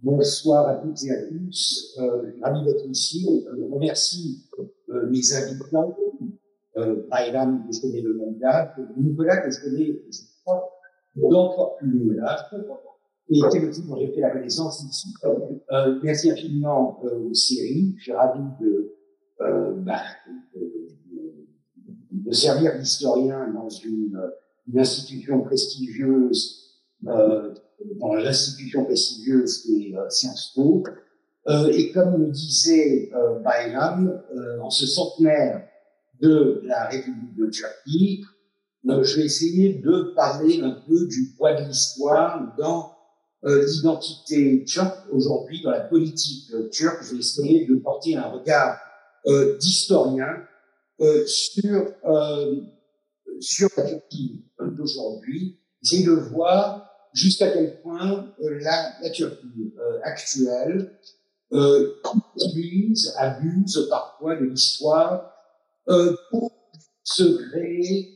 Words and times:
Bonsoir 0.00 0.68
à 0.68 0.76
toutes 0.76 1.02
et 1.04 1.10
à 1.10 1.26
tous. 1.26 1.96
Euh, 1.98 2.30
ravi 2.40 2.64
d'être 2.64 2.86
ici. 2.86 3.44
Je 3.56 3.62
remercie 3.64 4.44
euh, 4.90 5.10
mes 5.10 5.34
invités. 5.34 5.64
Euh, 6.76 7.02
que 7.10 7.74
je 7.74 7.80
connais 7.80 8.02
le 8.02 8.14
nom 8.14 8.32
date, 8.40 8.78
Nicolas, 8.96 9.38
que 9.38 9.50
je 9.50 9.60
connais, 9.60 10.00
je 10.10 10.20
crois, 10.44 10.70
d'encore 11.16 11.76
plus 11.78 11.92
Nicolas, 11.92 12.48
et 13.30 13.42
aussi 13.42 13.82
dont 13.82 13.96
j'ai 13.96 14.12
fait 14.12 14.20
la 14.20 14.30
connaissance 14.30 14.84
ici. 14.84 15.12
Euh, 15.72 15.98
merci 16.02 16.30
infiniment 16.30 17.00
euh, 17.04 17.18
aux 17.18 17.34
séries. 17.34 17.94
Je 17.98 18.02
suis 18.04 18.12
ravi 18.12 18.44
de, 18.60 18.94
euh, 19.40 19.72
bah, 19.78 20.02
de, 20.54 20.70
de 22.12 22.32
servir 22.32 22.78
d'historien 22.78 23.52
dans 23.52 23.68
une, 23.68 24.16
une, 24.68 24.78
institution 24.78 25.40
prestigieuse 25.42 26.78
euh, 27.08 27.52
dans 27.96 28.14
l'institution 28.14 28.84
prestigieuse 28.84 29.62
qui 29.62 29.88
est 29.88 29.96
euh, 29.96 30.08
Sciences 30.08 30.52
Po. 30.54 30.84
Euh, 31.48 31.70
et 31.72 31.92
comme 31.92 32.20
le 32.20 32.30
disait 32.30 33.10
euh, 33.14 33.38
Bayram, 33.40 34.20
en 34.60 34.70
ce 34.70 34.86
centenaire 34.86 35.66
de 36.20 36.60
la 36.64 36.86
République 36.86 37.36
de 37.36 37.46
Turquie, 37.46 38.24
je 38.84 39.16
vais 39.16 39.24
essayer 39.24 39.74
de 39.74 40.12
parler 40.14 40.60
un 40.60 40.82
peu 40.86 41.06
du 41.06 41.34
poids 41.36 41.54
de 41.54 41.66
l'histoire 41.66 42.54
dans 42.56 42.94
l'identité 43.42 44.64
turque 44.64 44.98
aujourd'hui, 45.12 45.62
dans 45.62 45.70
la 45.70 45.80
politique 45.80 46.50
turque. 46.70 47.02
Je 47.02 47.12
vais 47.12 47.18
essayer 47.18 47.66
de 47.66 47.76
porter 47.76 48.16
un 48.16 48.28
regard 48.28 48.78
d'historien 49.60 50.42
sur 51.26 51.92
sur 53.40 53.68
la 53.76 53.84
Turquie 53.84 54.44
d'aujourd'hui, 54.58 55.58
essayer 55.82 56.06
de 56.06 56.12
voir 56.12 56.87
jusqu'à 57.18 57.50
quel 57.50 57.80
point 57.80 58.32
euh, 58.40 58.58
la, 58.60 58.92
la, 59.02 59.10
Turquie 59.10 59.74
euh, 59.78 59.98
actuelle 60.02 60.92
euh, 61.52 61.94
abuse 63.18 63.86
parfois 63.90 64.36
de 64.36 64.44
l'histoire 64.44 65.32
euh, 65.88 66.14
pour 66.30 66.52
se 67.02 67.48
créer 67.48 68.14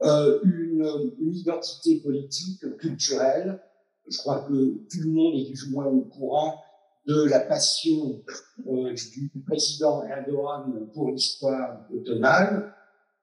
une, 0.00 1.08
identité 1.20 2.00
politique, 2.00 2.64
culturelle. 2.78 3.60
Je 4.08 4.16
crois 4.18 4.46
que 4.48 4.52
tout 4.52 5.00
le 5.02 5.10
monde 5.10 5.34
est 5.34 5.46
plus 5.46 5.64
ou 5.64 5.72
moins 5.72 5.86
au 5.86 6.02
courant 6.02 6.62
de 7.06 7.24
la 7.24 7.40
passion 7.40 8.22
du 8.64 9.42
président 9.44 10.04
Erdogan 10.04 10.88
pour 10.94 11.10
l'histoire 11.10 11.80
ottomane. 11.92 12.72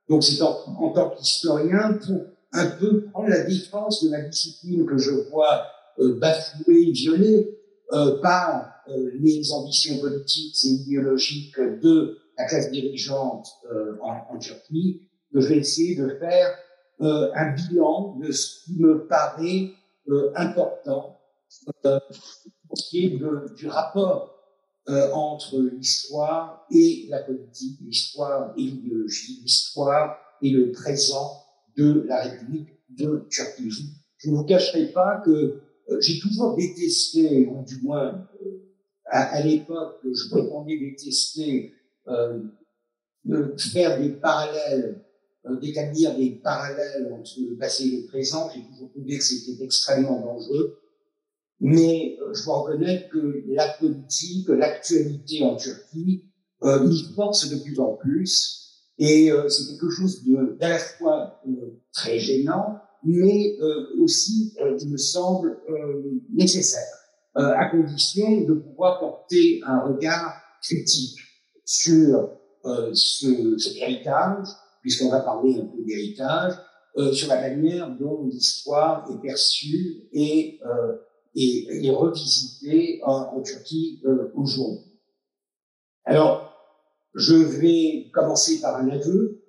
Donc 0.09 0.23
c'est 0.23 0.41
en 0.41 0.91
tant 0.91 1.11
qu'historien 1.11 1.93
pour 1.93 2.25
un 2.55 2.67
peu 2.67 3.05
prendre 3.11 3.29
la 3.29 3.43
défense 3.43 4.03
de 4.03 4.11
la 4.11 4.21
discipline 4.21 4.85
que 4.85 4.97
je 4.97 5.11
vois 5.11 5.67
euh, 5.99 6.17
bafouée, 6.19 6.91
violée 6.91 7.57
euh, 7.93 8.19
par 8.21 8.71
euh, 8.89 9.11
les 9.19 9.51
ambitions 9.51 9.99
politiques 9.99 10.57
et 10.65 10.67
idéologiques 10.67 11.59
de 11.59 12.17
la 12.37 12.45
classe 12.45 12.69
dirigeante 12.71 13.47
en, 14.01 14.35
en, 14.35 14.37
Turquie, 14.37 15.07
que 15.33 15.39
je 15.39 15.47
vais 15.47 15.57
essayer 15.59 15.95
de 15.95 16.09
faire 16.19 16.57
un 16.99 17.51
bilan 17.53 18.17
de 18.21 18.31
ce 18.31 18.65
qui 18.65 18.77
me 18.77 19.07
paraît 19.07 19.71
important, 20.35 21.17
qui 22.75 23.05
est 23.05 23.19
du 23.55 23.67
rapport 23.67 24.35
entre 24.85 25.61
l'histoire 25.61 26.67
et 26.71 27.05
la 27.09 27.19
politique, 27.23 27.79
l'histoire 27.79 28.53
et 28.57 28.63
l'idéologie, 28.63 29.39
l'histoire 29.43 30.17
et 30.41 30.49
le 30.49 30.73
présent 30.73 31.44
de 31.77 32.05
la 32.07 32.23
République 32.23 32.69
de 32.89 33.27
Turquie. 33.29 33.69
Je 34.17 34.29
ne 34.29 34.35
vous 34.35 34.43
cacherai 34.43 34.87
pas 34.87 35.21
que 35.25 35.31
euh, 35.89 36.01
j'ai 36.01 36.19
toujours 36.19 36.55
détesté, 36.55 37.47
ou 37.47 37.63
du 37.63 37.81
moins 37.81 38.27
euh, 38.45 38.59
à, 39.05 39.41
l'époque, 39.41 39.99
je 40.03 40.29
prétendais 40.29 40.77
détester 40.79 41.73
euh, 42.07 42.39
de 43.23 43.55
faire 43.57 43.99
des 43.99 44.09
parallèles, 44.09 45.03
d'établir 45.61 46.15
des 46.17 46.31
parallèles 46.31 47.13
entre 47.13 47.39
le 47.39 47.55
passé 47.55 47.85
et 47.85 48.01
le 48.01 48.07
présent. 48.07 48.49
J'ai 48.53 48.63
toujours 48.63 48.89
trouvé 48.91 49.17
que 49.17 49.23
c'était 49.23 49.63
extrêmement 49.63 50.21
dangereux. 50.21 50.79
Mais 51.59 52.17
je 52.33 52.43
dois 52.43 52.61
reconnaître 52.61 53.09
que 53.09 53.43
la 53.47 53.69
politique, 53.79 54.49
l'actualité 54.49 55.43
en 55.43 55.55
Turquie 55.55 56.25
euh, 56.63 56.87
m'y 56.87 57.03
force 57.13 57.49
de 57.49 57.57
plus 57.57 57.79
en 57.79 57.93
plus. 57.93 58.64
Et 58.97 59.31
euh, 59.31 59.49
c'est 59.49 59.71
quelque 59.71 59.89
chose 59.89 60.23
d'à 60.59 60.69
la 60.69 60.79
fois 60.79 61.41
euh, 61.47 61.81
très 61.91 62.17
gênant, 62.19 62.79
mais 63.05 63.55
euh, 63.61 64.01
aussi, 64.01 64.55
euh, 64.61 64.77
il 64.81 64.89
me 64.89 64.97
semble, 64.97 65.59
euh, 65.69 66.21
nécessaire, 66.33 66.81
à 67.35 67.65
condition 67.65 68.41
de 68.41 68.53
pouvoir 68.53 68.97
porter 68.97 69.61
un 69.65 69.81
regard 69.81 70.35
critique 70.61 71.19
sur 71.65 72.29
ce, 72.93 73.57
cet 73.57 73.75
héritage, 73.75 74.47
puisqu'on 74.81 75.09
va 75.09 75.19
parler 75.19 75.59
un 75.59 75.65
peu 75.65 75.83
d'héritage, 75.83 76.53
sur 77.11 77.27
la 77.27 77.41
manière 77.41 77.93
dont 77.99 78.23
l'histoire 78.23 79.05
est 79.11 79.21
perçue 79.21 80.07
et, 80.13 80.61
et, 81.35 81.85
et 81.85 81.89
revisitée 81.89 83.01
en, 83.03 83.35
en 83.35 83.41
Turquie 83.41 84.01
aujourd'hui. 84.33 84.97
Alors, 86.05 86.44
je 87.15 87.33
vais 87.33 88.11
commencer 88.13 88.59
par 88.59 88.75
un 88.75 88.89
aveu. 88.89 89.41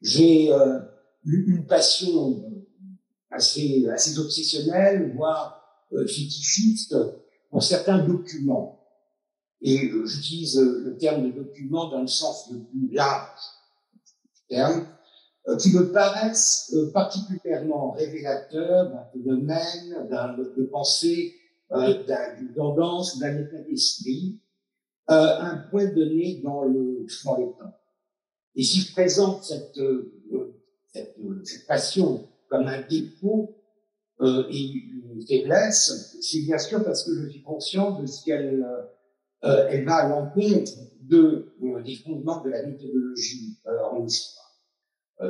J'ai 0.00 0.52
euh, 0.52 0.80
une 1.24 1.66
passion 1.66 2.64
assez, 3.30 3.86
assez 3.88 4.18
obsessionnelle, 4.18 5.12
voire 5.14 5.62
euh, 5.92 6.06
fétichiste, 6.06 6.96
pour 7.50 7.62
certains 7.62 7.98
documents. 7.98 8.82
Et 9.60 9.90
euh, 9.90 10.06
j'utilise 10.06 10.58
le 10.58 10.96
terme 10.96 11.30
de 11.30 11.36
document 11.36 11.90
dans 11.90 12.00
le 12.00 12.06
sens 12.06 12.50
le 12.50 12.64
plus 12.64 12.92
large 12.92 13.40
terme, 14.48 14.86
euh, 15.48 15.56
qui 15.56 15.72
me 15.72 15.92
paraissent 15.92 16.72
euh, 16.74 16.90
particulièrement 16.92 17.92
révélateurs 17.92 18.90
d'un 18.90 19.04
phénomène, 19.12 20.08
d'un 20.08 20.34
de 20.36 20.64
pensée, 20.70 21.34
d'une 21.70 22.54
tendance, 22.54 23.18
d'un 23.18 23.38
état 23.38 23.58
d'esprit, 23.68 24.40
euh, 25.10 25.38
un 25.40 25.56
point 25.70 25.86
donné 25.86 26.40
dans 26.42 26.64
le 26.64 27.06
dans 27.24 27.36
les 27.36 27.46
temps. 27.52 27.76
Et 28.54 28.62
si 28.62 28.80
je 28.80 28.92
présente 28.92 29.44
cette, 29.44 29.78
euh, 29.78 30.12
cette, 30.92 31.16
cette, 31.44 31.66
passion 31.66 32.28
comme 32.48 32.66
un 32.66 32.82
défaut 32.82 33.54
euh, 34.20 34.44
et 34.50 34.72
une 35.14 35.24
faiblesse, 35.26 36.16
c'est 36.20 36.40
bien 36.40 36.58
sûr 36.58 36.82
parce 36.82 37.04
que 37.04 37.14
je 37.14 37.28
suis 37.28 37.42
conscient 37.42 38.00
de 38.00 38.06
ce 38.06 38.24
qu'elle 38.24 38.64
euh, 39.44 39.68
elle 39.70 39.84
va 39.84 39.96
à 39.96 40.08
l'encontre 40.08 40.72
de, 41.02 41.54
euh, 41.62 41.82
des 41.82 41.96
fondements 41.96 42.42
de 42.42 42.50
la 42.50 42.66
méthodologie 42.66 43.58
euh, 43.66 43.84
en 43.92 44.04
histoire. 44.04 44.44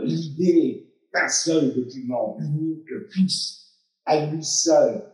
L'idée 0.02 0.92
qu'un 1.12 1.28
seul 1.28 1.74
document 1.74 2.36
unique 2.40 2.88
puisse 3.10 3.66
à 4.04 4.26
lui 4.26 4.44
seul 4.44 5.04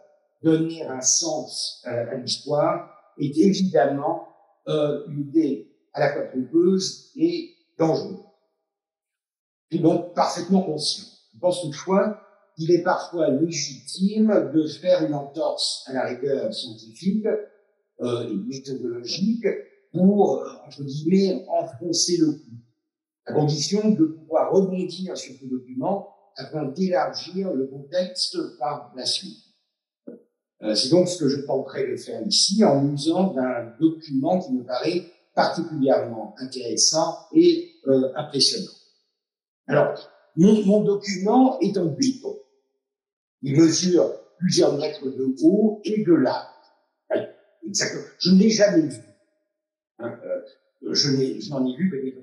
donner 0.43 0.83
un 0.87 1.03
sens 1.03 1.83
à 1.85 2.15
l'histoire 2.15 2.91
est 3.19 3.37
évidemment 3.37 4.29
euh, 4.69 5.07
une 5.09 5.21
idée 5.29 5.73
à 5.93 6.01
la 6.01 6.13
fois 6.13 6.23
trompeuse 6.23 7.13
et 7.17 7.55
dangereuse. 7.79 8.19
Je 9.71 9.77
suis 9.77 9.83
donc 9.83 10.15
parfaitement 10.15 10.63
conscient. 10.63 11.05
Je 11.35 11.39
pense 11.39 11.63
toutefois 11.63 12.21
qu'il 12.57 12.71
est 12.71 12.83
parfois 12.83 13.31
légitime 13.31 14.51
de 14.55 14.67
faire 14.67 15.05
une 15.05 15.15
entorse 15.15 15.85
à 15.87 15.95
la 15.95 16.07
rigueur 16.07 16.53
scientifique 16.53 17.27
euh, 18.01 18.29
et 18.29 18.35
méthodologique 18.35 19.47
pour, 19.93 20.39
euh, 20.39 20.49
entre 20.67 20.83
guillemets, 20.85 21.45
enfoncer 21.49 22.19
le 22.19 22.33
coup, 22.33 22.57
à 23.27 23.33
condition 23.33 23.91
de 23.91 24.05
pouvoir 24.05 24.53
rebondir 24.53 25.17
sur 25.17 25.35
ce 25.35 25.47
document 25.47 26.09
afin 26.37 26.65
d'élargir 26.65 27.53
le 27.53 27.67
contexte 27.67 28.37
par 28.59 28.93
la 28.97 29.05
suite. 29.05 29.52
Euh, 30.63 30.75
c'est 30.75 30.91
donc 30.91 31.09
ce 31.09 31.19
que 31.19 31.29
je 31.29 31.41
tenterai 31.41 31.91
de 31.91 31.97
faire 31.97 32.25
ici 32.27 32.65
en 32.65 32.93
usant 32.93 33.33
d'un 33.33 33.73
document 33.81 34.41
qui 34.41 34.53
me 34.53 34.65
paraît 34.65 35.03
particulièrement 35.35 36.35
intéressant 36.39 37.17
et 37.33 37.73
euh, 37.87 38.13
impressionnant. 38.15 38.73
Alors, 39.67 39.95
mon, 40.37 40.83
document 40.83 41.59
est 41.61 41.77
en 41.77 41.87
béton. 41.87 42.39
Il 43.43 43.59
mesure 43.59 44.13
plusieurs 44.39 44.77
mètres 44.79 45.05
de 45.05 45.35
haut 45.43 45.81
et 45.85 46.05
de 46.05 46.13
large. 46.13 46.47
Je 48.19 48.31
ne 48.31 48.39
l'ai 48.39 48.51
jamais 48.51 48.83
vu. 48.83 49.01
Hein, 49.99 50.19
euh, 50.25 50.95
je 50.95 51.51
n'en 51.51 51.67
ai 51.67 51.77
vu 51.77 51.91
que 51.91 51.97
des 51.97 52.23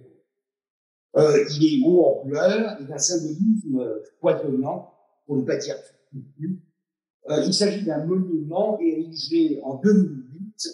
euh, 1.17 1.43
il 1.57 1.65
est 1.65 1.87
haut 1.87 2.05
en 2.05 2.21
couleur 2.21 2.79
et 2.79 2.83
d'un 2.85 2.97
symbolisme 2.99 3.83
foisonnant, 4.21 4.93
pour 5.25 5.37
ne 5.37 5.41
pas 5.41 5.57
dire 5.57 5.75
euh, 7.29 7.43
il 7.45 7.53
s'agit 7.53 7.83
d'un 7.85 8.05
monument 8.05 8.79
érigé 8.79 9.59
en 9.63 9.75
2008, 9.75 10.67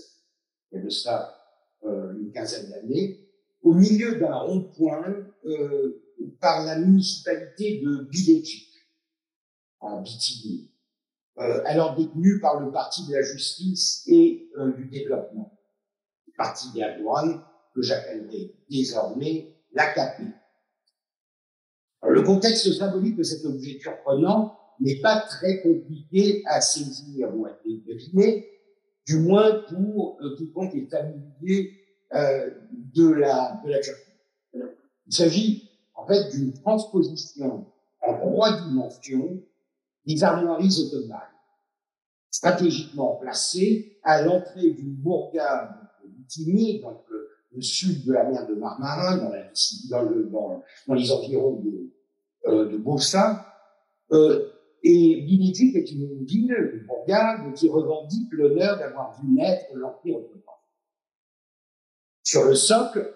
il 0.72 0.78
y 0.78 0.82
a 0.82 0.84
de 0.84 0.90
ça 0.90 1.36
euh, 1.84 2.14
une 2.20 2.32
quinzaine 2.32 2.70
d'années, 2.70 3.30
au 3.62 3.74
milieu 3.74 4.16
d'un 4.20 4.36
rond-point 4.36 5.16
euh, 5.46 6.02
par 6.40 6.66
la 6.66 6.78
municipalité 6.80 7.82
de 7.82 8.08
Bilecik, 8.10 8.72
en 9.80 10.02
Bithynie. 10.02 10.72
euh, 11.40 11.62
alors 11.66 11.96
détenu 11.96 12.40
par 12.40 12.60
le 12.60 12.72
Parti 12.72 13.06
de 13.08 13.14
la 13.14 13.22
justice 13.22 14.04
et 14.08 14.50
euh, 14.58 14.72
du 14.74 14.86
développement, 14.86 15.60
le 16.28 16.34
Parti 16.38 16.72
d'Erdogan, 16.74 17.42
que 17.74 17.82
j'appellerai 17.82 18.56
désormais 18.70 19.54
l'AKP. 19.74 20.24
Le 22.08 22.22
contexte 22.22 22.72
symbolique 22.72 23.18
de 23.18 23.24
cet 23.24 23.44
objet 23.46 23.80
surprenant 23.80 24.58
n'est 24.80 25.00
pas 25.02 25.22
très 25.22 25.62
compliqué 25.62 26.44
à 26.46 26.62
saisir 26.62 27.36
ou 27.36 27.46
à 27.46 27.52
deviner, 27.66 28.48
du 29.06 29.18
moins 29.18 29.64
pour 29.70 30.18
euh, 30.22 30.36
quiconque 30.36 30.76
est 30.76 30.90
familier 30.90 31.74
euh, 32.14 32.50
de 32.94 33.10
la 33.10 33.62
de 33.64 33.72
la 33.72 33.80
Il 35.08 35.14
s'agit 35.14 35.70
en 35.94 36.06
fait 36.06 36.30
d'une 36.32 36.54
transposition 36.54 37.66
en 38.02 38.18
trois 38.20 38.62
dimensions 38.62 39.42
des 40.06 40.24
armoiries 40.24 40.78
ottomanes, 40.80 41.20
stratégiquement 42.30 43.16
placées 43.16 43.98
à 44.04 44.22
l'entrée 44.22 44.72
d'une 44.72 44.96
bourgade 44.96 45.86
de 46.04 46.82
donc 46.82 47.04
le, 47.10 47.30
le, 47.54 47.62
sud 47.62 48.06
de 48.06 48.14
la 48.14 48.24
mer 48.24 48.48
de 48.48 48.56
Marmara, 48.56 49.18
dans, 49.18 49.32
les 50.94 51.12
environs 51.12 51.62
de, 51.62 51.92
euh, 52.48 52.70
de 52.70 52.78
Bossa, 52.78 53.46
euh, 54.12 54.50
et 54.88 55.22
Binitic 55.22 55.76
est 55.76 55.92
une 55.92 56.24
ville, 56.26 56.56
une 56.74 56.86
bourgade, 56.86 57.56
qui 57.56 57.68
revendique 57.70 58.32
l'honneur 58.32 58.78
d'avoir 58.78 59.20
vu 59.20 59.28
naître 59.32 59.66
l'Empire 59.74 60.18
ottoman. 60.18 60.56
Sur 62.24 62.46
le 62.46 62.54
socle, 62.54 63.12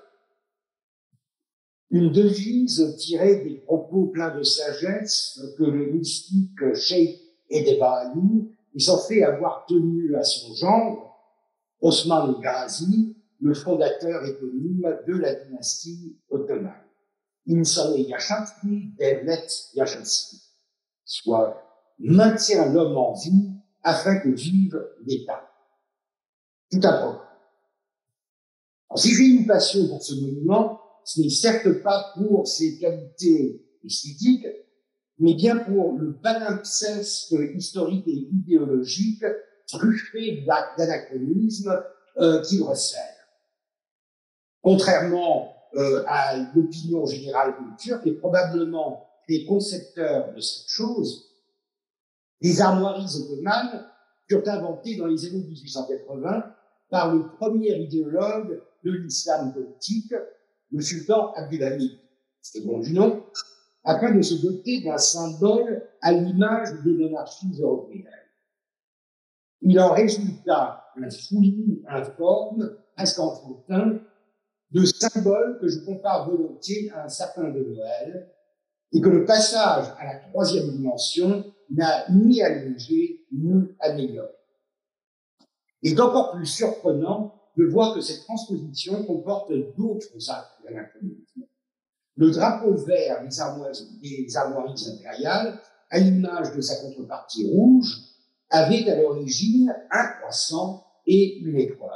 une 1.91 2.11
devise 2.11 2.95
tirée 2.97 3.43
des 3.43 3.57
propos 3.57 4.07
pleins 4.07 4.35
de 4.35 4.41
sagesse 4.41 5.39
que 5.59 5.63
le 5.63 5.91
mystique 5.91 6.73
Sheikh 6.73 7.21
Edebali 7.51 8.49
est 8.75 8.79
censé 8.79 9.21
avoir 9.21 9.67
tenu 9.67 10.15
à 10.15 10.23
son 10.23 10.55
gendre, 10.55 11.15
Osman 11.81 12.29
el-Ghazi, 12.35 13.15
le 13.41 13.53
fondateur 13.53 14.25
éponyme 14.25 14.97
de 15.07 15.13
la 15.13 15.35
dynastie 15.35 16.17
ottomane. 16.29 16.73
Insane 17.47 17.99
Yashatri 17.99 18.91
Devlet 18.97 19.47
Yashatri 19.75 20.48
soit 21.09 21.59
maintient 21.97 22.71
l'homme 22.71 22.95
en 22.95 23.13
vie 23.13 23.51
afin 23.83 24.19
que 24.19 24.29
vive 24.29 24.79
l'État. 25.05 25.49
Tout 26.71 26.79
à 26.83 26.93
propos. 26.93 27.21
Si 28.95 29.13
j'ai 29.15 29.23
une 29.23 29.47
passion 29.47 29.87
pour 29.87 30.03
ce 30.03 30.13
monument, 30.13 30.79
ce 31.03 31.21
n'est 31.21 31.29
certes 31.29 31.81
pas 31.81 32.13
pour 32.15 32.47
ses 32.47 32.77
qualités 32.77 33.65
esthétiques, 33.83 34.47
mais 35.17 35.33
bien 35.33 35.57
pour 35.57 35.93
le 35.97 36.13
palimpseste 36.13 37.35
historique 37.55 38.07
et 38.07 38.27
idéologique 38.31 39.25
truffé 39.67 40.45
d'anachronismes 40.77 41.83
euh, 42.17 42.41
qu'il 42.41 42.61
resserre. 42.63 43.01
Contrairement 44.61 45.55
euh, 45.75 46.03
à 46.07 46.37
l'opinion 46.53 47.05
générale 47.05 47.55
turque 47.79 48.05
et 48.05 48.13
probablement 48.13 49.08
les 49.29 49.45
concepteurs 49.45 50.33
de 50.33 50.41
cette 50.41 50.67
chose, 50.67 51.29
les 52.41 52.59
armoiries 52.61 53.15
ottomanes 53.15 53.85
furent 54.27 54.47
inventées 54.47 54.97
dans 54.97 55.05
les 55.05 55.25
années 55.27 55.43
1880 55.43 56.55
par 56.89 57.13
le 57.13 57.27
premier 57.37 57.77
idéologue 57.77 58.61
de 58.83 58.91
l'islam 58.91 59.53
politique, 59.53 60.13
le 60.71 60.81
sultan 60.81 61.31
Abdulhamid, 61.33 61.91
bon 62.65 62.79
du 62.79 62.93
nom, 62.93 63.23
afin 63.83 64.15
de 64.15 64.21
se 64.21 64.35
doter 64.35 64.81
d'un 64.81 64.97
symbole 64.97 65.83
à 66.01 66.11
l'image 66.11 66.69
des 66.83 66.91
monarchies 66.91 67.53
européennes. 67.59 68.05
Il 69.61 69.79
en 69.79 69.93
résulta 69.93 70.85
un 70.95 71.09
fouillis 71.09 71.83
informe, 71.87 72.77
presque 72.95 73.19
enfantin, 73.19 73.99
de 74.71 74.85
symboles 74.85 75.59
que 75.59 75.67
je 75.67 75.79
compare 75.85 76.29
volontiers 76.29 76.89
à 76.91 77.05
un 77.05 77.09
sapin 77.09 77.49
de 77.49 77.59
Noël, 77.59 78.31
et 78.91 79.01
que 79.01 79.09
le 79.09 79.25
passage 79.25 79.85
à 79.99 80.05
la 80.05 80.15
troisième 80.29 80.69
dimension 80.71 81.45
n'a 81.71 82.09
ni 82.09 82.41
allégé 82.41 83.25
ni 83.31 83.67
amélioré. 83.79 84.29
Il 85.81 85.93
est 85.93 86.01
encore 86.01 86.31
plus 86.31 86.45
surprenant 86.45 87.35
de 87.57 87.65
voir 87.65 87.93
que 87.93 88.01
cette 88.01 88.23
transposition 88.23 89.03
comporte 89.05 89.51
d'autres 89.77 90.29
actes 90.29 90.63
d'anachronisme. 90.63 91.43
Le 92.15 92.31
drapeau 92.31 92.73
vert 92.75 93.23
des 93.23 93.39
armoiries, 93.39 93.99
des 94.01 94.37
armoiries 94.37 94.89
impériales, 94.89 95.59
à 95.89 95.99
l'image 95.99 96.53
de 96.55 96.61
sa 96.61 96.75
contrepartie 96.81 97.49
rouge, 97.49 97.97
avait 98.49 98.89
à 98.89 98.95
l'origine 99.01 99.73
un 99.91 100.07
croissant 100.19 100.85
et 101.05 101.37
une 101.39 101.57
étoile. 101.57 101.91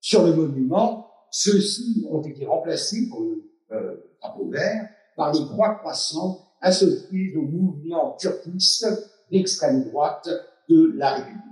Sur 0.00 0.26
le 0.26 0.34
monument, 0.34 1.10
ceux-ci 1.30 2.06
ont 2.10 2.22
été 2.22 2.46
remplacés 2.46 3.08
pour 3.08 3.20
le 3.20 3.50
euh, 3.72 3.96
drapeau 4.20 4.48
vert 4.48 4.88
par 5.18 5.32
les 5.32 5.44
croix 5.46 5.74
croissantes 5.74 6.40
associées 6.60 7.34
au 7.36 7.42
mouvement 7.42 8.16
turquiste 8.16 8.86
d'extrême 9.30 9.90
droite 9.90 10.28
de 10.68 10.92
la 10.96 11.16
République. 11.16 11.42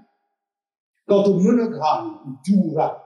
Quant 1.07 1.25
au 1.25 1.35
monogramme 1.35 2.21
ou 2.27 2.37
toura 2.45 3.03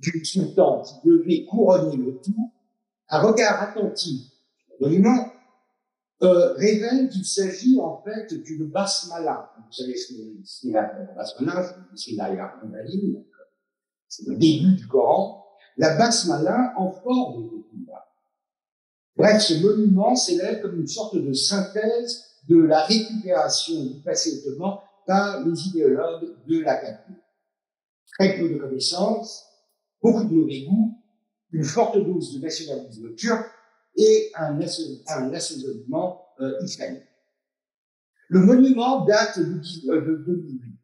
du 0.00 0.24
sultan 0.24 0.82
qui 0.82 1.08
devait 1.08 1.44
couronner 1.44 1.96
le 1.96 2.20
tout, 2.20 2.52
un 3.08 3.20
regard 3.20 3.62
attentif 3.62 4.22
sur 4.66 4.74
le 4.80 4.86
monument 4.86 5.32
euh, 6.22 6.52
révèle 6.54 7.08
qu'il 7.08 7.24
s'agit 7.24 7.80
en 7.80 8.02
fait 8.02 8.34
d'une 8.42 8.66
basmala. 8.66 9.52
Vous 9.56 9.72
savez 9.72 9.96
ce 9.96 10.12
qu'est 10.62 10.72
la 10.72 10.82
basmala, 11.14 11.64
c'est 11.94 12.12
c'est 14.08 14.26
le 14.26 14.36
début 14.36 14.74
du 14.74 14.88
Coran. 14.88 15.46
La 15.76 15.96
basmala 15.96 16.74
en 16.76 16.90
forme. 16.90 17.59
Bref, 19.20 19.42
ce 19.42 19.60
monument 19.60 20.16
s'élève 20.16 20.62
comme 20.62 20.80
une 20.80 20.86
sorte 20.86 21.14
de 21.14 21.34
synthèse 21.34 22.24
de 22.48 22.56
la 22.56 22.86
récupération 22.86 23.84
du 23.84 24.00
passé 24.00 24.38
ottoman 24.38 24.78
par 25.06 25.44
les 25.44 25.66
idéologues 25.66 26.36
de 26.48 26.60
la. 26.60 26.80
Très 28.18 28.38
peu 28.38 28.48
de 28.48 28.56
connaissances, 28.56 29.44
beaucoup 30.02 30.24
de 30.24 30.32
mauvais 30.32 30.62
goût, 30.62 30.94
une 31.52 31.64
forte 31.64 31.98
dose 31.98 32.32
de 32.34 32.40
nationalisme 32.40 33.14
turc 33.14 33.44
et 33.94 34.32
un, 34.36 34.58
assaisonnement 34.58 36.22
euh, 36.40 36.54
islamique. 36.64 37.02
Le 38.28 38.40
monument 38.40 39.04
date 39.04 39.38
de, 39.38 39.60
euh, 39.90 40.00
de 40.00 40.24
2008, 40.24 40.78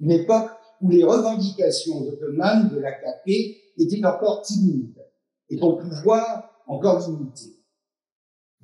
une 0.00 0.10
époque 0.10 0.50
où 0.80 0.90
les 0.90 1.04
revendications 1.04 2.02
ottomanes 2.02 2.68
de 2.68 2.80
l'AKP 2.80 3.28
étaient 3.78 4.04
encore 4.04 4.42
timides 4.42 5.06
et 5.50 5.56
son 5.56 5.76
pouvoir 5.76 6.64
encore 6.66 7.08
limité. 7.08 7.55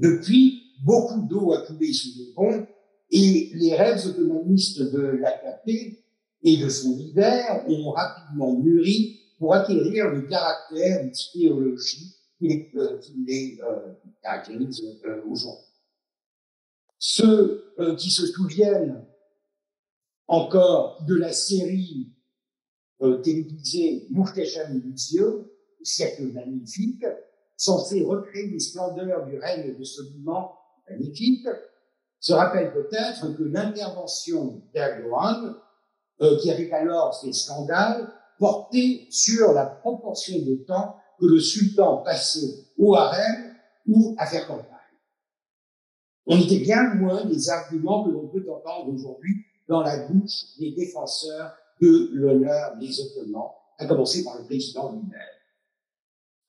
Depuis, 0.02 0.74
beaucoup 0.84 1.22
d'eau 1.28 1.52
a 1.52 1.64
coulé 1.64 1.92
sous 1.92 2.18
les 2.18 2.32
ponts 2.34 2.66
et 3.12 3.50
les 3.54 3.76
rêves 3.76 4.04
autonomistes 4.04 4.82
de 4.82 5.00
l'AKP 5.00 6.02
et 6.42 6.56
de 6.56 6.68
son 6.68 6.96
leader 6.96 7.64
ont 7.68 7.90
rapidement 7.92 8.52
mûri 8.58 9.20
pour 9.38 9.54
acquérir 9.54 10.10
le 10.10 10.22
caractère 10.22 11.08
d'idéologie 11.08 12.16
qui 12.36 12.48
les, 12.48 12.70
euh, 12.74 13.00
les 13.28 13.58
euh, 13.62 13.92
caractérise 14.20 14.82
euh, 15.04 15.22
aujourd'hui. 15.28 15.68
Ceux 16.98 17.74
qui 17.98 18.10
se 18.10 18.26
souviennent 18.26 19.04
encore 20.28 21.04
de 21.04 21.16
la 21.16 21.32
série 21.32 22.12
télévisée 23.24 24.06
Moustacham 24.10 24.80
Lucio, 24.84 25.50
siècle 25.82 26.32
magnifique, 26.32 27.04
censé 27.56 28.02
recréer 28.02 28.48
les 28.48 28.60
splendeurs 28.60 29.26
du 29.26 29.38
règne 29.38 29.76
de 29.76 29.84
ce 29.84 30.02
monument 30.02 30.58
magnifique, 30.88 31.46
se 32.20 32.32
rappelle 32.32 32.72
peut-être 32.72 33.36
que 33.36 33.42
l'intervention 33.42 34.62
d'Erdogan, 34.72 35.56
euh, 36.20 36.38
qui 36.38 36.50
avait 36.50 36.70
alors 36.72 37.20
fait 37.20 37.32
scandale, 37.32 38.12
portait 38.38 39.06
sur 39.10 39.52
la 39.52 39.66
proportion 39.66 40.38
de 40.38 40.64
temps 40.64 40.96
que 41.18 41.26
le 41.26 41.40
sultan 41.40 41.98
passait 41.98 42.66
au 42.78 42.94
harem 42.94 43.54
ou 43.86 44.14
à 44.18 44.26
faire 44.26 44.46
campagne. 44.46 44.68
On 46.26 46.38
était 46.38 46.60
bien 46.60 46.94
loin 46.94 47.24
des 47.24 47.50
arguments 47.50 48.04
que 48.04 48.10
l'on 48.10 48.28
peut 48.28 48.44
entendre 48.48 48.92
aujourd'hui 48.92 49.44
dans 49.68 49.82
la 49.82 50.06
bouche 50.06 50.56
des 50.58 50.72
défenseurs 50.72 51.52
de 51.80 52.10
l'honneur 52.12 52.76
des 52.78 53.00
Ottomans, 53.00 53.50
à 53.78 53.86
commencer 53.86 54.22
par 54.22 54.38
le 54.38 54.44
président 54.44 54.92
lui-même. 54.92 55.20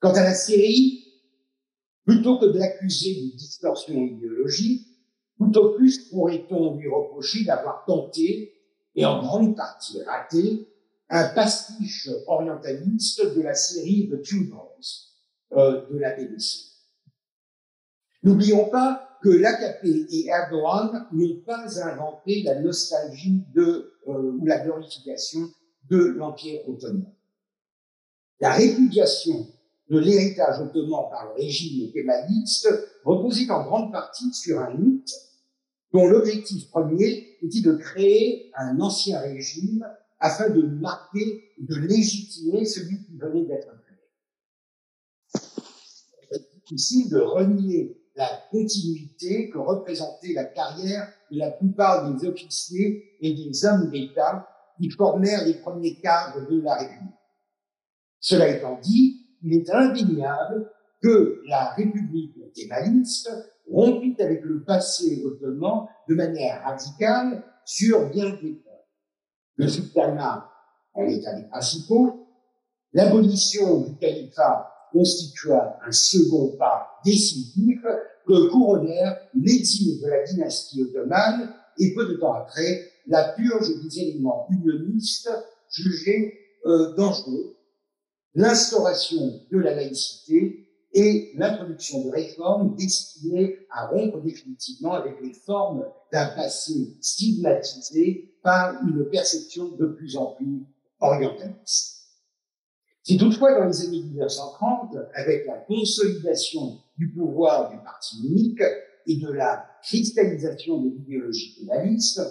Quant 0.03 0.11
à 0.11 0.23
la 0.23 0.35
Syrie, 0.35 1.03
Plutôt 2.05 2.37
que 2.37 2.47
de 2.47 2.59
l'accuser 2.59 3.15
de 3.15 3.37
distorsion 3.37 3.93
idéologique, 3.93 4.85
tout 5.37 5.57
au 5.57 5.75
plus 5.75 6.09
pourrait-on 6.09 6.75
lui 6.75 6.89
reprocher 6.89 7.45
d'avoir 7.45 7.85
tenté, 7.85 8.53
et 8.95 9.05
en 9.05 9.21
grande 9.21 9.55
partie 9.55 10.01
raté, 10.03 10.67
un 11.09 11.29
pastiche 11.29 12.09
orientaliste 12.27 13.33
de 13.37 13.41
la 13.41 13.55
série 13.55 14.09
The 14.09 14.21
Tudors 14.21 14.81
euh, 15.53 15.89
de 15.89 15.97
la 15.97 16.13
BBC. 16.13 16.71
N'oublions 18.23 18.69
pas 18.69 19.17
que 19.23 19.29
l'AKP 19.29 19.85
et 19.85 20.25
Erdogan 20.27 21.07
n'ont 21.13 21.41
pas 21.45 21.65
inventé 21.83 22.43
la 22.43 22.59
nostalgie 22.59 23.45
de, 23.55 23.93
euh, 24.07 24.33
ou 24.33 24.45
la 24.45 24.59
glorification 24.59 25.49
de 25.89 25.97
l'Empire 25.97 26.67
ottoman. 26.67 27.13
La 28.41 28.51
répudiation 28.51 29.47
de 29.93 29.99
l'héritage 29.99 30.59
ottoman 30.59 31.09
par 31.11 31.27
le 31.27 31.43
régime 31.43 31.91
kémaliste 31.91 32.67
reposait 33.05 33.49
en 33.51 33.63
grande 33.63 33.91
partie 33.91 34.33
sur 34.33 34.59
un 34.59 34.73
mythe 34.73 35.13
dont 35.93 36.07
l'objectif 36.07 36.69
premier 36.71 37.37
était 37.43 37.61
de 37.61 37.73
créer 37.73 38.51
un 38.55 38.79
ancien 38.79 39.19
régime 39.19 39.85
afin 40.19 40.49
de 40.49 40.63
marquer, 40.63 41.51
de 41.59 41.75
légitimer 41.75 42.65
celui 42.65 43.03
qui 43.05 43.17
venait 43.17 43.45
d'être 43.45 43.67
créé. 43.83 43.97
C'est 46.31 46.51
difficile 46.55 47.09
de 47.09 47.19
renier 47.19 47.95
la 48.15 48.29
continuité 48.49 49.49
que 49.49 49.59
représentait 49.59 50.33
la 50.33 50.45
carrière 50.45 51.07
de 51.29 51.37
la 51.37 51.51
plupart 51.51 52.11
des 52.11 52.27
officiers 52.27 53.15
et 53.21 53.33
des 53.33 53.65
hommes 53.65 53.91
d'État 53.91 54.47
qui 54.79 54.89
formèrent 54.89 55.45
les 55.45 55.55
premiers 55.55 55.99
cadres 55.99 56.49
de 56.49 56.61
la 56.61 56.75
République. 56.77 57.13
Cela 58.19 58.47
étant 58.47 58.79
dit, 58.79 59.22
il 59.43 59.53
est 59.53 59.69
indéniable 59.69 60.69
que 61.01 61.41
la 61.47 61.73
République 61.73 62.53
kémaliste 62.53 63.29
rompit 63.69 64.15
avec 64.19 64.43
le 64.43 64.63
passé 64.63 65.23
ottoman 65.25 65.87
de 66.07 66.15
manière 66.15 66.63
radicale 66.63 67.43
sur 67.65 68.09
bien 68.09 68.29
des 68.41 68.53
points. 68.53 68.73
Le 69.55 69.67
sultanat 69.67 70.49
en 70.93 71.05
état 71.05 71.33
des 71.33 71.47
principaux, 71.47 72.27
l'abolition 72.93 73.81
du 73.81 73.95
califat 73.97 74.69
constitua 74.91 75.79
un 75.85 75.91
second 75.91 76.55
pas 76.57 76.99
décisif. 77.03 77.81
Que 78.25 78.49
couronnèrent 78.49 79.17
l'exil 79.33 79.99
de 80.01 80.07
la 80.07 80.23
dynastie 80.23 80.81
ottomane 80.81 81.53
et 81.77 81.93
peu 81.93 82.07
de 82.07 82.13
temps 82.13 82.31
après, 82.31 82.89
la 83.07 83.33
purge 83.33 83.67
des 83.83 83.99
éléments 83.99 84.47
unionistes 84.49 85.29
jugés 85.69 86.33
euh, 86.65 86.95
dangereux, 86.95 87.57
l'instauration 88.35 89.41
de 89.51 89.57
la 89.57 89.75
laïcité 89.75 90.69
et 90.93 91.31
l'introduction 91.35 92.05
de 92.05 92.09
réformes 92.09 92.75
destinées 92.75 93.57
à 93.71 93.87
rompre 93.87 94.21
définitivement 94.21 94.93
avec 94.93 95.15
les 95.21 95.33
formes 95.33 95.85
d'un 96.11 96.27
passé 96.27 96.97
stigmatisé 97.01 98.35
par 98.43 98.75
une 98.83 99.09
perception 99.09 99.69
de 99.69 99.87
plus 99.87 100.17
en 100.17 100.27
plus 100.35 100.65
orientaliste. 100.99 101.93
C'est 103.01 103.17
toutefois 103.17 103.59
dans 103.59 103.65
les 103.65 103.81
années 103.81 104.03
1930, 104.03 104.95
avec 105.13 105.45
la 105.45 105.57
consolidation 105.57 106.79
du 106.97 107.11
pouvoir 107.11 107.71
du 107.71 107.77
parti 107.83 108.17
unique 108.25 108.61
et 109.07 109.17
de 109.17 109.29
la 109.29 109.65
cristallisation 109.81 110.81
de 110.81 110.89
l'idéologie 110.89 111.57
pénaliste, 111.59 112.21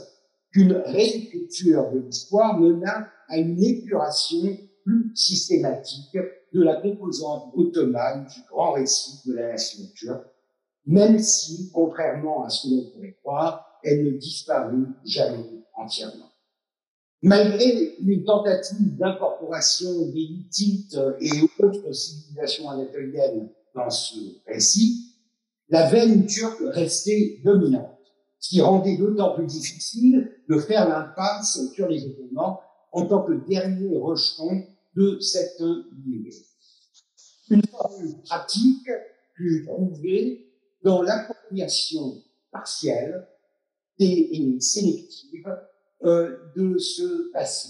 qu'une 0.51 0.73
réécriture 0.73 1.91
de 1.91 1.99
l'histoire 1.99 2.59
mena 2.59 3.09
à 3.29 3.39
une 3.39 3.63
épuration 3.63 4.57
plus 4.85 5.13
systématique 5.15 6.17
de 6.53 6.63
la 6.63 6.77
composante 6.81 7.53
ottomane 7.55 8.27
du 8.27 8.41
grand 8.51 8.73
récit 8.73 9.27
de 9.27 9.35
la 9.35 9.53
nation 9.53 9.85
turque, 9.95 10.27
même 10.87 11.19
si, 11.19 11.71
contrairement 11.73 12.45
à 12.45 12.51
ce 12.51 12.69
que 12.69 12.75
l'on 12.75 12.91
pourrait 12.91 13.17
croire, 13.23 13.79
elle 13.83 14.05
ne 14.05 14.11
disparut 14.13 14.89
jamais 15.05 15.65
entièrement. 15.75 16.31
Malgré 17.23 17.97
les 18.01 18.25
tentatives 18.25 18.97
d'incorporation 18.97 20.07
des 20.09 20.21
Hittites 20.21 20.99
et 21.21 21.31
autres 21.63 21.93
civilisations 21.93 22.69
anatoliennes 22.69 23.49
dans 23.75 23.91
ce 23.91 24.17
récit, 24.47 25.13
la 25.69 25.89
veine 25.89 26.27
turque 26.27 26.61
restait 26.61 27.41
dominante, 27.45 27.97
ce 28.41 28.51
qui 28.51 28.61
rendait 28.61 28.97
d'autant 28.97 29.35
plus 29.35 29.47
difficile 29.47 30.33
de 30.49 30.59
faire 30.59 30.89
l'impasse 30.89 31.61
sur 31.73 31.89
les 31.89 32.05
Ottomans 32.05 32.57
en 32.91 33.07
tant 33.07 33.23
que 33.23 33.33
dernier 33.49 33.97
rejeton 33.97 34.65
de 34.97 35.19
cette 35.21 35.61
lignée. 35.61 36.31
Une 37.51 37.67
formule 37.67 38.23
pratique 38.25 38.91
fut 39.35 39.65
trouvée 39.67 40.49
dans 40.83 41.03
l'appropriation 41.03 42.23
partielle 42.51 43.27
et 43.99 44.59
sélective 44.61 45.47
euh, 46.05 46.37
de 46.57 46.79
ce 46.79 47.31
passé. 47.33 47.69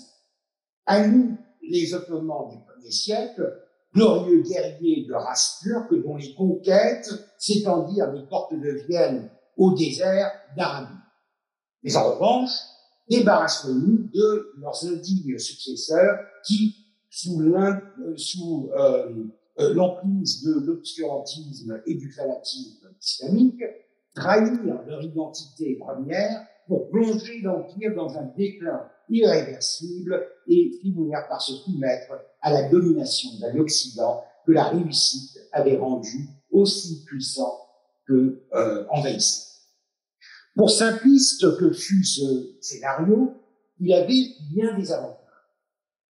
À 0.86 1.06
nous, 1.06 1.36
les 1.62 1.94
Ottomans 1.94 2.50
du 2.50 2.58
premier 2.64 2.90
siècle, 2.90 3.62
glorieux 3.94 4.42
guerriers 4.42 5.04
de 5.06 5.12
race 5.12 5.60
turque 5.62 5.94
dont 6.02 6.16
les 6.16 6.34
conquêtes 6.34 7.10
s'étendirent 7.38 8.12
des 8.12 8.26
portes 8.28 8.54
de 8.54 8.86
Vienne 8.88 9.30
au 9.56 9.74
désert 9.74 10.32
d'Arabie. 10.56 10.98
Mais 11.82 11.96
en 11.96 12.14
revanche, 12.14 12.50
débarrassons-nous 13.08 14.08
de 14.12 14.52
leurs 14.58 14.84
indignes 14.86 15.38
successeurs 15.38 16.18
qui, 16.46 16.81
sous 17.12 18.70
euh, 18.74 19.24
euh, 19.58 19.74
l'emprise 19.74 20.42
de 20.44 20.66
l'obscurantisme 20.66 21.82
et 21.86 21.94
du 21.94 22.10
fanatisme 22.10 22.88
islamique, 23.00 23.62
trahirent 24.14 24.82
leur 24.86 25.02
identité 25.02 25.76
première 25.76 26.46
pour 26.66 26.88
plonger 26.88 27.40
l'Empire 27.42 27.94
dans 27.94 28.16
un 28.16 28.24
déclin 28.36 28.88
irréversible 29.10 30.26
et 30.46 30.70
finir 30.80 31.18
par 31.28 31.42
se 31.42 31.52
soumettre 31.52 32.12
à 32.40 32.50
la 32.50 32.68
domination 32.70 33.28
d'un 33.40 33.58
Occident 33.58 34.22
que 34.46 34.52
la 34.52 34.64
réussite 34.64 35.38
avait 35.52 35.76
rendu 35.76 36.28
aussi 36.50 37.04
puissant 37.04 37.58
que 38.06 38.42
euh, 38.54 38.86
envahissant. 38.90 39.48
Pour 40.56 40.70
simpliste 40.70 41.58
que 41.58 41.72
fût 41.72 42.04
ce 42.04 42.56
scénario, 42.60 43.34
il 43.80 43.92
avait 43.92 44.28
bien 44.50 44.76
des 44.78 44.92
avantages. 44.92 45.18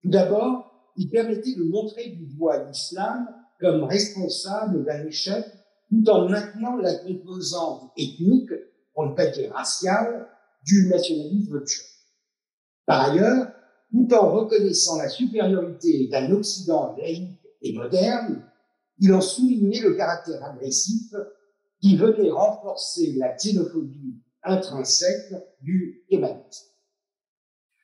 Tout 0.01 0.09
d'abord, 0.09 0.64
il 0.95 1.09
permettait 1.09 1.55
de 1.55 1.63
montrer 1.63 2.09
du 2.09 2.25
doigt 2.25 2.63
l'islam 2.63 3.27
comme 3.59 3.83
responsable 3.83 4.85
d'un 4.85 5.05
échec 5.05 5.45
tout 5.89 6.09
en 6.09 6.27
maintenant 6.27 6.75
la 6.77 6.95
composante 6.95 7.91
ethnique, 7.97 8.51
pour 8.93 9.07
ne 9.07 9.15
pas 9.15 9.27
dire 9.27 9.53
raciale, 9.53 10.27
du 10.63 10.87
nationalisme 10.87 11.63
turc. 11.63 11.85
Par 12.85 13.11
ailleurs, 13.11 13.51
tout 13.91 14.13
en 14.13 14.31
reconnaissant 14.31 14.97
la 14.97 15.09
supériorité 15.09 16.07
d'un 16.07 16.31
Occident 16.31 16.95
laïque 16.97 17.39
et 17.61 17.73
moderne, 17.73 18.43
il 18.99 19.13
en 19.13 19.21
soulignait 19.21 19.81
le 19.81 19.95
caractère 19.95 20.43
agressif 20.43 21.13
qui 21.81 21.97
venait 21.97 22.31
renforcer 22.31 23.13
la 23.17 23.33
xénophobie 23.35 24.21
intrinsèque 24.43 25.33
du 25.61 26.03
kémanisme. 26.09 26.67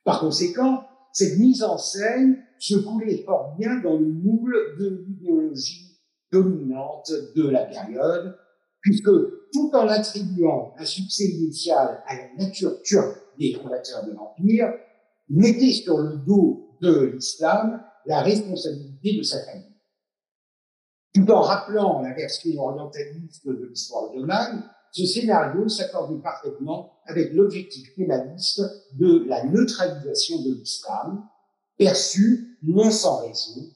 Par 0.04 0.20
conséquent, 0.20 0.84
cette 1.12 1.38
mise 1.38 1.62
en 1.62 1.78
scène 1.78 2.42
se 2.62 2.76
coulait 2.76 3.24
fort 3.24 3.56
bien 3.58 3.80
dans 3.80 3.98
le 3.98 4.06
moule 4.06 4.54
de 4.78 5.04
l'idéologie 5.04 5.98
dominante 6.30 7.10
de 7.34 7.48
la 7.48 7.64
période, 7.64 8.38
puisque 8.80 9.10
tout 9.52 9.70
en 9.74 9.88
attribuant 9.88 10.72
un 10.78 10.84
succès 10.84 11.24
initial 11.24 12.04
à 12.06 12.14
la 12.14 12.34
nature 12.38 12.80
turque 12.82 13.18
des 13.36 13.54
fondateurs 13.54 14.06
de 14.06 14.12
l'Empire, 14.12 14.72
mettait 15.28 15.72
sur 15.72 15.98
le 15.98 16.18
dos 16.18 16.76
de 16.80 17.06
l'islam 17.06 17.82
la 18.06 18.22
responsabilité 18.22 19.18
de 19.18 19.22
sa 19.24 19.44
famille. 19.44 19.66
Tout 21.14 21.28
en 21.32 21.40
rappelant 21.40 22.00
la 22.00 22.14
version 22.14 22.62
orientaliste 22.62 23.44
de 23.44 23.66
l'histoire 23.68 24.04
ottomane, 24.04 24.70
ce 24.92 25.04
scénario 25.04 25.68
s'accordait 25.68 26.22
parfaitement 26.22 27.00
avec 27.06 27.32
l'objectif 27.32 27.92
pénaliste 27.96 28.62
de 28.94 29.24
la 29.26 29.44
neutralisation 29.46 30.42
de 30.42 30.54
l'islam, 30.54 31.26
perçu, 31.76 32.51
non 32.62 32.90
sans 32.90 33.26
raison, 33.26 33.70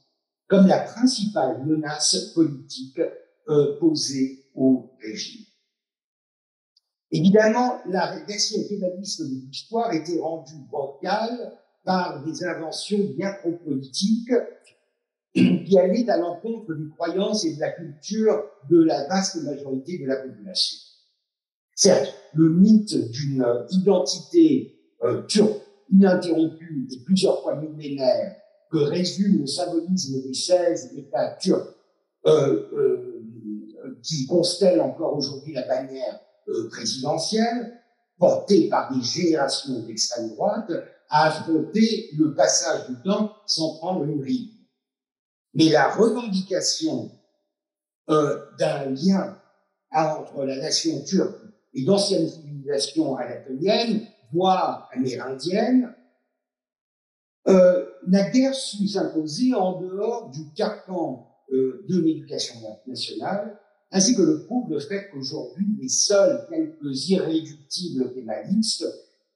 comme 0.48 0.66
la 0.66 0.80
principale 0.80 1.64
menace 1.66 2.32
politique 2.34 3.00
euh, 3.48 3.78
posée 3.78 4.44
au 4.54 4.90
régime. 5.02 5.44
Évidemment, 7.10 7.80
la 7.86 8.24
version 8.24 8.58
pénaliste 8.68 9.22
de 9.22 9.46
l'histoire 9.46 9.92
était 9.92 10.20
rendue 10.20 10.60
bancale 10.70 11.52
par 11.84 12.24
des 12.24 12.44
inventions 12.44 12.98
bien 13.16 13.32
trop 13.34 13.52
politiques 13.52 14.32
qui 15.34 15.78
allaient 15.78 16.08
à 16.10 16.16
l'encontre 16.16 16.74
des 16.74 16.88
croyances 16.90 17.44
et 17.44 17.54
de 17.54 17.60
la 17.60 17.70
culture 17.70 18.44
de 18.68 18.82
la 18.82 19.06
vaste 19.06 19.42
majorité 19.44 19.98
de 19.98 20.06
la 20.06 20.16
population. 20.16 20.78
Certes, 21.74 22.14
le 22.34 22.50
mythe 22.50 23.10
d'une 23.10 23.46
identité 23.70 24.80
euh, 25.02 25.22
turque 25.26 25.62
ininterrompue 25.92 26.88
et 26.90 27.04
plusieurs 27.04 27.42
fois 27.42 27.60
millénaire 27.60 28.36
que 28.76 28.82
résume 28.82 29.40
le 29.40 29.46
symbolisme 29.46 30.22
des 30.22 30.34
16 30.34 30.92
États 30.96 31.36
turcs 31.40 31.74
euh, 32.26 33.22
qui 34.02 34.26
constellent 34.26 34.80
encore 34.80 35.16
aujourd'hui 35.16 35.54
la 35.54 35.66
bannière 35.66 36.20
euh, 36.48 36.68
présidentielle, 36.68 37.80
portée 38.18 38.68
par 38.68 38.92
des 38.92 39.02
générations 39.02 39.80
d'extrême 39.80 40.28
droite, 40.30 40.70
a 41.08 41.28
affronté 41.28 42.10
le 42.18 42.34
passage 42.34 42.88
du 42.88 42.96
temps 43.02 43.32
sans 43.46 43.76
prendre 43.78 44.04
une 44.04 44.22
ride. 44.22 44.50
Mais 45.54 45.68
la 45.68 45.94
revendication 45.94 47.10
euh, 48.10 48.44
d'un 48.58 48.90
lien 48.90 49.38
entre 49.90 50.44
la 50.44 50.56
nation 50.56 51.02
turque 51.04 51.40
et 51.72 51.84
d'anciennes 51.84 52.28
civilisations 52.28 53.16
anatoliennes, 53.16 54.06
voire 54.32 54.90
amérindiennes, 54.92 55.94
euh, 57.48 57.85
n'a 58.06 58.30
guère 58.30 58.54
su 58.54 58.86
s'imposer 58.88 59.54
en 59.54 59.80
dehors 59.80 60.30
du 60.30 60.52
carcan 60.54 61.26
euh, 61.52 61.84
de 61.88 62.00
l'éducation 62.00 62.56
nationale, 62.86 63.58
ainsi 63.90 64.16
que 64.16 64.22
le 64.22 64.44
prouve 64.44 64.70
le 64.70 64.80
fait 64.80 65.08
qu'aujourd'hui, 65.10 65.66
les 65.80 65.88
seuls 65.88 66.46
quelques 66.50 67.08
irréductibles 67.08 68.12
pénalistes, 68.14 68.86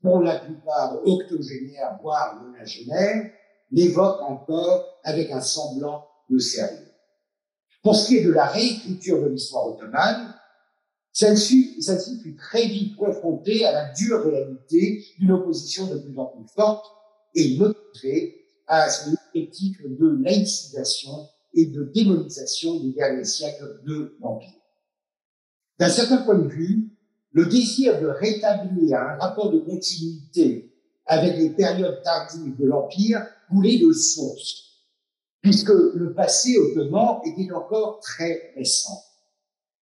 pour 0.03 0.21
la 0.21 0.39
plupart 0.39 0.99
octogénaires, 1.05 1.99
voire 2.03 2.43
nonagénaires, 2.43 3.31
l'évoquent 3.71 4.23
encore 4.23 5.01
avec 5.05 5.31
un 5.31 5.41
semblant 5.41 6.05
de 6.29 6.39
sérieux. 6.39 6.89
Pour 7.83 7.95
ce 7.97 8.09
qui 8.09 8.17
est 8.17 8.25
de 8.25 8.33
la 8.33 8.47
réécriture 8.47 9.23
de 9.23 9.29
l'histoire 9.29 9.69
ottomane, 9.69 10.35
celle-ci 11.13 11.81
celle 11.83 12.01
fut 12.23 12.37
très 12.37 12.67
vite 12.67 12.97
confrontée 12.97 13.65
à 13.65 13.73
la 13.73 13.93
dure 13.93 14.25
réalité 14.25 15.05
d'une 15.19 15.33
opposition 15.33 15.87
de 15.87 15.99
plus 15.99 16.17
en 16.19 16.27
plus 16.27 16.47
forte 16.55 16.87
et 17.35 17.59
motivée 17.59 18.40
à 18.71 18.89
ce 18.89 19.11
objectif 19.11 19.83
de 19.83 20.23
laïcisation 20.23 21.29
et 21.55 21.67
de 21.67 21.91
démonisation 21.93 22.79
des 22.79 22.93
derniers 22.93 23.25
siècles 23.25 23.81
de 23.85 24.17
l'Empire. 24.21 24.55
D'un 25.81 25.89
certain 25.89 26.19
point 26.19 26.39
de 26.39 26.47
vue, 26.47 26.89
le 27.33 27.47
désir 27.47 28.01
de 28.01 28.07
rétablir 28.07 28.97
un 28.97 29.17
rapport 29.19 29.51
de 29.51 29.59
continuité 29.59 30.73
avec 31.05 31.37
les 31.37 31.51
périodes 31.51 32.01
tardives 32.05 32.57
de 32.57 32.67
l'Empire 32.67 33.27
coulait 33.49 33.79
de 33.79 33.93
source, 33.93 34.87
puisque 35.43 35.71
le 35.71 36.15
passé 36.15 36.57
ottoman 36.57 37.21
était 37.25 37.53
encore 37.53 37.99
très 37.99 38.53
récent. 38.57 39.03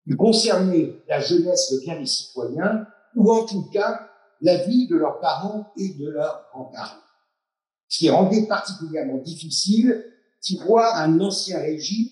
Il 0.06 0.16
concernait 0.16 0.96
la 1.10 1.20
jeunesse 1.20 1.74
de 1.74 1.80
bien 1.82 2.00
des 2.00 2.06
citoyens, 2.06 2.88
ou 3.16 3.30
en 3.30 3.46
tout 3.46 3.70
cas 3.72 4.10
la 4.40 4.64
vie 4.64 4.88
de 4.88 4.96
leurs 4.96 5.20
parents 5.20 5.70
et 5.78 5.96
de 5.96 6.08
leurs 6.10 6.48
grands-parents 6.54 7.09
qui 7.90 8.10
rendait 8.10 8.46
particulièrement 8.48 9.18
difficile 9.18 10.06
d'y 10.42 10.58
voir 10.60 10.96
un 10.96 11.20
ancien 11.20 11.60
régime 11.60 12.10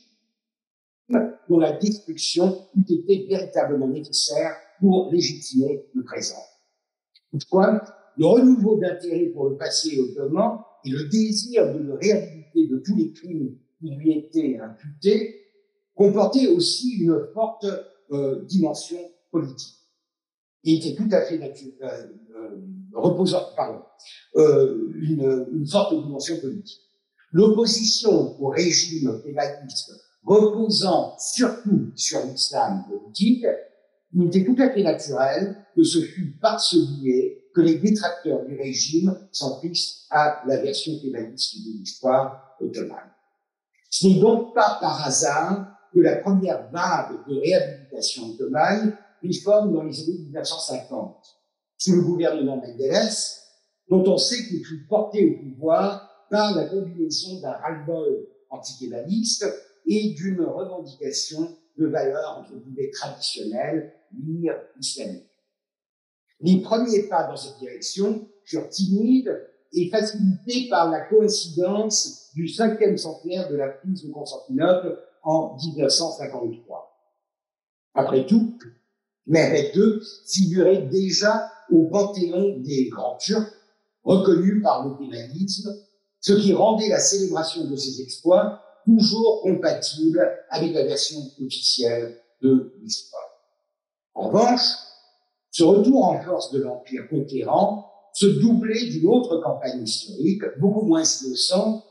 dont 1.47 1.59
la 1.59 1.71
destruction 1.73 2.67
eût 2.75 2.81
été 2.81 3.27
véritablement 3.27 3.87
nécessaire 3.87 4.57
pour 4.79 5.11
légitimer 5.11 5.85
le 5.93 6.03
présent. 6.03 6.43
Toutefois, 7.31 7.81
le 8.17 8.25
renouveau 8.25 8.77
d'intérêt 8.77 9.27
pour 9.27 9.49
le 9.49 9.57
passé 9.57 9.99
ottoman 9.99 10.59
et 10.83 10.89
le 10.89 11.05
désir 11.05 11.73
de 11.73 11.79
le 11.79 11.93
réhabiliter 11.93 12.67
de 12.67 12.77
tous 12.79 12.95
les 12.95 13.13
crimes 13.13 13.57
qui 13.79 13.91
lui 13.91 14.17
étaient 14.17 14.59
imputés 14.59 15.35
comportaient 15.95 16.47
aussi 16.47 16.97
une 16.97 17.27
forte 17.33 17.65
euh, 18.11 18.43
dimension 18.45 18.99
politique. 19.31 19.76
Il 20.67 20.85
était 20.85 21.01
tout 21.01 21.07
à 21.13 21.21
fait 21.21 21.39
euh, 21.41 21.87
euh, 22.35 22.57
reposant, 22.93 23.41
pardon, 23.55 23.83
euh, 24.35 24.91
une, 24.99 25.65
forte 25.65 25.93
dimension 25.93 26.37
politique. 26.41 26.81
L'opposition 27.31 28.37
au 28.41 28.49
régime 28.49 29.21
kémaliste 29.23 29.93
reposant 30.25 31.15
surtout 31.19 31.93
sur 31.95 32.19
l'islam 32.25 32.83
politique, 32.89 33.45
il 34.13 34.27
était 34.27 34.43
tout 34.43 34.57
à 34.61 34.69
fait 34.69 34.83
naturel 34.83 35.55
que 35.73 35.83
ce 35.83 36.01
fût 36.01 36.37
par 36.41 36.59
ce 36.59 36.75
biais 36.99 37.45
que 37.55 37.61
les 37.61 37.75
détracteurs 37.75 38.45
du 38.45 38.57
régime 38.57 39.17
s'en 39.31 39.59
prissent 39.59 40.05
à 40.09 40.43
la 40.47 40.57
version 40.57 40.99
kémaliste 40.99 41.65
de 41.65 41.79
l'histoire 41.79 42.57
ottomane. 42.59 43.13
Ce 43.89 44.05
n'est 44.05 44.19
donc 44.19 44.53
pas 44.53 44.79
par 44.81 45.07
hasard 45.07 45.65
que 45.93 46.01
la 46.01 46.17
première 46.17 46.69
vague 46.71 47.25
de 47.25 47.39
réhabilitation 47.39 48.31
ottomane 48.31 48.97
prit 49.19 49.33
forme 49.33 49.73
dans 49.73 49.83
les 49.83 50.03
années 50.03 50.19
1950 50.19 51.37
sous 51.77 51.95
le 51.95 52.01
gouvernement 52.01 52.57
Mendeles, 52.57 53.09
dont 53.89 54.03
on 54.07 54.17
sait 54.17 54.47
qu'il 54.47 54.65
fut 54.65 54.85
porté 54.87 55.25
au 55.25 55.43
pouvoir 55.43 56.09
par 56.29 56.55
la 56.55 56.65
combinaison 56.65 57.39
d'un 57.39 57.51
ras-le-bol 57.51 58.27
antikébaliste 58.49 59.45
et 59.85 60.13
d'une 60.13 60.41
revendication 60.41 61.55
de 61.77 61.87
valeurs 61.87 62.39
entre 62.39 62.55
guillemets 62.55 62.91
traditionnelles, 62.91 63.93
lire 64.25 64.55
islamiques. 64.79 65.23
Les 66.41 66.61
premiers 66.61 67.03
pas 67.07 67.27
dans 67.27 67.35
cette 67.35 67.57
direction 67.59 68.27
furent 68.43 68.69
timides 68.69 69.47
et 69.73 69.89
facilités 69.89 70.67
par 70.69 70.89
la 70.89 71.01
coïncidence 71.01 72.31
du 72.33 72.47
cinquième 72.47 72.97
centenaire 72.97 73.49
de 73.49 73.55
la 73.55 73.69
prise 73.69 74.03
de 74.05 74.11
Constantinople 74.11 74.99
en 75.23 75.57
1953. 75.57 76.93
Après 77.93 78.25
tout, 78.25 78.57
Mehmet 79.27 79.71
II 79.75 79.99
figurait 80.25 80.83
déjà 80.83 81.51
au 81.69 81.85
panthéon 81.89 82.57
des 82.59 82.89
grands 82.89 83.17
Turcs, 83.17 83.51
reconnus 84.03 84.63
par 84.63 84.87
l'ottomanisme, 84.87 85.75
ce 86.21 86.33
qui 86.33 86.53
rendait 86.53 86.89
la 86.89 86.99
célébration 86.99 87.65
de 87.65 87.75
ces 87.75 88.01
exploits 88.01 88.61
toujours 88.85 89.41
compatible 89.41 90.25
avec 90.49 90.73
la 90.73 90.83
version 90.83 91.19
officielle 91.45 92.21
de 92.41 92.73
l'histoire. 92.81 93.21
En 94.13 94.29
revanche, 94.29 94.61
ce 95.51 95.63
retour 95.63 96.05
en 96.05 96.21
force 96.21 96.51
de 96.51 96.61
l'Empire 96.61 97.07
conquérant 97.09 97.91
se 98.13 98.25
doublait 98.25 98.87
d'une 98.87 99.07
autre 99.07 99.37
campagne 99.41 99.83
historique, 99.83 100.41
beaucoup 100.59 100.85
moins 100.85 101.03
innocente, 101.03 101.83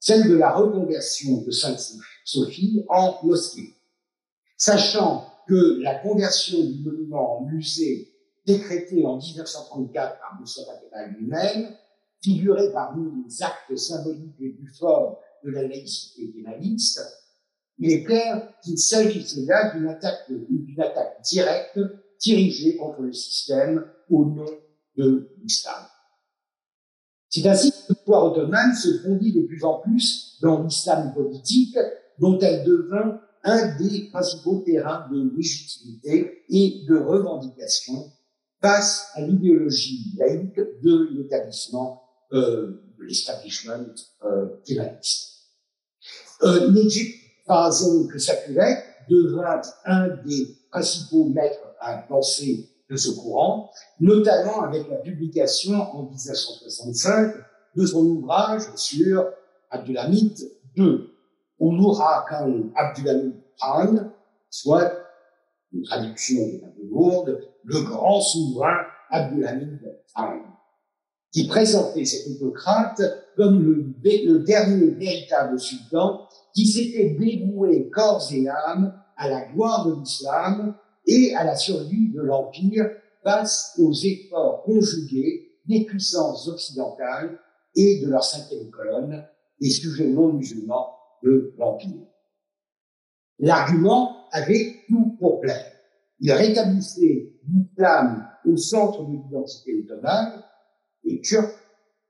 celle 0.00 0.28
de 0.28 0.34
la 0.34 0.52
reconversion 0.52 1.42
de 1.42 1.50
Sainte-Sophie 1.50 2.84
en 2.88 3.18
mosquée. 3.22 3.74
Sachant 4.56 5.31
que 5.48 5.80
la 5.82 5.96
conversion 5.96 6.58
du 6.64 6.82
monument 6.82 7.38
en 7.38 7.44
musée 7.46 8.08
décrété 8.46 9.04
en 9.04 9.18
1934 9.18 10.18
par 10.18 10.40
Mustafa 10.40 10.72
Kemal 10.78 11.14
lui-même, 11.18 11.76
figurait 12.22 12.72
parmi 12.72 13.24
les 13.24 13.42
actes 13.42 13.76
symboliques 13.76 14.36
les 14.38 14.50
plus 14.50 14.72
forts 14.74 15.20
de 15.44 15.50
la 15.50 15.62
laïcité 15.62 16.30
kémaliste, 16.32 17.00
il 17.78 17.90
est 17.90 18.04
clair 18.04 18.48
qu'il 18.62 18.78
s'agissait 18.78 19.44
là 19.44 19.74
d'une 19.74 19.88
attaque, 19.88 20.30
d'une 20.30 20.80
attaque 20.80 21.20
directe 21.22 21.80
dirigée 22.20 22.76
contre 22.76 23.02
le 23.02 23.12
système 23.12 23.84
au 24.08 24.24
nom 24.24 24.46
de 24.96 25.30
l'islam. 25.42 25.82
C'est 27.28 27.46
ainsi 27.46 27.72
que 27.72 27.76
le 27.88 27.94
pouvoir 27.94 28.26
ottoman 28.26 28.74
se 28.74 28.98
fondit 28.98 29.32
de 29.32 29.46
plus 29.46 29.64
en 29.64 29.80
plus 29.80 30.38
dans 30.42 30.62
l'islam 30.62 31.12
politique, 31.14 31.76
dont 32.18 32.38
elle 32.38 32.64
devint 32.64 33.20
un 33.44 33.76
des 33.76 34.08
principaux 34.10 34.62
terrains 34.64 35.08
de 35.10 35.30
légitimité 35.36 36.44
et 36.48 36.84
de 36.88 36.96
revendication 36.96 38.12
face 38.60 39.08
à 39.14 39.20
l'idéologie 39.22 40.14
laïque 40.16 40.56
de 40.56 41.08
l'établissement, 41.12 42.02
euh, 42.32 42.82
de 42.98 43.04
l'establishment 43.04 43.86
euh, 44.24 44.46
Euh, 46.44 46.70
Necip 46.72 47.14
Fazıl 47.46 48.08
Kısakürek 48.08 48.78
devint 49.08 49.62
un 49.84 50.08
des 50.24 50.56
principaux 50.70 51.24
maîtres 51.24 51.74
à 51.80 51.98
penser 51.98 52.68
de 52.90 52.96
ce 52.96 53.10
courant, 53.10 53.70
notamment 54.00 54.62
avec 54.62 54.88
la 54.88 54.96
publication 54.96 55.74
en 55.74 56.04
1965 56.04 57.34
de 57.76 57.86
son 57.86 58.04
ouvrage 58.04 58.62
sur 58.76 59.24
Abdulhamid 59.70 60.36
II, 60.76 61.11
Ulura 61.62 62.26
Khan 62.28 62.72
Abdulhamid 62.74 63.34
Khan, 63.60 64.10
soit 64.50 64.92
une 65.72 65.84
traduction 65.84 66.42
un 66.64 66.68
peu 66.68 66.86
lourde, 66.90 67.38
le 67.64 67.80
grand 67.82 68.20
souverain 68.20 68.78
Abdulhamid 69.10 69.78
Khan, 70.14 70.40
qui 71.30 71.46
présentait 71.46 72.04
cet 72.04 72.26
autocrate 72.32 73.00
comme 73.36 73.62
le, 73.62 74.38
dernier 74.40 74.90
véritable 74.90 75.58
sultan 75.58 76.28
qui 76.52 76.66
s'était 76.66 77.16
dévoué 77.18 77.88
corps 77.90 78.26
et 78.32 78.48
âme 78.48 78.92
à 79.16 79.28
la 79.28 79.46
gloire 79.52 79.86
de 79.86 80.00
l'islam 80.00 80.74
et 81.06 81.34
à 81.36 81.44
la 81.44 81.54
survie 81.54 82.10
de 82.12 82.20
l'Empire 82.20 82.90
face 83.22 83.78
aux 83.78 83.92
efforts 83.92 84.62
conjugués 84.64 85.52
des 85.66 85.84
puissances 85.84 86.48
occidentales 86.48 87.38
et 87.76 88.00
de 88.04 88.10
leur 88.10 88.24
cinquième 88.24 88.68
colonne, 88.70 89.24
les 89.60 89.70
sujets 89.70 90.08
non 90.08 90.32
musulmans 90.32 90.98
de 91.22 91.54
l'Empire. 91.58 92.06
L'argument 93.38 94.28
avait 94.30 94.76
tout 94.88 95.16
pour 95.18 95.40
plaire. 95.40 95.72
Il 96.20 96.32
rétablissait 96.32 97.32
l'islam 97.48 98.28
au 98.44 98.56
centre 98.56 99.04
de 99.04 99.12
l'identité 99.12 99.84
ottomane 99.84 100.42
et 101.04 101.20
turque 101.20 101.54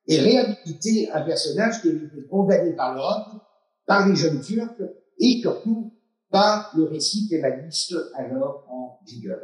et 0.06 0.18
réhabilitait 0.18 1.08
un 1.12 1.22
personnage 1.22 1.80
qui 1.80 1.88
avait 1.88 2.06
été 2.06 2.26
condamné 2.28 2.72
par 2.72 2.94
l'Europe, 2.94 3.42
par 3.86 4.08
les 4.08 4.16
jeunes 4.16 4.40
Turcs 4.40 4.82
et 5.18 5.40
surtout 5.40 5.94
par 6.30 6.72
le 6.76 6.84
récit 6.84 7.28
kémaliste 7.28 7.94
alors 8.14 8.66
en 8.68 8.98
vigueur. 9.06 9.40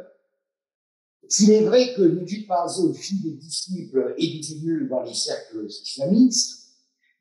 S'il 1.27 1.51
est 1.51 1.63
vrai 1.63 1.93
que 1.95 2.01
Necip 2.01 2.47
Fazıl 2.47 2.93
fit 2.93 3.21
des 3.21 3.35
disciples 3.35 4.15
et 4.17 4.27
des 4.27 4.51
élus 4.53 4.87
dans 4.89 5.03
les 5.03 5.13
cercles 5.13 5.67
islamistes, 5.67 6.58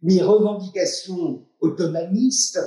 les 0.03 0.23
revendications 0.23 1.47
ottomanistes 1.61 2.61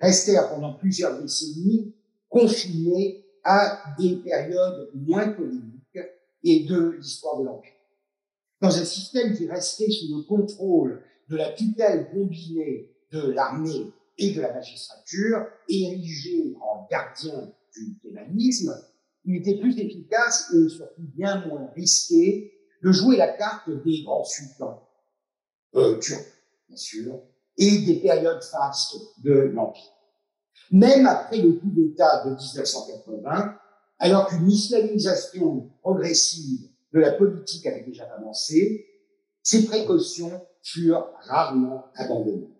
restèrent 0.00 0.50
pendant 0.50 0.74
plusieurs 0.74 1.20
décennies 1.20 1.94
confinées 2.28 3.24
à 3.44 3.94
des 3.98 4.16
périodes 4.16 4.90
moins 4.94 5.28
polémiques 5.28 5.98
et 6.44 6.64
de 6.64 6.90
l'histoire 6.98 7.40
de 7.40 7.44
l'Empire. 7.44 7.72
Dans 8.60 8.76
un 8.76 8.84
système 8.84 9.34
qui 9.34 9.48
restait 9.48 9.90
sous 9.90 10.16
le 10.16 10.22
contrôle 10.24 11.02
de 11.28 11.36
la 11.36 11.52
tutelle 11.52 12.10
combinée 12.10 12.90
de 13.12 13.30
l'armée 13.30 13.92
et 14.18 14.32
de 14.32 14.40
la 14.40 14.52
magistrature, 14.52 15.46
érigé 15.68 16.54
en 16.60 16.86
gardien 16.90 17.52
du 17.74 17.94
pénalisme, 18.02 18.74
il 19.24 19.36
était 19.36 19.58
plus 19.58 19.78
efficace 19.78 20.52
et 20.54 20.68
surtout 20.68 21.02
bien 21.14 21.46
moins 21.46 21.70
risqué 21.76 22.52
de 22.82 22.92
jouer 22.92 23.16
la 23.16 23.28
carte 23.28 23.70
des 23.84 24.02
grands 24.02 24.24
sultans, 24.24 24.88
euh, 25.74 25.98
turcs, 25.98 26.37
bien 26.68 26.76
sûr, 26.76 27.20
et 27.56 27.78
des 27.78 27.96
périodes 27.96 28.42
fastes 28.42 28.96
de 29.24 29.32
l'Empire. 29.32 29.92
Même 30.70 31.06
après 31.06 31.38
le 31.38 31.52
coup 31.52 31.70
d'État 31.70 32.24
de 32.24 32.30
1980, 32.30 33.54
alors 33.98 34.28
qu'une 34.28 34.50
islamisation 34.50 35.70
progressive 35.80 36.68
de 36.92 37.00
la 37.00 37.12
politique 37.12 37.66
avait 37.66 37.84
déjà 37.84 38.04
avancé, 38.16 38.86
ces 39.42 39.64
précautions 39.66 40.40
furent 40.62 41.08
rarement 41.22 41.86
abandonnées. 41.96 42.54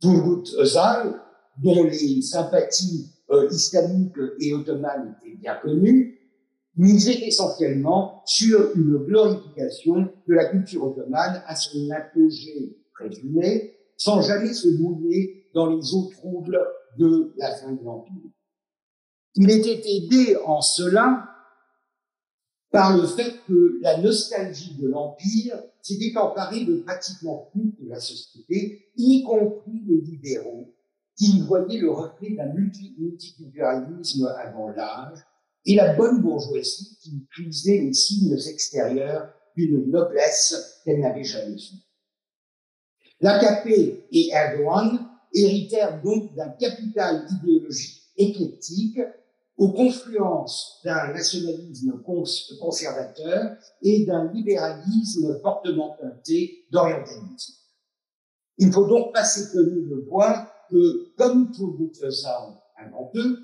Turgut 0.00 0.44
Özal, 0.58 1.20
dont 1.62 1.84
les 1.84 2.22
sympathies 2.22 3.10
euh, 3.30 3.48
islamiques 3.50 4.16
et 4.40 4.54
ottomanes 4.54 5.16
étaient 5.22 5.36
bien 5.36 5.56
connues, 5.56 6.18
misait 6.76 7.26
essentiellement 7.26 8.22
sur 8.24 8.76
une 8.76 8.98
glorification 8.98 10.08
de 10.26 10.34
la 10.34 10.46
culture 10.46 10.84
ottomane 10.84 11.42
à 11.46 11.56
son 11.56 11.90
apogée 11.90 12.76
sans 13.96 14.22
jamais 14.22 14.52
se 14.52 14.68
mouiller 14.68 15.50
dans 15.54 15.74
les 15.74 15.94
eaux 15.94 16.10
troubles 16.12 16.58
de 16.98 17.34
la 17.36 17.54
fin 17.56 17.72
de 17.72 17.82
l'Empire. 17.84 18.30
Il 19.34 19.50
était 19.50 19.80
aidé 19.84 20.36
en 20.44 20.60
cela 20.60 21.28
par 22.70 22.96
le 22.96 23.06
fait 23.06 23.34
que 23.46 23.78
la 23.82 23.98
nostalgie 23.98 24.76
de 24.76 24.88
l'Empire 24.88 25.62
s'était 25.80 26.16
emparée 26.18 26.64
de 26.64 26.76
pratiquement 26.76 27.50
toute 27.52 27.76
la 27.86 27.98
société, 27.98 28.90
y 28.96 29.22
compris 29.22 29.82
les 29.86 30.00
libéraux, 30.00 30.74
qui 31.16 31.40
voyaient 31.42 31.80
le 31.80 31.90
reflet 31.90 32.34
d'un 32.34 32.52
multiculturalisme 32.52 34.26
avant 34.38 34.68
l'âge, 34.68 35.18
et 35.64 35.74
la 35.74 35.94
bonne 35.94 36.20
bourgeoisie 36.20 36.98
qui 37.00 37.26
puisait 37.30 37.78
les 37.78 37.92
signes 37.92 38.38
extérieurs 38.48 39.32
d'une 39.56 39.90
noblesse 39.90 40.80
qu'elle 40.84 41.00
n'avait 41.00 41.24
jamais 41.24 41.56
vue. 41.56 41.87
L'AKP 43.20 43.66
et 44.12 44.30
Erdogan 44.30 45.08
héritèrent 45.34 46.00
donc 46.02 46.34
d'un 46.34 46.50
capital 46.50 47.26
idéologique 47.30 48.02
éclectique 48.16 49.00
aux 49.56 49.72
confluences 49.72 50.80
d'un 50.84 51.12
nationalisme 51.12 52.00
conservateur 52.60 53.56
et 53.82 54.06
d'un 54.06 54.32
libéralisme 54.32 55.40
fortement 55.40 55.96
teinté 56.00 56.66
d'orientalisme. 56.70 57.54
Il 58.58 58.72
faut 58.72 58.86
donc 58.86 59.12
pas 59.12 59.24
s'étonner 59.24 59.82
de 59.82 60.06
voir 60.08 60.48
que, 60.70 61.14
comme 61.16 61.50
tout 61.52 61.90
Özal 62.02 62.54
avant 62.76 63.10
eux, 63.16 63.38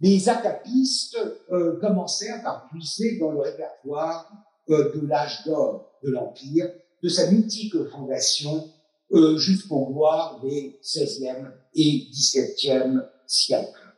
les 0.00 0.28
acapistes 0.28 1.18
euh, 1.50 1.78
commencèrent 1.80 2.42
par 2.42 2.68
puiser 2.68 3.18
dans 3.18 3.32
le 3.32 3.40
répertoire 3.40 4.30
euh, 4.68 4.94
de 4.94 5.06
l'âge 5.06 5.44
d'or 5.46 5.98
de 6.02 6.10
l'Empire, 6.10 6.70
de 7.06 7.10
sa 7.10 7.30
mythique 7.30 7.76
fondation 7.92 8.68
euh, 9.12 9.38
jusqu'aux 9.38 9.86
gloires 9.86 10.40
des 10.42 10.76
XVIe 10.82 11.46
et 11.72 12.08
XVIIe 12.10 13.00
siècles. 13.28 13.94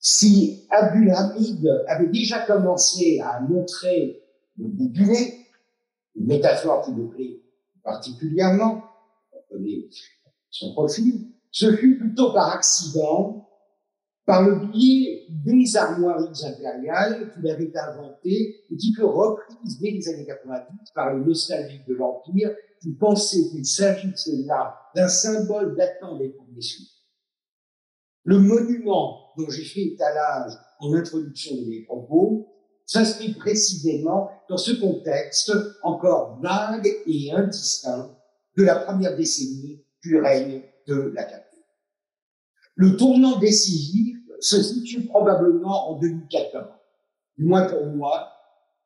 Si 0.00 0.66
Abul 0.70 1.08
Hamid 1.12 1.84
avait 1.86 2.08
déjà 2.08 2.40
commencé 2.40 3.20
à 3.20 3.38
montrer 3.38 4.24
le 4.58 4.66
bout 4.66 4.92
une 6.16 6.26
métaphore 6.26 6.84
qui 6.84 6.90
me 6.90 7.08
plaît 7.08 7.40
particulièrement, 7.84 8.82
on 9.32 9.54
connaît 9.54 9.88
son 10.50 10.72
profil, 10.72 11.28
ce 11.52 11.76
fut 11.76 11.96
plutôt 11.96 12.32
par 12.32 12.56
accident, 12.56 13.41
par 14.24 14.48
le 14.48 14.66
biais 14.66 15.26
des 15.28 15.76
armoiries 15.76 16.44
impériales 16.44 17.32
qu'il 17.32 17.50
avait 17.50 17.72
inventées 17.76 18.64
et 18.70 18.76
qui 18.76 18.94
furent 18.94 19.12
reprises 19.12 19.80
dès 19.80 19.90
les 19.90 20.08
années 20.08 20.26
90 20.26 20.90
par 20.94 21.14
les 21.14 21.24
nostalgiques 21.24 21.86
de 21.88 21.94
l'Empire 21.94 22.50
qui 22.80 22.92
pensaient 22.92 23.48
qu'il 23.50 23.66
s'agissait 23.66 24.44
là 24.46 24.76
d'un 24.94 25.08
symbole 25.08 25.76
datant 25.76 26.18
des 26.18 26.28
premiers. 26.28 26.60
Le 28.24 28.38
monument 28.38 29.32
dont 29.36 29.48
j'ai 29.48 29.64
fait 29.64 29.82
étalage 29.82 30.52
en 30.78 30.94
introduction 30.94 31.56
de 31.56 31.68
mes 31.68 31.82
propos 31.84 32.46
s'inscrit 32.86 33.34
précisément 33.34 34.30
dans 34.48 34.56
ce 34.56 34.72
contexte 34.72 35.52
encore 35.82 36.40
vague 36.40 36.88
et 37.06 37.32
indistinct 37.32 38.16
de 38.56 38.64
la 38.64 38.76
première 38.76 39.16
décennie 39.16 39.84
du 40.02 40.20
règne 40.20 40.62
de 40.86 41.12
la 41.14 41.24
capitale. 41.24 41.41
Le 42.82 42.96
tournant 42.96 43.38
décisif 43.38 44.18
se 44.40 44.60
situe 44.60 45.06
probablement 45.06 45.90
en 45.90 46.00
2014, 46.00 46.64
du 47.38 47.44
moins 47.44 47.68
pour 47.68 47.86
moi, 47.86 48.32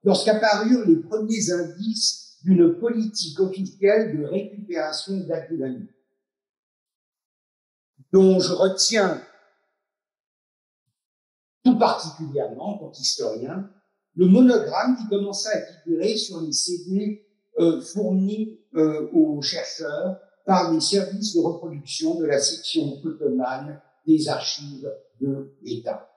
lorsqu'apparurent 0.04 0.86
les 0.86 0.96
premiers 0.96 1.50
indices 1.50 2.36
d'une 2.44 2.74
politique 2.74 3.40
officielle 3.40 4.18
de 4.18 4.26
récupération 4.26 5.16
d'Abdulhamid, 5.20 5.88
dont 8.12 8.38
je 8.38 8.52
retiens 8.52 9.22
tout 11.64 11.78
particulièrement, 11.78 12.74
en 12.74 12.78
tant 12.78 12.90
qu'historien, 12.90 13.70
le 14.14 14.26
monogramme 14.26 14.98
qui 14.98 15.08
commença 15.08 15.48
à 15.54 15.62
figurer 15.62 16.18
sur 16.18 16.42
les 16.42 16.52
CD 16.52 17.26
euh, 17.60 17.80
fournis 17.80 18.60
euh, 18.74 19.08
aux 19.14 19.40
chercheurs 19.40 20.20
par 20.44 20.70
les 20.70 20.82
services 20.82 21.34
de 21.34 21.40
reproduction 21.40 22.16
de 22.16 22.26
la 22.26 22.38
section 22.38 23.00
ottomane 23.02 23.80
des 24.06 24.28
archives 24.28 24.90
de 25.20 25.54
l'État. 25.62 26.10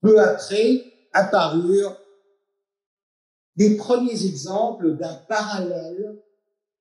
Peu 0.00 0.18
après 0.20 0.84
apparurent 1.12 1.96
des 3.56 3.76
premiers 3.76 4.26
exemples 4.26 4.96
d'un 4.96 5.14
parallèle 5.28 6.22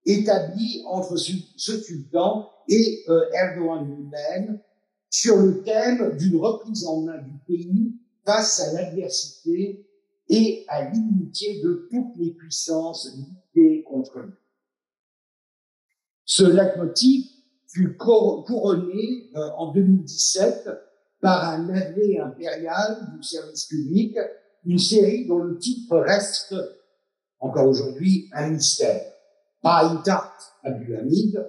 établi 0.05 0.83
entre 0.87 1.17
ce 1.17 1.77
sultan 1.77 2.49
et 2.67 3.03
euh, 3.09 3.29
Erdogan 3.33 3.85
lui-même 3.85 4.59
sur 5.09 5.37
le 5.37 5.61
thème 5.63 6.17
d'une 6.17 6.37
reprise 6.37 6.85
en 6.85 7.01
main 7.01 7.17
du 7.17 7.37
pays 7.45 7.93
face 8.25 8.61
à 8.61 8.73
l'adversité 8.73 9.85
et 10.29 10.65
à 10.69 10.89
l'inimitié 10.89 11.61
de 11.61 11.87
toutes 11.91 12.15
les 12.15 12.31
puissances 12.31 13.13
luttées 13.17 13.83
contre 13.83 14.19
lui. 14.19 14.33
Ce 16.23 16.43
leitmotiv 16.43 17.25
fut 17.73 17.95
couronné 17.97 19.29
euh, 19.35 19.49
en 19.57 19.71
2017 19.71 20.69
par 21.21 21.49
un 21.49 21.65
navet 21.65 22.19
impérial 22.19 23.09
du 23.15 23.23
service 23.23 23.65
public, 23.65 24.17
une 24.65 24.79
série 24.79 25.27
dont 25.27 25.37
le 25.37 25.57
titre 25.57 25.97
reste 25.97 26.55
encore 27.39 27.67
aujourd'hui 27.67 28.29
un 28.33 28.51
mystère. 28.51 29.01
Païtat 29.61 30.33
Abdulhamid, 30.63 31.47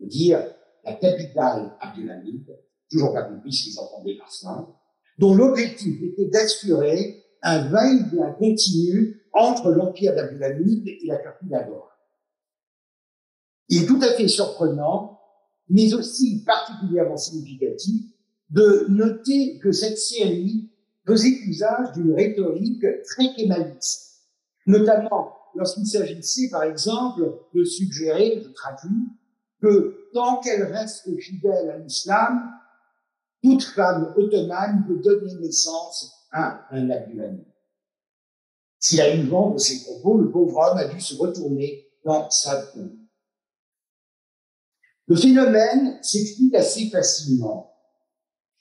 dire 0.00 0.42
la 0.84 0.94
capitale 0.94 1.76
Abdulhamid, 1.80 2.46
toujours 2.90 3.12
pas 3.12 3.24
compris 3.24 3.52
ce 3.52 3.64
qu'ils 3.64 3.78
entendaient 3.78 4.16
par 4.16 4.30
cela, 4.30 4.66
dont 5.18 5.34
l'objectif 5.34 6.02
était 6.02 6.26
d'assurer 6.26 7.22
un 7.42 7.68
va-et-vient 7.68 8.32
continu 8.32 9.20
entre 9.32 9.70
l'empire 9.70 10.14
d'Abdulhamid 10.14 10.88
et 10.88 11.06
la 11.06 11.18
Turquie 11.18 11.46
d'Agora. 11.46 11.90
Il 13.68 13.82
est 13.82 13.86
tout 13.86 14.00
à 14.02 14.12
fait 14.12 14.28
surprenant, 14.28 15.13
mais 15.68 15.94
aussi 15.94 16.42
particulièrement 16.44 17.16
significatif, 17.16 18.02
de 18.50 18.86
noter 18.88 19.58
que 19.58 19.72
cette 19.72 19.98
série 19.98 20.70
faisait 21.06 21.38
usage 21.46 21.92
d'une 21.92 22.14
rhétorique 22.14 22.84
très 23.04 23.34
kémaliste, 23.34 24.22
notamment 24.66 25.34
lorsqu'il 25.54 25.86
s'agissait, 25.86 26.48
par 26.50 26.64
exemple, 26.64 27.22
de 27.54 27.64
suggérer, 27.64 28.42
je 28.44 28.48
traduis, 28.50 29.08
que 29.60 30.08
tant 30.12 30.40
qu'elle 30.40 30.64
reste 30.64 31.08
fidèle 31.20 31.70
à 31.70 31.78
l'islam, 31.78 32.50
toute 33.42 33.62
femme 33.62 34.12
ottomane 34.16 34.84
peut 34.86 34.98
donner 34.98 35.34
naissance 35.34 36.12
à 36.32 36.66
un 36.70 36.90
Abdulhamid. 36.90 37.44
S'il 38.78 39.00
a 39.00 39.14
eu 39.14 39.26
vent 39.26 39.52
de 39.52 39.58
ses 39.58 39.82
propos, 39.84 40.18
le 40.18 40.30
pauvre 40.30 40.58
homme 40.58 40.78
a 40.78 40.86
dû 40.86 41.00
se 41.00 41.16
retourner 41.16 41.88
dans 42.04 42.28
sa 42.30 42.62
tombe. 42.66 42.92
Le 45.06 45.16
phénomène 45.16 45.98
s'explique 46.02 46.54
assez 46.54 46.88
facilement. 46.88 47.72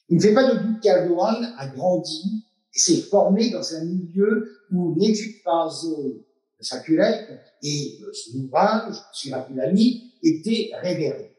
Il 0.09 0.17
ne 0.17 0.21
fait 0.21 0.33
pas 0.33 0.53
de 0.53 0.59
doute 0.59 0.81
qu'Erdogan 0.81 1.53
a 1.57 1.67
grandi 1.67 2.45
et 2.73 2.79
s'est 2.79 3.01
formé 3.03 3.49
dans 3.49 3.75
un 3.75 3.85
milieu 3.85 4.51
où 4.71 4.93
l'exultation 4.95 5.89
de 5.97 6.63
sa 6.63 6.79
culotte 6.79 7.29
et 7.61 7.99
son 8.13 8.39
ouvrage 8.39 8.95
sur 9.13 9.33
Abdulhamid 9.35 10.01
étaient 10.21 10.71
révérés. 10.81 11.33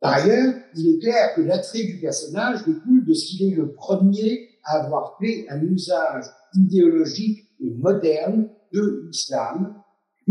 Par 0.00 0.14
ailleurs, 0.14 0.54
il 0.76 0.96
est 0.96 0.98
clair 0.98 1.34
que 1.34 1.42
l'attrait 1.42 1.84
du 1.84 2.00
personnage 2.00 2.64
découle 2.64 3.04
de 3.04 3.14
ce 3.14 3.24
qu'il 3.24 3.52
est 3.52 3.56
le 3.56 3.72
premier 3.72 4.48
à 4.64 4.82
avoir 4.82 5.16
fait 5.18 5.46
un 5.48 5.62
usage 5.62 6.24
idéologique 6.54 7.46
et 7.60 7.70
moderne 7.70 8.48
de 8.72 9.04
l'islam, 9.06 9.81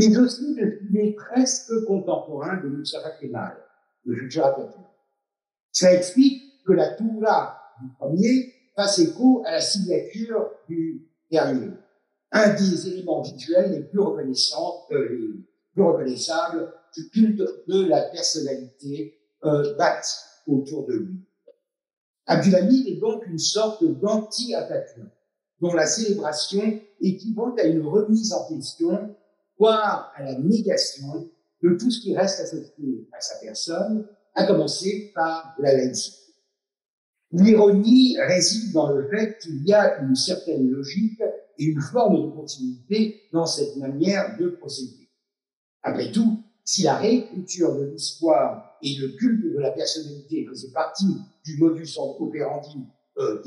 mais 0.09 0.17
aussi 0.17 0.55
qu'il 0.55 0.97
est 0.97 1.13
presque 1.13 1.85
contemporain 1.85 2.57
de 2.57 2.69
Mustafa 2.69 3.11
Kemal, 3.11 3.55
le 4.05 4.15
futur 4.15 4.45
Atatürk. 4.45 4.85
Ça 5.71 5.93
explique 5.93 6.63
que 6.65 6.73
la 6.73 6.93
Toura 6.95 7.57
du 7.81 7.89
premier 7.97 8.53
fasse 8.75 8.99
écho 8.99 9.43
à 9.45 9.51
la 9.51 9.61
signature 9.61 10.49
du 10.67 11.07
dernier, 11.31 11.71
un 12.31 12.53
des 12.53 12.87
éléments 12.87 13.21
visuels 13.21 13.71
les 13.71 13.81
plus 13.81 13.99
reconnaissants, 13.99 14.85
euh, 14.91 15.07
les 15.09 15.45
plus 15.73 15.83
reconnaissables 15.83 16.73
du 16.95 17.09
culte 17.09 17.43
de 17.67 17.85
la 17.85 18.01
personnalité 18.03 19.17
euh, 19.43 19.75
autour 20.47 20.87
de 20.87 20.93
lui. 20.93 21.25
Abdulhamid 22.25 22.87
est 22.87 22.99
donc 22.99 23.25
une 23.27 23.39
sorte 23.39 23.83
d'anti-Atatürk, 23.83 25.09
dont 25.59 25.73
la 25.73 25.85
célébration 25.85 26.79
équivaut 27.01 27.55
à 27.57 27.63
une 27.63 27.85
remise 27.85 28.33
en 28.33 28.47
question, 28.47 29.15
voire 29.61 30.11
à 30.15 30.23
la 30.23 30.39
négation 30.39 31.29
de 31.61 31.77
tout 31.77 31.91
ce 31.91 32.01
qui 32.01 32.17
reste 32.17 32.39
associé 32.39 33.07
à 33.11 33.21
sa 33.21 33.35
personne, 33.39 34.07
à 34.33 34.47
commencer 34.47 35.11
par 35.13 35.53
la 35.59 35.73
laïcité. 35.73 36.17
L'ironie 37.31 38.17
réside 38.19 38.73
dans 38.73 38.91
le 38.91 39.07
fait 39.07 39.37
qu'il 39.37 39.63
y 39.67 39.71
a 39.71 39.99
une 39.99 40.15
certaine 40.15 40.67
logique 40.67 41.21
et 41.59 41.63
une 41.63 41.79
forme 41.79 42.25
de 42.25 42.35
continuité 42.35 43.21
dans 43.31 43.45
cette 43.45 43.75
manière 43.75 44.35
de 44.39 44.49
procéder. 44.49 45.11
Après 45.83 46.11
tout, 46.11 46.39
si 46.65 46.81
la 46.81 46.97
réécriture 46.97 47.77
de 47.77 47.85
l'histoire 47.85 48.77
et 48.81 48.95
le 48.95 49.09
culte 49.09 49.43
de 49.43 49.59
la 49.59 49.69
personnalité 49.69 50.43
faisait 50.49 50.71
partie 50.71 51.17
du 51.45 51.57
modus 51.59 51.99
operandi 51.99 52.79
euh, 53.19 53.43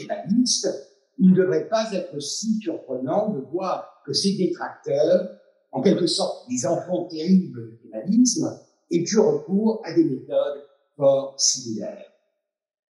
il 1.18 1.30
ne 1.30 1.34
devrait 1.34 1.68
pas 1.68 1.92
être 1.92 2.20
si 2.20 2.60
surprenant 2.60 3.30
de 3.30 3.40
voir 3.40 4.02
que 4.06 4.12
ces 4.12 4.36
détracteurs, 4.36 5.40
en 5.74 5.82
quelque 5.82 6.06
sorte 6.06 6.48
des 6.48 6.64
enfants 6.66 7.06
terribles 7.06 7.70
du 7.70 7.78
kémanisme, 7.78 8.58
aient 8.90 9.04
eu 9.04 9.18
recours 9.18 9.82
à 9.84 9.92
des 9.92 10.04
méthodes 10.04 10.62
fort 10.96 11.34
similaires. 11.36 12.12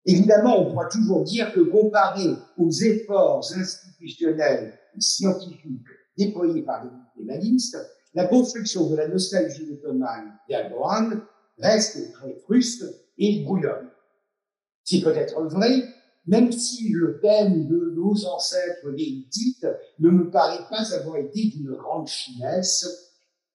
Évidemment, 0.05 0.61
on 0.61 0.71
pourra 0.71 0.87
toujours 0.87 1.25
dire 1.25 1.53
que 1.55 1.61
comparé 1.61 2.27
aux 2.59 2.71
efforts 2.71 3.45
institutionnels 3.57 4.79
et 4.95 5.01
scientifiques 5.01 5.87
déployés 6.19 6.63
par 6.63 6.85
les 6.85 6.91
kémanistes, 7.17 7.79
la 8.13 8.27
construction 8.27 8.91
de 8.91 8.97
la 8.97 9.09
nostalgie 9.09 9.73
ottomane 9.73 10.39
d'Erdogan 10.47 11.23
reste 11.59 12.13
très 12.13 12.35
fruste 12.45 12.85
et 13.17 13.43
brouillonne. 13.43 13.89
C'est 14.85 15.01
peut-être 15.01 15.43
vrai, 15.45 15.83
même 16.27 16.51
si 16.51 16.91
le 16.91 17.21
thème 17.21 17.67
de 17.69 17.93
nos 17.95 18.27
ancêtres 18.27 18.89
les 18.91 19.25
ne 19.99 20.11
me 20.11 20.31
paraît 20.31 20.65
pas 20.69 20.95
avoir 20.95 21.17
été 21.17 21.45
d'une 21.45 21.73
grande 21.73 22.09
finesse, 22.09 23.13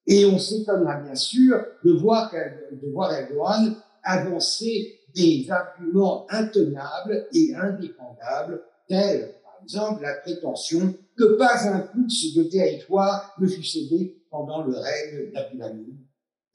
et 0.07 0.25
on 0.25 0.39
s'étonnera 0.39 1.01
bien 1.01 1.15
sûr 1.15 1.63
de 1.83 1.91
voir, 1.91 2.31
de 2.31 2.91
voir 2.91 3.13
Erdogan 3.13 3.75
avancer 4.03 4.99
des 5.13 5.45
arguments 5.49 6.25
intenables 6.29 7.27
et 7.33 7.53
indéfendables, 7.55 8.63
tels, 8.87 9.35
par 9.43 9.59
exemple, 9.61 10.01
la 10.01 10.15
prétention 10.15 10.95
que 11.17 11.37
pas 11.37 11.67
un 11.67 11.79
pouce 11.81 12.33
de 12.35 12.43
territoire 12.43 13.35
ne 13.39 13.47
fut 13.47 13.63
cédé 13.63 14.23
pendant 14.29 14.63
le 14.63 14.73
règne 14.75 15.31
d'Abdulhamid. 15.33 15.97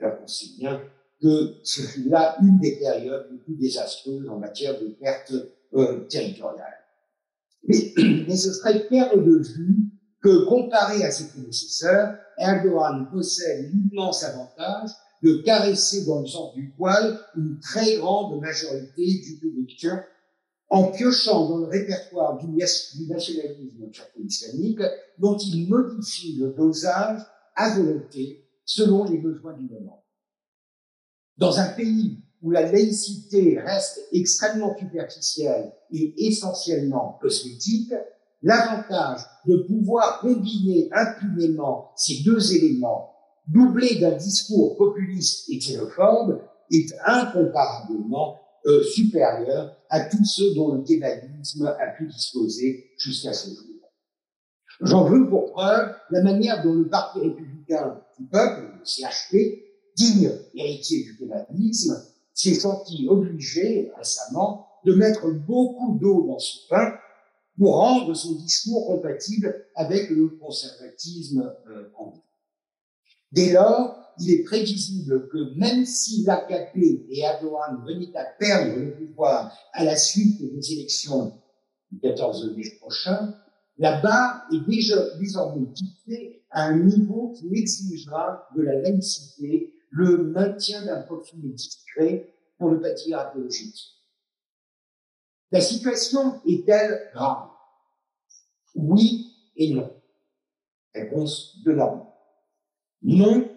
on 0.00 0.26
sait 0.26 0.56
bien 0.58 0.80
que 1.20 1.54
ce 1.62 1.82
fut 1.82 2.08
là 2.08 2.36
une 2.42 2.58
des 2.58 2.78
périodes 2.78 3.28
les 3.30 3.38
plus 3.38 3.56
désastreuses 3.56 4.28
en 4.28 4.38
matière 4.38 4.80
de 4.80 4.88
perte 4.88 5.32
euh. 5.74 6.06
Mais, 7.68 7.94
mais 8.28 8.36
ce 8.36 8.52
serait 8.52 8.86
perdre 8.88 9.22
de 9.22 9.38
vue 9.38 9.90
que, 10.22 10.44
comparé 10.46 11.04
à 11.04 11.10
ses 11.10 11.28
prédécesseurs, 11.28 12.18
Erdogan 12.38 13.08
possède 13.10 13.70
l'immense 13.72 14.22
avantage 14.24 14.90
de 15.22 15.42
caresser 15.42 16.04
dans 16.04 16.20
le 16.20 16.26
sens 16.26 16.54
du 16.54 16.70
poil 16.76 17.18
une 17.36 17.58
très 17.60 17.96
grande 17.96 18.40
majorité 18.40 19.06
du 19.06 19.38
public 19.40 19.76
turc 19.78 20.04
en 20.68 20.90
piochant 20.90 21.48
dans 21.48 21.58
le 21.58 21.66
répertoire 21.66 22.38
du, 22.38 22.48
nationalisme 22.48 23.90
turco-islamique 23.90 24.80
dont 25.18 25.36
il 25.36 25.68
modifie 25.68 26.36
le 26.38 26.52
dosage 26.52 27.22
à 27.54 27.74
volonté 27.74 28.44
selon 28.64 29.04
les 29.04 29.18
besoins 29.18 29.54
du 29.54 29.64
moment. 29.72 30.04
Dans 31.38 31.58
un 31.58 31.68
pays 31.68 32.22
où 32.46 32.52
la 32.52 32.70
laïcité 32.70 33.58
reste 33.58 33.98
extrêmement 34.12 34.76
superficielle 34.78 35.72
et 35.92 36.14
essentiellement 36.28 37.18
cosmétique, 37.20 37.92
l'avantage 38.40 39.20
de 39.46 39.56
pouvoir 39.66 40.20
combiner 40.20 40.88
impunément 40.92 41.90
ces 41.96 42.22
deux 42.22 42.54
éléments, 42.54 43.10
doublés 43.48 43.96
d'un 43.96 44.12
discours 44.12 44.76
populiste 44.76 45.48
et 45.50 45.58
xénophobe, 45.58 46.40
est 46.70 46.94
incomparablement 47.04 48.38
euh, 48.66 48.84
supérieur 48.84 49.76
à 49.90 50.02
tous 50.02 50.24
ceux 50.24 50.54
dont 50.54 50.72
le 50.72 50.84
kémalisme 50.84 51.66
a 51.66 51.86
pu 51.98 52.06
disposer 52.06 52.92
jusqu'à 52.96 53.32
ce 53.32 53.48
jour. 53.48 53.90
J'en 54.82 55.08
veux 55.08 55.28
pour 55.28 55.50
preuve 55.50 55.96
la 56.10 56.22
manière 56.22 56.62
dont 56.62 56.74
le 56.74 56.88
Parti 56.88 57.18
républicain 57.18 58.00
du 58.16 58.26
peuple, 58.26 58.72
le 58.78 58.84
CHP, 58.84 59.64
digne 59.96 60.30
héritier 60.54 61.02
du 61.02 61.16
kémalisme, 61.16 61.96
s'est 62.36 62.54
senti 62.54 63.06
obligé 63.08 63.90
récemment 63.96 64.68
de 64.84 64.94
mettre 64.94 65.30
beaucoup 65.30 65.98
d'eau 65.98 66.26
dans 66.28 66.38
son 66.38 66.58
pain 66.68 66.92
pour 67.58 67.76
rendre 67.76 68.14
son 68.14 68.32
discours 68.34 68.86
compatible 68.86 69.66
avec 69.74 70.10
le 70.10 70.28
conservatisme 70.28 71.52
euh, 71.68 71.90
anglais. 71.96 72.20
Dès 73.32 73.52
lors, 73.52 73.96
il 74.20 74.30
est 74.30 74.44
prévisible 74.44 75.28
que 75.28 75.58
même 75.58 75.86
si 75.86 76.24
l'AKP 76.24 76.76
et 76.76 77.20
Erdogan 77.20 77.82
venaient 77.86 78.14
à 78.16 78.24
perdre 78.38 78.78
le 78.78 78.94
pouvoir 78.94 79.52
à 79.72 79.84
la 79.84 79.96
suite 79.96 80.40
des 80.40 80.72
élections 80.72 81.32
du 81.90 81.98
14 82.00 82.54
mai 82.54 82.70
prochain, 82.80 83.34
la 83.78 84.00
barre 84.00 84.46
est 84.52 84.66
déjà 84.68 84.96
désormais 85.18 85.66
fixée 85.74 86.42
à 86.50 86.66
un 86.66 86.78
niveau 86.78 87.32
qui 87.32 87.48
exigera 87.54 88.46
de 88.54 88.62
la 88.62 88.80
laïcité 88.80 89.74
le 89.90 90.18
maintien 90.18 90.84
d'un 90.84 91.02
profil 91.02 91.54
discret 91.54 92.34
pour 92.58 92.80
pas 92.80 92.92
dire 92.92 93.18
apologique. 93.18 93.92
La 95.52 95.60
situation 95.60 96.40
est-elle 96.46 97.10
grave? 97.14 97.48
Oui 98.74 99.32
et 99.56 99.72
non. 99.74 99.92
Réponse 100.94 101.62
de 101.64 101.72
non. 101.72 102.06
Non, 103.02 103.48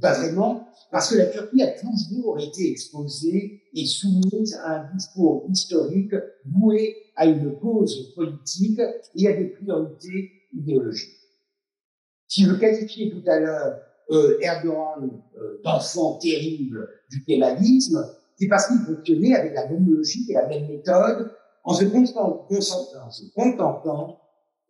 pas 0.00 0.18
vraiment, 0.18 0.68
parce 0.90 1.10
que 1.10 1.16
la 1.16 1.26
Turquie 1.26 1.62
a 1.62 1.78
toujours 1.78 2.38
été 2.38 2.70
exposée 2.70 3.62
et 3.74 3.86
soumise 3.86 4.54
à 4.64 4.80
un 4.80 4.94
discours 4.94 5.46
historique 5.48 6.14
voué 6.44 6.96
à 7.16 7.26
une 7.26 7.58
cause 7.58 8.14
politique 8.14 8.80
et 9.14 9.28
à 9.28 9.32
des 9.32 9.48
priorités 9.48 10.48
idéologiques. 10.52 11.18
Si 12.28 12.44
je 12.44 12.54
qualifiais 12.54 13.10
tout 13.10 13.28
à 13.28 13.40
l'heure 13.40 13.80
euh, 14.12 14.38
Erdogan 14.40 15.10
euh, 15.36 15.60
d'enfant 15.64 16.18
terrible 16.18 16.88
du 17.10 17.24
kémalisme, 17.24 18.06
c'est 18.36 18.46
parce 18.48 18.68
qu'il 18.68 18.78
fonctionnait 18.78 19.34
avec 19.34 19.54
la 19.54 19.68
même 19.68 19.88
logique 19.88 20.30
et 20.30 20.34
la 20.34 20.46
même 20.46 20.68
méthode 20.68 21.32
en 21.64 21.74
se 21.74 21.84
contentant, 23.34 24.20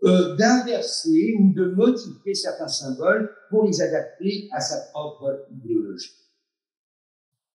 euh, 0.05 0.37
d'inverser 0.37 1.35
ou 1.41 1.53
de 1.55 1.67
modifier 1.75 2.35
certains 2.35 2.69
symboles 2.69 3.31
pour 3.51 3.65
les 3.65 3.81
adapter 3.81 4.49
à 4.53 4.61
sa 4.61 4.77
propre 4.93 5.47
idéologie. 5.51 6.13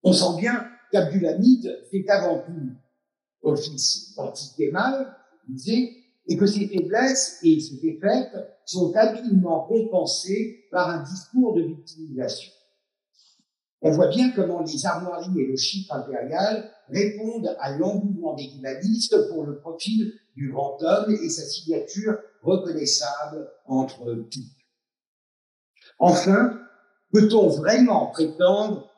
On 0.03 0.12
sent 0.12 0.40
bien 0.40 0.64
qu'Abdulhamid 0.90 1.83
fait 1.90 2.09
avant 2.09 2.38
tout 2.38 2.72
office 3.42 4.14
anti-Kemal, 4.16 5.14
et 6.29 6.37
que 6.37 6.47
ses 6.47 6.67
faiblesses 6.67 7.39
et 7.43 7.61
ses 7.61 7.77
défaites 7.77 8.35
sont 8.65 8.93
habilement 8.95 9.67
compensées 9.67 10.67
par 10.71 10.91
un 10.91 11.03
discours 11.03 11.55
de 11.55 11.62
victimisation. 11.62 12.53
On 13.83 13.91
voit 13.91 14.09
bien 14.09 14.33
comment 14.35 14.62
les 14.62 14.87
armoiries 14.87 15.41
et 15.41 15.47
le 15.47 15.57
chiffre 15.57 15.95
impérial 15.95 16.71
répondent 16.89 17.57
à 17.61 17.77
l'engouement 17.77 18.35
des 18.35 18.49
kemalistes 18.49 19.29
pour 19.29 19.45
le 19.45 19.59
profil 19.59 20.12
du 20.35 20.51
grand 20.51 20.77
homme 20.83 21.11
et 21.11 21.29
sa 21.29 21.43
signature 21.43 22.17
reconnaissable 22.43 23.49
entre 23.67 24.27
tous. 24.31 24.57
Enfin, 25.99 26.59
peut-on 27.12 27.49
vraiment 27.49 28.09
prétendre 28.09 28.91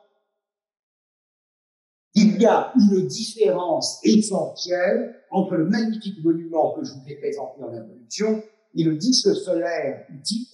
qu'il 2.39 2.47
y 2.47 2.51
a 2.51 2.71
une 2.75 3.05
différence 3.07 3.99
essentielle 4.03 5.15
entre 5.29 5.55
le 5.55 5.65
magnifique 5.65 6.23
monument 6.23 6.73
que 6.73 6.85
je 6.85 6.93
vous 6.93 7.03
ai 7.07 7.15
présenté 7.15 7.61
en 7.61 7.73
introduction 7.73 8.41
et 8.75 8.83
le 8.83 8.95
disque 8.95 9.35
solaire 9.35 10.05
dit 10.23 10.49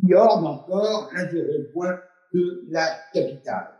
qui 0.00 0.14
orne 0.14 0.46
encore 0.46 1.10
un 1.14 1.24
des 1.26 1.70
points 1.72 1.98
de 2.32 2.66
la 2.68 2.88
capitale, 3.12 3.70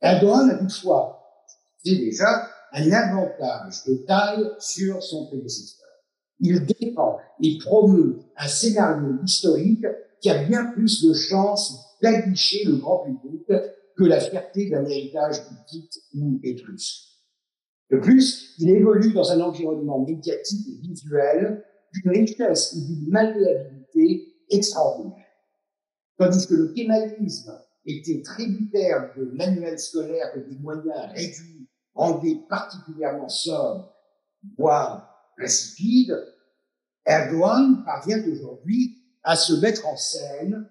Erdogan 0.00 0.50
a 0.50 0.54
toutefois, 0.58 1.22
c'est 1.84 1.96
déjà 1.96 2.48
un 2.72 2.90
avantage 2.90 3.84
de 3.86 4.04
taille 4.06 4.50
sur 4.58 5.00
son 5.02 5.28
prédécesseur. 5.28 5.86
Il 6.40 6.66
défend 6.66 7.18
et 7.40 7.58
promeut 7.58 8.18
un 8.36 8.48
scénario 8.48 9.18
historique 9.24 9.86
qui 10.20 10.30
a 10.30 10.42
bien 10.42 10.66
plus 10.66 11.06
de 11.06 11.14
chances 11.14 11.96
d'aguicher 12.02 12.64
le 12.64 12.76
grand 12.76 13.04
public 13.04 13.46
que 13.96 14.04
la 14.04 14.20
fierté 14.20 14.70
d'un 14.70 14.84
héritage 14.84 15.36
hittite 15.50 16.00
ou 16.14 16.40
étrusque. 16.42 17.08
De 17.90 17.98
plus, 17.98 18.54
il 18.58 18.70
évolue 18.70 19.12
dans 19.12 19.30
un 19.32 19.40
environnement 19.40 19.98
médiatique 19.98 20.66
et 20.68 20.80
visuel 20.80 21.64
d'une 21.92 22.10
richesse 22.10 22.74
et 22.74 22.80
d'une 22.80 23.10
malléabilité 23.10 24.34
extraordinaire. 24.50 25.26
Tandis 26.16 26.46
que 26.46 26.54
le 26.54 26.68
kémalisme 26.72 27.52
était 27.84 28.22
tributaire 28.22 29.12
de 29.16 29.24
manuels 29.24 29.78
scolaires 29.78 30.32
et 30.36 30.40
des 30.40 30.58
moyens 30.58 31.12
réduits 31.14 31.68
rendaient 31.94 32.40
particulièrement 32.48 33.28
sobres, 33.28 33.92
voire 34.56 35.12
insipides, 35.38 36.16
Erdogan 37.04 37.82
parvient 37.84 38.22
aujourd'hui 38.30 39.02
à 39.22 39.36
se 39.36 39.54
mettre 39.54 39.86
en 39.86 39.96
scène 39.96 40.68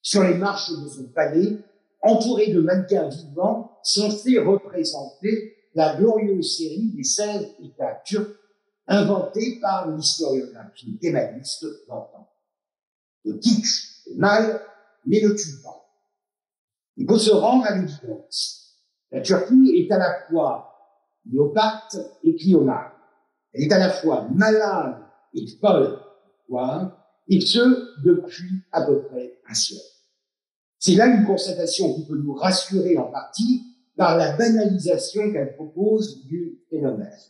sur 0.00 0.24
les 0.24 0.34
marches 0.34 0.70
de 0.70 0.88
son 0.88 1.08
palais, 1.08 1.58
entouré 2.02 2.52
de 2.52 2.60
mannequins 2.60 3.08
vivants 3.08 3.78
censés 3.82 4.38
représenter 4.38 5.56
la 5.74 5.96
glorieuse 5.96 6.56
série 6.58 6.92
des 6.94 7.04
16 7.04 7.56
États 7.62 8.00
turcs 8.04 8.36
inventés 8.86 9.58
par 9.60 9.90
l'historiographie 9.90 10.98
kémaliste 11.00 11.64
d'antan. 11.88 12.28
Le 13.24 13.34
kitsch 13.34 14.06
est 14.10 14.16
mal, 14.16 14.60
mais 15.06 15.20
ne 15.20 15.30
tue. 15.30 15.62
Il 16.96 17.06
faut 17.08 17.18
se 17.18 17.30
rendre 17.30 17.64
à 17.66 17.76
l'évidence. 17.76 18.76
La 19.10 19.20
Turquie 19.20 19.72
est 19.76 19.92
à 19.92 19.98
la 19.98 20.26
fois 20.28 20.72
léopathe 21.30 21.96
et 22.24 22.34
cliomane. 22.34 22.92
Elle 23.52 23.64
est 23.64 23.72
à 23.72 23.78
la 23.78 23.90
fois 23.90 24.26
malade 24.34 25.02
et 25.34 25.46
folle, 25.60 25.98
et 27.28 27.40
ce, 27.40 28.02
depuis 28.04 28.64
à 28.72 28.82
peu 28.84 29.02
près 29.04 29.38
un 29.48 29.54
siècle. 29.54 29.91
C'est 30.84 30.96
là 30.96 31.06
une 31.06 31.24
constatation 31.24 31.94
qui 31.94 32.04
peut 32.06 32.18
nous 32.18 32.34
rassurer 32.34 32.98
en 32.98 33.08
partie 33.08 33.62
par 33.96 34.18
la 34.18 34.36
banalisation 34.36 35.32
qu'elle 35.32 35.54
propose 35.54 36.24
du 36.24 36.58
phénomène. 36.70 37.20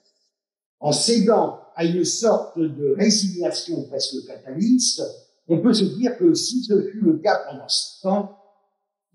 En 0.81 0.91
cédant 0.91 1.61
à 1.75 1.85
une 1.85 2.03
sorte 2.03 2.59
de 2.59 2.95
résignation 2.97 3.85
presque 3.89 4.27
fataliste, 4.27 5.03
on 5.49 5.61
peut 5.61 5.75
se 5.75 5.85
dire 5.85 6.17
que 6.17 6.33
si 6.33 6.63
ce 6.63 6.81
fut 6.81 7.03
le 7.03 7.19
cas 7.19 7.43
pendant 7.47 7.69
ce 7.69 8.01
temps, 8.01 8.39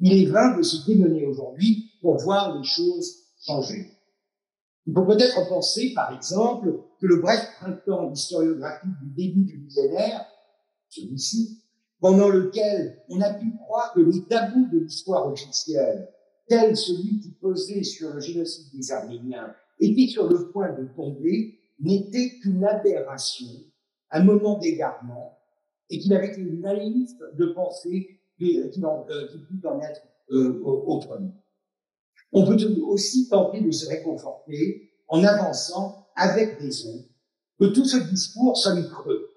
il 0.02 0.22
est 0.22 0.30
vain 0.30 0.56
de 0.56 0.62
se 0.62 0.86
démener 0.86 1.26
aujourd'hui 1.26 1.90
pour 2.00 2.18
voir 2.18 2.60
les 2.60 2.64
choses 2.64 3.16
changer. 3.42 3.92
Il 4.86 4.94
faut 4.94 5.06
peut-être 5.06 5.50
penser, 5.50 5.94
par 5.96 6.16
exemple, 6.16 6.80
que 7.02 7.08
le 7.08 7.22
bref 7.22 7.44
printemps 7.60 8.12
historiographique 8.12 9.00
du 9.02 9.10
début 9.16 9.46
du 9.46 9.58
millénaire, 9.58 10.28
celui-ci, 10.90 11.64
pendant 12.00 12.30
lequel 12.30 13.04
on 13.10 13.22
a 13.22 13.34
pu 13.34 13.52
croire 13.58 13.94
que 13.94 14.02
les 14.02 14.24
tabous 14.26 14.68
de 14.72 14.80
l'histoire 14.80 15.28
officielle, 15.28 16.08
tel 16.48 16.78
celui 16.78 17.20
qui 17.20 17.32
posait 17.32 17.84
sur 17.84 18.14
le 18.14 18.20
génocide 18.20 18.68
des 18.74 18.92
Arméniens, 18.92 19.54
étaient 19.80 20.08
sur 20.08 20.28
le 20.28 20.50
point 20.52 20.74
de 20.74 20.86
tomber, 20.96 21.60
n'était 21.80 22.38
qu'une 22.40 22.64
aberration, 22.64 23.48
un 24.12 24.24
moment 24.24 24.58
d'égarement, 24.58 25.38
et 25.90 26.00
qu'il 26.00 26.14
avait 26.14 26.30
été 26.30 26.42
naïf 26.42 27.12
de 27.38 27.46
penser 27.48 28.20
qu'il 28.38 28.86
en, 28.86 29.06
euh, 29.10 29.28
put 29.48 29.66
en 29.66 29.80
être 29.82 30.02
euh, 30.32 30.62
autrement. 30.64 31.34
On 32.34 32.46
peut 32.46 32.58
aussi 32.84 33.30
tenter 33.30 33.62
de 33.62 33.72
se 33.72 33.88
réconforter 33.88 34.92
en 35.08 35.24
avançant 35.24 36.08
avec 36.16 36.60
raison 36.60 37.06
que 37.60 37.66
tout 37.66 37.86
ce 37.86 37.98
discours 37.98 38.58
sonne 38.58 38.88
creux. 38.90 39.30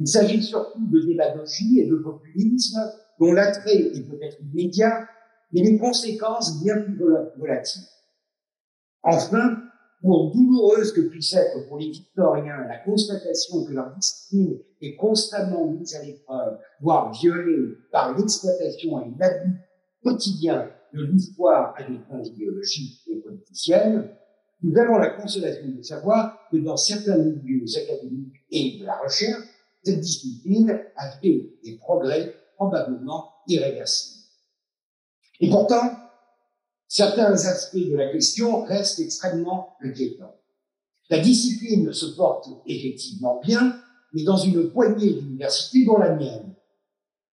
Il 0.00 0.08
s'agit 0.08 0.42
surtout 0.42 0.86
de 0.86 1.00
démagogie 1.00 1.80
et 1.80 1.86
de 1.86 1.96
populisme 1.96 2.80
dont 3.20 3.32
l'attrait 3.32 3.76
est 3.76 4.08
peut-être 4.08 4.38
immédiat, 4.40 5.06
mais 5.52 5.60
les 5.60 5.78
conséquences 5.78 6.62
bien 6.62 6.80
plus 6.80 6.98
relatives. 7.38 7.86
Enfin, 9.02 9.58
pour 10.00 10.32
douloureuse 10.32 10.92
que 10.92 11.02
puisse 11.02 11.34
être 11.34 11.68
pour 11.68 11.78
les 11.78 11.88
historiens 11.88 12.66
la 12.66 12.78
constatation 12.78 13.64
que 13.66 13.72
leur 13.72 13.94
discipline 13.94 14.58
est 14.80 14.96
constamment 14.96 15.66
mise 15.66 15.94
à 15.94 16.02
l'épreuve, 16.02 16.58
voire 16.80 17.12
violée 17.12 17.76
par 17.92 18.16
l'exploitation 18.16 19.02
et 19.02 19.12
l'abus 19.18 19.60
quotidien 20.02 20.70
de 20.94 21.04
l'histoire 21.04 21.74
à 21.76 21.82
des 21.82 21.98
fins 22.08 22.22
idéologiques 22.22 23.02
et 23.08 23.16
politiciennes, 23.16 24.08
nous 24.62 24.78
avons 24.78 24.96
la 24.96 25.10
consolation 25.10 25.68
de 25.68 25.82
savoir 25.82 26.38
que 26.50 26.56
dans 26.56 26.76
certains 26.76 27.18
milieux 27.18 27.64
académiques 27.76 28.44
et 28.50 28.78
de 28.80 28.86
la 28.86 28.98
recherche, 28.98 29.44
cette 29.82 30.00
discipline 30.00 30.78
a 30.96 31.10
fait 31.18 31.54
des 31.64 31.76
progrès 31.78 32.34
probablement 32.56 33.30
irréversibles. 33.46 34.24
Et 35.40 35.48
pourtant, 35.48 35.96
certains 36.86 37.32
aspects 37.32 37.76
de 37.76 37.96
la 37.96 38.12
question 38.12 38.62
restent 38.64 39.00
extrêmement 39.00 39.76
inquiétants. 39.82 40.36
La 41.08 41.18
discipline 41.18 41.92
se 41.92 42.06
porte 42.06 42.48
effectivement 42.66 43.40
bien, 43.40 43.80
mais 44.12 44.22
dans 44.24 44.36
une 44.36 44.70
poignée 44.70 45.14
d'universités 45.14 45.84
dont 45.86 45.98
la 45.98 46.14
mienne. 46.14 46.54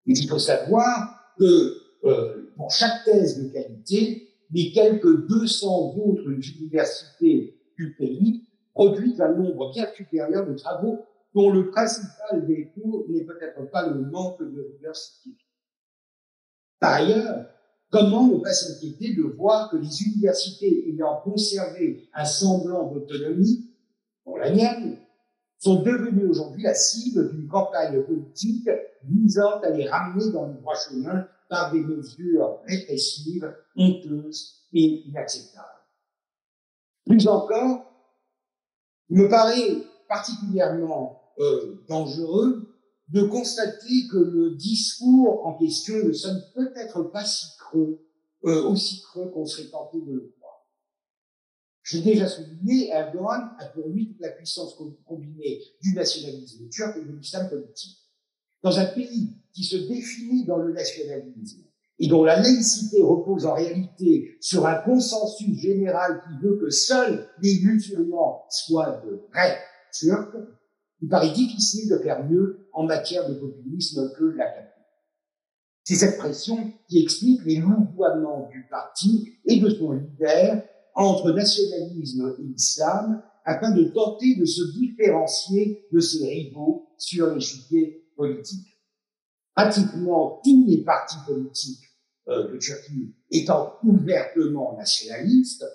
Il 0.06 0.28
faut 0.28 0.38
savoir 0.38 1.34
que 1.38 1.78
euh, 2.04 2.52
pour 2.56 2.70
chaque 2.70 3.04
thèse 3.04 3.42
de 3.42 3.48
qualité, 3.48 4.28
les 4.50 4.70
quelques 4.72 5.26
200 5.26 5.96
autres 5.96 6.30
universités 6.30 7.58
du 7.78 7.96
pays 7.96 8.44
produisent 8.74 9.20
un 9.20 9.32
nombre 9.32 9.72
bien 9.72 9.86
supérieur 9.96 10.46
de 10.46 10.54
travaux 10.54 11.06
dont 11.34 11.50
le 11.50 11.70
principal 11.70 12.46
défaut 12.46 13.06
n'est 13.08 13.24
peut-être 13.24 13.68
pas 13.70 13.88
le 13.88 14.02
manque 14.02 14.40
de 14.40 14.72
rigueur 14.72 14.94
scientifique. 14.94 15.46
Par 16.78 16.94
ailleurs, 16.94 17.46
comment 17.90 18.28
ne 18.28 18.38
pas 18.38 18.52
s'inquiéter 18.52 19.14
de 19.14 19.22
voir 19.22 19.70
que 19.70 19.76
les 19.76 20.02
universités 20.02 20.88
ayant 20.88 21.20
conservé 21.22 22.08
un 22.14 22.24
semblant 22.24 22.92
d'autonomie, 22.92 23.70
pour 24.22 24.38
la 24.38 24.52
mienne, 24.52 24.98
sont 25.58 25.82
devenues 25.82 26.28
aujourd'hui 26.28 26.62
la 26.62 26.74
cible 26.74 27.30
d'une 27.30 27.48
campagne 27.48 28.02
politique 28.02 28.68
visant 29.02 29.60
à 29.60 29.70
les 29.70 29.88
ramener 29.88 30.30
dans 30.30 30.46
le 30.46 30.54
droit 30.54 30.74
chemin 30.74 31.26
par 31.48 31.72
des 31.72 31.80
mesures 31.80 32.60
répressives, 32.66 33.54
honteuses 33.76 34.66
et 34.72 35.04
inacceptables. 35.06 35.66
Plus 37.06 37.26
encore, 37.28 37.90
il 39.10 39.18
me 39.18 39.28
paraît 39.28 39.76
particulièrement 40.08 41.23
euh, 41.38 41.84
dangereux 41.88 42.74
de 43.08 43.22
constater 43.22 44.08
que 44.10 44.18
le 44.18 44.56
discours 44.56 45.46
en 45.46 45.58
question 45.58 45.96
ne 46.04 46.12
sonne 46.12 46.42
peut-être 46.54 47.02
pas 47.04 47.24
si 47.24 47.46
creux, 47.58 48.00
euh, 48.44 48.62
aussi 48.64 49.02
creux 49.02 49.30
qu'on 49.30 49.46
serait 49.46 49.68
tenté 49.68 50.00
de 50.00 50.12
le 50.12 50.34
croire. 50.38 50.66
J'ai 51.82 52.00
déjà 52.00 52.28
souligné, 52.28 52.88
Erdogan 52.88 53.50
a 53.58 53.66
pour 53.66 53.88
lui 53.88 54.08
toute 54.08 54.20
la 54.20 54.30
puissance 54.30 54.74
combinée 55.04 55.60
du 55.82 55.94
nationalisme 55.94 56.68
turc 56.70 56.96
et 56.96 57.04
de 57.04 57.12
l'islam 57.12 57.48
politique. 57.50 57.98
Dans 58.62 58.78
un 58.78 58.86
pays 58.86 59.36
qui 59.52 59.64
se 59.64 59.76
définit 59.76 60.46
dans 60.46 60.56
le 60.56 60.72
nationalisme 60.72 61.64
et 61.98 62.08
dont 62.08 62.24
la 62.24 62.40
laïcité 62.40 63.02
repose 63.02 63.44
en 63.46 63.54
réalité 63.54 64.36
sur 64.40 64.66
un 64.66 64.76
consensus 64.76 65.58
général 65.58 66.22
qui 66.22 66.42
veut 66.42 66.56
que 66.56 66.70
seuls 66.70 67.28
les 67.42 67.60
musulmans 67.60 68.44
soient 68.48 69.02
de 69.04 69.20
vrais 69.30 69.58
turcs, 69.92 70.36
il 71.04 71.10
paraît 71.10 71.34
difficile 71.34 71.90
de 71.90 71.98
faire 71.98 72.24
mieux 72.24 72.66
en 72.72 72.84
matière 72.84 73.28
de 73.28 73.34
populisme 73.34 74.10
que 74.16 74.24
la. 74.24 74.46
C'est 75.82 75.96
cette 75.96 76.16
pression 76.16 76.72
qui 76.88 77.02
explique 77.02 77.44
les 77.44 77.56
louvoiements 77.56 78.48
du 78.50 78.66
parti 78.70 79.34
et 79.44 79.60
de 79.60 79.68
son 79.68 79.92
leader 79.92 80.62
entre 80.94 81.30
nationalisme 81.32 82.34
et 82.38 82.42
islam 82.56 83.22
afin 83.44 83.72
de 83.72 83.84
tenter 83.84 84.36
de 84.36 84.46
se 84.46 84.62
différencier 84.72 85.86
de 85.92 86.00
ses 86.00 86.26
rivaux 86.26 86.88
sur 86.96 87.34
l'échiquier 87.34 88.08
politique. 88.16 88.66
Pratiquement 89.54 90.40
tous 90.42 90.64
les 90.66 90.84
partis 90.84 91.18
politiques 91.26 91.84
euh, 92.28 92.50
de 92.50 92.56
Turquie 92.56 93.14
étant 93.30 93.74
ouvertement 93.82 94.74
nationalistes, 94.78 95.66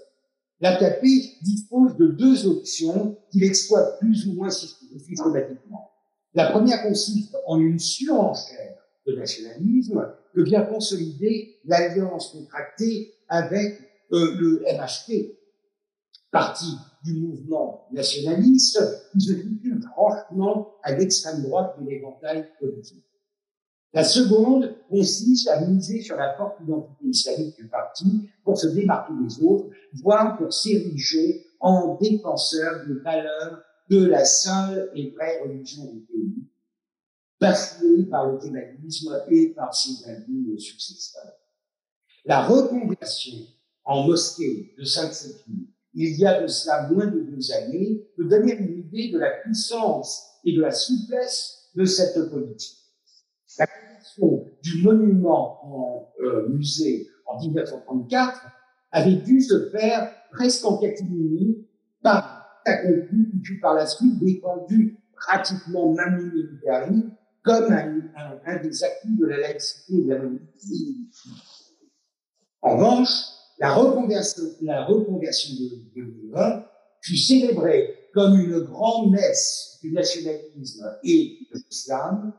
l'AKP 0.62 1.04
dispose 1.42 1.96
de 1.98 2.08
deux 2.08 2.46
options 2.48 3.18
qu'il 3.32 3.44
exploite 3.44 4.00
plus 4.00 4.28
ou 4.28 4.34
moins 4.34 4.50
systématiquement. 4.50 5.92
La 6.34 6.52
première 6.52 6.84
consiste 6.84 7.36
en 7.48 7.60
une 7.60 7.80
surenchère 7.80 8.78
de 9.08 9.16
nationalisme 9.16 10.14
que 10.34 10.42
vient 10.42 10.64
consolider 10.64 11.58
l'alliance 11.66 12.32
contractée 12.32 13.14
avec 13.28 13.80
euh, 14.12 14.36
le 14.36 14.64
MHP, 14.74 15.36
parti 16.32 16.76
du 17.04 17.14
mouvement 17.14 17.88
nationaliste 17.92 18.80
qui 19.12 19.22
se 19.22 19.34
situe 19.34 19.82
franchement 19.94 20.76
à 20.84 20.94
l'extrême 20.96 21.42
droite 21.42 21.76
de 21.80 21.90
l'éventail 21.90 22.48
politique. 22.60 23.04
La 23.94 24.04
seconde 24.04 24.76
consiste 24.88 25.48
à 25.48 25.66
miser 25.66 26.02
sur 26.02 26.16
la 26.16 26.36
forte 26.36 26.62
identité 26.62 27.06
islamique 27.06 27.56
du 27.56 27.68
parti 27.68 28.30
pour 28.44 28.58
se 28.58 28.68
démarquer 28.68 29.14
des 29.24 29.44
autres, 29.44 29.70
voire 29.94 30.38
pour 30.38 30.54
s'ériger 30.54 31.46
en 31.60 31.96
défenseur 31.96 32.86
des 32.88 33.00
valeurs 33.00 33.64
de 33.90 34.06
la 34.06 34.26
seule 34.26 34.92
et 34.94 35.10
vraie 35.10 35.42
religion 35.42 35.92
du 35.92 36.02
pays, 36.02 36.48
bafouée 37.42 38.04
par 38.04 38.28
le 38.28 38.38
kémalisme 38.38 39.24
et 39.30 39.50
par 39.50 39.74
ses 39.74 40.08
indignes 40.08 40.58
successeurs. 40.60 41.34
La 42.26 42.46
reconversion 42.46 43.40
en 43.86 44.04
mosquée 44.04 44.76
de 44.78 44.84
Sainte-Sophie, 44.84 45.68
il 45.96 46.16
y 46.20 46.26
a 46.28 46.44
de 46.44 46.48
cela 46.48 46.88
moins 46.90 47.08
de 47.08 47.22
deux 47.22 47.52
années, 47.54 48.08
peut 48.16 48.26
donner 48.26 48.54
une 48.54 48.80
idée 48.80 49.10
de 49.10 49.18
la 49.18 49.32
puissance 49.32 50.24
et 50.44 50.56
de 50.56 50.62
la 50.62 50.72
souplesse 50.72 51.72
de 51.76 51.86
cette 51.86 52.30
politique. 52.30 52.79
La 53.60 53.68
création 53.68 54.46
du 54.64 54.82
monument 54.84 55.60
en 55.64 56.14
euh, 56.24 56.50
musée 56.50 57.08
en 57.26 57.40
1934 57.40 58.42
avait 58.92 59.16
dû 59.16 59.42
se 59.42 59.70
faire 59.70 60.12
presque 60.32 60.66
en 60.66 60.78
catimini 60.78 61.68
par 62.02 62.40
qui 62.66 63.44
fut 63.44 63.60
par 63.60 63.74
la 63.74 63.86
suite 63.86 64.20
défendu 64.20 64.98
pratiquement 65.16 65.94
manu 65.94 66.32
militari 66.32 67.06
comme 67.44 67.72
un, 67.72 68.02
un, 68.46 68.62
des 68.62 68.84
acquis 68.84 69.16
de 69.18 69.26
la 69.26 69.38
laïcité 69.38 70.04
de 70.04 70.10
la 70.10 70.22
En 72.62 72.78
revanche, 72.78 73.10
la 73.60 73.74
reconversion, 73.74 74.44
de 74.44 75.94
2020 75.96 76.66
fut 77.02 77.18
célébrée 77.18 77.96
comme 78.14 78.40
une 78.40 78.60
grande 78.60 79.12
messe 79.12 79.80
du 79.82 79.92
nationalisme 79.92 80.98
et 81.04 81.38
de 81.54 81.60
l'islam, 81.60 82.34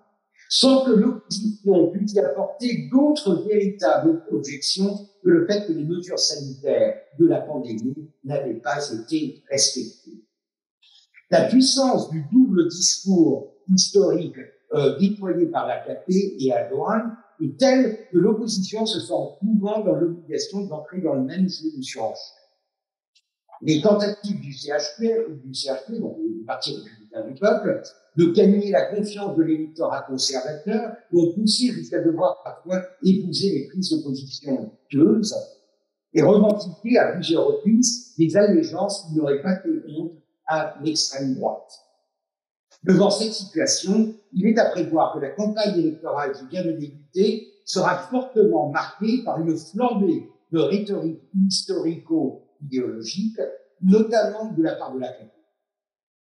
sans 0.52 0.84
que 0.84 0.90
l'opposition 0.90 1.90
puisse 1.92 2.12
y 2.14 2.18
apporter 2.18 2.88
d'autres 2.90 3.46
véritables 3.46 4.24
objections 4.32 5.08
que 5.22 5.30
le 5.30 5.46
fait 5.46 5.64
que 5.64 5.72
les 5.72 5.84
mesures 5.84 6.18
sanitaires 6.18 6.96
de 7.18 7.26
la 7.28 7.40
pandémie 7.40 8.10
n'avaient 8.24 8.54
pas 8.54 8.78
été 8.92 9.44
respectées. 9.48 10.24
La 11.30 11.44
puissance 11.44 12.10
du 12.10 12.24
double 12.32 12.68
discours 12.68 13.54
historique 13.72 14.36
euh, 14.74 14.98
déployé 14.98 15.46
par 15.46 15.68
la 15.68 15.78
KP 15.78 16.10
et 16.10 16.48
Erdogan 16.48 17.16
est 17.40 17.56
telle 17.56 18.08
que 18.10 18.18
l'opposition 18.18 18.84
se 18.86 18.98
sent 18.98 19.38
souvent 19.40 19.84
dans 19.84 19.94
l'obligation 19.94 20.62
d'entrer 20.62 21.00
dans 21.00 21.14
le 21.14 21.22
même 21.22 21.48
jeu 21.48 21.70
de 21.76 21.80
surenchère. 21.80 22.34
Les 23.62 23.80
tentatives 23.80 24.40
du 24.40 24.52
CHP, 24.52 25.28
du 25.44 25.54
CHP, 25.54 26.00
donc 26.00 26.16
le 26.18 26.44
Parti 26.44 26.74
républicain 26.74 27.26
du 27.28 27.34
peuple, 27.34 27.82
de 28.20 28.32
gagner 28.32 28.70
la 28.70 28.94
confiance 28.94 29.34
de 29.34 29.42
l'électorat 29.42 30.02
conservateur, 30.02 30.94
ont 31.12 31.32
poussé 31.32 31.68
jusqu'à 31.68 32.02
devoir 32.02 32.42
parfois 32.44 32.82
épouser 33.02 33.50
les 33.50 33.66
prises 33.68 33.96
de 33.96 34.02
position 34.02 34.70
pieuses 34.88 35.34
et 36.12 36.20
revendiquer 36.20 36.98
à 36.98 37.12
plusieurs 37.12 37.46
reprises 37.46 38.12
des 38.18 38.36
allégeances 38.36 39.06
qui 39.06 39.14
n'auraient 39.14 39.40
pas 39.40 39.56
fait 39.56 39.70
honte 39.88 40.12
à 40.46 40.74
l'extrême 40.82 41.34
droite. 41.34 41.72
Devant 42.84 43.08
cette 43.10 43.32
situation, 43.32 44.14
il 44.34 44.46
est 44.46 44.58
à 44.58 44.66
prévoir 44.66 45.14
que 45.14 45.20
la 45.20 45.30
campagne 45.30 45.78
électorale 45.78 46.32
qui 46.32 46.46
vient 46.48 46.64
de 46.64 46.72
débuter 46.72 47.48
sera 47.64 47.96
fortement 48.10 48.68
marquée 48.68 49.22
par 49.24 49.40
une 49.40 49.56
flambée 49.56 50.28
de 50.52 50.58
rhétorique 50.58 51.22
historico-idéologique, 51.34 53.40
notamment 53.80 54.52
de 54.52 54.62
la 54.62 54.74
part 54.74 54.92
de 54.92 55.00
la 55.00 55.08
CAP. 55.08 55.39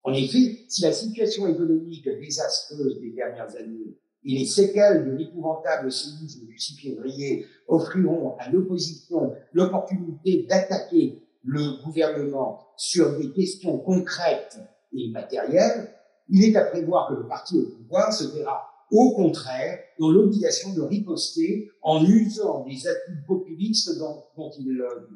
En 0.03 0.13
effet, 0.13 0.65
si 0.67 0.81
la 0.81 0.91
situation 0.91 1.47
économique 1.47 2.03
désastreuse 2.03 2.99
des 2.99 3.11
dernières 3.11 3.55
années 3.55 3.97
et 4.25 4.39
les 4.39 4.45
séquelles 4.45 5.05
de 5.05 5.11
l'épouvantable 5.11 5.91
séisme 5.91 6.45
du 6.45 6.57
6 6.57 6.79
février 6.81 7.45
offriront 7.67 8.35
à 8.39 8.49
l'opposition 8.49 9.33
l'opportunité 9.53 10.45
d'attaquer 10.49 11.23
le 11.45 11.83
gouvernement 11.83 12.59
sur 12.77 13.17
des 13.17 13.31
questions 13.31 13.77
concrètes 13.77 14.59
et 14.93 15.09
matérielles, 15.09 15.89
il 16.29 16.43
est 16.43 16.55
à 16.55 16.65
prévoir 16.65 17.09
que 17.09 17.15
le 17.15 17.27
parti 17.27 17.59
au 17.59 17.65
pouvoir 17.77 18.13
se 18.13 18.35
verra 18.35 18.69
au 18.91 19.15
contraire 19.15 19.79
dans 19.99 20.11
l'obligation 20.11 20.73
de 20.73 20.81
riposter 20.81 21.71
en 21.81 22.05
usant 22.05 22.63
des 22.65 22.87
atouts 22.87 23.25
populistes 23.27 23.97
dont, 23.97 24.23
dont 24.37 24.51
il 24.59 24.81
euh, 24.81 25.07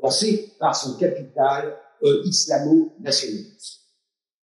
pensé 0.00 0.52
par 0.58 0.76
son 0.76 0.98
capital 0.98 1.76
euh, 2.04 2.22
islamo-nationaliste. 2.24 3.80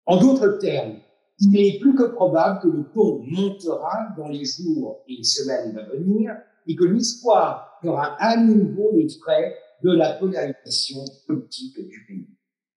En 0.07 0.19
d'autres 0.19 0.59
termes, 0.59 0.99
il 1.41 1.57
est 1.59 1.79
plus 1.81 1.95
que 1.95 2.05
probable 2.05 2.61
que 2.63 2.69
le 2.69 2.85
ton 2.95 3.23
montera 3.23 4.15
dans 4.17 4.29
les 4.29 4.45
jours 4.45 5.03
et 5.09 5.17
les 5.17 5.25
semaines 5.25 5.77
à 5.79 5.85
venir 5.95 6.37
et 6.67 6.75
que 6.75 6.85
l'histoire 6.85 7.79
fera 7.83 8.17
à 8.19 8.37
nouveau 8.37 8.91
les 8.95 9.09
frais 9.09 9.55
de 9.83 9.93
la 9.93 10.15
polarisation 10.15 11.05
politique 11.27 11.77
du 11.77 12.05
pays. 12.07 12.29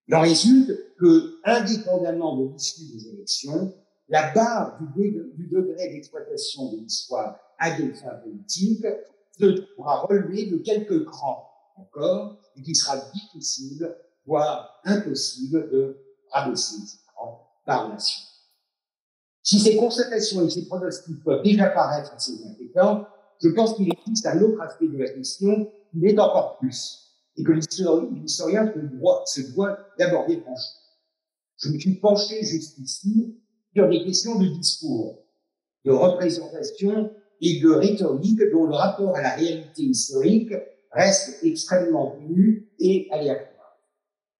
Il 0.08 0.16
en 0.16 0.22
résulte 0.22 0.72
que, 1.00 1.40
indépendamment 1.46 2.38
de 2.38 2.52
l'issue 2.52 2.92
des 2.92 3.10
élections, 3.10 3.74
la 4.10 4.34
barre 4.34 4.80
du, 4.96 5.48
degré 5.52 5.90
d'exploitation 5.90 6.72
de 6.72 6.78
l'histoire 6.78 7.40
à 7.60 7.78
des 7.78 7.94
fins 7.94 8.16
politiques 8.24 8.86
se 9.40 9.62
pourra 9.76 10.02
relever 10.02 10.48
de 10.48 10.58
quelques 10.58 11.06
crans 11.06 11.48
encore 11.78 12.40
et 12.56 12.62
qu'il 12.62 12.76
sera 12.76 12.98
difficile, 13.14 13.96
voire 14.30 14.80
impossible 14.86 15.70
de 15.72 15.98
rabaisser 16.32 16.76
ces 16.86 17.00
crans 17.08 17.48
par 17.66 17.90
la. 17.90 17.98
Si 19.42 19.60
ces 19.60 19.76
constatations 19.76 20.46
et 20.46 20.50
ces 20.50 20.68
pronostics 20.68 21.24
peuvent 21.24 21.42
déjà 21.42 21.70
paraître 21.70 22.14
assez 22.14 22.34
inquiétants, 22.46 23.08
je 23.42 23.50
pense 23.50 23.76
qu'il 23.76 23.92
existe 23.92 24.28
un 24.28 24.40
autre 24.42 24.62
aspect 24.62 24.88
de 24.88 24.98
la 24.98 25.10
question 25.10 25.66
qui 25.92 26.00
l'est 26.00 26.20
encore 26.20 26.60
plus 26.60 27.08
et 27.38 27.44
que 27.44 27.52
l'historien 27.52 28.72
se 28.72 28.80
doit, 28.80 29.24
doit 29.56 29.80
d'aborder 29.98 30.42
franchement. 30.42 30.80
Je 31.58 31.70
me 31.70 31.80
suis 31.80 31.96
penché 31.96 32.44
jusqu'ici 32.44 33.42
sur 33.74 33.90
des 33.90 34.04
questions 34.04 34.38
de 34.38 34.48
discours, 34.48 35.26
de 35.86 35.92
représentation 35.92 37.12
et 37.42 37.60
de 37.62 37.70
rhétorique 37.70 38.42
dont 38.52 38.66
le 38.66 38.76
rapport 38.76 39.16
à 39.16 39.22
la 39.22 39.36
réalité 39.36 39.84
historique 39.84 40.54
reste 40.92 41.44
extrêmement 41.44 42.12
ténu 42.12 42.70
et 42.78 43.08
aléatoire. 43.12 43.49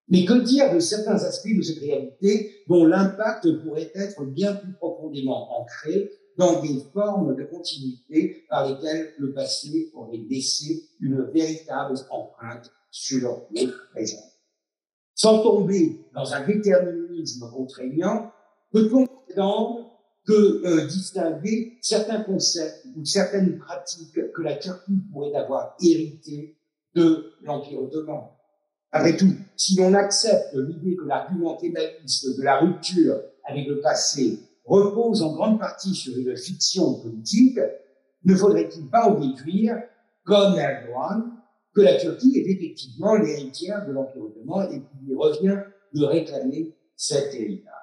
Mais 0.10 0.26
que 0.26 0.42
dire 0.42 0.74
de 0.74 0.80
certains 0.80 1.24
aspects 1.24 1.56
de 1.56 1.62
cette 1.62 1.80
réalité 1.80 2.64
dont 2.68 2.86
l'impact 2.86 3.48
pourrait 3.64 3.92
être 3.94 4.26
bien 4.26 4.56
plus 4.56 4.74
profondément 4.74 5.60
ancré 5.60 6.10
dans 6.38 6.62
des 6.62 6.80
formes 6.94 7.36
de 7.36 7.44
continuité 7.44 8.46
par 8.50 8.68
lesquelles 8.68 9.14
le 9.18 9.34
passé 9.34 9.92
aurait 9.94 10.22
laissé 10.30 10.90
une 11.00 11.22
véritable 11.34 11.96
empreinte 12.10 12.72
sur 12.90 13.46
le 13.52 13.72
présent. 13.92 14.24
Sans 15.14 15.44
tomber 15.44 16.06
dans 16.16 16.34
un 16.34 16.46
déterminisme 16.46 17.52
contraignant, 17.52 18.32
peut-on 18.72 19.06
prétendre 19.06 19.92
que 20.26 20.66
euh, 20.66 20.86
distinguer 20.88 21.78
certains 21.82 22.24
concepts 22.24 22.86
ou 22.96 23.04
certaines 23.04 23.58
pratiques 23.58 24.14
que 24.34 24.42
la 24.42 24.56
Turquie 24.56 25.02
pourrait 25.12 25.36
avoir 25.36 25.76
héritées 25.84 26.58
de 26.96 27.34
l'Empire 27.42 27.82
ottoman? 27.82 28.30
Après 28.92 29.16
tout, 29.16 29.34
si 29.56 29.76
l'on 29.76 29.94
accepte 29.94 30.54
l'idée 30.56 30.96
que 30.96 31.06
l'argument 31.06 31.56
thématique 31.56 32.38
de 32.38 32.44
la 32.44 32.60
rupture 32.60 33.22
avec 33.44 33.68
le 33.68 33.82
passé 33.82 34.40
repose 34.66 35.22
en 35.22 35.34
grande 35.34 35.60
partie 35.60 35.94
sur 35.94 36.18
une 36.18 36.36
fiction 36.36 36.96
politique, 37.02 37.60
ne 38.24 38.36
faudrait-il 38.36 38.90
pas 38.90 39.10
en 39.10 39.20
déduire, 39.20 39.78
comme 40.24 40.58
Erdogan, 40.58 41.32
que 41.74 41.82
la 41.82 41.98
Turquie 41.98 42.34
est 42.36 42.50
effectivement 42.50 43.16
l'héritière 43.16 43.86
de 43.88 43.92
l'Empire 43.92 44.24
ottoman 44.24 44.68
et 44.72 44.82
qu'il 44.82 45.08
lui 45.08 45.16
revient 45.16 45.60
de 45.94 46.04
réclamer 46.04 46.76
cet 46.96 47.34
héritage. 47.34 47.74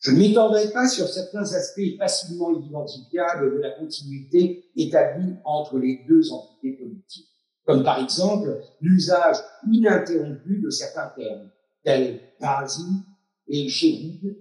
Je 0.00 0.10
ne 0.10 0.18
m'étendrai 0.18 0.70
pas 0.72 0.88
sur 0.88 1.08
certains 1.08 1.52
aspects 1.54 1.96
facilement 1.98 2.52
identifiables 2.52 3.54
de 3.54 3.58
la 3.58 3.70
continuité 3.70 4.64
établie 4.76 5.34
entre 5.44 5.78
les 5.78 6.04
deux 6.06 6.32
entités 6.32 6.72
politiques, 6.72 7.30
comme 7.66 7.82
par 7.82 8.02
exemple 8.02 8.62
l'usage 8.80 9.36
ininterrompu 9.66 10.60
de 10.60 10.70
certains 10.70 11.12
termes, 11.16 11.50
tels 11.82 12.20
Gazi 12.40 13.02
et 13.48 13.68
Shehid, 13.68 14.36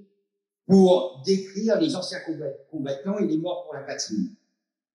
pour 0.67 1.21
décrire 1.26 1.80
les 1.80 1.95
anciens 1.95 2.19
combattants 2.71 3.17
et 3.17 3.28
les 3.28 3.38
morts 3.38 3.65
pour 3.65 3.73
la 3.73 3.82
patrie 3.82 4.32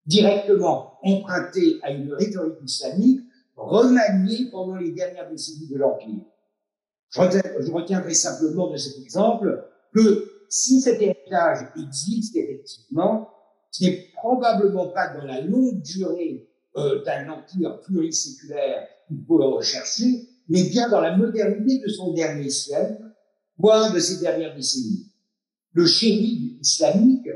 directement 0.07 0.99
emprunté 1.03 1.79
à 1.83 1.91
une 1.91 2.13
rhétorique 2.13 2.59
islamique 2.65 3.21
remaniée 3.57 4.49
pendant 4.51 4.77
les 4.77 4.93
dernières 4.93 5.31
décennies 5.31 5.69
de 5.69 5.77
l'Empire. 5.77 6.25
Je 7.11 7.73
retiendrai 7.73 8.15
simplement 8.15 8.71
de 8.71 8.77
cet 8.77 8.99
exemple 9.03 9.65
que 9.95 10.45
si 10.49 10.81
cet 10.81 11.01
héritage 11.03 11.69
existe 11.77 12.37
effectivement, 12.37 13.29
ce 13.71 13.85
n'est 13.85 14.09
probablement 14.15 14.89
pas 14.89 15.09
dans 15.09 15.25
la 15.25 15.41
longue 15.41 15.83
durée 15.83 16.50
euh, 16.81 17.05
d'un 17.05 17.29
empire 17.29 17.81
pluriséculaire 17.81 18.89
qu'il 19.07 19.25
faut 19.27 19.39
rechercher, 19.57 20.29
mais 20.49 20.65
bien 20.69 20.89
dans 20.89 21.01
la 21.01 21.17
modernité 21.17 21.79
de 21.79 21.89
son 21.89 22.13
dernier 22.13 22.51
siècle, 22.51 23.03
voire 23.59 23.93
de 23.93 23.99
ses 23.99 24.21
dernières 24.21 24.55
décennies. 24.55 25.07
Le 25.73 25.87
chéri 25.87 26.59
islamique 26.61 27.29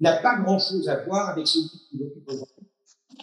n'a 0.00 0.16
pas 0.16 0.38
grand-chose 0.40 0.88
à 0.88 1.04
voir 1.04 1.30
avec 1.30 1.46
celui 1.46 1.68
qui 1.90 1.98
l'occupe 1.98 2.28
aujourd'hui, 2.28 2.66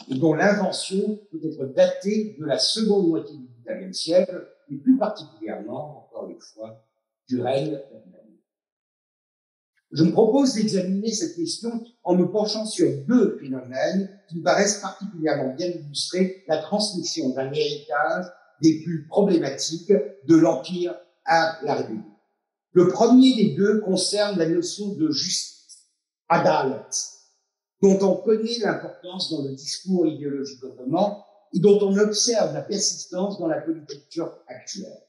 et 0.10 0.16
dont 0.16 0.34
l'invention 0.34 1.20
peut 1.32 1.40
être 1.44 1.66
datée 1.74 2.36
de 2.40 2.46
la 2.46 2.60
seconde 2.60 3.08
moitié 3.08 3.38
du 3.38 3.48
XIXe 3.66 3.98
siècle, 3.98 4.48
et 4.70 4.78
plus 4.78 4.98
particulièrement, 4.98 6.08
encore 6.08 6.30
une 6.30 6.40
fois, 6.40 6.86
du 7.28 7.42
règne 7.42 7.80
Je 9.92 10.04
me 10.06 10.12
propose 10.12 10.54
d'examiner 10.54 11.12
cette 11.12 11.36
question 11.36 11.84
en 12.04 12.16
me 12.16 12.32
penchant 12.32 12.66
sur 12.66 12.90
deux 13.08 13.38
phénomènes 13.40 14.10
qui 14.30 14.38
me 14.38 14.44
paraissent 14.44 14.80
particulièrement 14.80 15.54
bien 15.54 15.68
illustrer 15.68 16.44
la 16.48 16.60
transmission 16.60 17.30
d'un 17.30 17.52
héritage 17.52 18.26
des 18.62 18.82
plus 18.84 19.06
problématiques 19.08 19.92
de 19.92 20.36
l'Empire 20.36 20.96
à 21.26 21.60
la 21.64 21.76
République. 21.76 22.06
Le 22.72 22.88
premier 22.88 23.36
des 23.36 23.56
deux 23.56 23.82
concerne 23.82 24.38
la 24.38 24.48
notion 24.48 24.94
de 24.94 25.12
justice, 25.12 25.90
adalet, 26.30 26.86
dont 27.82 28.00
on 28.02 28.16
connaît 28.16 28.60
l'importance 28.60 29.30
dans 29.30 29.44
le 29.44 29.54
discours 29.56 30.08
idéologique 30.08 30.64
ottoman 30.64 31.18
et 31.54 31.60
dont 31.60 31.80
on 31.82 31.98
observe 31.98 32.54
la 32.54 32.62
persistance 32.62 33.40
dans 33.40 33.48
la 33.48 33.60
politique 33.60 34.22
actuelle. 34.48 35.04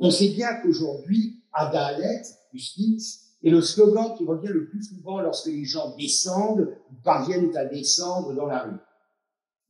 On 0.00 0.10
sait 0.10 0.30
bien 0.30 0.54
qu'aujourd'hui, 0.60 1.44
adalet, 1.52 2.22
justice, 2.52 3.27
est 3.42 3.50
le 3.50 3.60
slogan 3.60 4.14
qui 4.16 4.24
revient 4.24 4.48
le 4.48 4.68
plus 4.68 4.82
souvent 4.82 5.20
lorsque 5.20 5.46
les 5.46 5.64
gens 5.64 5.94
descendent 5.96 6.74
ou 6.90 6.94
parviennent 7.02 7.56
à 7.56 7.64
descendre 7.64 8.34
dans 8.34 8.46
la 8.46 8.64
rue. 8.64 8.78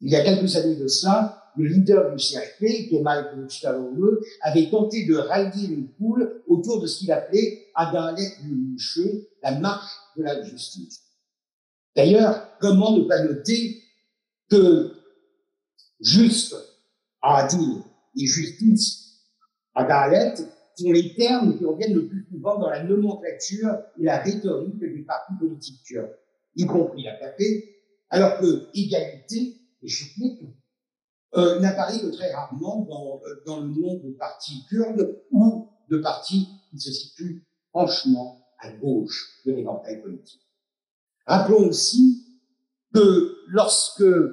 Il 0.00 0.10
y 0.10 0.16
a 0.16 0.22
quelques 0.22 0.56
années 0.56 0.76
de 0.76 0.86
cela, 0.86 1.52
le 1.56 1.66
leader 1.66 2.14
du 2.14 2.22
CRP, 2.22 2.88
Kemal 2.88 3.30
Kılıçdaroğlu, 3.30 4.18
avait 4.42 4.70
tenté 4.70 5.06
de 5.06 5.16
rallier 5.16 5.66
les 5.66 5.82
poules 5.98 6.42
autour 6.46 6.80
de 6.80 6.86
ce 6.86 7.00
qu'il 7.00 7.12
appelait 7.12 7.66
Adalet 7.74 8.36
Yürüyüşü, 8.44 9.26
la 9.42 9.58
marche 9.58 9.92
de 10.16 10.22
la 10.22 10.42
justice. 10.44 11.02
D'ailleurs, 11.96 12.56
comment 12.60 12.96
ne 12.96 13.02
pas 13.04 13.22
noter 13.24 13.82
que 14.48 14.92
juste, 16.00 16.54
adil 17.20 17.82
et 18.16 18.26
justice, 18.26 19.24
adalet, 19.74 20.34
sont 20.82 20.92
les 20.92 21.14
termes 21.14 21.58
qui 21.58 21.64
reviennent 21.64 21.94
le 21.94 22.08
plus 22.08 22.26
souvent 22.30 22.58
dans 22.58 22.70
la 22.70 22.82
nomenclature 22.84 23.78
et 23.98 24.04
la 24.04 24.18
rhétorique 24.18 24.78
des 24.78 25.02
partis 25.02 25.34
politiques 25.38 25.82
turcs, 25.84 26.10
y 26.56 26.66
compris 26.66 27.04
la 27.04 27.18
alors 28.10 28.40
que 28.40 28.68
égalité 28.74 29.60
et 29.82 29.88
justice 29.88 30.40
euh, 31.36 31.60
n'apparaît 31.60 32.00
que 32.00 32.06
très 32.06 32.32
rarement 32.32 32.86
dans, 32.88 33.20
euh, 33.24 33.60
le 33.60 33.68
nom 33.68 33.94
de 33.98 34.12
partis 34.18 34.64
kurdes 34.68 35.22
ou 35.30 35.68
de 35.90 35.98
partis 35.98 36.48
qui 36.70 36.80
se 36.80 36.90
situent 36.90 37.46
franchement 37.70 38.46
à 38.58 38.70
gauche 38.72 39.42
de 39.44 39.52
l'éventail 39.52 40.00
politique. 40.00 40.40
Rappelons 41.26 41.68
aussi 41.68 42.40
que 42.94 43.36
lorsque 43.48 44.00
euh, 44.00 44.32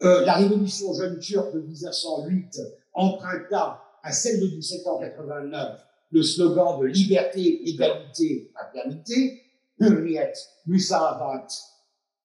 la 0.00 0.34
révolution 0.34 0.94
jeune 0.94 1.18
turque 1.18 1.54
de 1.54 1.60
1908 1.60 2.58
emprunta 2.94 3.83
à 4.04 4.12
celle 4.12 4.40
de 4.40 4.46
1789 4.46 5.80
le 6.12 6.22
slogan 6.22 6.80
de 6.80 6.86
liberté, 6.86 7.68
égalité, 7.68 8.50
fraternité, 8.54 9.42
Hürriyet, 9.80 10.32
Musavat, 10.66 11.48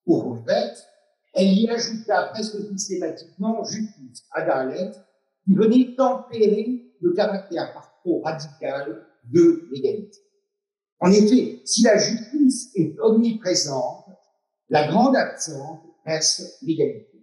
Urubet, 0.06 0.74
elle 1.34 1.54
y 1.54 1.70
ajouta 1.70 2.30
presque 2.34 2.58
systématiquement 2.72 3.64
justice, 3.64 4.26
adalet, 4.32 4.92
qui 5.44 5.54
venait 5.54 5.96
tempérer 5.96 6.94
le 7.02 7.14
caractère 7.14 7.74
parfois 7.74 8.32
radical 8.32 9.08
de 9.24 9.68
l'égalité. 9.72 10.20
En 11.00 11.12
effet, 11.12 11.62
si 11.66 11.84
la 11.84 11.98
justice 11.98 12.72
est 12.76 13.00
omniprésente, 13.00 14.06
la 14.70 14.88
grande 14.88 15.16
absente 15.16 15.82
reste 16.06 16.62
l'égalité. 16.62 17.19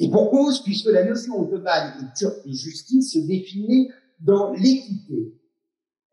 Et 0.00 0.08
pour 0.08 0.30
cause, 0.30 0.62
puisque 0.62 0.86
la 0.86 1.04
notion 1.04 1.42
de 1.42 1.58
mal 1.58 1.92
et 2.00 2.48
de 2.48 2.52
justice 2.54 3.12
se 3.12 3.18
définit 3.18 3.90
dans 4.18 4.50
l'équité, 4.54 5.38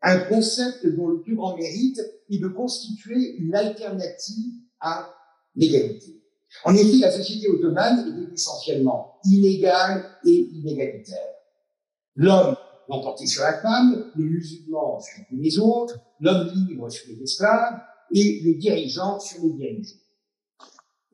un 0.02 0.18
concept 0.18 0.86
dont 0.94 1.08
le 1.08 1.22
plus 1.22 1.34
grand 1.34 1.56
mérite 1.56 1.98
est 2.28 2.38
de 2.38 2.48
constituer 2.48 3.36
une 3.38 3.54
alternative 3.54 4.52
à 4.78 5.10
l'égalité. 5.56 6.22
En 6.64 6.74
effet, 6.74 6.98
la 6.98 7.10
société 7.10 7.48
ottomane 7.48 8.00
était 8.24 8.34
essentiellement 8.34 9.14
inégale 9.24 10.04
et 10.24 10.50
inégalitaire. 10.52 11.16
L'homme 12.14 12.56
l'emportait 12.90 13.26
sur 13.26 13.42
la 13.42 13.58
femme, 13.58 14.12
les 14.16 14.24
musulmans 14.24 15.00
sur 15.00 15.24
les 15.32 15.58
autres, 15.58 15.98
l'homme 16.20 16.50
libre 16.54 16.90
sur 16.90 17.06
les 17.08 17.22
esclaves 17.22 17.80
et 18.12 18.40
les 18.44 18.54
dirigeants 18.54 19.18
sur 19.18 19.42
les 19.44 19.52
dirigeants. 19.52 19.96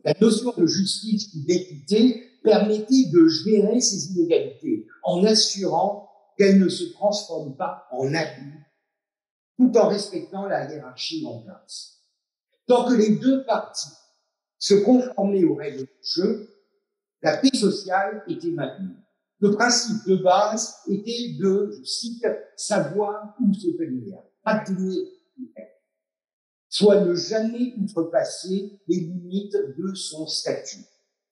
La 0.05 0.15
notion 0.21 0.53
de 0.57 0.67
justice 0.67 1.33
ou 1.35 1.47
d'équité 1.47 2.34
permettait 2.45 3.11
de 3.11 3.27
gérer 3.27 3.81
ces 3.81 4.13
inégalités 4.13 4.87
en 5.03 5.25
assurant 5.25 6.11
qu'elles 6.37 6.61
ne 6.61 6.69
se 6.69 6.85
transforment 6.93 7.57
pas 7.57 7.89
en 7.91 8.13
abus, 8.15 8.71
tout 9.59 9.77
en 9.77 9.89
respectant 9.89 10.47
la 10.47 10.71
hiérarchie 10.71 11.25
en 11.27 11.41
place. 11.41 12.03
Tant 12.67 12.87
que 12.87 12.95
les 12.95 13.17
deux 13.17 13.45
parties 13.45 13.95
se 14.59 14.75
conformer 14.75 15.45
aux 15.45 15.55
règles 15.55 15.85
du 15.85 15.89
jeu, 16.03 16.51
la 17.23 17.39
paix 17.39 17.55
sociale 17.55 18.23
était 18.29 18.51
maintenue. 18.51 18.97
Le 19.41 19.53
principe 19.53 20.07
de 20.07 20.17
base 20.17 20.77
était 20.89 21.37
de, 21.41 21.71
je 21.79 21.85
cite, 21.85 22.27
savoir 22.57 23.35
où 23.41 23.53
se 23.55 23.77
tenir, 23.77 24.19
tenir 24.67 25.05
soit 26.69 27.05
ne 27.05 27.15
jamais 27.15 27.75
outrepasser 27.79 28.81
les 28.89 28.97
limites 28.97 29.57
de 29.79 29.95
son 29.95 30.27
statut 30.27 30.85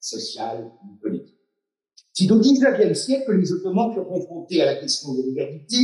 social 0.03 0.71
ou 0.85 0.97
politique. 1.01 1.39
C'est 2.13 2.31
au 2.31 2.39
XIXe 2.39 2.99
siècle 2.99 3.33
les 3.33 3.53
Ottomans 3.53 3.93
furent 3.93 4.07
confrontés 4.07 4.61
à 4.61 4.67
la 4.67 4.75
question 4.77 5.15
de 5.15 5.23
l'égalité, 5.23 5.77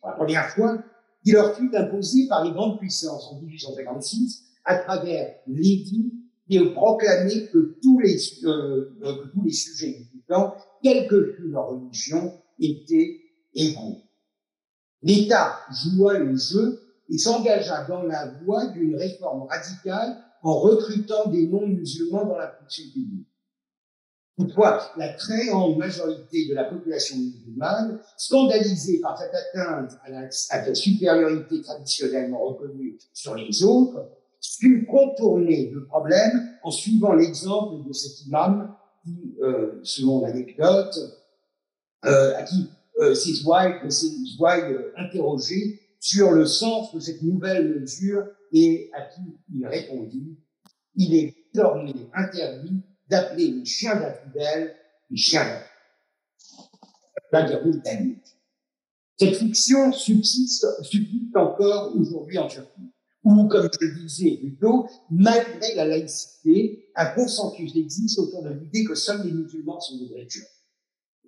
pour 0.00 0.10
la 0.10 0.16
première 0.16 0.48
fois, 0.50 0.82
qui 1.24 1.32
leur 1.32 1.56
fut 1.56 1.74
imposée 1.74 2.28
par 2.28 2.44
les 2.44 2.52
grandes 2.52 2.78
puissances 2.78 3.32
en 3.32 3.40
1856 3.40 4.44
à 4.64 4.76
travers 4.76 5.34
l'édit 5.46 6.12
et 6.48 6.60
proclamer 6.72 7.48
que 7.48 7.78
tous 7.82 7.98
les, 8.00 8.16
euh, 8.44 8.94
que 9.00 9.32
tous 9.32 9.42
les 9.44 9.52
sujets 9.52 10.06
du 10.12 10.22
temps, 10.28 10.54
quelle 10.82 11.08
que 11.08 11.32
fût 11.34 11.48
leur 11.48 11.70
religion, 11.70 12.32
étaient 12.60 13.20
égaux. 13.54 14.02
L'État 15.02 15.58
joua 15.70 16.18
le 16.18 16.36
jeu 16.36 16.80
et 17.08 17.18
s'engagea 17.18 17.84
dans 17.84 18.02
la 18.02 18.32
voie 18.44 18.66
d'une 18.66 18.96
réforme 18.96 19.44
radicale 19.44 20.16
en 20.42 20.58
recrutant 20.58 21.28
des 21.30 21.48
non-musulmans 21.48 22.26
dans 22.26 22.38
la 22.38 22.48
fonction 22.48 22.84
publique. 22.92 23.31
Toutefois, 24.42 24.90
la 24.96 25.12
très 25.12 25.46
grande 25.46 25.78
majorité 25.78 26.48
de 26.48 26.54
la 26.54 26.64
population 26.64 27.16
musulmane, 27.16 28.00
scandalisée 28.16 29.00
par 29.00 29.16
cette 29.16 29.32
atteinte 29.32 29.92
à 30.04 30.10
la, 30.10 30.74
supériorité 30.74 31.62
traditionnellement 31.62 32.44
reconnue 32.44 32.98
sur 33.12 33.36
les 33.36 33.62
autres, 33.62 34.08
sut 34.40 34.84
contourner 34.86 35.70
le 35.70 35.84
problème 35.86 36.56
en 36.64 36.72
suivant 36.72 37.12
l'exemple 37.12 37.86
de 37.86 37.92
cet 37.92 38.26
imam 38.26 38.74
qui, 39.04 39.36
euh, 39.42 39.78
selon 39.84 40.22
l'anecdote, 40.22 40.98
euh, 42.04 42.36
à 42.36 42.42
qui 42.42 42.68
euh, 43.00 43.14
ses 43.14 43.44
ouailles 43.44 43.76
interrogées 44.96 45.80
sur 46.00 46.32
le 46.32 46.46
sens 46.46 46.92
de 46.92 46.98
cette 46.98 47.22
nouvelle 47.22 47.80
mesure 47.80 48.24
et 48.52 48.90
à 48.92 49.02
qui 49.02 49.20
il 49.54 49.64
répondit, 49.68 50.36
il 50.96 51.14
est 51.14 51.34
désormais 51.54 51.94
interdit 52.12 52.82
d'appeler 53.12 53.48
les 53.48 53.64
chiens 53.64 53.94
d'infidèles 53.94 54.74
les 55.12 55.16
chiens 55.16 55.62
d'infidèles. 57.30 58.16
Cette 59.18 59.36
fiction 59.36 59.92
subsiste, 59.92 60.66
subsiste 60.82 61.36
encore 61.36 61.94
aujourd'hui 61.94 62.38
en 62.38 62.48
Turquie 62.48 62.90
ou, 63.24 63.46
comme 63.46 63.68
je 63.72 63.86
le 63.86 64.00
disais 64.00 64.36
plus 64.38 64.56
tôt, 64.56 64.88
malgré 65.10 65.74
la 65.76 65.86
laïcité, 65.86 66.88
un 66.96 67.06
consensus 67.14 67.76
existe 67.76 68.18
autour 68.18 68.42
de 68.42 68.50
l'idée 68.50 68.84
que 68.84 68.94
seuls 68.94 69.24
les 69.24 69.32
musulmans 69.32 69.78
sont 69.78 69.96
des 69.98 70.06
vrais 70.06 70.26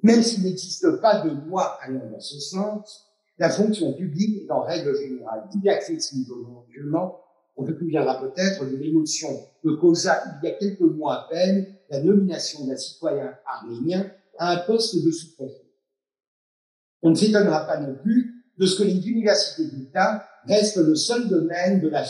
Même 0.03 0.23
s'il 0.23 0.43
n'existe 0.43 1.01
pas 1.01 1.21
de 1.21 1.31
loi 1.47 1.79
allant 1.83 2.11
dans 2.11 2.21
ce 2.21 2.41
sens, 2.41 3.07
la 3.39 3.51
fonction 3.51 3.93
publique 3.93 4.43
est 4.43 4.51
en 4.51 4.63
règle 4.63 4.97
générale 4.97 5.49
inaccessible 5.55 6.33
aux 6.33 6.65
musulmans. 6.67 7.21
On 7.57 7.65
se 7.65 7.79
souviendra 7.79 8.21
peut-être 8.21 8.65
de 8.65 8.77
l'émotion 8.77 9.29
que 9.63 9.69
causa 9.77 10.21
il 10.43 10.49
y 10.49 10.51
a 10.51 10.57
quelques 10.57 10.81
mois 10.81 11.15
à 11.15 11.29
peine 11.29 11.74
la 11.91 12.01
nomination 12.01 12.67
d'un 12.67 12.77
citoyen 12.77 13.35
arménien 13.47 14.11
à 14.39 14.53
un 14.53 14.57
poste 14.59 15.05
de 15.05 15.11
sous-préfet. 15.11 15.71
On 17.03 17.11
ne 17.11 17.15
s'étonnera 17.15 17.67
pas 17.67 17.79
non 17.81 17.95
plus 18.03 18.45
de 18.59 18.67
ce 18.67 18.79
que 18.79 18.85
les 18.85 19.07
universités 19.09 19.67
d'État 19.67 20.27
restent 20.47 20.77
le 20.77 20.95
seul 20.95 21.29
domaine 21.29 21.81
de 21.81 21.89
la 21.89 22.05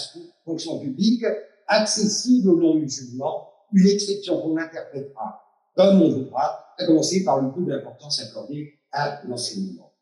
fonction 0.45 0.79
publique 0.79 1.25
accessible 1.67 2.51
aux 2.51 2.61
non-musulmans, 2.61 3.49
une 3.73 3.89
exception 3.89 4.41
qu'on 4.41 4.57
interprétera 4.57 5.41
comme 5.75 6.03
on 6.03 6.11
voudra, 6.11 6.75
à 6.79 6.87
commencer 6.87 7.25
par 7.25 7.41
le 7.43 7.53
peu 7.53 7.63
d'importance 7.63 8.21
accordée 8.21 8.75
à 8.93 9.23
l'enseignement. 9.27 9.93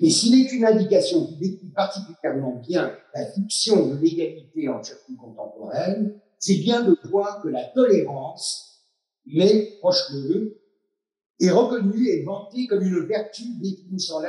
Mais 0.00 0.10
s'il 0.10 0.38
est 0.38 0.52
une 0.52 0.66
indication 0.66 1.26
qui 1.26 1.36
décrit 1.36 1.70
particulièrement 1.74 2.56
bien 2.56 2.94
la 3.14 3.26
fiction 3.26 3.86
de 3.86 3.96
l'égalité 3.96 4.68
en 4.68 4.80
Turquie 4.80 5.16
contemporaine, 5.16 6.20
c'est 6.38 6.56
bien 6.56 6.82
de 6.82 6.96
voir 7.04 7.42
que 7.42 7.48
la 7.48 7.64
tolérance, 7.64 8.69
mais 9.26 9.76
proche 9.80 10.12
de 10.12 10.34
eux, 10.34 10.60
est 11.40 11.50
reconnue 11.50 12.08
et 12.08 12.22
vantée 12.22 12.66
comme 12.66 12.82
une 12.82 13.06
vertu 13.06 13.42
définissant 13.60 14.20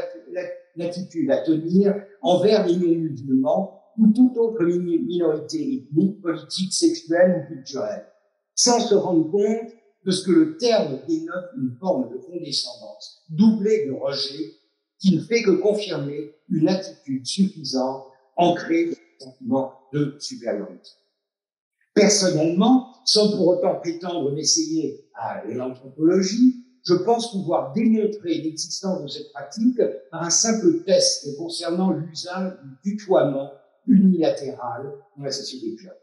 l'attitude 0.76 1.30
à 1.30 1.42
tenir 1.42 1.94
envers 2.22 2.66
les 2.66 2.78
non-musulmans 2.78 3.82
ou 3.98 4.08
toute 4.14 4.38
autre 4.38 4.64
minorité 4.64 5.76
ethnique, 5.76 6.22
politique, 6.22 6.74
sexuelle 6.74 7.44
ou 7.44 7.54
culturelle, 7.54 8.06
sans 8.56 8.80
se 8.80 8.96
rendre 8.96 9.30
compte 9.30 9.72
de 10.06 10.12
ce 10.12 10.26
que 10.26 10.32
le 10.32 10.58
terme 10.58 11.00
dénote 11.08 11.50
une 11.58 11.76
forme 11.80 12.10
de 12.12 12.18
condescendance, 12.18 13.24
doublée 13.30 13.86
de 13.88 13.92
rejet, 13.92 14.54
qui 15.00 15.16
ne 15.16 15.22
fait 15.22 15.42
que 15.42 15.52
confirmer 15.52 16.32
une 16.50 16.70
attitude 16.70 17.26
suffisante, 17.26 18.06
ancrée 18.38 18.86
dans 18.86 18.92
le 18.92 19.26
sentiment 19.26 19.74
de 19.94 20.16
supériorité. 20.20 20.92
Personnellement, 21.94 22.96
sans 23.06 23.36
pour 23.36 23.48
autant 23.48 23.80
prétendre 23.80 24.32
m'essayer 24.32 25.10
à 25.14 25.44
l'anthropologie, 25.46 26.66
je 26.84 26.94
pense 26.94 27.32
pouvoir 27.32 27.74
démontrer 27.74 28.36
l'existence 28.36 29.04
de 29.04 29.08
cette 29.08 29.32
pratique 29.34 29.82
par 30.10 30.24
un 30.24 30.30
simple 30.30 30.84
test 30.84 31.38
concernant 31.38 31.92
l'usage 31.92 32.54
du 32.64 32.98
tutoiement 32.98 33.52
unilatéral 33.88 34.94
dans 35.18 35.24
la 35.24 35.32
société 35.32 35.76
club. 35.76 35.96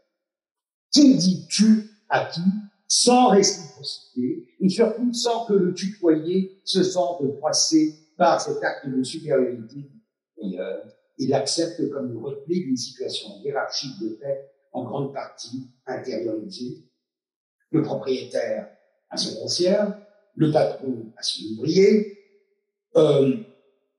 Qui 0.91 1.15
dit 1.15 1.47
tu 1.49 1.89
à 2.09 2.25
qui 2.25 2.41
sans 2.87 3.29
réciprocité 3.29 4.47
et 4.59 4.69
surtout 4.69 5.13
sans 5.13 5.45
que 5.45 5.53
le 5.53 5.73
tutoyer 5.73 6.59
se 6.63 6.83
sente 6.83 7.21
froissé 7.37 7.93
par 8.17 8.41
cet 8.41 8.63
acte 8.63 8.87
de 8.89 9.03
supériorité 9.03 9.91
et 10.41 11.27
l'accepte 11.27 11.89
comme 11.91 12.11
le 12.11 12.17
reflet 12.17 12.55
d'une 12.55 12.77
situation 12.77 13.29
hiérarchique 13.43 13.99
de 14.01 14.15
fait 14.15 14.49
en 14.71 14.83
grande 14.83 15.13
partie 15.13 15.69
intériorisée. 15.85 16.85
Le 17.71 17.81
propriétaire 17.81 18.69
à 19.09 19.17
son 19.17 19.39
concierge, 19.41 19.93
le 20.35 20.51
patron 20.51 21.11
à 21.17 21.23
son 21.23 21.43
ouvrier, 21.53 22.17
euh, 22.95 23.37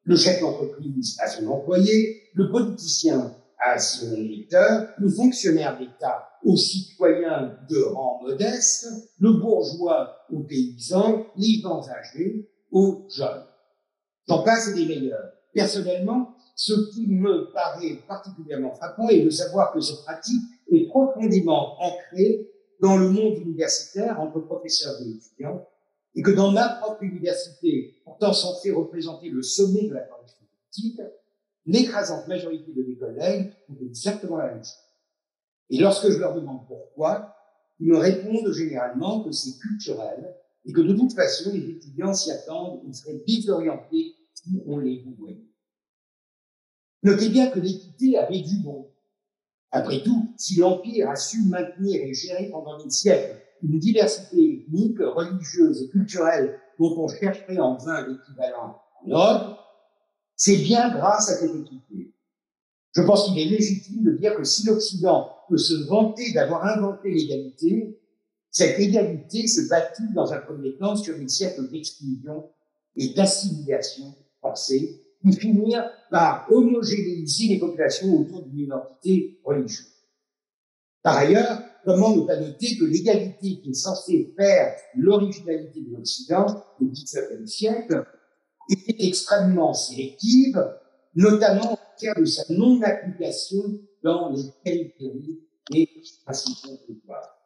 le 0.04 0.16
chef 0.16 0.40
d'entreprise 0.40 1.16
à 1.20 1.28
son 1.28 1.46
employé, 1.48 2.22
le 2.34 2.50
politicien 2.50 3.34
à 3.58 3.78
son 3.78 4.14
électeur, 4.14 4.88
le 4.98 5.08
fonctionnaire 5.08 5.78
d'État 5.78 6.28
aux 6.44 6.56
citoyens 6.56 7.58
de 7.68 7.82
rang 7.82 8.20
modeste, 8.22 8.86
le 9.18 9.34
bourgeois 9.34 10.16
aux 10.30 10.40
paysans, 10.40 11.26
les 11.36 11.60
gens 11.60 11.86
âgés 11.88 12.50
aux 12.70 13.06
jeunes. 13.14 13.44
J'en 14.26 14.42
passe 14.42 14.74
des 14.74 14.86
meilleurs. 14.86 15.32
Personnellement, 15.52 16.34
ce 16.54 16.72
qui 16.92 17.06
me 17.08 17.52
paraît 17.52 18.02
particulièrement 18.06 18.74
frappant 18.74 19.08
est 19.08 19.22
de 19.22 19.30
savoir 19.30 19.72
que 19.72 19.80
cette 19.80 20.02
pratique 20.04 20.42
est 20.70 20.88
profondément 20.88 21.80
ancrée 21.82 22.48
dans 22.80 22.96
le 22.96 23.10
monde 23.10 23.38
universitaire 23.38 24.20
entre 24.20 24.40
professeurs 24.40 24.94
et 25.02 25.10
étudiants, 25.10 25.66
et 26.14 26.22
que 26.22 26.30
dans 26.30 26.50
ma 26.50 26.68
propre 26.80 27.02
université, 27.02 27.94
pourtant 28.04 28.32
censée 28.32 28.70
représenter 28.70 29.28
le 29.28 29.42
sommet 29.42 29.88
de 29.88 29.94
la 29.94 30.00
correction 30.00 30.38
politique, 30.38 31.00
l'écrasante 31.66 32.26
majorité 32.26 32.72
de 32.72 32.82
mes 32.82 32.96
collègues 32.96 33.52
font 33.66 33.76
exactement 33.82 34.36
la 34.38 34.48
même 34.48 34.64
chose. 34.64 34.74
Et 35.68 35.78
lorsque 35.78 36.10
je 36.10 36.18
leur 36.18 36.34
demande 36.34 36.66
pourquoi, 36.66 37.36
ils 37.78 37.88
me 37.88 37.96
répondent 37.96 38.52
généralement 38.52 39.22
que 39.22 39.30
c'est 39.30 39.58
culturel 39.58 40.34
et 40.64 40.72
que 40.72 40.80
de 40.80 40.94
toute 40.94 41.12
façon, 41.12 41.52
les 41.52 41.70
étudiants 41.70 42.12
s'y 42.12 42.30
attendent, 42.30 42.80
ils 42.86 42.94
seraient 42.94 43.22
désorientés 43.26 44.14
si 44.34 44.62
on 44.66 44.78
les 44.78 45.04
vouait. 45.18 45.40
Notez 47.02 47.28
bien 47.30 47.50
que 47.50 47.60
l'équité 47.60 48.18
avait 48.18 48.40
du 48.40 48.58
bon. 48.58 48.90
Après 49.72 50.02
tout, 50.02 50.34
si 50.36 50.58
l'Empire 50.58 51.10
a 51.10 51.16
su 51.16 51.42
maintenir 51.44 52.00
et 52.02 52.12
gérer 52.12 52.48
pendant 52.50 52.82
des 52.82 52.90
siècles 52.90 53.36
une 53.62 53.78
diversité 53.78 54.54
ethnique, 54.54 54.98
religieuse 54.98 55.82
et 55.82 55.88
culturelle 55.90 56.58
dont 56.78 56.96
on 56.98 57.08
chercherait 57.08 57.58
en 57.58 57.76
vain 57.76 58.06
l'équivalent 58.08 58.80
en 59.02 59.08
Europe, 59.08 59.58
c'est 60.34 60.56
bien 60.56 60.90
grâce 60.90 61.30
à 61.30 61.34
cette 61.34 61.54
équité. 61.54 62.14
Je 62.96 63.02
pense 63.02 63.26
qu'il 63.26 63.38
est 63.38 63.44
légitime 63.44 64.02
de 64.02 64.12
dire 64.12 64.34
que 64.34 64.44
si 64.44 64.66
l'Occident 64.66 65.30
peut 65.48 65.58
se 65.58 65.86
vanter 65.86 66.32
d'avoir 66.32 66.64
inventé 66.64 67.10
l'égalité, 67.10 68.00
cette 68.50 68.80
égalité 68.80 69.46
se 69.46 69.68
bâtit 69.68 70.12
dans 70.14 70.32
un 70.32 70.40
premier 70.40 70.76
temps 70.76 70.96
sur 70.96 71.16
une 71.16 71.28
siècle 71.28 71.70
d'exclusion 71.70 72.50
et 72.96 73.14
d'assimilation 73.14 74.14
forcée, 74.40 75.00
qui 75.22 75.32
finir 75.32 75.84
par 76.10 76.46
homogénéiser 76.50 77.48
les 77.48 77.58
populations 77.58 78.20
autour 78.20 78.42
d'une 78.46 78.60
identité 78.60 79.38
religieuse. 79.44 79.86
Par 81.02 81.16
ailleurs, 81.16 81.62
comment 81.84 82.16
ne 82.16 82.26
pas 82.26 82.38
noter 82.38 82.76
que 82.76 82.84
l'égalité 82.84 83.60
qui 83.60 83.70
est 83.70 83.74
censée 83.74 84.32
faire 84.36 84.76
l'originalité 84.96 85.80
de 85.80 85.96
l'Occident 85.96 86.46
au 86.80 86.86
XIXe 86.86 87.50
siècle 87.50 88.04
était 88.70 89.06
extrêmement 89.06 89.74
sélective, 89.74 90.62
notamment 91.14 91.72
en 91.72 91.78
termes 91.98 92.20
de 92.20 92.24
sa 92.24 92.52
non-application 92.52 93.80
dans 94.02 94.30
les 94.30 94.42
périphéries 94.64 95.40
des 95.70 95.88
principaux 96.24 96.78
pouvoirs. 96.86 97.36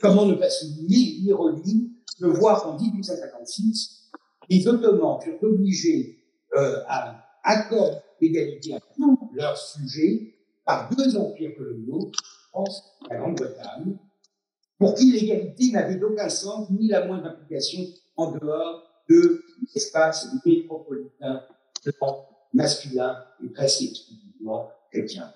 Comment 0.00 0.26
ne 0.26 0.34
pas 0.34 0.50
souligner 0.50 1.20
l'ironie 1.20 1.92
de 2.20 2.26
voir 2.26 2.62
qu'en 2.62 2.78
1856, 2.78 4.10
les 4.50 4.68
Ottomans 4.68 5.20
furent 5.22 5.42
obligés 5.42 6.23
euh, 6.56 6.82
à 6.86 7.24
accorder 7.42 7.98
l'égalité 8.20 8.74
à 8.74 8.80
tous 8.94 9.30
leurs 9.34 9.58
sujets 9.58 10.34
par 10.64 10.88
deux 10.90 11.16
empires 11.16 11.54
coloniaux, 11.56 12.10
France 12.48 12.82
et 13.04 13.14
la 13.14 13.20
Grande-Bretagne, 13.20 13.96
pour 14.78 14.94
qui 14.94 15.12
l'égalité 15.12 15.70
n'avait 15.72 16.02
aucun 16.02 16.28
sens 16.28 16.70
ni 16.70 16.88
la 16.88 17.06
moindre 17.06 17.26
application 17.26 17.80
en 18.16 18.32
dehors 18.32 18.82
de 19.08 19.42
l'espace 19.74 20.28
métropolitain 20.44 21.42
masculin 22.52 23.16
et 23.42 23.48
presque 23.48 23.82
exclusivement 23.82 24.70
chrétien. 24.90 25.32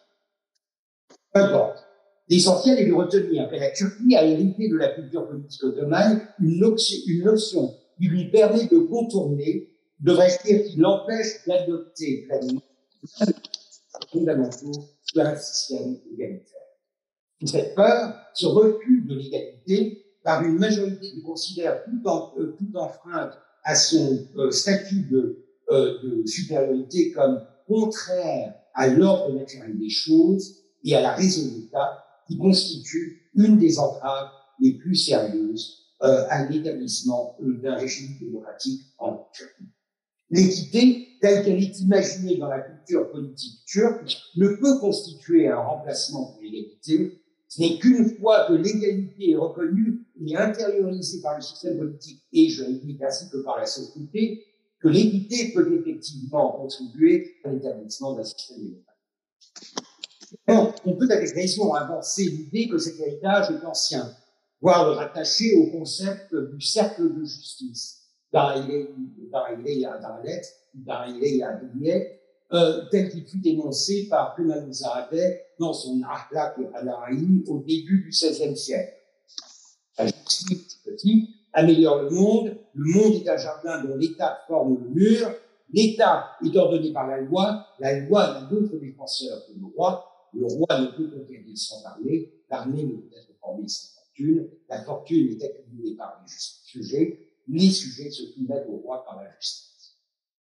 Peu 1.33 1.41
importe. 1.41 1.85
L'essentiel 2.29 2.79
est 2.79 2.87
de 2.87 2.93
retenir 2.93 3.49
que 3.49 3.57
la 3.57 3.71
Turquie 3.71 4.15
a 4.15 4.25
hérité 4.25 4.69
de 4.69 4.77
la 4.77 4.89
culture 4.89 5.27
politique 5.27 5.65
ottomane 5.65 6.29
une 6.41 6.77
une 7.07 7.25
notion 7.25 7.75
qui 7.99 8.09
lui 8.09 8.31
permet 8.31 8.67
de 8.67 8.79
contourner, 8.79 9.71
devrais-je 10.01 10.47
dire, 10.47 10.65
qui 10.65 10.77
l'empêche 10.77 11.47
d'adopter 11.47 12.27
pleinement 12.27 12.63
les 13.21 13.35
fondamentaux 14.11 14.73
d'un 15.15 15.37
système 15.37 15.99
égalitaire. 16.13 16.59
Cette 17.45 17.75
peur, 17.75 18.15
ce 18.35 18.47
refus 18.47 19.03
de 19.03 19.15
l'égalité, 19.15 20.05
par 20.25 20.45
une 20.45 20.59
majorité 20.59 21.11
qui 21.11 21.23
considère 21.23 21.85
tout, 21.85 22.07
en, 22.07 22.35
euh, 22.39 22.57
enfreinte 22.75 23.33
à 23.65 23.75
son 23.75 24.27
euh, 24.37 24.51
statut 24.51 25.03
de, 25.11 25.45
euh, 25.71 26.03
de 26.03 26.27
supériorité 26.27 27.13
comme 27.13 27.41
contraire 27.67 28.55
à 28.75 28.89
l'ordre 28.89 29.35
naturel 29.35 29.79
des 29.79 29.91
choses 29.91 30.65
et 30.85 30.95
à 30.95 31.01
la 31.01 31.15
raison 31.15 31.49
d'État, 31.57 32.05
qui 32.27 32.37
constitue 32.37 33.31
une 33.35 33.59
des 33.59 33.79
entraves 33.79 34.31
les 34.61 34.75
plus 34.75 34.95
sérieuses 34.95 35.85
à 36.01 36.45
l'établissement 36.45 37.37
d'un 37.41 37.75
régime 37.75 38.19
démocratique 38.21 38.83
en 38.99 39.29
Turquie. 39.33 39.65
L'équité, 40.31 41.09
telle 41.21 41.45
qu'elle 41.45 41.63
est 41.63 41.81
imaginée 41.81 42.37
dans 42.37 42.49
la 42.49 42.61
culture 42.61 43.11
politique 43.11 43.65
turque, 43.67 44.17
ne 44.37 44.49
peut 44.49 44.79
constituer 44.79 45.49
un 45.49 45.59
remplacement 45.59 46.33
pour 46.33 46.43
l'égalité. 46.43 47.21
Ce 47.49 47.61
n'est 47.61 47.79
qu'une 47.79 48.17
fois 48.19 48.47
que 48.47 48.53
l'égalité 48.53 49.31
est 49.31 49.37
reconnue 49.37 50.05
et 50.21 50.37
intériorisée 50.37 51.23
par 51.23 51.37
le 51.37 51.43
système 51.43 51.79
politique 51.79 52.23
et 52.33 52.49
juridique 52.49 53.03
ainsi 53.03 53.31
que 53.31 53.39
par 53.39 53.59
la 53.59 53.67
société, 53.67 54.45
que 54.81 54.89
l'équité 54.89 55.53
peut 55.55 55.81
effectivement 55.81 56.53
contribuer 56.53 57.37
à 57.45 57.51
l'établissement 57.51 58.13
d'un 58.15 58.25
système 58.25 58.59
démocratique 58.59 58.89
on 60.49 60.97
peut 60.97 61.09
avec 61.11 61.31
raison 61.31 61.75
avancer 61.75 62.25
l'idée 62.25 62.69
que 62.69 62.79
cet 62.79 63.01
héritage 63.01 63.51
est 63.51 63.65
ancien, 63.65 64.15
voire 64.61 64.87
le 64.87 64.93
rattacher 64.93 65.57
au 65.57 65.67
concept 65.71 66.35
du 66.35 66.61
cercle 66.61 67.15
de 67.15 67.25
justice. 67.25 67.98
Euh, 72.51 72.85
tel 72.91 73.11
qu'il 73.11 73.27
fut 73.27 73.47
énoncé 73.47 74.07
par 74.09 74.35
Zahadet 74.71 75.45
dans 75.59 75.75
son 75.75 76.01
Ahlak 76.03 76.57
al 76.73 76.95
au 77.47 77.59
début 77.59 78.05
du 78.05 78.09
XVIe 78.11 78.57
siècle. 78.57 78.95
La 79.99 80.07
justice, 80.07 80.81
petit, 80.83 81.29
améliore 81.53 82.05
le 82.05 82.11
monde, 82.11 82.57
le 82.75 82.95
monde 82.95 83.15
est 83.15 83.29
un 83.29 83.37
jardin 83.37 83.85
dont 83.85 83.97
l'État 83.97 84.39
forme 84.47 84.79
le 84.83 84.89
mur, 84.89 85.31
l'État 85.75 86.31
est 86.43 86.57
ordonné 86.57 86.91
par 86.93 87.07
la 87.07 87.21
loi, 87.21 87.67
la 87.81 88.01
loi 88.01 88.33
n'a 88.33 88.41
d'autre 88.49 88.79
défenseur 88.79 89.47
que 89.47 89.53
le 89.53 89.67
roi, 89.77 90.07
le 90.33 90.47
roi 90.47 90.81
ne 90.81 90.87
peut 90.97 91.11
conquérir 91.11 91.57
sans 91.57 91.85
armée, 91.85 92.33
l'armée 92.51 92.85
ne 92.85 92.97
peut 92.97 93.15
être 93.15 93.37
formée 93.41 93.69
sans 93.69 93.95
fortune, 93.95 94.49
la 94.71 94.83
fortune 94.85 95.33
est 95.33 95.45
accumulée 95.45 95.97
par 95.97 96.23
les 96.25 96.33
sujets, 96.33 97.28
les 97.49 97.71
sujets 97.71 98.11
se 98.11 98.27
soumettent 98.33 98.69
au 98.69 98.77
roi 98.79 99.05
par 99.05 99.23
la 99.23 99.31
justice. 99.41 99.97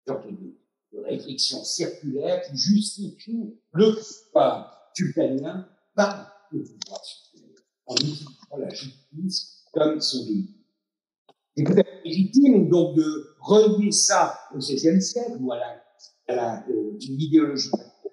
de 0.07 1.01
réflexion 1.01 1.63
circulaire 1.65 2.43
qui 2.43 2.57
justifie 2.57 3.55
le 3.73 3.95
pouvoir 3.95 4.91
sultanien 4.95 5.69
par 5.95 6.33
le 6.53 6.63
pouvoir 6.63 7.05
sultanien, 7.05 7.55
en 7.87 7.95
utilisant 7.97 8.57
la 8.57 8.69
justice 8.71 9.65
comme 9.73 10.01
son 10.01 10.25
véhicule. 10.25 10.55
C'est 11.57 11.65
peut-être 11.65 12.05
légitime 12.05 12.69
donc 12.69 12.97
de 12.97 13.37
relier 13.41 13.93
ça 13.93 14.39
au 14.55 14.59
XVIe 14.59 15.01
siècle 15.01 15.37
ou 15.41 15.53
à 15.53 15.59
la, 16.29 16.65
euh, 16.69 16.97
l'idéologie 17.01 17.71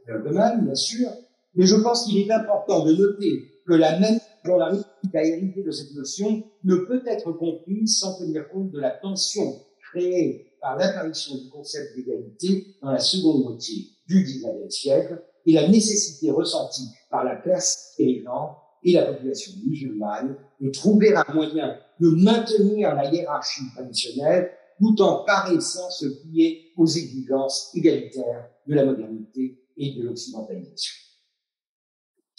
de 0.07 0.63
bien 0.63 0.75
sûr, 0.75 1.09
mais 1.55 1.65
je 1.65 1.75
pense 1.75 2.05
qu'il 2.05 2.17
est 2.17 2.31
important 2.31 2.85
de 2.85 2.93
noter 2.93 3.61
que 3.65 3.73
la 3.73 3.99
même 3.99 4.19
la 4.43 5.25
hérité 5.25 5.63
de 5.63 5.71
cette 5.71 5.93
notion 5.93 6.43
ne 6.63 6.75
peut 6.75 7.03
être 7.05 7.31
comprise 7.31 7.99
sans 7.99 8.17
tenir 8.19 8.49
compte 8.49 8.71
de 8.71 8.79
la 8.79 8.91
tension 8.91 9.61
créée 9.91 10.53
par 10.61 10.77
l'apparition 10.77 11.35
du 11.35 11.49
concept 11.49 11.95
d'égalité 11.95 12.75
dans 12.81 12.91
la 12.91 12.99
seconde 12.99 13.43
moitié 13.43 13.87
du 14.07 14.23
XIXe 14.23 14.73
siècle 14.73 15.21
et 15.45 15.53
la 15.53 15.67
nécessité 15.67 16.31
ressentie 16.31 16.87
par 17.09 17.23
la 17.23 17.35
classe 17.35 17.93
dirigeante 17.97 18.57
et 18.83 18.93
la 18.93 19.05
population 19.05 19.53
musulmane 19.65 20.35
de 20.59 20.69
trouver 20.69 21.15
un 21.15 21.25
moyen 21.33 21.77
de 21.99 22.09
maintenir 22.09 22.95
la 22.95 23.11
hiérarchie 23.11 23.69
traditionnelle 23.75 24.51
tout 24.79 24.99
en 25.01 25.23
paraissant 25.23 25.89
se 25.91 26.07
plier 26.07 26.71
aux 26.77 26.87
exigences 26.87 27.71
égalitaires 27.75 28.49
de 28.67 28.73
la 28.73 28.85
modernité 28.85 29.59
et 29.77 29.95
de 29.95 30.03
l'occidentalisation. 30.03 31.10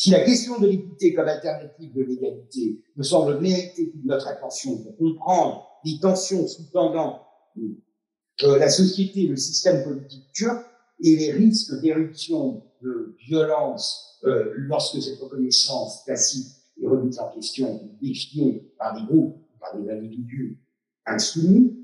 Si 0.02 0.10
la 0.10 0.24
question 0.24 0.58
de 0.58 0.66
l'équité 0.66 1.14
comme 1.14 1.28
alternative 1.28 1.94
de 1.94 2.02
l'égalité 2.02 2.82
me 2.96 3.04
semble 3.04 3.38
mériter 3.38 3.88
toute 3.92 4.04
notre 4.04 4.26
attention 4.26 4.78
pour 4.78 4.96
comprendre 4.96 5.64
les 5.84 6.00
tensions 6.00 6.44
sous-tendant 6.48 7.24
euh, 7.56 8.58
la 8.58 8.68
société, 8.68 9.28
le 9.28 9.36
système 9.36 9.84
politique 9.84 10.24
turc 10.32 10.66
et 11.04 11.14
les 11.14 11.30
risques 11.30 11.80
d'éruption 11.80 12.64
de 12.82 13.14
violence 13.28 14.18
euh, 14.24 14.52
lorsque 14.56 15.00
cette 15.00 15.20
reconnaissance 15.20 16.04
tacite 16.04 16.48
est 16.82 16.88
remise 16.88 17.20
en 17.20 17.32
question 17.32 17.88
défiée 18.02 18.74
par 18.76 18.96
des 18.96 19.06
groupes, 19.06 19.36
par 19.60 19.80
des 19.80 19.88
individus 19.88 20.58
insoumis, 21.06 21.78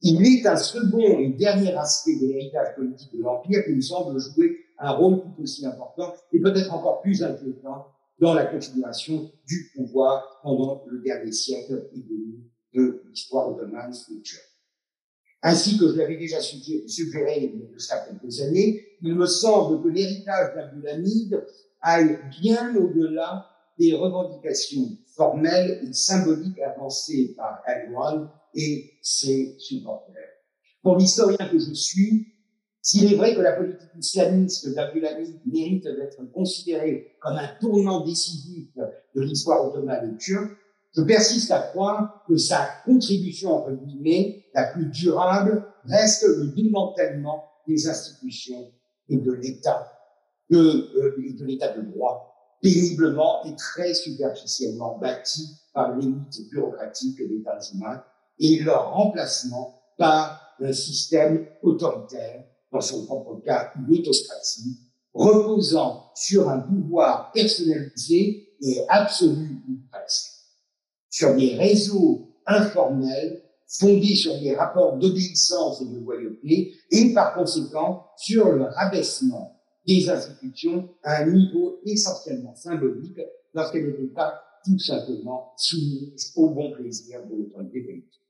il 0.00 0.26
est 0.26 0.46
un 0.46 0.56
second 0.56 1.18
et 1.18 1.28
dernier 1.38 1.74
aspect 1.74 2.16
de 2.16 2.28
l'héritage 2.28 2.76
politique 2.76 3.14
de 3.14 3.22
l'Empire 3.22 3.62
qui 3.66 3.72
me 3.72 3.82
semble 3.82 4.18
jouer 4.18 4.61
un 4.82 4.90
rôle 4.90 5.22
tout 5.22 5.42
aussi 5.42 5.64
important 5.64 6.12
et 6.32 6.40
peut-être 6.40 6.74
encore 6.74 7.00
plus 7.00 7.22
inquiétant 7.22 7.86
dans 8.20 8.34
la 8.34 8.46
configuration 8.46 9.30
du 9.46 9.70
pouvoir 9.74 10.40
pendant 10.42 10.84
le 10.88 11.00
dernier 11.00 11.32
siècle 11.32 11.88
et 11.94 12.00
demi 12.00 12.50
de 12.74 13.02
l'histoire 13.08 13.48
ottomane 13.48 13.92
et 13.92 14.22
turque. 14.22 14.42
Ainsi 15.42 15.78
que 15.78 15.88
je 15.88 15.94
l'avais 15.94 16.16
déjà 16.16 16.40
suggéré 16.40 17.52
il 17.52 17.60
y 17.60 17.92
a 17.92 17.98
quelques 18.06 18.40
années, 18.40 18.86
il 19.02 19.14
me 19.14 19.26
semble 19.26 19.82
que 19.82 19.88
l'héritage 19.88 20.54
d'Abdulhamid 20.54 21.44
aille 21.80 22.18
bien 22.40 22.74
au-delà 22.76 23.46
des 23.78 23.94
revendications 23.94 24.98
formelles 25.16 25.80
et 25.82 25.92
symboliques 25.92 26.60
avancées 26.60 27.34
par 27.36 27.62
Erdogan 27.66 28.30
et 28.54 28.92
ses 29.02 29.56
supporters. 29.58 30.28
Pour 30.82 30.96
l'historien 30.96 31.48
que 31.50 31.58
je 31.58 31.72
suis, 31.72 32.28
s'il 32.82 33.12
est 33.12 33.16
vrai 33.16 33.34
que 33.34 33.40
la 33.40 33.52
politique 33.52 33.90
islamiste 33.96 34.74
d'Abdulhamid 34.74 35.40
mérite 35.46 35.84
d'être 35.84 36.30
considérée 36.32 37.16
comme 37.20 37.36
un 37.36 37.48
tournant 37.60 38.04
décisif 38.04 38.68
de 39.14 39.20
l'histoire 39.22 39.64
ottomane 39.64 40.14
et 40.14 40.18
turque, 40.18 40.50
je 40.94 41.02
persiste 41.02 41.50
à 41.50 41.60
croire 41.60 42.24
que 42.28 42.36
sa 42.36 42.68
contribution, 42.84 43.52
entre 43.52 43.72
guillemets, 43.72 44.44
la 44.52 44.64
plus 44.64 44.86
durable 44.86 45.64
reste 45.84 46.26
le 46.26 46.48
démantèlement 46.48 47.44
des 47.66 47.88
institutions 47.88 48.70
et 49.08 49.16
de 49.16 49.32
l'État, 49.32 49.90
de, 50.50 50.58
euh, 50.58 51.36
de 51.38 51.44
l'État 51.44 51.74
de 51.76 51.82
droit, 51.82 52.32
péniblement 52.60 53.44
et 53.44 53.54
très 53.56 53.94
superficiellement 53.94 54.98
bâti 54.98 55.48
par 55.72 55.96
l'élite 55.96 56.50
bureaucratique 56.50 57.18
des 57.18 57.42
Tanzimat 57.42 58.04
et 58.38 58.60
leur 58.60 58.92
remplacement 58.92 59.80
par 59.98 60.56
un 60.60 60.72
système 60.72 61.46
autoritaire, 61.62 62.44
dans 62.72 62.80
son 62.80 63.04
propre 63.06 63.40
cas, 63.44 63.72
une 63.76 63.98
autocratie, 63.98 64.78
reposant 65.12 66.10
sur 66.14 66.48
un 66.48 66.60
pouvoir 66.60 67.30
personnalisé 67.32 68.48
et 68.60 68.78
absolu 68.88 69.62
ou 69.68 69.76
presque 69.90 70.32
sur 71.10 71.36
des 71.36 71.54
réseaux 71.56 72.30
informels 72.46 73.42
fondés 73.68 74.14
sur 74.14 74.38
des 74.40 74.54
rapports 74.54 74.96
d'obéissance 74.98 75.82
et 75.82 75.86
de 75.86 75.98
loyauté 75.98 76.72
et 76.90 77.14
par 77.14 77.34
conséquent 77.34 78.06
sur 78.16 78.50
le 78.52 78.64
rabaissement 78.64 79.60
des 79.86 80.08
institutions 80.08 80.88
à 81.02 81.22
un 81.22 81.26
niveau 81.26 81.80
essentiellement 81.84 82.54
symbolique 82.54 83.20
lorsqu'elles 83.54 83.86
n'étaient 83.86 84.14
pas 84.14 84.42
tout 84.64 84.78
simplement 84.78 85.52
soumises 85.56 86.32
au 86.36 86.50
bon 86.50 86.72
plaisir 86.72 87.20
de 87.26 87.36
l'autorité 87.36 87.82
politique. 87.82 88.21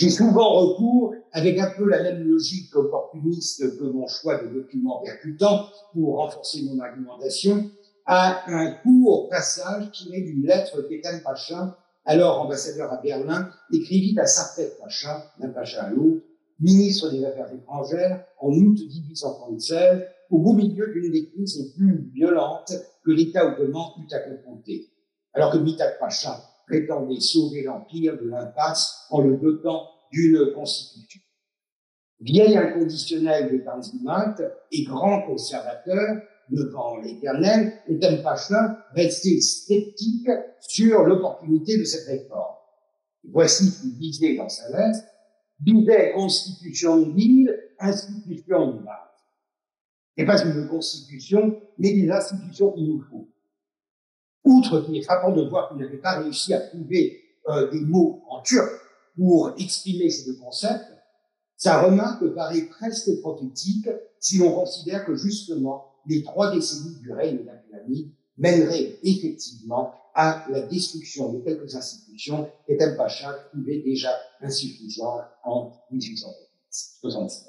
J'ai 0.00 0.08
souvent 0.08 0.54
recours, 0.54 1.14
avec 1.30 1.58
un 1.58 1.70
peu 1.76 1.86
la 1.86 2.02
même 2.02 2.22
logique 2.22 2.74
opportuniste 2.74 3.78
que 3.78 3.84
mon 3.84 4.06
choix 4.06 4.42
de 4.42 4.48
documents 4.48 5.02
percutants 5.04 5.66
pour 5.92 6.16
renforcer 6.16 6.62
mon 6.62 6.80
argumentation, 6.80 7.70
à 8.06 8.50
un 8.50 8.72
court 8.76 9.28
passage 9.28 9.92
tiré 9.92 10.22
d'une 10.22 10.46
lettre 10.46 10.80
qu'Etan 10.88 11.18
Pacha, 11.22 11.76
alors 12.06 12.40
ambassadeur 12.40 12.90
à 12.90 12.96
Berlin, 13.02 13.50
écrivit 13.74 14.18
à 14.18 14.24
Sarfet 14.24 14.72
Pacha, 14.80 15.34
d'un 15.38 15.50
Pacha 15.50 15.82
à 15.82 15.90
l'autre, 15.90 16.24
ministre 16.60 17.10
des 17.10 17.22
Affaires 17.22 17.52
étrangères, 17.52 18.24
en 18.40 18.48
août 18.48 18.78
1836, 18.80 19.74
au 20.30 20.38
beau 20.38 20.54
milieu 20.54 20.90
d'une 20.94 21.12
des 21.12 21.28
crises 21.28 21.58
les 21.58 21.72
plus 21.76 22.10
violentes 22.14 22.72
que 23.04 23.10
l'État 23.10 23.46
ottoman 23.46 23.88
eut 23.98 24.14
à 24.14 24.20
confronter. 24.20 24.88
Alors 25.34 25.52
que 25.52 25.58
Mitak 25.58 25.98
Pacha 25.98 26.49
prétendait 26.70 27.20
sauver 27.20 27.64
l'Empire 27.64 28.16
de 28.16 28.28
l'impasse 28.28 29.06
en 29.10 29.22
le 29.22 29.36
dotant 29.36 29.88
d'une 30.12 30.52
constitution. 30.54 31.20
Vieil 32.20 32.56
inconditionnel 32.56 33.52
de 33.52 33.64
Tanzimat 33.64 34.36
et 34.70 34.84
grand 34.84 35.22
conservateur, 35.22 36.22
devant 36.48 36.98
l'éternel, 36.98 37.72
et 37.88 37.98
Pacha 38.22 38.86
restait 38.94 39.40
sceptique 39.40 40.28
sur 40.60 41.02
l'opportunité 41.04 41.76
de 41.78 41.84
cette 41.84 42.06
réforme. 42.06 42.56
Voici 43.24 43.66
ce 43.66 43.82
qu'il 43.82 43.98
disait 43.98 44.36
dans 44.36 44.48
sa 44.48 44.68
lettre, 44.70 45.00
bidet 45.58 46.12
constitution 46.12 47.02
de 47.02 47.12
ville, 47.12 47.56
institution 47.78 48.74
de 48.74 48.78
base. 48.78 49.10
Et 50.16 50.24
pas 50.24 50.42
une 50.44 50.68
constitution, 50.68 51.60
mais 51.78 51.94
des 51.94 52.10
institutions 52.10 52.72
qu'il 52.72 52.88
nous 52.88 53.02
faut. 53.02 53.28
Outre 54.50 54.80
qu'il 54.80 54.96
est 54.96 55.02
frappant 55.02 55.30
de 55.30 55.42
voir 55.42 55.68
qu'il 55.68 55.78
n'avait 55.78 55.98
pas 55.98 56.18
réussi 56.18 56.52
à 56.52 56.60
trouver 56.60 57.22
euh, 57.48 57.70
des 57.70 57.82
mots 57.82 58.24
en 58.28 58.42
turc 58.42 58.68
pour 59.16 59.52
exprimer 59.56 60.10
ces 60.10 60.28
deux 60.28 60.38
concepts, 60.40 60.90
sa 61.56 61.80
remarque 61.82 62.26
paraît 62.34 62.62
presque 62.62 63.20
prophétique 63.20 63.88
si 64.18 64.38
l'on 64.38 64.52
considère 64.52 65.04
que 65.04 65.14
justement 65.14 65.84
les 66.04 66.24
trois 66.24 66.52
décennies 66.52 66.96
du 67.00 67.12
règne 67.12 67.44
d'Abdulhamid 67.44 68.10
mèneraient 68.38 68.98
effectivement 69.04 69.94
à 70.16 70.44
la 70.50 70.62
destruction 70.62 71.32
de 71.32 71.38
quelques 71.44 71.76
institutions 71.76 72.50
qu'Etem 72.66 72.96
Pacha 72.96 73.32
trouvait 73.52 73.82
déjà 73.82 74.10
insuffisantes 74.40 75.26
en 75.44 75.70
1876. 75.92 77.46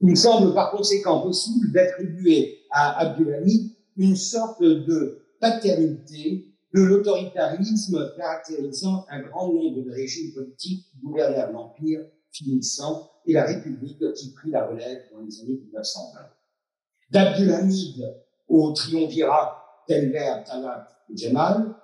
Il 0.00 0.16
semble 0.16 0.54
par 0.54 0.72
conséquent 0.72 1.20
possible 1.20 1.70
d'attribuer 1.70 2.58
à 2.72 2.98
Abdulhamid 2.98 3.76
une 3.96 4.16
sorte 4.16 4.60
de 4.60 5.22
paternité 5.40 6.46
de 6.72 6.82
l'autoritarisme 6.82 8.12
caractérisant 8.16 9.06
un 9.10 9.20
grand 9.22 9.52
nombre 9.52 9.82
de 9.82 9.90
régimes 9.90 10.32
politiques 10.34 10.86
qui 10.90 10.98
gouvernèrent 11.02 11.50
l'Empire 11.50 12.00
finissant 12.30 13.10
et 13.26 13.32
la 13.32 13.44
République 13.44 13.98
qui 14.14 14.32
prit 14.32 14.50
la 14.50 14.66
relève 14.66 15.02
dans 15.12 15.20
les 15.20 15.40
années 15.40 15.58
1920 15.58 16.20
d'Abdulhamid 17.10 18.16
au 18.48 18.72
triumvirat 18.72 19.84
Telver, 19.86 20.44
Talat 20.46 20.88
et 21.12 21.16
Jamal, 21.16 21.74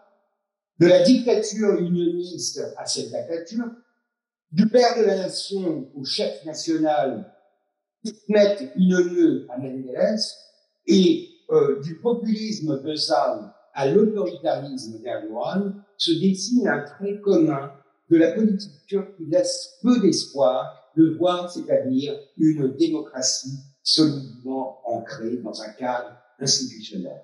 de 0.79 0.87
la 0.87 1.03
dictature 1.03 1.75
unioniste 1.81 2.61
à 2.77 2.87
cette 2.87 3.07
dictature, 3.07 3.65
du 4.53 4.69
père 4.69 4.97
de 4.99 5.05
la 5.05 5.17
nation 5.17 5.91
au 5.95 6.05
chef 6.05 6.45
national, 6.45 7.33
Hikmet 8.05 8.73
Inoneux 8.77 9.47
à 9.51 9.59
Menderes, 9.59 10.21
et 10.87 11.29
euh, 11.51 11.81
du 11.81 11.97
populisme 12.01 12.83
de 12.83 12.95
Zal 12.95 13.53
à 13.75 13.91
l'autoritarisme 13.91 15.01
d'Erdogan, 15.03 15.83
se 15.99 16.13
dessine 16.13 16.67
un 16.67 16.83
trait 16.83 17.21
commun 17.21 17.73
de 18.11 18.17
la 18.17 18.33
politique 18.33 18.87
turque 18.87 19.17
qui 19.17 19.27
laisse 19.27 19.79
peu 19.83 20.01
d'espoir 20.01 20.93
de 20.97 21.15
voir 21.19 21.51
c'est-à-dire 21.51 22.15
une 22.39 22.75
démocratie 22.77 23.59
solidement 23.83 24.81
ancré 24.85 25.37
dans 25.39 25.61
un 25.63 25.71
cadre 25.73 26.17
institutionnel. 26.41 27.23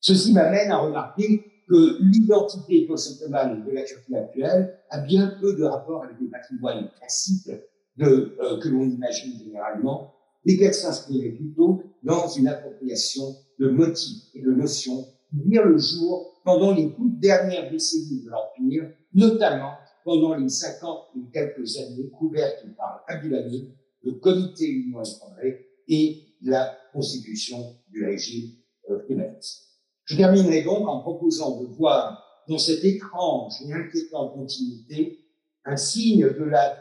Ceci 0.00 0.32
m'amène 0.32 0.70
à 0.70 0.78
remarquer 0.78 1.44
que 1.68 1.98
l'identité 2.00 2.86
post-ottomane 2.86 3.64
de 3.64 3.70
la 3.70 3.84
Turquie 3.84 4.16
actuelle 4.16 4.78
a 4.88 5.00
bien 5.00 5.36
peu 5.40 5.54
de 5.54 5.64
rapport 5.64 6.04
avec 6.04 6.16
le 6.20 6.28
patrimoine 6.28 6.88
classique 6.98 7.50
euh, 8.00 8.58
que 8.60 8.68
l'on 8.68 8.84
imagine 8.84 9.38
généralement 9.38 10.14
qu'elle 10.46 10.74
s'inscrivait 10.74 11.32
plutôt 11.32 11.82
dans 12.02 12.28
une 12.28 12.48
appropriation 12.48 13.36
de 13.58 13.68
motifs 13.68 14.24
et 14.34 14.42
de 14.42 14.52
notions 14.52 15.06
qui 15.30 15.48
virent 15.48 15.66
le 15.66 15.78
jour 15.78 16.40
pendant 16.44 16.74
les 16.74 16.92
toutes 16.94 17.18
dernières 17.18 17.70
décennies 17.70 18.24
de 18.24 18.30
l'Empire, 18.30 18.90
notamment 19.12 19.72
pendant 20.04 20.34
les 20.34 20.48
50 20.48 20.98
et 21.16 21.30
quelques 21.32 21.76
années 21.76 22.08
couvertes 22.08 22.64
par 22.76 23.04
Abdulhamid, 23.08 23.70
le 24.02 24.12
comité 24.12 24.66
union 24.66 25.02
étrangère 25.02 25.58
et 25.88 26.22
la 26.42 26.74
constitution 26.92 27.76
du 27.90 28.04
régime 28.04 28.52
euh, 28.88 28.98
Je 30.04 30.16
terminerai 30.16 30.62
donc 30.62 30.88
en 30.88 31.00
proposant 31.00 31.60
de 31.60 31.66
voir 31.66 32.24
dans 32.48 32.58
cette 32.58 32.84
étrange 32.84 33.52
et 33.66 33.72
inquiétante 33.72 34.34
continuité 34.34 35.18
un 35.64 35.76
signe 35.76 36.22
de 36.22 36.44
la, 36.44 36.78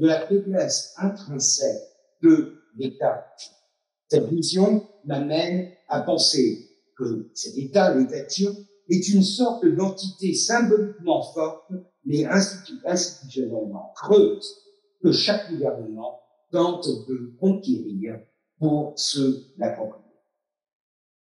de 0.00 0.06
la 0.06 0.26
faiblesse 0.26 0.94
intrinsèque 0.98 1.80
de 2.22 2.57
l'État. 2.78 3.26
Cette 4.08 4.28
vision 4.28 4.86
m'amène 5.04 5.70
à 5.88 6.00
penser 6.00 6.68
que 6.96 7.30
cet 7.34 7.56
État, 7.58 7.94
turc, 8.28 8.56
est 8.88 9.08
une 9.08 9.22
sorte 9.22 9.66
d'entité 9.66 10.32
symboliquement 10.34 11.22
forte, 11.22 11.70
mais 12.04 12.24
institutionnellement 12.24 13.92
creuse, 13.94 14.54
que 15.02 15.12
chaque 15.12 15.50
gouvernement 15.50 16.20
tente 16.50 16.88
de 17.06 17.36
conquérir 17.38 18.20
pour 18.58 18.98
se 18.98 19.44
l'approprier. 19.58 20.04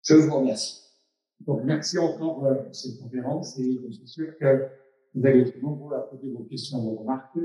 Je 0.02 0.14
vous 0.14 0.36
remercie. 0.36 0.82
Merci 1.64 1.98
encore 1.98 2.40
pour 2.40 2.74
cette 2.74 3.00
conférence 3.00 3.58
et 3.58 3.80
je 3.86 3.92
suis 3.92 4.06
sûr 4.06 4.36
que 4.38 4.68
vous 5.14 5.26
allez 5.26 5.40
être 5.40 5.60
nombreux 5.62 5.94
à 5.94 6.00
poser 6.00 6.30
vos 6.30 6.44
questions, 6.44 6.80
vos 6.82 6.96
remarques. 6.96 7.38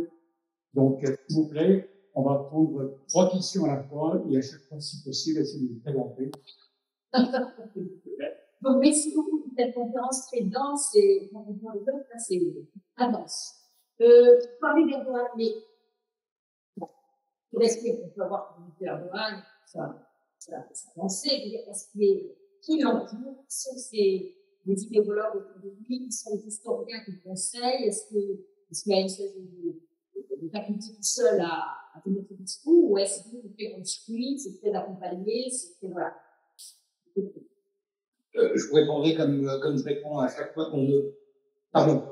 Donc, 0.73 1.03
s'il 1.05 1.35
vous 1.35 1.47
plaît, 1.47 1.89
on 2.15 2.23
va 2.23 2.39
prendre 2.43 2.97
trois 3.07 3.29
questions 3.31 3.65
à 3.65 3.75
la 3.75 3.83
fois 3.83 4.21
et 4.29 4.37
à 4.37 4.41
chaque 4.41 4.61
fois, 4.61 4.79
si 4.79 5.03
possible, 5.03 5.39
essayer 5.39 5.67
de 5.67 5.73
vous 5.73 5.79
présenter. 5.79 6.31
bon, 8.61 8.79
merci 8.79 9.13
beaucoup 9.15 9.41
pour 9.41 9.51
cette 9.57 9.73
conférence 9.73 10.27
très 10.27 10.41
dense 10.41 10.95
et 10.95 11.29
on 11.33 11.41
va 11.41 11.73
le 11.73 11.85
là, 11.85 12.17
c'est 12.17 12.39
intense. 12.97 13.55
Euh, 14.01 14.39
parler 14.61 14.85
d'Erdogan, 14.85 15.27
mais 15.37 15.51
respect 17.53 17.99
qu'on 17.99 18.09
peut 18.09 18.23
avoir 18.23 18.55
pour 18.55 18.87
Erdogan, 18.87 19.43
ça, 19.65 20.07
ça, 20.37 20.65
ça 20.71 20.89
avancé. 20.95 21.29
Est-ce 21.29 21.91
qui 22.61 22.81
l'entoure 22.81 23.43
sont 23.47 23.77
ces 23.77 24.39
des 24.65 24.83
idéologues 24.83 25.35
autour 25.35 25.61
de 25.63 25.69
lui, 25.87 26.05
qui 26.05 26.11
sont 26.11 26.35
des 26.35 26.47
historiens 26.47 27.03
qui 27.03 27.19
conseillent 27.21 27.85
Est-ce 27.85 28.07
qu'il 28.07 28.91
y 28.91 28.93
a 28.93 28.99
une 28.99 29.05
espèce 29.05 29.35
de, 29.35 29.81
de 30.41 30.49
faculté 30.49 30.87
tout 30.95 31.03
seul 31.03 31.39
à, 31.41 31.67
à 31.95 32.01
tenir 32.03 32.23
ce 32.27 32.33
discours 32.33 32.91
ou 32.91 32.97
est-ce 32.97 33.23
que 33.23 33.35
vous 33.35 33.53
faites 33.57 33.75
construire, 33.75 34.39
c'est 34.39 34.59
fait 34.61 34.71
d'accompagner, 34.71 35.49
c'est 35.49 35.79
fait 35.79 35.91
voilà. 35.91 36.13
Euh, 37.17 38.51
je 38.55 38.67
vous 38.67 38.75
répondrai 38.75 39.15
comme, 39.15 39.59
comme 39.61 39.77
je 39.77 39.83
réponds 39.83 40.19
à 40.19 40.29
chaque 40.29 40.53
fois 40.53 40.69
qu'on 40.69 40.83
me. 40.83 41.15
Pardon. 41.71 42.03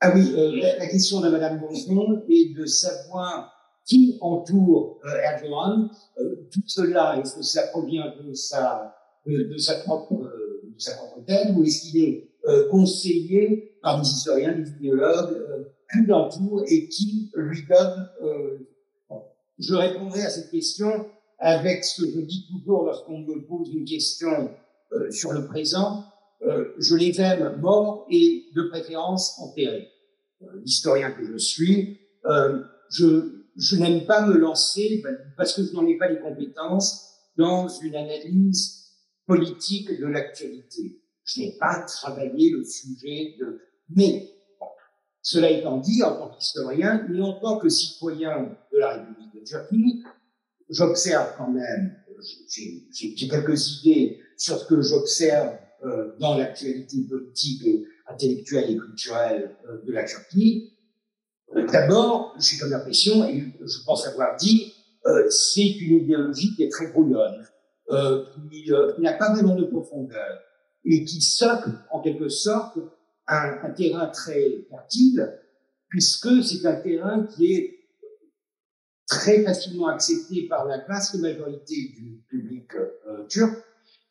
Ah 0.00 0.12
oui, 0.14 0.32
euh, 0.36 0.76
la, 0.78 0.86
question 0.86 1.20
de 1.20 1.28
Madame 1.28 1.58
Bonson 1.58 2.22
est 2.28 2.56
de 2.56 2.64
savoir 2.66 3.52
qui 3.84 4.18
entoure 4.20 5.00
euh, 5.04 5.16
Erdogan. 5.16 5.90
Euh, 6.18 6.48
tout 6.52 6.62
cela, 6.66 7.18
est-ce 7.18 7.36
que 7.36 7.42
ça 7.42 7.66
provient 7.68 8.14
de 8.22 8.32
sa, 8.32 8.94
de, 9.26 9.44
de 9.44 9.56
sa 9.56 9.76
propre, 9.80 10.14
euh, 10.14 10.70
de 10.72 10.80
sa 10.80 10.94
propre 10.94 11.24
tête 11.24 11.48
ou 11.56 11.64
est-ce 11.64 11.82
qu'il 11.82 12.04
est 12.04 12.30
euh, 12.46 12.68
conseillé 12.68 13.78
par 13.82 14.00
des 14.00 14.06
historiens, 14.06 14.52
des 14.52 14.70
idéologues, 14.70 15.36
euh, 15.94 16.00
qui 16.00 16.06
l'entoure 16.06 16.64
et 16.66 16.88
qui 16.88 17.30
lui 17.34 17.66
donne. 17.68 18.08
Bon. 19.08 19.22
Je 19.58 19.74
répondrai 19.74 20.22
à 20.22 20.30
cette 20.30 20.50
question 20.50 21.06
avec 21.38 21.84
ce 21.84 22.02
que 22.02 22.10
je 22.10 22.20
dis 22.20 22.46
toujours 22.50 22.84
lorsqu'on 22.84 23.20
me 23.20 23.46
pose 23.46 23.72
une 23.72 23.84
question 23.84 24.50
sur 25.10 25.32
le 25.32 25.46
présent. 25.46 26.04
je 26.78 26.94
les 26.94 27.20
aime 27.20 27.60
morts 27.60 28.06
et 28.10 28.46
de 28.54 28.62
préférence 28.62 29.38
enterrés. 29.38 29.88
L'historien 30.64 31.10
que 31.12 31.24
je 31.24 31.36
suis, 31.36 31.98
je 32.90 33.38
je 33.58 33.76
n'aime 33.76 34.06
pas 34.06 34.24
me 34.24 34.36
lancer, 34.36 35.02
parce 35.36 35.52
que 35.54 35.64
je 35.64 35.72
n'en 35.72 35.86
ai 35.86 35.98
pas 35.98 36.08
les 36.08 36.20
compétences, 36.20 37.12
dans 37.36 37.68
une 37.68 37.96
analyse 37.96 38.86
politique 39.26 39.90
de 39.98 40.06
l'actualité. 40.06 41.02
Je 41.24 41.40
n'ai 41.40 41.56
pas 41.58 41.82
travaillé 41.82 42.50
le 42.50 42.64
sujet 42.64 43.34
de... 43.38 43.60
Mais, 43.90 44.30
cela 45.30 45.50
étant 45.50 45.78
dit, 45.78 46.02
en 46.02 46.16
tant 46.16 46.30
qu'historien, 46.30 47.06
et 47.12 47.20
en 47.20 47.34
tant 47.34 47.58
que 47.58 47.68
citoyen 47.68 48.56
de 48.72 48.78
la 48.78 48.94
République 48.94 49.34
de 49.34 49.44
Turquie, 49.44 50.02
j'observe 50.70 51.34
quand 51.36 51.50
même, 51.50 51.96
j'ai 52.48 53.28
quelques 53.28 53.82
idées 53.82 54.20
sur 54.36 54.58
ce 54.58 54.66
que 54.66 54.80
j'observe 54.80 55.54
euh, 55.84 56.12
dans 56.18 56.36
l'actualité 56.36 56.96
politique 57.08 57.62
intellectuelle 58.06 58.70
et 58.70 58.76
culturelle 58.76 59.56
euh, 59.68 59.84
de 59.86 59.92
la 59.92 60.04
Turquie, 60.04 60.72
D'abord, 61.72 62.34
j'ai 62.38 62.58
comme 62.58 62.70
l'impression, 62.70 63.26
et 63.26 63.42
je 63.60 63.84
pense 63.86 64.06
avoir 64.06 64.36
dit, 64.36 64.72
euh, 65.06 65.28
c'est 65.30 65.66
une 65.66 66.02
idéologie 66.02 66.54
qui 66.54 66.64
est 66.64 66.68
très 66.68 66.88
brouillonne, 66.88 67.46
euh, 67.90 68.24
qui, 68.50 68.70
euh, 68.70 68.92
n'a 68.98 69.14
pas 69.14 69.32
vraiment 69.32 69.54
de 69.54 69.64
profondeur 69.64 70.40
et 70.84 71.04
qui 71.04 71.22
socle 71.22 71.70
en 71.90 72.00
quelque 72.00 72.28
sorte 72.28 72.78
un, 73.28 73.58
un 73.62 73.70
terrain 73.70 74.06
très 74.08 74.64
fertile, 74.70 75.38
puisque 75.88 76.42
c'est 76.42 76.66
un 76.66 76.76
terrain 76.76 77.26
qui 77.26 77.52
est 77.52 77.78
très 79.06 79.42
facilement 79.42 79.88
accepté 79.88 80.46
par 80.48 80.66
la 80.66 80.84
vaste 80.86 81.14
majorité 81.16 81.74
du 81.96 82.22
public 82.28 82.74
euh, 82.74 83.26
turc, 83.28 83.52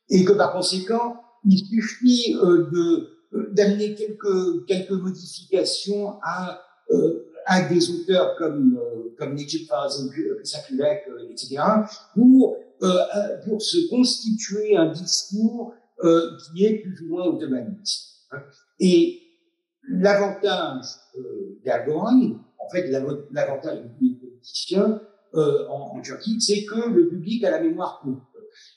et 0.10 0.24
que 0.24 0.34
par 0.34 0.54
conséquent, 0.54 1.22
il 1.46 1.60
suffit 1.60 2.36
euh, 2.36 2.70
de 2.72 3.10
euh, 3.34 3.50
d'amener 3.52 3.94
quelques 3.94 4.66
quelques 4.68 4.92
modifications 4.92 6.20
à 6.24 6.62
euh, 6.92 7.26
à 7.46 7.62
des 7.62 7.90
auteurs 7.90 8.36
comme 8.38 8.78
euh, 8.78 9.16
comme 9.18 9.36
Necip 9.36 9.70
Sakulek, 10.44 11.04
euh, 11.10 11.30
etc. 11.30 11.58
pour 12.14 12.58
pour 13.46 13.60
se 13.60 13.90
constituer 13.90 14.78
un 14.78 14.92
discours 14.92 15.74
qui 16.00 16.64
est 16.64 16.80
plus 16.84 17.02
ou 17.02 17.08
moins. 17.08 17.40
Hein. 18.32 18.38
Et 18.80 19.22
l'avantage 19.88 20.86
euh, 21.18 21.60
d'Erdogan, 21.64 22.40
en 22.60 22.70
fait, 22.70 22.88
l'avantage 23.32 23.80
du 24.00 24.16
politicien 24.16 25.02
euh, 25.34 25.68
en, 25.68 26.00
Turquie, 26.02 26.40
c'est 26.42 26.66
que 26.66 26.90
le 26.90 27.10
public 27.10 27.44
a 27.44 27.52
la 27.52 27.62
mémoire 27.62 28.02
courte. 28.02 28.24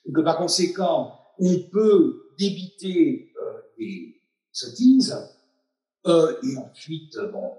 Et 0.06 0.12
que 0.12 0.20
par 0.20 0.38
conséquent, 0.38 1.14
on 1.38 1.54
peut 1.70 2.22
débiter 2.38 3.32
euh, 3.40 3.60
des 3.78 4.20
sottises, 4.52 5.16
euh, 6.06 6.34
et 6.42 6.56
ensuite, 6.56 7.16
bon, 7.32 7.52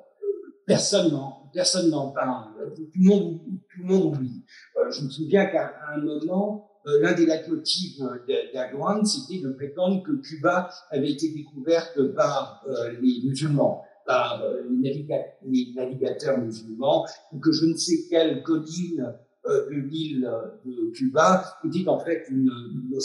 personne 0.65 1.11
n'en 1.11 1.41
personne 1.53 1.89
n'en 1.89 2.11
parle. 2.11 2.73
Tout 2.75 2.89
le 2.95 3.09
monde 3.09 3.39
tout 3.73 3.81
le 3.81 3.85
monde 3.85 4.15
oublie. 4.15 4.45
Euh, 4.77 4.91
je 4.91 5.03
me 5.03 5.09
souviens 5.09 5.45
qu'à 5.47 5.73
un 5.93 5.97
moment, 5.97 6.70
euh, 6.70 6.70
l'un 6.85 7.13
des 7.13 7.25
leitmotifs 7.25 7.99
d'Erdogan, 8.27 9.05
c'était 9.05 9.39
de 9.39 9.51
prétendre 9.51 10.03
que 10.03 10.11
Cuba 10.13 10.69
avait 10.89 11.11
été 11.11 11.29
découverte 11.29 12.01
par 12.15 12.63
euh, 12.67 12.91
les 13.01 13.21
musulmans, 13.23 13.83
par 14.05 14.43
les, 14.69 15.73
navigateurs 15.75 16.39
musulmans, 16.39 17.05
ou 17.31 17.39
que 17.39 17.51
je 17.51 17.65
ne 17.65 17.75
sais 17.75 18.05
quelle 18.09 18.41
colline 18.43 19.13
de 19.45 19.75
l'île 19.75 20.31
de 20.65 20.91
Cuba 20.91 21.57
était 21.65 21.87
en 21.87 21.99
fait 21.99 22.25
une, 22.29 22.51
une. 22.73 22.99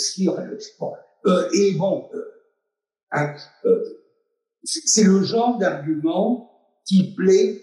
Bon. 0.78 0.92
et 1.54 1.72
bon, 1.74 2.08
hein, 3.12 3.34
c'est 4.64 5.04
le 5.04 5.22
genre 5.22 5.58
d'argument 5.58 6.50
qui 6.84 7.14
plaît 7.14 7.62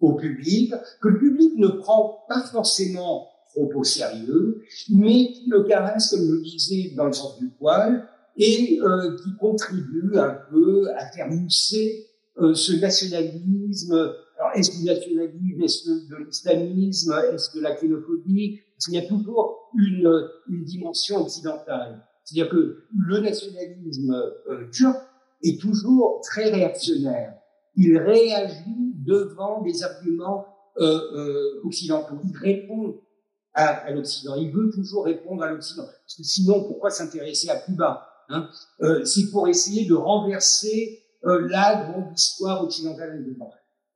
au 0.00 0.14
public, 0.14 0.72
que 1.00 1.08
le 1.08 1.18
public 1.18 1.52
ne 1.56 1.68
prend 1.68 2.24
pas 2.28 2.42
forcément 2.42 3.28
trop 3.56 3.80
au 3.80 3.84
sérieux, 3.84 4.62
mais 4.90 5.32
qui 5.32 5.46
le 5.48 5.64
caresse, 5.64 6.10
comme 6.10 6.30
le 6.30 6.42
disais, 6.42 6.92
dans 6.94 7.06
le 7.06 7.12
sens 7.12 7.38
du 7.38 7.48
poil, 7.48 8.08
et 8.36 8.78
euh, 8.82 9.16
qui 9.16 9.34
contribue 9.36 10.18
un 10.18 10.36
peu 10.50 10.90
à 10.94 11.06
faire 11.06 11.28
mousser 11.28 12.06
euh, 12.38 12.54
ce 12.54 12.74
nationalisme. 12.74 13.94
Alors, 14.38 14.50
est-ce 14.54 14.78
du 14.78 14.84
nationalisme, 14.84 15.62
est-ce 15.62 15.88
de 15.88 16.16
l'islamisme, 16.16 17.14
est-ce 17.32 17.56
de 17.56 17.62
la 17.62 17.74
xénophobie? 17.74 18.60
Parce 18.76 18.86
qu'il 18.86 18.94
y 18.94 18.98
a 18.98 19.08
toujours 19.08 19.70
une, 19.74 20.64
dimension 20.64 21.22
occidentale. 21.22 22.04
C'est-à-dire 22.24 22.50
que 22.50 22.84
le 22.94 23.20
nationalisme 23.20 24.12
euh, 24.50 24.68
turc 24.70 24.98
est 25.42 25.58
toujours 25.58 26.20
très 26.22 26.50
réactionnaire 26.50 27.34
il 27.78 27.98
réagit 27.98 28.94
devant 29.04 29.60
des 29.60 29.82
arguments 29.82 30.46
occidentaux. 31.62 32.16
Il 32.24 32.36
répond 32.36 32.96
à, 33.56 33.90
l'Occident. 33.90 34.36
Il 34.36 34.52
veut 34.52 34.70
toujours 34.70 35.04
répondre 35.04 35.42
à 35.42 35.50
l'Occident. 35.50 35.84
Parce 35.84 36.16
que 36.16 36.22
sinon, 36.22 36.64
pourquoi 36.64 36.90
s'intéresser 36.90 37.50
à 37.50 37.56
Cuba 37.56 38.06
hein? 38.28 38.48
Euh, 38.82 39.04
C'est 39.04 39.30
pour 39.32 39.48
essayer 39.48 39.86
de 39.86 39.94
renverser 39.94 41.02
euh, 41.24 41.48
la 41.48 41.86
grande 41.90 42.12
histoire 42.16 42.62
occidentale 42.62 43.24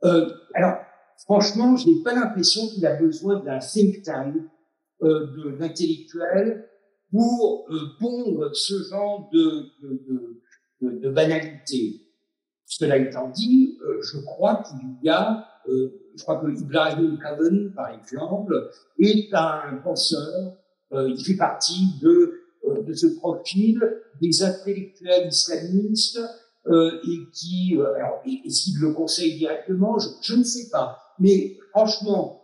euh, 0.03 0.31
alors, 0.55 0.79
franchement, 1.25 1.77
je 1.77 1.87
n'ai 1.87 2.03
pas 2.03 2.15
l'impression 2.15 2.67
qu'il 2.69 2.85
a 2.87 2.97
besoin 2.97 3.41
d'un 3.41 3.59
think 3.59 4.03
tank 4.03 4.35
euh, 5.03 5.57
d'intellectuels 5.59 6.69
pour 7.11 7.67
euh, 7.71 7.79
pondre 7.99 8.55
ce 8.55 8.83
genre 8.89 9.31
de, 9.33 11.11
banalité. 11.11 12.03
Cela 12.67 12.97
étant 12.97 13.29
dit, 13.31 13.79
euh, 13.83 14.01
je 14.03 14.19
crois 14.25 14.63
qu'il 14.63 14.89
y 15.03 15.09
a, 15.09 15.47
je 16.17 16.23
crois 16.23 16.37
que 16.41 16.51
Ibrahim 16.51 17.19
Kavan, 17.19 17.71
par 17.75 17.91
exemple, 17.91 18.71
est 18.99 19.33
un 19.33 19.77
penseur, 19.83 20.57
euh, 20.93 21.09
il 21.09 21.25
fait 21.25 21.37
partie 21.37 21.99
de, 22.01 22.41
euh, 22.69 22.83
de 22.83 22.93
ce 22.93 23.07
profil 23.19 23.81
des 24.21 24.43
intellectuels 24.43 25.29
islamistes 25.29 26.21
et 26.67 27.31
qui, 27.33 27.75
alors, 27.75 28.21
est-ce 28.27 28.65
qu'il 28.65 28.81
le 28.81 28.93
conseille 28.93 29.39
directement 29.39 29.97
je, 29.99 30.35
ne 30.35 30.43
sais 30.43 30.69
pas. 30.71 30.99
Mais 31.19 31.57
franchement, 31.71 32.43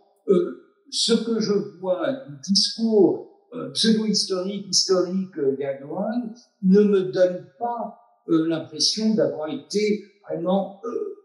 ce 0.89 1.13
que 1.13 1.39
je 1.39 1.53
vois 1.79 2.13
du 2.27 2.35
discours 2.41 3.29
pseudo-historique, 3.75 4.65
historique 4.67 5.39
d'Erdogan 5.59 6.33
ne 6.63 6.81
me 6.81 7.11
donne 7.11 7.45
pas 7.59 8.07
l'impression 8.27 9.13
d'avoir 9.13 9.49
été 9.49 10.03
vraiment 10.27 10.81
euh, 10.85 11.15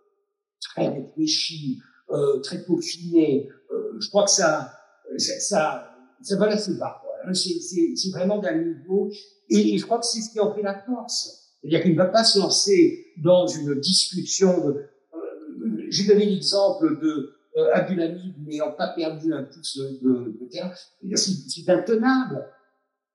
très 0.60 0.88
réfléchi, 0.88 1.80
euh, 2.12 2.40
très 2.40 2.62
peaufiné. 2.62 3.48
Euh, 3.70 3.96
je 3.98 4.08
crois 4.10 4.24
que 4.24 4.30
ça, 4.30 4.70
ça, 5.16 5.40
ça, 5.40 5.96
ça 6.20 6.36
va 6.36 6.46
assez 6.48 6.74
bas. 6.74 7.00
C'est 7.32 8.10
vraiment 8.10 8.38
d'un 8.38 8.56
niveau, 8.56 9.10
et, 9.48 9.78
je 9.78 9.84
crois 9.84 9.98
que 9.98 10.04
c'est 10.04 10.20
ce 10.20 10.30
qui 10.30 10.40
en 10.40 10.52
fait 10.52 10.62
la 10.62 10.78
force. 10.78 11.54
C'est-à-dire 11.60 11.82
qu'il 11.82 11.92
ne 11.92 11.96
va 11.96 12.06
pas 12.06 12.24
se 12.24 12.38
lancer 12.38 13.06
dans 13.16 13.46
une 13.46 13.80
discussion 13.80 14.66
de. 14.66 14.72
Euh, 15.14 15.86
J'ai 15.88 16.06
donné 16.06 16.26
l'exemple 16.26 17.00
de 17.00 17.32
Abdulhamid 17.72 18.46
n'ayant 18.46 18.72
pas 18.72 18.88
perdu 18.88 19.32
un 19.32 19.44
pouce 19.44 19.78
de, 19.78 20.38
terrain. 20.50 20.72
C'est 21.14 21.68
intenable. 21.68 22.44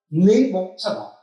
Mais 0.09 0.49
bon, 0.49 0.71
ça 0.77 0.93
va. 0.93 1.13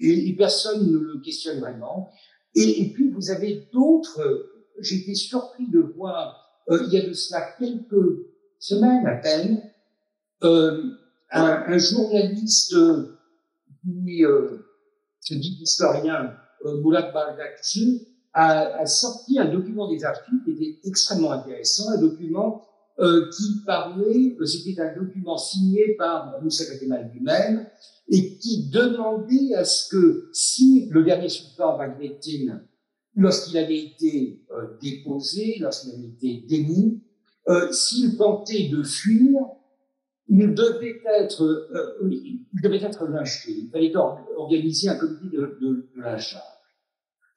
Et, 0.00 0.34
personne 0.36 0.90
ne 0.90 0.98
le 0.98 1.20
questionne 1.20 1.60
vraiment. 1.60 2.10
Et, 2.54 2.82
et 2.82 2.92
puis, 2.92 3.10
vous 3.10 3.30
avez 3.30 3.68
d'autres. 3.72 4.50
Été 4.76 5.14
surpris 5.14 5.68
de 5.68 5.78
voir, 5.78 6.43
euh, 6.70 6.84
il 6.86 6.92
y 6.92 6.98
a 6.98 7.06
de 7.06 7.12
cela 7.12 7.52
quelques 7.58 8.26
semaines 8.58 9.06
à 9.06 9.16
peine, 9.16 9.62
euh, 10.42 10.82
un, 11.30 11.78
journaliste 11.78 12.74
qui 13.82 14.24
euh, 14.24 14.58
dit 15.30 15.58
historien, 15.60 16.34
Moulad 16.64 17.12
Bardakchi, 17.12 18.08
a, 18.32 18.86
sorti 18.86 19.38
un 19.38 19.46
document 19.46 19.90
des 19.90 20.04
archives 20.04 20.40
qui 20.44 20.52
était 20.52 20.88
extrêmement 20.88 21.32
intéressant, 21.32 21.90
un 21.90 22.00
document 22.00 22.66
qui 22.96 23.64
parlait, 23.66 24.36
c'était 24.44 24.80
un 24.80 24.94
document 24.94 25.36
signé 25.36 25.94
par 25.98 26.40
Moussa 26.42 26.64
Kemal 26.78 27.10
lui-même, 27.12 27.66
et 28.08 28.38
qui 28.38 28.68
demandait 28.70 29.54
à 29.54 29.64
ce 29.64 29.88
que 29.88 30.30
si 30.32 30.88
le 30.90 31.02
dernier 31.02 31.28
sultan 31.28 31.76
Bagnetin, 31.76 32.60
lorsqu'il 33.16 33.56
avait 33.58 33.78
été 33.78 34.44
euh, 34.50 34.76
déposé, 34.80 35.56
lorsqu'il 35.60 35.94
avait 35.94 36.08
été 36.08 36.46
démis, 36.48 37.02
euh, 37.48 37.70
s'il 37.70 38.16
tentait 38.16 38.68
de 38.68 38.82
fuir, 38.82 39.40
il 40.28 40.54
devait 40.54 41.00
être, 41.18 41.42
euh, 41.42 42.10
il 42.10 42.46
devait 42.62 42.82
être 42.82 43.06
lynché. 43.06 43.52
Il 43.52 43.70
fallait 43.70 43.92
organiser 44.36 44.88
un 44.88 44.96
comité 44.96 45.36
de, 45.36 45.58
de, 45.60 45.90
lynchage. 45.96 46.40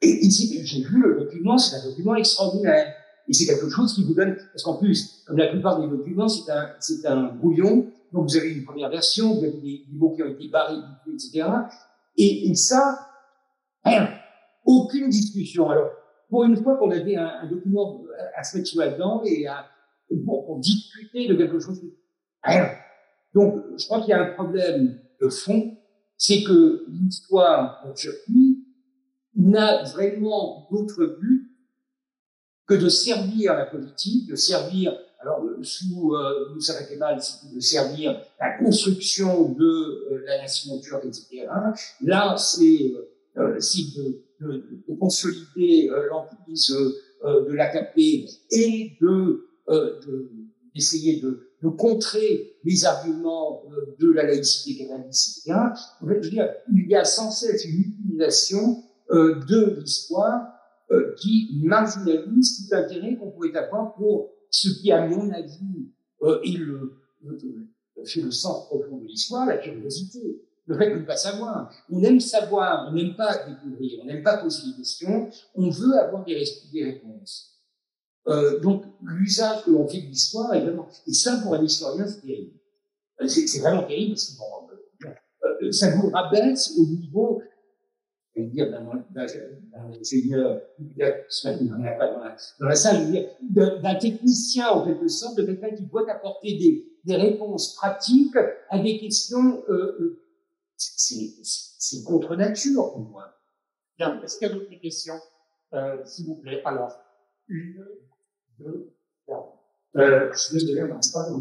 Et 0.02 0.26
ici, 0.26 0.62
j'ai 0.64 0.84
vu 0.84 1.02
le 1.02 1.20
document, 1.20 1.58
c'est 1.58 1.76
un 1.76 1.90
document 1.90 2.16
extraordinaire. 2.16 2.94
Et 3.28 3.34
c'est 3.34 3.46
quelque 3.46 3.70
chose 3.70 3.94
qui 3.94 4.06
vous 4.06 4.14
donne, 4.14 4.38
parce 4.54 4.64
qu'en 4.64 4.78
plus, 4.78 5.24
comme 5.28 5.38
la 5.38 5.48
plupart 5.48 5.82
des 5.82 5.88
documents, 5.88 6.30
c'est 6.30 6.50
un, 6.50 6.70
c'est 6.80 7.06
un 7.06 7.34
brouillon, 7.34 7.92
donc 8.14 8.30
vous 8.30 8.38
avez 8.38 8.54
une 8.54 8.64
première 8.64 8.90
version, 8.90 9.34
vous 9.34 9.44
avez 9.44 9.60
des, 9.60 9.86
mots 9.92 10.16
qui 10.16 10.24
ont 10.24 10.30
été 10.30 10.48
barrés, 10.48 10.78
etc. 11.12 11.50
Et, 12.16 12.50
et 12.50 12.56
ça, 12.56 13.00
rien, 13.84 14.08
aucune 14.68 15.10
discussion. 15.10 15.70
Alors, 15.70 15.90
pour 16.30 16.44
une 16.44 16.58
fois 16.58 16.78
qu'on 16.78 16.92
avait 16.92 17.16
un, 17.16 17.48
document 17.50 18.04
à 18.36 18.44
se 18.44 18.58
mettre 18.58 18.70
sous 18.70 18.80
la 18.80 18.90
dent 18.90 19.24
et 19.26 19.48
à, 19.48 19.66
pour, 20.26 20.60
discuter 20.60 21.28
de 21.28 21.36
quelque 21.36 21.60
chose, 21.60 21.82
rien. 22.44 22.70
Donc, 23.34 23.64
je 23.78 23.86
crois 23.86 24.02
qu'il 24.02 24.10
y 24.10 24.14
a 24.14 24.22
un 24.22 24.34
problème 24.34 25.00
de 25.22 25.30
fond, 25.30 25.78
c'est 26.18 26.44
que 26.44 26.86
l'histoire 26.90 27.82
en 27.86 27.94
Turquie 27.94 28.66
n'a 29.36 29.84
vraiment 29.84 30.68
d'autre 30.72 31.18
but 31.20 31.52
que 32.68 32.74
de 32.74 32.90
servir 32.90 33.54
la 33.54 33.66
politique, 33.66 34.30
de 34.30 34.36
servir, 34.36 34.98
alors 35.20 35.42
sous 35.62 36.14
euh, 36.14 36.54
Moussa 36.54 36.84
Kemal, 36.84 37.20
de 37.54 37.60
servir 37.60 38.20
la 38.40 38.58
construction 38.58 39.50
de 39.54 39.66
euh, 39.66 40.24
la 40.26 40.40
nation 40.40 40.80
turque, 40.80 41.06
etc. 41.06 41.48
Là, 42.02 42.36
c'est 42.38 42.94
euh, 43.38 43.60
de, 43.60 44.22
de, 44.42 44.84
de, 44.88 44.96
consolider 44.96 45.90
euh, 45.90 46.08
l'emprise 46.10 46.76
euh, 47.26 47.48
de 47.48 47.54
l'AKP 47.54 47.98
et 48.52 48.92
de 49.02 49.44
d'essayer 50.74 51.20
de, 51.20 51.44
contrer 51.78 52.56
les 52.64 52.86
arguments 52.86 53.64
de 54.00 54.10
la 54.10 54.24
laïcité 54.24 54.78
kémaliste, 54.78 55.40
etc. 55.46 55.60
Je 56.02 56.06
veux 56.06 56.20
dire, 56.22 56.48
il 56.74 56.88
y 56.88 56.96
a 56.96 57.04
sans 57.04 57.32
cesse 57.32 57.66
une 57.66 57.82
utilisation 57.82 58.82
de 59.10 59.78
l'histoire 59.82 60.58
euh, 60.90 61.14
qui 61.16 61.60
marginalise 61.64 62.56
tout 62.56 62.74
l'intérêt 62.74 63.18
qu'on 63.18 63.30
pourrait 63.32 63.54
avoir 63.58 63.94
pour 63.96 64.32
ce 64.50 64.70
qui, 64.70 64.90
à 64.90 65.06
mon 65.06 65.30
avis, 65.32 65.92
euh, 66.22 66.40
est 66.44 66.58
le, 66.58 66.94
fait 68.06 68.22
le 68.22 68.32
sens 68.32 68.68
profond 68.68 68.96
de 69.00 69.06
l'histoire, 69.06 69.46
la 69.46 69.58
curiosité, 69.58 70.42
le 70.68 70.78
fait 70.78 70.90
de 70.92 71.00
ne 71.00 71.06
pas 71.06 71.16
savoir. 71.16 71.72
On 71.90 72.04
aime 72.04 72.20
savoir, 72.20 72.90
on 72.90 72.94
n'aime 72.94 73.16
pas 73.16 73.46
découvrir, 73.48 74.02
on 74.04 74.06
n'aime 74.06 74.22
pas 74.22 74.38
poser 74.38 74.68
des 74.68 74.78
questions, 74.78 75.30
on 75.56 75.70
veut 75.70 75.98
avoir 75.98 76.26
des, 76.26 76.36
réponses. 76.84 77.62
Euh, 78.28 78.60
donc, 78.60 78.84
l'usage 79.02 79.64
que 79.64 79.72
l'on 79.72 79.88
fait 79.88 80.02
de 80.02 80.08
l'histoire 80.08 80.54
est 80.54 80.62
vraiment... 80.62 80.88
Et 81.08 81.14
ça, 81.14 81.38
pour 81.42 81.54
un 81.56 81.64
historien, 81.64 82.06
c'est 82.06 82.22
terrible. 82.22 82.60
Euh, 83.22 83.28
c'est 83.28 83.60
vraiment 83.60 83.84
terrible 83.84 84.16
parce 84.16 84.36
que 84.36 85.66
euh, 85.66 85.72
ça 85.72 85.96
vous 85.96 86.10
rabaisse 86.10 86.78
au 86.78 86.86
niveau 86.86 87.42
dire 88.36 88.70
d'un 88.70 88.86
ingénieur, 90.00 90.62
dans 92.60 92.68
la 92.68 92.76
salle, 92.76 93.12
d'un 93.50 93.96
technicien 93.96 94.70
en 94.70 94.86
quelque 94.86 95.08
sorte, 95.08 95.38
de 95.38 95.44
quelqu'un 95.44 95.76
qui 95.76 95.84
doit 95.86 96.08
apporter 96.12 96.86
des, 97.04 97.16
réponses 97.16 97.74
pratiques 97.74 98.36
à 98.70 98.78
des 98.78 99.00
questions, 99.00 99.64
c'est 100.78 102.04
contre 102.04 102.36
nature 102.36 102.92
pour 102.94 103.00
moi. 103.00 103.34
Bien, 103.98 104.22
est-ce 104.22 104.38
qu'il 104.38 104.48
y 104.48 104.52
a 104.52 104.54
d'autres 104.54 104.80
questions, 104.80 105.20
euh, 105.74 106.06
s'il 106.06 106.28
vous 106.28 106.36
plaît 106.36 106.62
Alors, 106.66 106.94
une, 107.48 107.86
deux, 108.60 108.94
trois. 109.26 109.64
Euh, 109.96 110.32
je 110.32 110.38
suis 110.38 110.54
désolé, 110.54 110.84
on 110.84 110.88
n'a 110.88 111.00
pas. 111.14 111.30
Euh, 111.30 111.40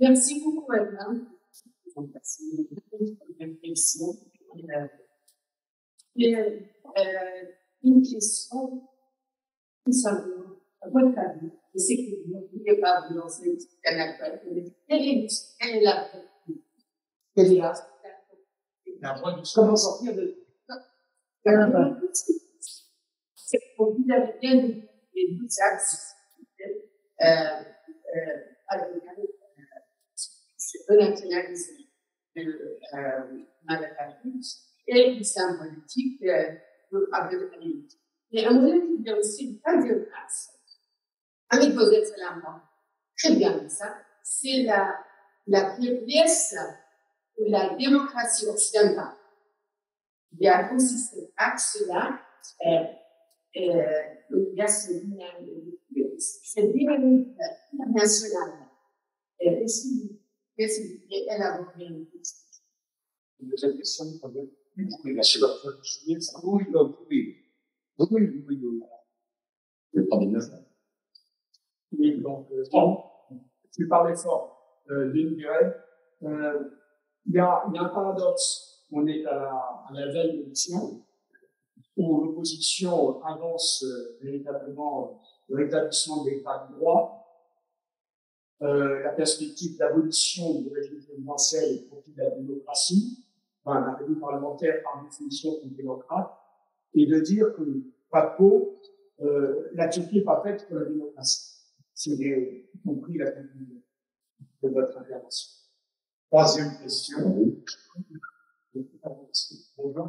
Merci 0.00 0.40
beaucoup, 0.42 0.72
Anna. 0.72 1.14
Et, 6.16 6.36
euh, 6.36 6.60
une 7.84 8.02
question, 8.02 8.82
tout 9.84 9.92
simplement, 9.92 10.56
votre 10.90 11.18
avis, 11.18 11.50
je 11.78 11.84
sais 11.84 11.96
que 11.96 12.26
vous 12.26 12.40
ne 12.40 12.46
pouvez 12.46 12.80
pas 12.80 13.06
vous 13.08 13.14
lancer 13.14 13.56
un 13.86 13.98
appel, 13.98 14.42
mais 14.52 14.64
quelle 14.88 15.02
est, 15.02 15.28
quelle 15.60 15.76
est 15.76 15.80
la 15.82 16.10
Quelle 17.34 17.52
est 17.52 17.58
la 17.58 17.72
Comment 19.54 19.76
sortir 19.76 20.14
de. 20.14 20.44
C'est 23.36 23.60
pour 23.76 23.92
vous 23.92 24.04
avez 24.12 24.38
bien 24.40 24.54
les 25.14 25.34
deux 25.34 25.46
axes. 25.60 26.14
Euh, 26.60 27.24
euh, 27.24 28.44
alors, 28.66 28.88
le 30.88 30.96
nationalisme 30.96 31.84
euh, 32.36 33.44
malagasy 33.64 34.58
et 34.86 35.10
l'islam 35.10 35.58
politique 35.58 36.22
euh, 36.22 36.54
avec 37.12 37.32
l'Amérique. 37.32 37.92
Et 38.32 38.44
à 38.44 38.52
mon 38.52 38.68
avis, 38.68 38.96
il 38.98 39.06
y 39.06 39.10
a 39.10 39.16
aussi 39.16 39.50
une 39.50 39.60
troisième 39.60 40.04
place. 40.06 40.57
Ami 41.50 41.74
Cosette 41.74 42.06
Salamban, 42.06 42.60
très 43.16 43.34
bien 43.34 43.68
ça, 43.68 43.96
c'est 44.22 44.62
la, 44.64 44.98
la 45.46 45.76
faiblesse 45.76 46.54
de 47.38 47.50
la 47.50 47.74
démocratie 47.76 48.46
occidentale. 48.46 49.14
Il 50.32 50.44
y 50.44 50.48
a 50.48 50.72
aussi 50.74 50.98
cet 50.98 51.32
axe-là, 51.36 52.20
euh, 52.66 52.84
euh, 53.56 54.14
il 54.30 54.54
y 54.54 54.60
a 54.60 54.68
ce 54.68 54.92
dynamique, 54.92 55.80
cette 56.18 56.72
dynamique 56.72 57.28
nationale. 57.94 58.68
Et, 59.40 59.64
deuxième 63.40 63.76
question, 63.78 64.04
oui, 64.76 65.12
bien 65.12 65.22
sûr. 65.22 65.48
Oui, 65.64 66.64
oui. 67.08 67.36
Oui, 67.98 68.06
oui, 68.10 68.44
oui. 68.48 68.60
oui. 68.62 68.82
Le 69.92 70.06
problème 70.06 70.40
Oui, 71.96 72.20
donc, 72.20 72.46
euh, 72.52 72.64
bon, 72.72 73.02
tu 73.72 73.88
parlais 73.88 74.16
fort 74.16 74.82
euh, 74.90 75.10
d'une 75.10 75.36
durée. 75.36 75.72
Euh, 76.24 76.70
il 77.26 77.34
y, 77.34 77.38
a, 77.38 77.64
y 77.72 77.78
a 77.78 77.82
un 77.82 77.88
paradoxe. 77.88 78.86
On 78.90 79.06
est 79.06 79.24
à 79.26 79.34
la, 79.34 79.50
à 79.50 79.92
la 79.92 80.06
veille 80.12 80.50
où 81.96 82.24
l'opposition 82.24 83.22
avance 83.22 83.84
euh, 83.84 84.18
véritablement 84.22 85.20
le 85.48 85.56
rétablissement 85.56 86.24
de 86.24 86.30
l'état 86.30 86.68
de 86.70 86.76
droit, 86.76 87.14
euh, 88.62 89.02
la 89.02 89.10
perspective 89.10 89.76
d'abolition 89.78 90.60
du 90.60 90.68
régime 90.72 91.00
présidentiel 91.04 91.74
et 91.74 91.78
profit 91.86 92.12
de 92.12 92.22
la 92.22 92.30
démocratie, 92.30 93.24
enfin, 93.64 93.80
la 93.80 93.92
République 93.92 94.20
parlementaire 94.20 94.82
par 94.82 95.04
définition 95.04 95.50
comme 95.60 95.70
démocrate, 95.70 96.30
et 96.94 97.06
de 97.06 97.20
dire 97.20 97.52
que, 97.54 97.62
pas 98.10 98.36
euh, 99.20 99.68
la 99.74 99.88
Turquie 99.88 100.16
n'est 100.18 100.24
pas 100.24 100.40
faite 100.42 100.66
pour 100.68 100.78
la 100.78 100.84
démocratie. 100.86 101.57
C'est 102.00 102.14
compris 102.86 103.18
la 103.18 103.32
conclusion 103.32 103.82
de 104.62 104.68
votre 104.68 104.96
intervention. 104.98 105.50
Troisième 106.30 106.78
question. 106.78 107.18
Bonjour. 109.76 110.08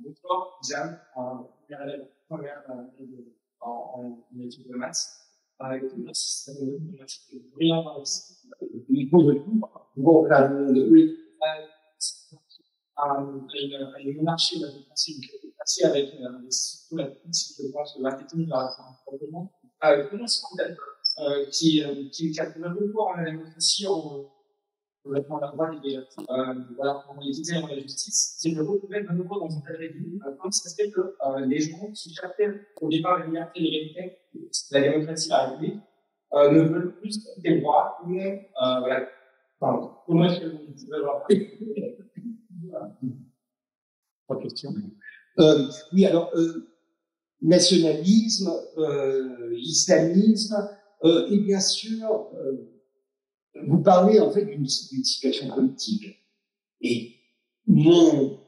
Bonsoir, 0.00 0.58
Jeanne. 0.68 0.98
Euh, 1.16 2.04
première 2.28 2.68
année 2.68 3.36
en, 3.60 4.18
études 4.36 4.66
de 4.66 4.74
maths. 4.74 4.98
Avec 5.60 5.84
le 5.96 6.12
système 6.12 6.56
de 6.56 6.78
mathématiques. 6.78 7.30
Rien 7.56 7.84
dans 7.84 8.00
le 8.00 8.04
faut 19.04 19.16
de 19.18 19.30
euh, 19.84 20.08
je 20.10 20.16
pense. 20.16 20.60
Euh, 20.60 20.74
euh, 21.22 21.46
qui, 21.50 21.82
euh, 21.82 22.08
qui, 22.10 22.32
beaucoup 22.32 23.00
en 23.00 23.16
la 23.16 23.24
démocratie, 23.30 23.86
en, 23.86 24.24
la 25.04 25.20
droite 25.20 25.74
et 25.84 25.96
euh, 25.96 26.02
voilà, 26.76 27.04
les 27.20 27.32
disait 27.32 27.60
dans 27.60 27.66
la 27.66 27.78
justice, 27.80 28.36
c'est 28.38 28.52
de 28.52 28.60
retrouver 28.60 29.02
de 29.02 29.12
nouveau 29.12 29.40
dans 29.40 29.48
une 29.50 29.62
tragédie, 29.62 30.20
euh, 30.26 30.36
comme 30.40 30.52
ça 30.52 30.68
se 30.68 30.76
fait 30.76 30.90
que 30.90 31.00
euh, 31.00 31.46
les 31.46 31.60
gens 31.60 31.90
qui 31.92 32.14
cherchaient 32.14 32.54
au 32.80 32.88
départ 32.88 33.18
la 33.18 33.26
liberté 33.26 33.60
et 33.60 33.62
l'égalité, 33.62 34.18
la 34.70 34.80
démocratie, 34.80 35.28
la 35.28 35.48
République, 35.48 35.80
ne 36.34 36.60
veulent 36.60 36.94
plus 36.96 37.28
des 37.38 37.60
droits, 37.60 37.98
mais 38.06 38.50
voilà. 38.58 39.06
Pardon. 39.60 39.90
Comment 40.06 40.24
est-ce 40.24 40.40
que 40.40 40.46
vous 40.46 40.58
pouvez 40.58 40.96
avoir 40.96 41.26
Trois 44.26 44.40
questions. 44.40 44.74
Euh, 45.38 45.68
oui, 45.92 46.04
alors, 46.04 46.30
euh, 46.34 46.68
nationalisme, 47.40 48.52
euh, 48.78 49.54
islamisme, 49.56 50.56
euh, 51.04 51.28
et 51.30 51.38
bien 51.38 51.60
sûr, 51.60 52.30
euh, 52.34 52.52
vous 53.66 53.82
parlez 53.82 54.18
en 54.20 54.30
fait 54.30 54.44
d'une 54.44 54.66
situation 54.66 55.48
politique. 55.54 56.18
Et 56.80 57.14
mon 57.66 58.38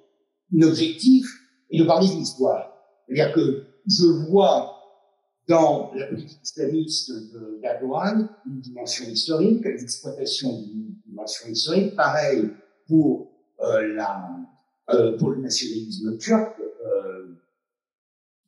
objectif 0.62 1.26
est 1.70 1.78
de 1.78 1.84
parler 1.84 2.08
de 2.08 2.14
l'histoire. 2.14 2.72
C'est-à-dire 3.06 3.34
que 3.34 3.66
je 3.86 4.06
vois 4.28 4.70
dans 5.46 5.92
la 5.94 6.06
politique 6.06 6.40
islamiste 6.42 7.12
de 7.32 7.60
une 8.46 8.60
dimension 8.60 9.04
historique, 9.06 9.64
l'exploitation 9.64 10.62
d'une 10.62 10.94
dimension 11.06 11.48
historique, 11.50 11.94
pareil 11.94 12.50
pour 12.86 13.30
euh, 13.60 13.94
la 13.94 14.30
euh, 14.90 15.16
pour 15.16 15.30
le 15.30 15.40
nationalisme 15.40 16.18
turc, 16.18 16.60
euh, 16.60 17.38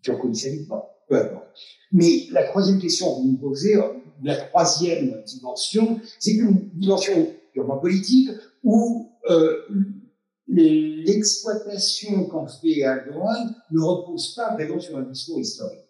turco-islamique, 0.03 0.69
importe. 1.15 1.47
Mais 1.93 2.27
la 2.31 2.45
troisième 2.45 2.79
question 2.79 3.15
que 3.15 3.23
vous 3.23 3.33
me 3.33 3.39
posez, 3.39 3.77
la 4.23 4.37
troisième 4.37 5.23
dimension, 5.25 6.01
c'est 6.19 6.33
une 6.33 6.71
dimension 6.75 7.35
purement 7.53 7.79
politique 7.79 8.31
où 8.63 9.11
euh, 9.31 9.63
l'exploitation 10.49 12.27
qu'en 12.27 12.47
fait 12.47 12.79
Erdogan 12.79 13.55
ne 13.71 13.81
repose 13.81 14.35
pas 14.35 14.55
vraiment 14.55 14.81
sur 14.81 14.97
un 14.97 15.03
discours 15.03 15.41
historique. 15.41 15.81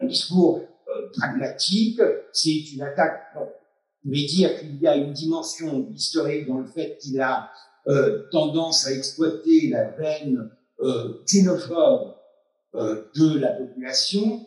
Un 0.00 0.06
discours 0.06 0.60
euh, 0.60 1.10
pragmatique, 1.16 2.00
c'est 2.32 2.72
une 2.72 2.82
attaque. 2.82 3.20
Bon, 3.34 3.46
je 4.04 4.10
vais 4.10 4.26
dire 4.26 4.58
qu'il 4.58 4.80
y 4.80 4.86
a 4.86 4.96
une 4.96 5.12
dimension 5.12 5.88
historique 5.90 6.46
dans 6.46 6.58
le 6.58 6.66
fait 6.66 6.96
qu'il 6.98 7.20
a 7.20 7.50
euh, 7.86 8.24
tendance 8.30 8.86
à 8.86 8.92
exploiter 8.92 9.68
la 9.68 9.90
veine 9.90 10.50
euh, 10.80 11.22
xénophobe 11.26 12.08
euh, 12.08 12.12
de 12.74 13.38
la 13.38 13.52
population, 13.52 14.46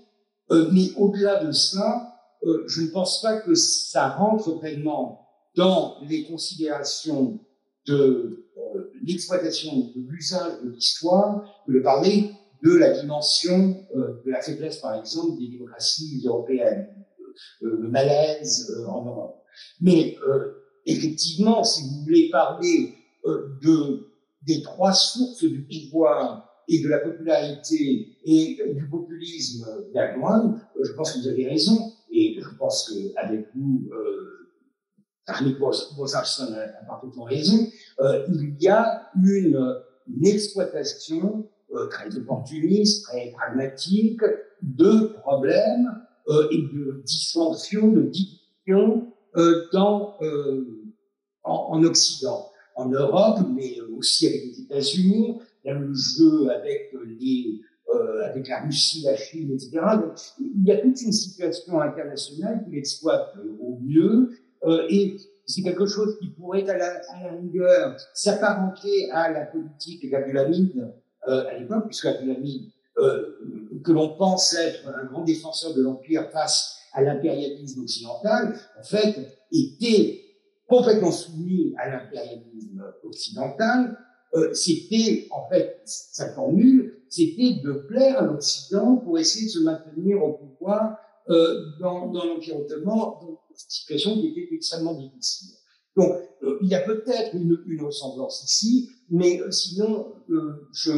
euh, 0.52 0.70
mais 0.72 0.92
au-delà 0.98 1.44
de 1.44 1.52
ça, 1.52 2.14
euh, 2.44 2.64
je 2.68 2.82
ne 2.82 2.88
pense 2.88 3.22
pas 3.22 3.40
que 3.40 3.56
ça 3.56 4.10
rentre 4.10 4.60
pleinement 4.60 5.28
dans 5.56 5.98
les 6.08 6.26
considérations 6.26 7.40
de 7.88 8.46
euh, 8.58 8.92
l'exploitation 9.04 9.92
de 9.96 10.02
l'usage 10.10 10.62
de 10.64 10.70
l'histoire 10.70 11.64
de 11.68 11.80
parler 11.80 12.32
de 12.64 12.76
la 12.76 12.92
dimension 13.00 13.86
euh, 13.96 14.22
de 14.26 14.32
la 14.32 14.42
faiblesse, 14.42 14.78
par 14.78 14.96
exemple, 14.96 15.38
des 15.40 15.50
démocraties 15.50 16.22
européennes, 16.26 16.88
euh, 17.64 17.78
le 17.82 17.90
malaise 17.90 18.74
euh, 18.78 18.88
en 18.88 19.06
Europe. 19.06 19.44
Mais 19.82 20.18
effectivement, 20.86 21.64
si 21.64 21.84
vous 21.84 22.04
voulez 22.04 22.30
parler 22.32 22.96
de, 23.24 24.10
des 24.42 24.64
trois 24.64 24.94
sources 24.94 25.44
du 25.44 25.64
pouvoir 25.64 26.50
et 26.68 26.82
de 26.82 26.90
la 26.90 27.00
popularité 27.00 28.18
et 28.24 28.58
du 28.74 28.88
populisme 28.90 29.66
d'Erdogan, 29.94 30.60
je 30.82 30.92
pense 30.94 31.14
que 31.14 31.20
vous 31.20 31.28
avez 31.28 31.48
raison. 31.48 31.92
Et 32.12 32.40
je 32.40 32.58
pense 32.58 32.90
qu'avec 32.90 33.48
vous, 33.56 33.90
euh, 33.92 34.44
Bosarson 35.98 36.54
a, 36.54 36.86
parfaitement 36.86 37.24
raison, 37.24 37.68
euh, 38.00 38.26
il 38.30 38.56
y 38.62 38.68
a 38.68 39.10
une, 39.16 39.82
exploitation 40.24 41.48
euh, 41.74 41.88
très 41.88 42.16
opportuniste, 42.18 43.06
très 43.06 43.32
pragmatique 43.32 44.22
de 44.62 45.08
problèmes 45.22 45.90
euh, 46.30 46.48
et 46.52 46.58
de 46.58 47.02
dysfonction, 47.06 47.88
de 47.90 48.04
division 48.04 49.12
euh, 49.36 49.66
dans, 49.74 50.16
euh, 50.22 50.66
en, 51.44 51.84
Occident, 51.84 52.50
en 52.76 52.88
Europe, 52.88 53.40
mais 53.54 53.78
aussi 53.98 54.28
avec 54.28 54.44
les 54.46 54.62
États-Unis. 54.62 55.40
Il 55.64 55.68
y 55.68 55.72
a 55.72 55.80
le 55.80 55.94
jeu 55.94 56.50
avec 56.50 56.94
euh, 56.94 58.24
avec 58.24 58.48
la 58.48 58.62
Russie, 58.62 59.04
la 59.06 59.16
Chine, 59.16 59.52
etc. 59.52 59.80
Il 60.40 60.66
y 60.66 60.72
a 60.72 60.78
toute 60.78 61.02
une 61.02 61.12
situation 61.12 61.80
internationale 61.80 62.64
qui 62.66 62.78
exploite 62.78 63.34
euh, 63.38 63.58
au 63.60 63.80
mieux, 63.82 64.30
euh, 64.66 64.88
et 64.90 65.18
c'est 65.46 65.62
quelque 65.62 65.86
chose 65.86 66.18
qui 66.20 66.28
pourrait, 66.30 66.68
à 66.70 66.78
la, 66.78 67.02
à 67.14 67.24
la 67.24 67.32
longueur, 67.32 67.98
s'apparenter 68.14 69.12
à 69.12 69.32
la 69.32 69.46
politique 69.46 70.10
d'Abdulhamid 70.10 70.92
euh, 71.28 71.48
à 71.48 71.58
l'époque, 71.58 71.86
puisque 71.88 72.06
Abdulhamid, 72.06 72.72
euh, 72.98 73.82
que 73.84 73.92
l'on 73.92 74.16
pense 74.16 74.54
être 74.56 74.88
un 74.88 75.06
grand 75.06 75.24
défenseur 75.24 75.74
de 75.74 75.82
l'Empire 75.82 76.30
face 76.32 76.78
à 76.94 77.02
l'impérialisme 77.02 77.82
occidental, 77.82 78.56
en 78.80 78.84
fait, 78.84 79.16
était 79.52 80.22
complètement 80.68 81.12
soumis 81.12 81.74
à 81.78 81.90
l'impérialisme 81.90 82.84
occidental, 83.04 83.98
euh, 84.36 84.54
c'était, 84.54 85.28
en 85.32 85.48
fait, 85.50 85.82
sa 85.86 86.34
formule, 86.34 87.04
c'était 87.10 87.62
de 87.64 87.86
plaire 87.88 88.20
à 88.20 88.26
l'Occident 88.26 88.98
pour 88.98 89.20
essayer 89.20 89.46
de 89.46 89.52
se 89.52 89.60
maintenir 89.60 90.24
au 90.24 90.34
pouvoir 90.34 90.98
euh, 91.30 91.66
dans, 91.80 92.12
dans 92.12 92.26
l'Empire 92.26 92.58
ottoman, 92.58 92.96
dans 93.22 93.40
une 93.50 93.56
situation 93.56 94.16
qui 94.16 94.28
était 94.30 94.54
extrêmement 94.54 94.96
difficile. 94.96 95.56
Donc, 95.96 96.18
euh, 96.44 96.58
il 96.62 96.70
y 96.70 96.76
a 96.76 96.82
peut-être 96.82 97.36
une, 97.36 97.64
une, 97.68 97.82
ressemblance 97.84 98.44
ici, 98.44 98.90
mais 99.10 99.40
euh, 99.40 99.52
sinon, 99.52 100.14
euh, 100.30 100.68
je, 100.74 100.92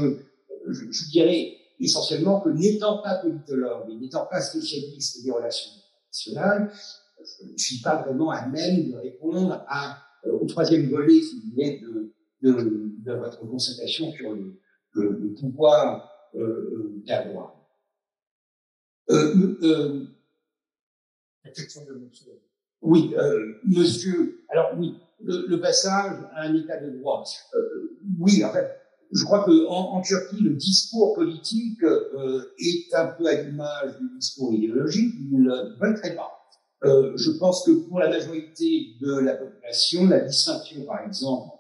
je, 0.70 0.92
je, 0.92 1.12
dirais 1.12 1.54
essentiellement 1.80 2.40
que 2.40 2.50
n'étant 2.50 3.02
pas 3.04 3.16
politologue 3.16 3.90
et 3.92 3.96
n'étant 3.96 4.26
pas 4.26 4.40
spécialiste 4.40 5.24
des 5.24 5.32
relations 5.32 5.72
internationales, 6.10 6.72
je 7.20 7.52
ne 7.52 7.58
suis 7.58 7.82
pas 7.82 8.02
vraiment 8.04 8.32
à 8.32 8.48
même 8.48 8.90
de 8.90 8.96
répondre 8.96 9.66
à, 9.68 9.98
au 10.26 10.46
troisième 10.46 10.90
volet, 10.90 11.22
si 11.22 11.42
vous 11.42 11.52
voulez, 11.52 11.82
de, 11.82 12.15
de, 12.54 12.92
de 13.06 13.14
votre 13.14 13.40
constatation 13.48 14.12
sur 14.12 14.34
le, 14.34 14.60
le, 14.94 15.10
le 15.20 15.34
pouvoir 15.34 16.10
euh, 16.36 17.02
d'Erdogan. 17.06 17.50
Euh, 19.10 19.58
euh, 19.64 20.06
La 21.44 21.52
question 21.52 21.86
de 21.86 21.94
monsieur. 21.94 22.32
Oui, 22.82 23.14
euh, 23.18 23.56
monsieur. 23.66 24.46
Alors 24.50 24.72
oui, 24.78 24.96
le, 25.24 25.46
le, 25.48 25.60
passage 25.60 26.18
à 26.34 26.42
un 26.44 26.56
état 26.56 26.80
de 26.80 26.98
droit. 27.00 27.24
Euh, 27.56 27.98
oui, 28.20 28.44
en 28.44 28.52
fait, 28.52 28.70
je 29.12 29.24
crois 29.24 29.44
que 29.44 29.68
en, 29.68 29.96
en 29.96 30.02
Turquie, 30.02 30.42
le 30.42 30.56
discours 30.56 31.16
politique 31.16 31.82
euh, 31.84 32.44
est 32.60 32.94
un 32.94 33.08
peu 33.08 33.28
à 33.28 33.42
l'image 33.42 33.98
du 34.00 34.18
discours 34.18 34.54
idéologique. 34.54 35.14
Ils 35.20 35.42
ne 35.42 35.80
veulent 35.80 36.00
très 36.00 36.16
pas. 36.16 36.32
Euh, 36.84 37.14
je 37.16 37.32
pense 37.32 37.66
que 37.66 37.72
pour 37.72 38.00
la 38.00 38.10
majorité 38.10 38.98
de 39.02 39.20
la 39.20 39.36
population, 39.36 40.08
la 40.08 40.20
distinction, 40.20 40.86
par 40.86 41.02
exemple, 41.08 41.55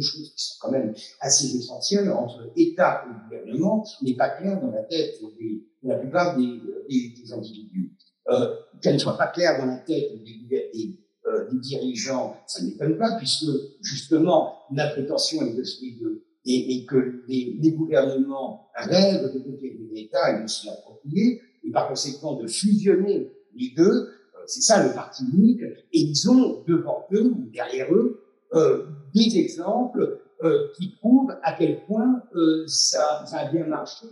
choses 0.00 0.32
qui 0.34 0.44
sont 0.44 0.54
quand 0.60 0.70
même 0.70 0.94
assez 1.20 1.56
essentielles 1.56 2.10
entre 2.10 2.50
État 2.56 3.04
et 3.06 3.24
gouvernement 3.24 3.84
n'est 4.02 4.16
pas 4.16 4.30
clair 4.30 4.60
dans 4.60 4.70
la 4.70 4.82
tête 4.82 5.20
de 5.20 5.88
la 5.88 5.96
plupart 5.96 6.36
des, 6.36 6.60
des, 6.88 7.32
individus. 7.32 7.92
Euh, 8.30 8.54
Qu'elle 8.80 8.94
ne 8.94 8.98
soit 8.98 9.18
pas 9.18 9.28
claire 9.28 9.58
dans 9.58 9.66
la 9.66 9.78
tête 9.78 10.12
des, 10.24 10.46
des, 10.48 10.98
euh, 11.26 11.50
des 11.50 11.58
dirigeants, 11.58 12.36
ça 12.46 12.62
ne 12.62 12.68
m'étonne 12.68 12.98
pas, 12.98 13.16
puisque 13.16 13.46
justement 13.80 14.54
la 14.72 14.88
prétention 14.88 15.42
est 15.42 15.54
de, 15.54 15.62
de 16.02 16.22
et, 16.46 16.76
et, 16.76 16.86
que 16.86 17.24
les, 17.26 17.72
gouvernements 17.72 18.68
rêvent 18.74 19.32
de 19.32 19.38
conquérir 19.38 19.80
l'État 19.92 20.38
et 20.38 20.42
de 20.42 20.46
se 20.46 20.66
l'approprier, 20.66 21.40
et 21.64 21.70
par 21.70 21.88
conséquent 21.88 22.34
de 22.34 22.46
fusionner 22.46 23.32
les 23.56 23.70
deux, 23.74 23.82
euh, 23.82 24.08
c'est 24.46 24.60
ça 24.60 24.86
le 24.86 24.94
parti 24.94 25.24
unique, 25.32 25.62
et 25.62 26.00
ils 26.00 26.30
ont 26.30 26.62
devant 26.66 27.06
eux 27.12 27.32
ou 27.32 27.50
derrière 27.50 27.92
eux 27.94 28.20
euh, 28.54 28.86
des 29.14 29.38
exemples 29.38 30.20
euh, 30.42 30.68
qui 30.76 30.88
prouvent 30.96 31.34
à 31.42 31.54
quel 31.54 31.84
point 31.86 32.22
euh, 32.34 32.64
ça, 32.66 33.24
a 33.32 33.50
bien 33.50 33.66
marché 33.66 34.06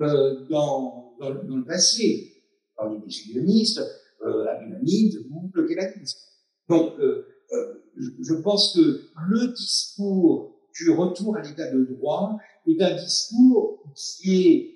euh, 0.00 0.46
dans, 0.50 1.14
dans, 1.20 1.34
dans, 1.34 1.56
le 1.56 1.64
passé, 1.64 2.42
par 2.76 2.90
les 2.90 3.10
sionistes, 3.10 3.80
euh, 4.26 4.46
Abdulhamid 4.46 5.26
ou 5.30 5.50
le 5.54 5.66
kélanisme. 5.66 6.18
Donc, 6.68 6.94
je 7.96 8.34
pense 8.42 8.74
que 8.74 9.00
le 9.30 9.54
discours 9.54 10.54
du 10.74 10.90
retour 10.90 11.36
à 11.36 11.40
l'état 11.40 11.72
de 11.72 11.84
droit 11.84 12.36
est 12.66 12.82
un 12.82 12.94
discours 12.94 13.82
qui 13.94 14.34
est 14.34 14.74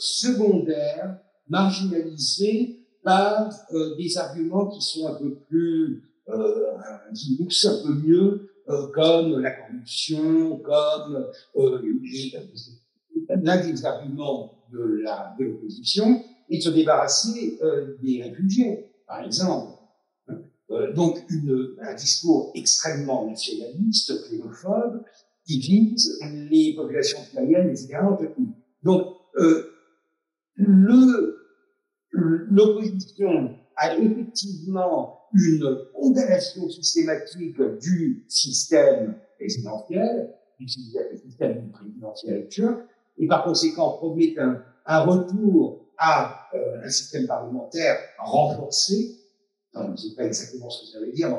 secondaire, 0.00 1.20
marginalisé 1.48 2.80
par 3.04 3.52
des 3.96 4.18
arguments 4.18 4.66
qui 4.66 4.80
sont 4.80 5.06
un 5.06 5.14
peu 5.14 5.36
plus, 5.48 6.02
euh, 6.28 6.72
qui 7.14 7.38
un 7.40 7.82
peu 7.84 7.94
mieux, 7.94 8.51
euh, 8.72 8.86
comme 8.92 9.40
la 9.40 9.50
corruption, 9.52 10.58
comme 10.58 11.26
euh, 11.56 11.78
l'un 13.28 13.66
des 13.66 13.84
arguments 13.84 14.58
de 14.72 15.04
de 15.38 15.44
l'opposition 15.44 16.24
est 16.50 16.58
de 16.58 16.62
se 16.62 16.70
débarrasser 16.70 17.58
euh, 17.62 17.96
des 18.02 18.22
réfugiés, 18.22 18.90
par 19.06 19.22
exemple. 19.24 19.78
donc 20.94 21.22
une, 21.28 21.76
un 21.80 21.94
discours 21.94 22.50
extrêmement 22.54 23.26
nationaliste, 23.28 24.12
xénophobe, 24.28 25.02
qui 25.46 25.58
vise 25.58 26.18
les 26.50 26.74
populations 26.74 27.18
citoyennes, 27.24 27.70
etc. 27.70 27.98
Donc, 28.82 29.16
l'opposition 32.16 33.58
a 33.76 33.96
effectivement 33.96 35.21
une 35.34 35.78
condamnation 35.94 36.68
systématique 36.68 37.60
du 37.80 38.24
système 38.28 39.16
présidentiel, 39.38 40.34
du 40.58 40.68
système 40.68 41.70
présidentiel 41.70 42.48
turc, 42.48 42.78
et 43.18 43.26
par 43.26 43.44
conséquent 43.44 43.92
promet 43.92 44.34
un, 44.38 45.00
retour 45.00 45.86
à 45.98 46.48
euh, 46.54 46.84
un 46.84 46.88
système 46.88 47.26
parlementaire 47.26 47.98
renforcé, 48.18 49.18
non, 49.74 49.86
je 49.86 49.90
ne 49.90 49.96
sais 49.96 50.16
pas 50.16 50.24
exactement 50.24 50.68
ce 50.68 50.84
que 50.84 50.92
ça 50.92 51.00
veut 51.00 51.12
dire, 51.12 51.30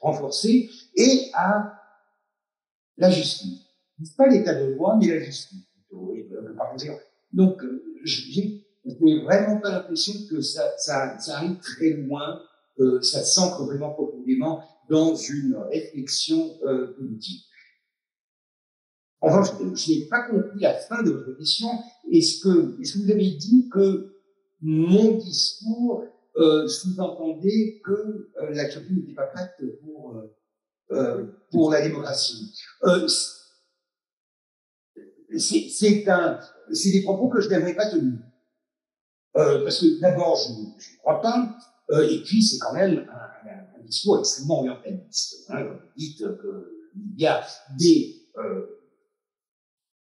renforcé, 0.00 0.68
et 0.96 1.30
à 1.34 1.80
la 2.96 3.10
justice. 3.10 3.60
Pas 4.16 4.26
l'état 4.26 4.54
de 4.54 4.74
droit, 4.74 4.96
mais 5.00 5.08
la 5.08 5.20
justice, 5.20 5.62
plutôt, 5.74 6.14
et, 6.14 6.28
par 6.56 6.72
conséquent. 6.72 6.98
Donc, 7.32 7.62
euh, 7.62 7.82
j'ai 8.04 8.66
vraiment 9.24 9.60
pas 9.60 9.70
l'impression 9.70 10.14
que 10.28 10.40
ça, 10.40 10.74
arrive 11.28 11.58
très 11.58 11.90
loin, 11.90 12.40
euh, 12.78 13.00
ça 13.00 13.24
s'ancre 13.24 13.64
vraiment 13.64 13.92
profondément 13.92 14.62
dans 14.90 15.14
une 15.14 15.56
réflexion 15.70 16.58
euh, 16.64 16.94
politique. 16.94 17.46
Enfin, 19.20 19.42
je, 19.42 19.92
n'ai 19.92 20.06
pas 20.08 20.28
compris 20.28 20.60
la 20.60 20.74
fin 20.74 21.02
de 21.02 21.10
votre 21.10 21.38
question. 21.38 21.68
Est-ce 22.12 22.42
que, 22.42 22.98
vous 22.98 23.10
avez 23.10 23.30
dit 23.30 23.68
que 23.72 24.14
mon 24.60 25.16
discours 25.16 26.04
euh, 26.36 26.68
sous-entendait 26.68 27.80
que 27.82 28.30
la 28.50 28.68
Turquie 28.68 28.92
n'était 28.92 29.14
pas 29.14 29.26
prête 29.26 29.54
pour, 31.50 31.70
la 31.70 31.82
démocratie? 31.82 32.52
C'est 35.38 36.92
des 36.92 37.02
propos 37.02 37.28
que 37.28 37.40
je 37.40 37.48
n'aimerais 37.48 37.74
pas 37.74 37.90
tenir. 37.90 38.18
Parce 39.32 39.80
que 39.80 39.98
d'abord, 40.00 40.36
je 40.36 40.52
ne 40.52 40.98
crois 40.98 41.22
pas, 41.22 41.56
euh, 41.90 42.08
et 42.08 42.22
puis 42.22 42.42
c'est 42.42 42.58
quand 42.58 42.72
même 42.72 43.06
un, 43.08 43.82
discours 43.84 44.18
extrêmement 44.18 44.60
orientaliste. 44.60 45.48
Hein, 45.48 45.62
vous 45.62 45.78
dites 45.96 46.18
qu'il 46.18 47.14
y 47.18 47.26
a 47.26 47.46
des, 47.78 48.16
euh, 48.36 48.66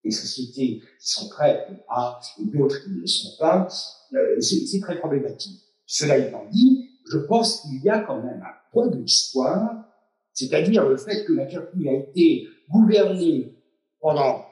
des 0.03 0.09
sociétés 0.09 0.81
qui 0.99 1.07
sont 1.07 1.29
prêtes 1.29 1.67
à, 1.87 2.19
et 2.39 2.45
d'autres 2.45 2.83
qui 2.83 2.89
ne 2.89 3.01
le 3.01 3.07
sont 3.07 3.37
pas, 3.37 3.67
euh, 4.13 4.41
c'est 4.41 4.79
très 4.79 4.97
problématique. 4.97 5.61
Cela 5.85 6.17
étant 6.17 6.47
dit, 6.51 6.89
je 7.11 7.19
pense 7.19 7.61
qu'il 7.61 7.83
y 7.83 7.89
a 7.89 7.99
quand 7.99 8.23
même 8.23 8.41
un 8.41 8.71
point 8.71 8.87
de 8.87 8.97
l'histoire, 8.97 9.85
c'est-à-dire 10.33 10.89
le 10.89 10.97
fait 10.97 11.23
que 11.25 11.33
la 11.33 11.45
Turquie 11.45 11.87
a 11.87 11.93
été 11.93 12.47
gouvernée 12.69 13.55
pendant 13.99 14.45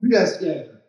plus 0.00 0.10
d'un 0.10 0.26
siècle 0.26 0.80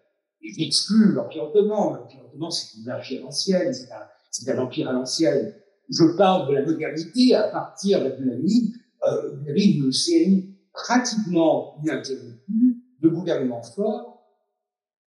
et 0.41 0.53
j'exclus 0.53 1.13
l'Empire 1.13 1.43
ottoman. 1.43 1.97
L'Empire 1.97 2.25
ottoman, 2.25 2.49
c'est 2.49 2.77
une 2.77 2.83
monarchie 2.83 3.17
à 3.17 3.21
l'ancienne, 3.21 3.73
c'est 3.73 4.51
un, 4.51 4.57
un 4.57 4.63
empire 4.63 4.89
à 4.89 4.93
l'ancienne. 4.93 5.55
Je 5.91 6.05
parle 6.15 6.49
de 6.49 6.53
la 6.53 6.65
modernité 6.65 7.35
à 7.35 7.49
partir 7.49 7.99
de 7.99 8.05
la 8.05 8.11
dynamique. 8.11 8.75
Euh, 9.03 9.43
une 9.55 9.91
série 9.91 10.55
pratiquement 10.73 11.75
ininterrompue 11.83 12.77
de 13.01 13.09
gouvernements 13.09 13.63
forts, 13.63 14.23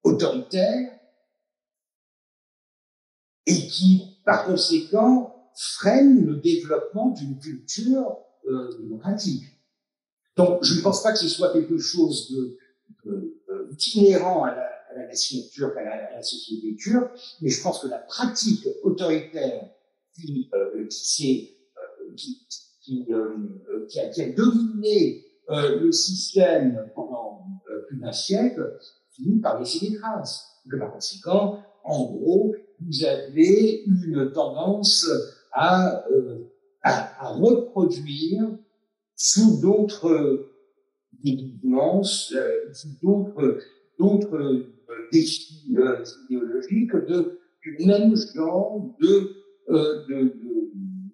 autoritaires, 0.04 1.00
et 3.46 3.68
qui, 3.68 4.18
par 4.26 4.46
conséquent, 4.46 5.52
freinent 5.56 6.26
le 6.26 6.38
développement 6.38 7.10
d'une 7.12 7.38
culture 7.38 8.18
euh, 8.48 8.78
démocratique. 8.80 9.44
Donc, 10.36 10.64
je 10.64 10.76
ne 10.76 10.82
pense 10.82 11.04
pas 11.04 11.14
que 11.14 11.20
ce 11.20 11.28
soit 11.28 11.54
quelque 11.54 11.78
chose 11.78 12.32
de, 12.32 12.58
de, 13.06 13.42
de 13.70 13.78
inhérent 13.96 14.44
à 14.44 14.56
la, 14.56 14.74
à 14.96 15.08
nation 15.08 15.40
turque, 15.52 15.78
à 15.78 15.84
la, 15.84 16.22
société 16.22 16.76
turque, 16.76 17.12
mais 17.42 17.50
je 17.50 17.62
pense 17.62 17.80
que 17.80 17.88
la 17.88 18.00
pratique 18.00 18.68
autoritaire 18.84 19.70
qui, 20.16 20.50
euh, 20.54 20.88
euh, 23.12 23.38
euh, 23.70 23.88
a, 23.98 24.30
dominé 24.36 25.26
euh, 25.50 25.80
le 25.80 25.92
système 25.92 26.90
pendant 26.96 27.46
euh, 27.70 27.86
plus 27.88 27.98
d'un 27.98 28.12
siècle 28.12 28.78
finit 29.12 29.40
par 29.40 29.60
laisser 29.60 29.90
des 29.90 29.98
traces. 29.98 30.46
Par 30.80 30.94
conséquent, 30.94 31.60
en 31.84 32.06
gros, 32.06 32.56
vous 32.80 33.06
avez 33.06 33.84
une 33.86 34.32
tendance 34.34 35.08
à, 35.52 36.06
euh, 36.10 36.46
reproduire 37.22 38.58
sous 39.16 39.62
d'autres 39.62 40.50
déguisements, 41.24 42.04
sous 42.04 42.90
d'autres 43.02 44.74
défis 45.14 45.76
euh, 45.78 46.04
idéologiques 46.30 46.96
de, 46.96 47.40
du 47.62 47.86
même 47.86 48.16
genre 48.36 48.82
euh, 49.02 49.06
de, 49.06 49.43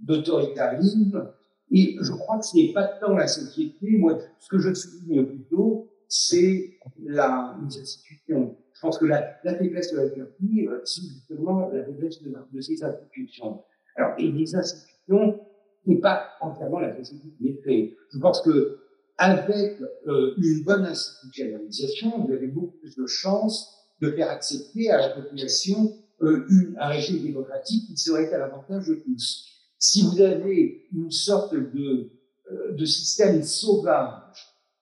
d'autoritarisme. 0.01 1.31
Et 1.71 1.97
je 2.01 2.11
crois 2.13 2.39
que 2.39 2.45
ce 2.45 2.57
n'est 2.57 2.73
pas 2.73 2.88
tant 2.99 3.13
la 3.13 3.27
société. 3.27 3.97
Moi, 3.97 4.17
ce 4.39 4.49
que 4.49 4.57
je 4.59 4.73
souligne 4.73 5.26
plutôt, 5.26 5.88
c'est 6.07 6.80
les 6.99 7.19
institutions. 7.19 8.57
Je 8.73 8.81
pense 8.81 8.97
que 8.97 9.05
la, 9.05 9.35
la 9.43 9.55
faiblesse 9.55 9.91
de 9.93 9.97
la 9.97 10.09
Turquie, 10.09 10.67
euh, 10.67 10.80
c'est 10.85 11.01
justement 11.01 11.69
la 11.69 11.84
faiblesse 11.84 12.23
de, 12.23 12.34
de 12.51 12.61
ces 12.61 12.84
institutions. 12.84 13.61
Alors, 13.95 14.13
et 14.17 14.31
les 14.31 14.55
institutions, 14.55 15.39
n'est 15.85 15.99
pas 15.99 16.30
entièrement 16.41 16.80
la 16.80 16.95
société 16.95 17.30
qui 17.38 17.47
est 17.47 17.61
faite. 17.63 17.97
Je 18.13 18.19
pense 18.19 18.41
que 18.41 18.80
avec 19.17 19.81
euh, 20.07 20.34
une 20.38 20.63
bonne 20.63 20.85
institutionnalisation, 20.85 22.26
vous 22.26 22.34
avez 22.34 22.47
beaucoup 22.47 22.77
plus 22.77 22.95
de 22.95 23.05
chances 23.05 23.76
de 24.01 24.11
faire 24.11 24.30
accepter 24.30 24.89
à 24.89 24.97
la 24.97 25.09
population 25.09 25.93
euh, 26.22 26.46
une, 26.50 26.76
un 26.78 26.88
régime 26.88 27.24
démocratique 27.24 27.88
qui 27.88 27.98
serait 27.98 28.34
à 28.34 28.40
l'avantage 28.40 28.88
de 28.88 28.96
tous. 28.96 29.46
Si 29.78 30.02
vous 30.02 30.20
avez 30.20 30.88
une 30.91 31.12
sorte 31.12 31.54
de, 31.54 32.12
euh, 32.52 32.86
système 32.86 33.41
sauvage 33.41 34.36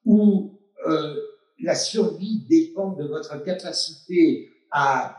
où 0.03 0.57
euh, 0.87 1.15
la 1.61 1.75
survie 1.75 2.45
dépend 2.49 2.93
de 2.93 3.03
votre 3.05 3.43
capacité 3.43 4.49
à, 4.71 5.13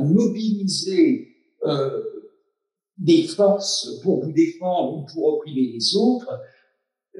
mobiliser 0.00 1.28
des 2.96 3.24
forces 3.24 4.00
pour 4.02 4.24
vous 4.24 4.32
défendre 4.32 4.96
ou 4.96 5.04
pour 5.12 5.34
opprimer 5.34 5.72
les 5.74 5.94
autres, 5.94 6.40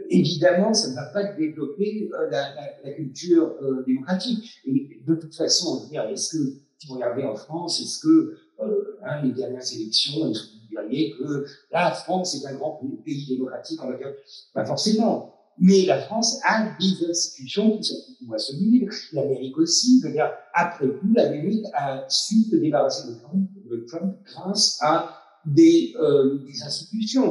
évidemment, 0.08 0.72
ça 0.72 0.88
ne 0.88 0.94
va 0.94 1.06
pas 1.12 1.24
développer 1.34 2.08
la, 2.30 2.92
culture 2.94 3.54
démocratique. 3.86 4.60
Et 4.64 5.02
de 5.06 5.14
toute 5.14 5.34
façon, 5.34 5.90
est-ce 5.92 6.38
que, 6.38 6.69
si 6.80 6.88
vous 6.88 6.94
regardez 6.94 7.24
en 7.24 7.36
France, 7.36 7.80
est-ce 7.80 8.00
que 8.00 8.36
euh, 8.62 8.98
hein, 9.04 9.22
les 9.22 9.32
dernières 9.32 9.70
élections, 9.72 10.28
vous 10.28 10.68
diriez 10.70 11.12
que 11.18 11.44
la 11.70 11.90
France 11.90 12.34
est 12.34 12.46
un 12.46 12.54
grand 12.54 12.80
pays 13.04 13.26
démocratique, 13.26 13.80
on 13.84 13.90
va 13.90 13.98
dire, 13.98 14.14
pas 14.54 14.64
forcément. 14.64 15.34
mais 15.58 15.84
la 15.84 16.00
France 16.00 16.40
a 16.46 16.74
des 16.80 17.10
institutions 17.10 17.76
qui 17.76 17.84
sont 17.84 17.96
plus 18.16 18.26
moins 18.26 18.38
solides, 18.38 18.88
l'Amérique 19.12 19.58
aussi. 19.58 20.00
Je 20.00 20.06
veux 20.06 20.12
dire, 20.14 20.30
après 20.54 20.86
tout, 20.86 21.12
l'Amérique 21.14 21.66
a 21.74 22.06
su 22.08 22.44
se 22.44 22.56
débarrasser 22.56 23.08
de 23.08 23.84
Trump, 23.86 24.16
grâce 24.24 24.78
à 24.80 25.18
des, 25.44 25.92
euh, 26.00 26.38
des 26.46 26.62
institutions. 26.62 27.30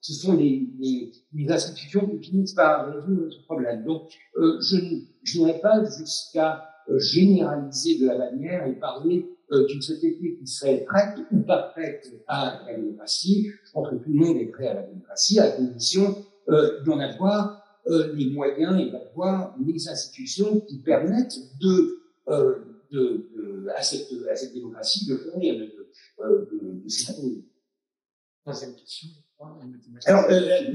Ce 0.00 0.14
sont 0.14 0.32
les, 0.32 0.68
les, 0.80 1.12
les, 1.32 1.52
institutions 1.52 2.08
qui 2.08 2.30
finissent 2.30 2.54
par 2.54 2.86
résoudre 2.86 3.30
ce 3.30 3.44
problème. 3.44 3.84
Donc, 3.84 4.10
euh, 4.36 4.58
je 4.62 5.38
n'irai 5.38 5.60
pas 5.60 5.84
jusqu'à 5.84 6.69
généraliser 6.98 7.98
de 7.98 8.06
la 8.06 8.18
manière 8.18 8.66
et 8.66 8.72
parler 8.72 9.26
euh, 9.52 9.66
d'une 9.66 9.82
société 9.82 10.36
qui 10.38 10.46
serait 10.46 10.84
prête 10.84 11.18
ou 11.32 11.40
pas 11.40 11.72
prête 11.74 12.08
à 12.28 12.62
la 12.66 12.76
démocratie. 12.76 13.50
Je 13.64 13.72
pense 13.72 13.90
que 13.90 13.96
tout 13.96 14.10
le 14.10 14.14
monde 14.14 14.36
est 14.36 14.46
prêt 14.46 14.68
à 14.68 14.74
la 14.74 14.82
démocratie, 14.82 15.40
à 15.40 15.50
condition 15.50 16.16
euh, 16.48 16.82
d'en 16.84 16.98
avoir 17.00 17.62
euh, 17.88 18.12
les 18.14 18.30
moyens 18.30 18.80
et 18.80 18.90
d'avoir 18.90 19.56
les 19.58 19.88
institutions 19.88 20.60
qui 20.60 20.78
permettent 20.78 21.36
de, 21.60 22.00
euh, 22.28 22.58
de, 22.90 23.28
de 23.36 23.68
à, 23.76 23.82
cette, 23.82 24.06
à, 24.28 24.34
cette, 24.34 24.54
démocratie 24.54 25.06
de 25.06 25.16
faire 25.16 25.38
de, 25.38 25.48
de. 25.48 27.44
Troisième 28.42 28.74
question. 28.74 29.08
Alors, 30.06 30.26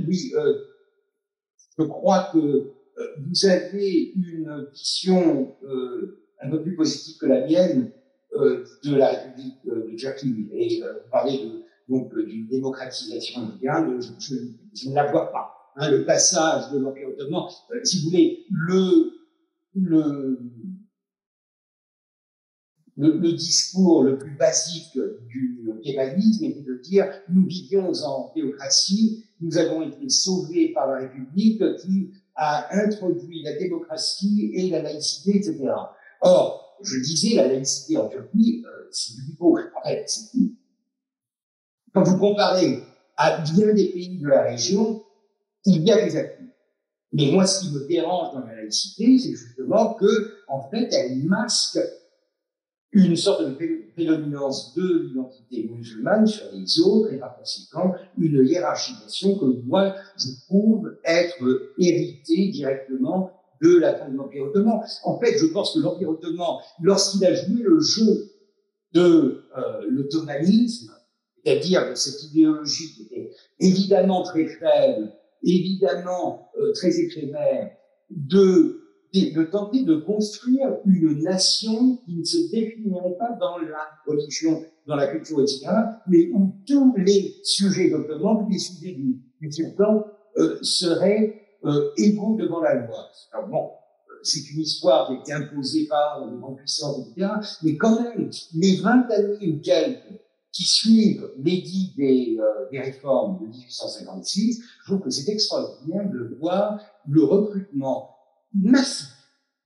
oui, 0.08 0.34
je 1.78 1.84
crois 1.84 2.30
que 2.32 2.75
vous 2.98 3.46
avez 3.46 4.14
une 4.16 4.68
vision 4.74 5.56
un 6.42 6.50
peu 6.50 6.62
plus 6.62 6.76
positive 6.76 7.18
que 7.20 7.26
la 7.26 7.46
mienne 7.46 7.92
de 8.34 8.96
la 8.96 9.10
République 9.10 9.66
de 9.66 9.96
Turquie. 9.96 10.48
Et 10.54 10.82
vous 10.82 11.10
parlez 11.12 11.66
donc 11.90 12.18
d'une 12.18 12.48
démocratisation 12.48 13.42
mondiale, 13.42 14.00
je, 14.20 14.90
ne 14.90 14.96
la 14.96 15.12
vois 15.12 15.32
pas. 15.32 15.52
Hein, 15.78 15.92
le 15.92 16.06
passage 16.06 16.72
de 16.72 16.80
l'Empire 16.80 17.10
ottoman, 17.10 17.50
euh, 17.72 17.84
si 17.84 18.00
vous 18.00 18.10
voulez, 18.10 18.46
le, 18.50 19.12
discours 23.36 24.04
le 24.04 24.18
plus 24.18 24.38
basique 24.38 24.98
du 25.28 25.70
kébalisme 25.84 26.46
était 26.46 26.62
de 26.62 26.76
dire 26.76 27.08
nous 27.30 27.46
vivions 27.46 27.92
en 27.92 28.32
théocratie, 28.34 29.26
nous 29.42 29.58
avons 29.58 29.82
été 29.82 30.08
sauvés 30.10 30.72
par 30.74 30.88
la 30.88 31.00
République 31.00 31.62
qui 31.82 32.12
a 32.36 32.76
introduit 32.76 33.44
la 33.44 33.54
démocratie 33.58 34.52
et 34.54 34.70
la 34.70 34.82
laïcité, 34.82 35.38
etc. 35.38 35.72
Or, 36.22 36.78
je 36.82 37.00
disais, 37.00 37.36
la 37.36 37.48
laïcité 37.48 37.98
en 37.98 38.08
Turquie, 38.08 38.64
euh, 38.66 38.88
c'est 38.92 39.16
du 39.16 39.36
faux. 39.38 39.58
En 39.58 39.88
fait, 39.88 40.06
quand 41.94 42.04
vous 42.04 42.18
comparez 42.18 42.84
à 43.18 43.40
bien 43.40 43.74
des 43.74 43.90
pays 43.92 44.18
de 44.18 44.28
la 44.28 44.44
région, 44.44 45.04
il 45.66 45.84
y 45.84 45.92
a 45.92 46.04
des 46.04 46.18
acquis. 46.18 46.44
Mais 47.14 47.32
moi, 47.32 47.46
ce 47.46 47.62
qui 47.62 47.74
me 47.74 47.88
dérange 47.88 48.34
dans 48.34 48.46
la 48.46 48.56
laïcité, 48.56 49.18
c'est 49.18 49.32
justement 49.32 49.94
que, 49.94 50.44
en 50.48 50.70
fait, 50.70 50.90
elle 50.92 51.24
masque 51.24 51.80
une 52.96 53.16
sorte 53.16 53.44
de 53.46 53.54
prédominance 53.94 54.74
de 54.76 55.04
l'identité 55.04 55.70
musulmane 55.70 56.26
sur 56.26 56.46
les 56.54 56.80
autres 56.80 57.14
et 57.14 57.18
par 57.18 57.38
conséquent 57.38 57.94
une 58.18 58.44
hiérarchisation 58.46 59.38
que 59.38 59.46
moi 59.66 59.96
je 60.18 60.30
trouve 60.46 60.98
être 61.04 61.74
héritée 61.78 62.50
directement 62.50 63.32
de 63.62 63.78
la 63.78 63.96
fin 63.96 64.10
de 64.10 64.18
l'Empire 64.18 64.46
ottoman. 64.46 64.82
En 65.04 65.20
fait, 65.20 65.38
je 65.38 65.46
pense 65.46 65.74
que 65.74 65.80
l'Empire 65.80 66.10
ottoman, 66.10 66.58
lorsqu'il 66.82 67.24
a 67.26 67.34
joué 67.34 67.62
le 67.62 67.80
jeu 67.80 68.32
de 68.94 69.44
euh, 69.58 69.86
l'ottomanisme, 69.90 70.92
c'est-à-dire 71.44 71.90
de 71.90 71.96
cette 71.96 72.24
idéologie 72.24 72.94
qui 72.96 73.04
était 73.04 73.32
évidemment 73.60 74.24
très 74.24 74.48
faible 74.48 75.12
évidemment 75.46 76.50
euh, 76.60 76.72
très 76.74 77.00
éphémère, 77.00 77.72
de, 78.10 78.85
de, 79.16 79.44
tenter 79.44 79.84
de 79.84 79.96
construire 79.96 80.78
une 80.86 81.24
nation 81.24 81.98
qui 82.06 82.16
ne 82.16 82.24
se 82.24 82.52
définirait 82.52 83.16
pas 83.18 83.32
dans 83.40 83.58
la 83.58 83.88
religion, 84.06 84.64
dans 84.88 84.96
la 84.96 85.08
culture, 85.08 85.42
etc., 85.42 85.68
mais 86.08 86.30
où 86.34 86.54
tous 86.68 86.94
les 86.98 87.36
sujets 87.44 87.90
d'Ottoman, 87.90 88.46
tous 88.46 88.52
les 88.52 88.60
sujets 88.60 88.94
du, 88.94 89.22
du 89.42 89.52
sultan 89.52 90.06
euh, 90.38 90.58
seraient 90.62 91.42
euh, 91.64 91.92
égaux 91.98 92.36
devant 92.36 92.62
la 92.62 92.76
loi. 92.76 93.08
Alors 93.32 93.48
bon, 93.48 93.64
euh, 93.66 94.20
c'est 94.24 94.52
une 94.52 94.62
histoire 94.62 95.08
qui 95.08 95.14
a 95.14 95.20
été 95.20 95.34
imposée 95.34 95.88
par 95.88 96.26
les 96.26 96.38
grandes 96.38 96.58
puissances, 96.58 97.08
etc., 97.08 97.28
mais 97.64 97.78
quand 97.78 98.02
même, 98.02 98.30
les 98.54 98.76
20 98.78 99.10
années 99.12 99.54
ou 99.54 99.62
quelques 99.62 100.22
qui 100.52 100.64
suivent 100.64 101.30
l'édit 101.38 101.94
des, 101.98 102.38
des, 102.72 102.80
réformes 102.80 103.40
de 103.42 103.48
1856, 103.48 104.62
je 104.62 104.86
trouve 104.86 105.04
que 105.04 105.10
c'est 105.10 105.30
extraordinaire 105.30 106.10
de 106.10 106.38
voir 106.40 106.80
le 107.10 107.26
recrutement 107.26 108.15
massif 108.62 109.10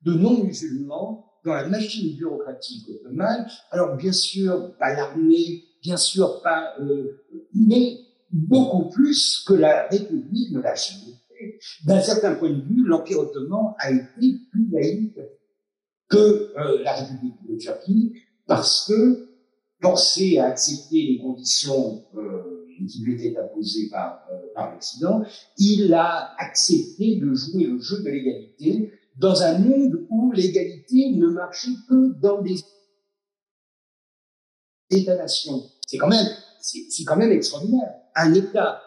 de 0.03 0.14
non-musulmans 0.14 1.26
dans 1.45 1.53
la 1.53 1.68
machine 1.68 2.16
bureaucratique 2.16 2.90
ottomane. 2.90 3.48
Alors 3.72 3.95
bien 3.95 4.11
sûr, 4.11 4.76
pas 4.78 4.94
l'armée, 4.94 5.64
bien 5.82 5.98
sûr 5.98 6.41
pas, 6.41 6.76
euh, 6.80 7.24
mais 7.53 7.98
beaucoup 8.32 8.90
plus 8.90 9.44
que 9.48 9.53
la 9.53 9.88
République 9.88 10.52
ne 10.52 10.61
l'a 10.61 10.76
jamais 10.76 11.14
fait. 11.28 11.60
D'un 11.86 12.02
certain 12.02 12.36
point 12.36 12.49
de 12.49 12.61
vue, 12.61 12.86
l'Empire 12.86 13.20
ottoman 13.20 13.74
a 13.80 13.91
été 13.91 14.40
plus 14.52 14.70
laïque 14.72 15.20
que 16.10 16.18
euh, 16.57 16.84
la 16.84 16.94
République 16.95 17.36
de 17.48 17.57
Turquie 17.57 18.14
parce 18.48 18.88
que 18.88 19.30
penser 19.80 20.40
à 20.40 20.48
accepter 20.48 21.03
les 21.03 21.20
conditions 21.20 22.03
euh, 22.16 22.49
qui 22.88 23.01
lui 23.03 23.14
étaient 23.14 23.38
imposées 23.39 23.89
par, 23.89 24.26
euh, 24.31 24.72
l'Occident, 24.73 25.23
il 25.57 25.93
a 25.93 26.35
accepté 26.38 27.15
de 27.18 27.34
jouer 27.34 27.65
le 27.65 27.80
jeu 27.80 28.01
de 28.01 28.10
l'égalité 28.10 28.91
dans 29.18 29.41
un 29.41 29.57
monde 29.57 30.06
où 30.10 30.31
l'égalité 30.31 31.11
ne 31.11 31.27
marchait 31.27 31.72
que 31.89 32.19
dans 32.19 32.41
des 32.41 32.56
États-nations. 34.89 35.64
C'est 35.88 35.97
quand 35.97 36.10
même, 36.10 36.27
c'est 36.61 37.03
quand 37.06 37.18
même 37.18 37.31
extraordinaire. 37.31 37.93
Un 38.15 38.34
État 38.34 38.81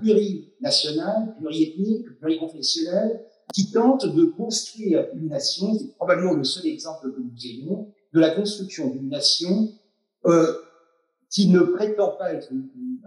plurinational, 0.00 1.36
pluriethnique, 1.38 2.18
pluriconfessionnel, 2.20 3.20
qui 3.52 3.70
tente 3.70 4.06
de 4.06 4.24
construire 4.24 5.06
une 5.14 5.28
nation, 5.28 5.74
c'est 5.78 5.94
probablement 5.96 6.34
le 6.34 6.44
seul 6.44 6.66
exemple 6.66 7.12
que 7.12 7.20
nous 7.20 7.46
ayons, 7.46 7.92
de 8.12 8.20
la 8.20 8.30
construction 8.30 8.90
d'une 8.90 9.08
nation 9.08 9.72
euh, 10.26 10.52
qui 11.30 11.48
ne 11.48 11.60
prétend 11.60 12.16
pas 12.16 12.32
être 12.32 12.50
une, 12.52 12.68
une, 12.76 13.00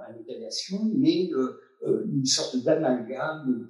mais 0.95 1.29
euh, 1.31 1.59
euh, 1.87 2.05
une 2.11 2.25
sorte 2.25 2.57
d'amalgame. 2.63 3.67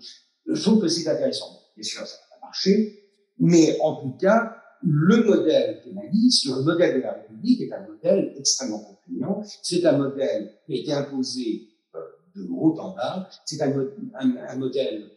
Je 0.48 0.62
trouve 0.62 0.82
que 0.82 0.88
c'est 0.88 1.08
intéressant. 1.10 1.60
Bien 1.76 1.84
sûr, 1.84 2.06
ça 2.06 2.18
va 2.32 2.48
marcher, 2.48 3.04
mais 3.40 3.78
en 3.82 4.02
tout 4.02 4.18
cas, 4.18 4.56
le 4.82 5.24
modèle 5.24 5.82
kémaliste, 5.84 6.48
le 6.48 6.64
modèle 6.64 6.96
de 6.96 7.02
la 7.02 7.14
République 7.14 7.62
est 7.62 7.72
un 7.74 7.86
modèle 7.86 8.34
extrêmement 8.38 8.80
contraignant. 8.80 9.44
C'est 9.62 9.86
un 9.86 9.98
modèle 9.98 10.54
qui 10.66 10.74
a 10.74 10.82
été 10.82 10.94
imposé 10.94 11.68
euh, 11.96 12.00
de 12.36 12.48
haut 12.50 12.78
en 12.80 12.96
bas. 12.96 13.30
C'est 13.46 13.62
un, 13.62 14.56
modèle 14.56 15.12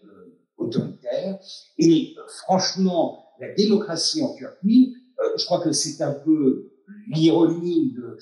autoritaire. 0.57 1.39
Et 1.79 2.15
franchement, 2.45 3.25
la 3.41 3.55
démocratie 3.55 4.23
en 4.23 4.35
Turquie, 4.35 4.97
je 5.37 5.45
crois 5.47 5.63
que 5.63 5.73
c'est 5.73 6.03
un 6.03 6.13
peu 6.13 6.73
l'ironie 7.09 7.93
de 7.93 8.19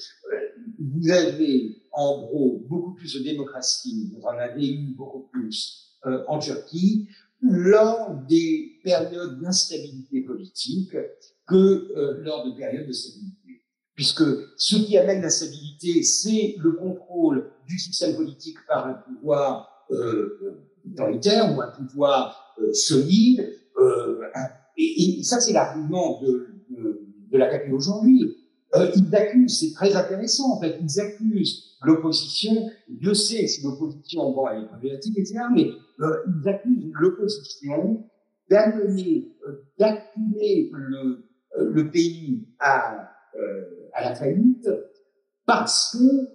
vous 0.80 1.10
avez 1.10 1.82
en 1.92 2.22
gros 2.22 2.64
beaucoup 2.68 2.94
plus 2.94 3.14
de 3.14 3.22
démocratie, 3.22 4.10
vous 4.14 4.22
en 4.22 4.38
avez 4.38 4.66
eu 4.66 4.94
beaucoup 4.94 5.28
plus 5.30 5.98
euh, 6.06 6.24
en 6.28 6.38
Turquie 6.38 7.08
lors 7.42 8.14
des 8.28 8.78
périodes 8.82 9.40
d'instabilité 9.40 10.22
politique 10.22 10.96
que 11.46 11.56
euh, 11.56 12.22
lors 12.22 12.46
de 12.46 12.56
périodes 12.56 12.86
de 12.86 12.92
stabilité. 12.92 13.62
Puisque 13.94 14.22
ce 14.56 14.76
qui 14.76 14.96
amène 14.96 15.20
l'instabilité, 15.20 16.02
c'est 16.02 16.54
le 16.58 16.72
contrôle 16.72 17.50
du 17.66 17.78
système 17.78 18.16
politique 18.16 18.56
par 18.66 18.86
un 18.86 18.94
pouvoir 18.94 19.86
euh, 19.90 20.64
autoritaire 20.86 21.54
ou 21.54 21.60
un 21.60 21.70
pouvoir 21.70 22.54
euh, 22.60 22.72
solide. 22.72 23.56
Et, 24.76 25.18
et, 25.18 25.22
ça, 25.22 25.40
c'est 25.40 25.52
l'argument 25.52 26.20
de, 26.22 26.48
de, 26.70 27.00
de 27.30 27.38
la 27.38 27.50
aujourd'hui 27.72 28.39
euh, 28.74 28.90
ils 28.94 29.14
accusent, 29.14 29.60
c'est 29.60 29.74
très 29.74 29.94
intéressant 29.94 30.56
en 30.56 30.60
fait, 30.60 30.78
ils 30.80 31.00
accusent 31.00 31.76
l'opposition, 31.82 32.70
Dieu 32.88 33.14
sait 33.14 33.46
si 33.46 33.62
l'opposition, 33.64 34.32
bon, 34.32 34.48
elle 34.48 34.64
est 34.64 34.66
problématique, 34.66 35.18
etc., 35.18 35.40
mais 35.54 35.70
euh, 36.00 36.16
ils 36.26 36.48
accusent 36.48 36.90
l'opposition 36.92 38.04
d'amener, 38.48 39.32
euh, 39.46 39.64
d'acculer 39.78 40.70
le, 40.72 41.24
euh, 41.58 41.70
le 41.72 41.90
pays 41.90 42.46
à, 42.58 43.10
euh, 43.36 43.88
à 43.92 44.10
la 44.10 44.14
faillite 44.14 44.68
parce 45.46 45.96
que 45.96 46.28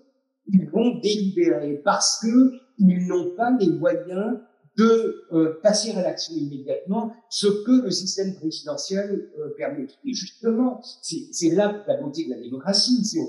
ils 0.47 0.69
vont 0.69 0.99
délibérer, 0.99 1.81
parce 1.83 2.19
que 2.21 2.51
ils 2.77 3.07
n'ont 3.07 3.35
pas 3.35 3.55
les 3.59 3.71
moyens 3.71 4.39
de 4.77 5.25
euh, 5.31 5.59
passer 5.63 5.91
à 5.91 6.01
l'action 6.01 6.35
immédiatement, 6.35 7.13
ce 7.29 7.47
que 7.47 7.83
le 7.83 7.91
système 7.91 8.35
présidentiel 8.35 9.29
euh, 9.39 9.49
permet. 9.57 9.87
Et 10.05 10.13
justement, 10.13 10.81
c'est 11.01 11.49
là 11.49 11.83
la 11.87 11.97
beauté 11.97 12.25
de 12.25 12.31
la 12.31 12.41
démocratie. 12.41 13.03
C'est 13.05 13.19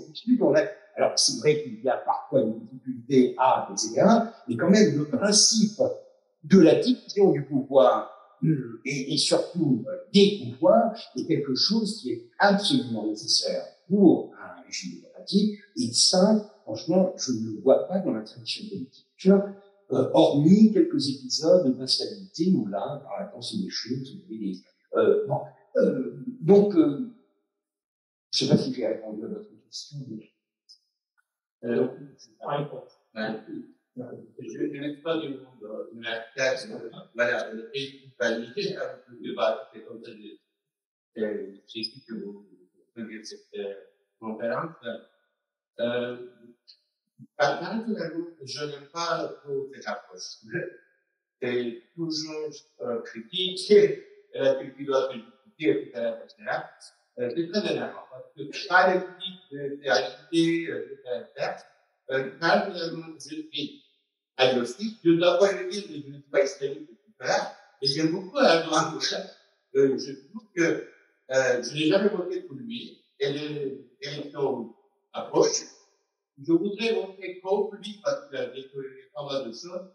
on 0.40 0.54
a. 0.54 0.62
Alors 0.96 1.12
c'est 1.16 1.38
vrai 1.40 1.62
qu'il 1.62 1.84
y 1.84 1.88
a 1.88 1.98
parfois 1.98 2.40
une 2.40 2.58
difficulté 2.60 3.34
à, 3.38 3.68
etc. 3.70 4.02
Mais 4.48 4.56
quand 4.56 4.70
même, 4.70 4.96
le 4.96 5.04
principe 5.04 5.80
de 6.44 6.58
la 6.58 6.76
division 6.76 7.32
du 7.32 7.42
pouvoir 7.42 8.12
et, 8.84 9.14
et, 9.14 9.16
surtout 9.18 9.84
des 10.12 10.40
pouvoirs 10.42 10.94
est 11.16 11.26
quelque 11.26 11.54
chose 11.54 12.00
qui 12.00 12.12
est 12.12 12.30
absolument 12.38 13.06
nécessaire 13.06 13.64
pour 13.88 14.32
un 14.40 14.62
régime 14.62 15.00
démocratique. 15.00 15.58
Et 15.76 15.92
ça, 15.92 16.50
franchement, 16.62 17.12
je 17.16 17.32
ne 17.32 17.52
le 17.52 17.60
vois 17.62 17.86
pas 17.88 17.98
dans 17.98 18.12
la 18.12 18.22
tradition 18.22 18.64
politique. 18.68 19.06
Euh, 19.92 20.10
hormis 20.14 20.72
quelques 20.72 21.08
épisodes 21.08 21.76
d'instabilité 21.78 22.52
où 22.56 22.66
là, 22.66 23.04
par 23.04 23.22
exemple, 23.22 23.44
c'est 23.44 23.62
des 23.62 23.70
chutes, 23.70 24.26
des, 24.26 24.54
euh, 24.96 25.24
bon, 25.28 25.42
euh, 25.76 26.24
donc, 26.40 26.74
euh, 26.74 27.12
je 28.32 28.44
ne 28.44 28.48
sais 28.48 28.56
pas 28.56 28.60
si 28.60 28.74
j'ai 28.74 28.86
répondu 28.86 29.24
à 29.24 29.28
votre 29.28 29.48
question. 29.64 29.98
Mais... 30.08 30.32
Euh, 31.64 31.88
je 33.96 34.62
n'ai 34.64 34.96
pas 34.96 35.18
du 35.18 35.28
monde 35.28 35.60
de 35.94 36.02
la 36.02 36.20
classe, 36.34 36.68
voilà, 37.14 37.50
et 37.72 38.12
validé 38.18 38.74
avec 38.74 39.04
le 39.08 39.20
débat, 39.22 39.70
c'est 39.72 39.84
comme 39.84 40.02
ça, 40.04 40.10
j'ai 41.14 41.62
dit 41.80 42.04
que 42.06 42.14
vous 42.14 42.44
faisiez 42.94 43.22
cette 43.22 43.48
conférence. 44.18 44.74
Euh, 45.78 46.16
personnellement, 47.36 48.26
je 48.44 48.64
n'aime 48.64 48.88
pas 48.92 49.28
trop 49.42 49.68
cette 49.74 49.88
approche. 49.88 50.22
C'est 51.40 51.82
toujours 51.94 52.50
euh, 52.80 53.00
critique, 53.02 53.72
la 54.34 54.54
critique 54.54 54.86
doit 54.86 55.10
être 55.14 55.24
discutée, 55.44 55.82
etc., 55.82 56.12
etc. 56.24 56.50
Euh, 57.18 57.30
c'est 57.34 57.50
très 57.50 57.72
énervant, 57.72 58.04
parce 58.10 58.24
que 58.36 58.68
pas 58.68 58.94
les 58.94 59.00
critiques 59.00 59.52
de 59.52 59.80
réalité, 59.82 60.62
etc., 61.34 61.62
euh, 62.10 62.30
personnellement, 62.38 63.14
je 63.18 63.34
suis 63.34 63.82
agnostique. 64.36 64.98
Je 65.04 65.10
ne 65.10 65.16
dois 65.16 65.38
pas 65.38 65.52
le 65.52 65.70
dire 65.70 65.82
que 65.82 65.92
je 65.92 66.08
ne 66.08 66.12
suis 66.12 66.30
pas 66.30 66.44
islamique, 66.44 66.90
etc. 66.90 67.34
Mais 67.80 67.88
j'aime 67.88 68.12
beaucoup 68.12 68.38
Erdogan. 68.38 69.00
Euh, 69.74 69.98
je 69.98 70.12
trouve 70.12 70.48
que 70.54 70.88
euh, 71.30 71.62
je 71.62 71.74
n'ai 71.74 71.88
jamais 71.88 72.08
voté 72.08 72.42
pour 72.42 72.56
lui. 72.56 73.02
Et 73.18 73.32
les 73.32 73.86
élections 74.00 74.74
approchent. 75.12 75.64
Je 76.38 76.52
voudrais 76.52 76.92
voter 76.94 77.40
contre 77.40 77.76
lui 77.76 78.00
parce 78.04 78.28
découvert 78.54 78.90
pas 79.14 79.24
mal 79.24 79.48
de 79.48 79.52
choses. 79.52 79.90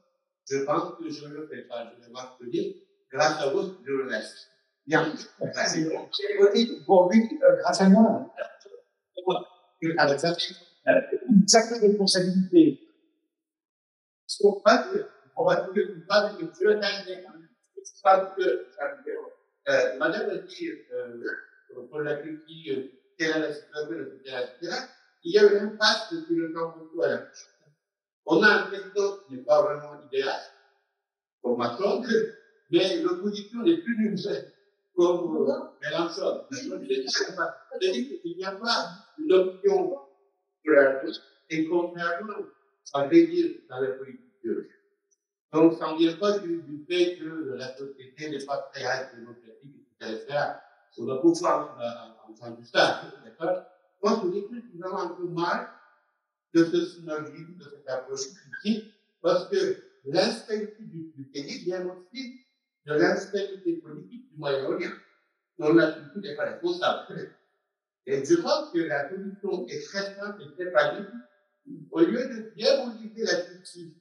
Je 0.50 0.58
pense 0.66 0.98
que 0.98 1.10
je 1.10 1.28
ne 1.28 1.34
le 1.36 1.48
fais 1.48 1.62
pas. 1.64 1.94
Je 2.02 2.10
vais. 2.50 2.76
Grâce 3.12 3.42
à 3.42 3.50
vous, 3.50 3.76
je 3.86 3.92
le 3.92 4.10
laisse. 4.10 4.48
Bien. 4.88 5.14
Voté 6.40 6.68
pour 6.86 7.12
lui 7.12 7.40
euh, 7.44 7.58
grâce 7.58 7.82
à 7.82 7.90
moi? 7.90 8.34
Ça, 10.18 10.36
sacrée 11.48 11.88
responsabilité. 11.88 12.80
On 14.44 14.62
va 14.66 14.92
dire, 14.92 15.08
on 15.36 15.46
va 15.46 15.70
dire, 15.72 15.88
pas 16.08 16.34
que 16.34 16.44
n'a 16.74 16.90
pas 18.04 18.20
que, 18.36 18.42
euh, 19.70 19.98
madame 19.98 20.30
a 20.30 20.38
dit, 20.38 20.70
euh, 20.94 21.24
pour 21.90 22.00
la 22.00 22.20
est 22.20 23.40
la 23.40 23.54
situation, 23.54 23.96
etc., 24.24 24.38
etc., 24.60 24.78
il 25.24 25.34
y 25.34 25.38
a 25.38 25.44
une 25.44 25.58
impasse 25.70 26.12
depuis 26.12 26.36
le 26.36 26.54
temps 26.54 26.76
beaucoup 26.78 27.02
à 27.04 27.10
la 27.10 27.28
On 28.26 28.42
a 28.44 28.48
un 28.48 28.64
président 28.68 29.18
qui 29.28 29.36
n'est 29.36 29.44
pas 29.44 29.62
vraiment 29.62 30.02
idéal, 30.06 30.40
comme 31.42 31.58
Macron, 31.58 32.04
mais 32.72 33.02
l'opposition 33.02 33.62
n'est 33.64 33.78
plus 33.78 33.98
nulle, 33.98 34.20
comme 34.96 35.48
euh, 35.48 35.54
Mélenchon. 35.82 36.46
C'est-à-dire 36.52 38.22
qu'il 38.22 38.38
n'y 38.38 38.46
a 38.46 38.52
pas 38.52 38.90
une 39.18 39.34
option 39.34 40.00
et 41.50 41.68
contrairement 41.68 42.34
à 42.94 43.08
dire 43.08 43.56
dans 43.70 43.80
la 43.80 43.92
politique. 43.92 44.28
Donc, 45.54 45.78
ça 45.78 45.92
ne 45.92 45.98
vient 45.98 46.16
pas 46.16 46.40
du, 46.40 46.62
du, 46.62 46.86
fait 46.86 47.18
que 47.18 47.56
la 47.58 47.76
société 47.76 48.30
n'est 48.30 48.46
pas 48.46 48.70
très 48.74 49.12
démocratique, 49.14 49.86
etc. 50.00 50.28
On 50.98 51.06
va 51.06 51.18
pouvoir 51.18 51.78
en 52.28 52.34
train 52.34 52.52
du 52.52 52.64
stade, 52.64 53.12
d'accord 53.26 53.66
Moi, 54.04 54.22
je 54.24 54.30
dis 54.30 54.42
que 54.44 54.56
nous 54.74 54.86
avons 54.86 54.98
un 54.98 55.10
peu 55.10 55.28
mal 55.28 55.70
de 56.54 56.66
ce 56.66 56.86
synergisme, 56.86 57.58
de 57.58 57.64
cette 57.64 57.88
approche 57.88 58.34
critique, 58.34 58.94
parce 59.22 59.48
que 59.50 59.78
l'instabilité 60.06 60.84
du, 60.84 61.12
du 61.16 61.24
pays 61.26 61.64
vient 61.64 61.86
aussi 61.86 62.42
de 62.86 62.94
l'instabilité 62.94 63.78
politique 63.78 64.32
du 64.32 64.38
Moyen-Orient. 64.38 64.92
On 65.60 65.78
a 65.78 65.94
surtout 65.94 66.22
des 66.22 66.36
pas 66.36 66.46
responsable. 66.46 67.36
Et 68.08 68.26
je 68.26 68.36
pense 68.42 68.72
que 68.72 68.80
la 68.80 69.10
solution 69.10 69.68
est 69.68 69.84
très 69.86 70.16
simple 70.16 70.42
et 70.42 70.52
très 70.56 70.72
pratique. 70.72 71.08
Au 71.92 72.00
lieu 72.00 72.28
de 72.28 72.52
diaboliser 72.56 73.24
la 73.24 73.42
Turquie, 73.42 73.96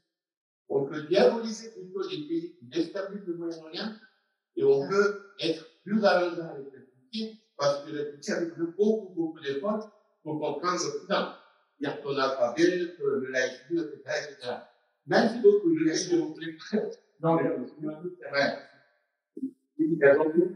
on 0.71 0.87
peut 0.87 1.03
diaboliser 1.03 1.71
plutôt 1.73 2.09
les 2.09 2.27
pays 2.27 2.57
qui 2.59 2.65
déstabilisent 2.67 3.27
le 3.27 3.35
Moyen-Orient 3.35 3.95
et 4.57 4.65
on 4.65 4.89
peut 4.89 5.35
être 5.41 5.67
plus 5.83 6.03
arrangeant 6.03 6.49
avec 6.49 6.73
la 6.73 6.81
Turquie 6.81 7.40
parce 7.61 7.85
que 7.85 7.93
la 7.93 8.05
Turquie 8.05 8.33
a 8.33 8.41
beaucoup, 8.57 9.13
beaucoup 9.15 9.39
d'efforts 9.41 9.91
pour 10.23 10.41
comprendre 10.41 10.83
l'Occident. 10.83 11.35
Il 11.79 11.85
y 11.85 11.87
a 11.91 11.93
ton 11.99 12.17
alphabet, 12.17 12.95
le 12.99 13.29
etc., 13.29 13.61
etc. 14.07 14.55
Merci 15.07 15.41
beaucoup. 15.41 15.77
Je 15.77 15.85
vous 16.17 16.29
montrer. 16.29 16.57
Non, 17.21 17.37
mais 17.37 17.51
ouais. 17.51 17.59
Il 19.79 19.99
y 19.99 20.05
a 20.05 20.17
donc 20.17 20.35
une 20.35 20.55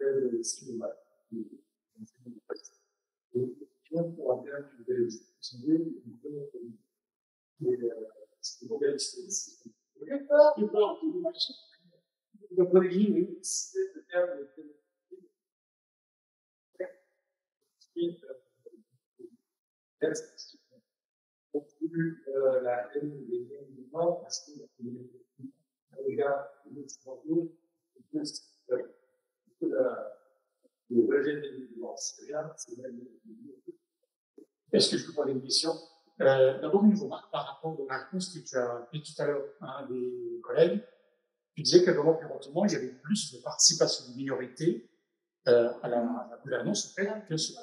le 0.00 0.42
cinéma. 0.42 0.88
Et 3.34 3.56
pour 4.16 4.42
bien 4.42 4.56
que 4.56 4.70
vous 4.78 4.90
avez 4.90 5.04
utilisé, 5.04 5.74
vous 6.04 6.12
pouvez 6.22 6.48
c'est 8.98 9.30
c'est 9.30 9.68
de 10.58 10.64
la 22.62 22.88
est-ce 34.72 34.90
que 34.90 34.98
je 34.98 35.06
peux 35.06 35.12
poser 35.12 35.32
une 35.32 35.42
question? 35.42 35.72
Euh, 36.20 36.60
D'abord, 36.60 36.84
une 36.84 36.98
remarque 36.98 37.30
par 37.30 37.46
rapport 37.46 37.78
aux 37.78 37.86
réponse 37.86 38.34
que 38.34 38.46
tu 38.46 38.56
as 38.56 38.86
fait 38.90 38.98
tout 38.98 39.12
à 39.18 39.26
l'heure 39.26 39.44
à 39.60 39.78
un 39.78 39.86
des 39.86 40.40
collègues. 40.42 40.82
Tu 41.56 41.62
disais 41.62 41.82
qu'à 41.82 41.92
l'Europe 41.92 42.20
éventuellement, 42.22 42.64
il 42.66 42.72
y 42.72 42.76
avait 42.76 42.92
plus 43.02 43.32
de 43.34 43.42
participation 43.42 44.12
de 44.12 44.16
minorités 44.16 44.88
euh, 45.48 45.72
à, 45.82 45.88
la, 45.88 46.38
gouvernance, 46.44 46.94
en 46.98 47.20
que 47.26 47.36
sur 47.36 47.56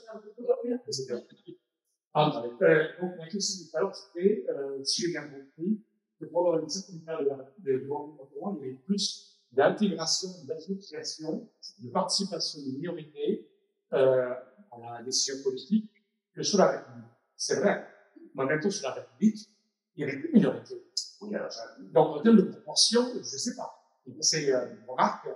ah, 2.16 2.44
euh, 2.62 2.88
donc, 3.02 3.18
la 3.18 3.28
question 3.28 3.66
tout 3.66 3.78
à 3.78 3.82
l'heure, 3.82 3.96
c'était, 3.96 4.46
euh, 4.50 4.84
si 4.84 5.02
j'ai 5.02 5.08
bien 5.10 5.28
compris, 5.28 5.82
que 6.20 6.26
pendant 6.26 6.60
une 6.60 6.70
certaine 6.70 7.02
période 7.02 7.46
de 7.58 7.72
l'Europe 7.72 8.20
il 8.62 8.68
y 8.68 8.70
avait 8.70 8.78
plus 8.86 9.40
d'intégration, 9.52 10.30
d'association, 10.46 11.50
de 11.80 11.90
participation 11.90 12.62
de 12.62 12.78
minorités 12.78 13.50
euh, 13.94 14.30
à 14.72 14.80
la 14.80 15.04
décision 15.04 15.42
politique 15.44 15.92
que 16.36 16.44
sur 16.44 16.60
la 16.60 16.72
République. 16.72 17.12
C'est 17.36 17.60
vrai. 17.60 17.88
Mais 18.36 18.44
en 18.44 18.46
même 18.46 18.60
temps, 18.60 18.70
sur 18.70 18.88
la 18.90 18.96
République, 18.96 19.50
il 19.96 20.02
y 20.02 20.04
avait 20.04 20.20
plus 20.20 20.30
de 20.30 20.34
minorités. 20.34 20.84
Donc, 21.22 22.18
en 22.18 22.22
termes 22.22 22.38
de 22.38 22.44
proportion, 22.44 23.08
je 23.14 23.18
ne 23.18 23.24
sais 23.24 23.56
pas. 23.56 23.83
C'est 24.22 24.44
une 24.44 24.84
remarque. 24.88 25.28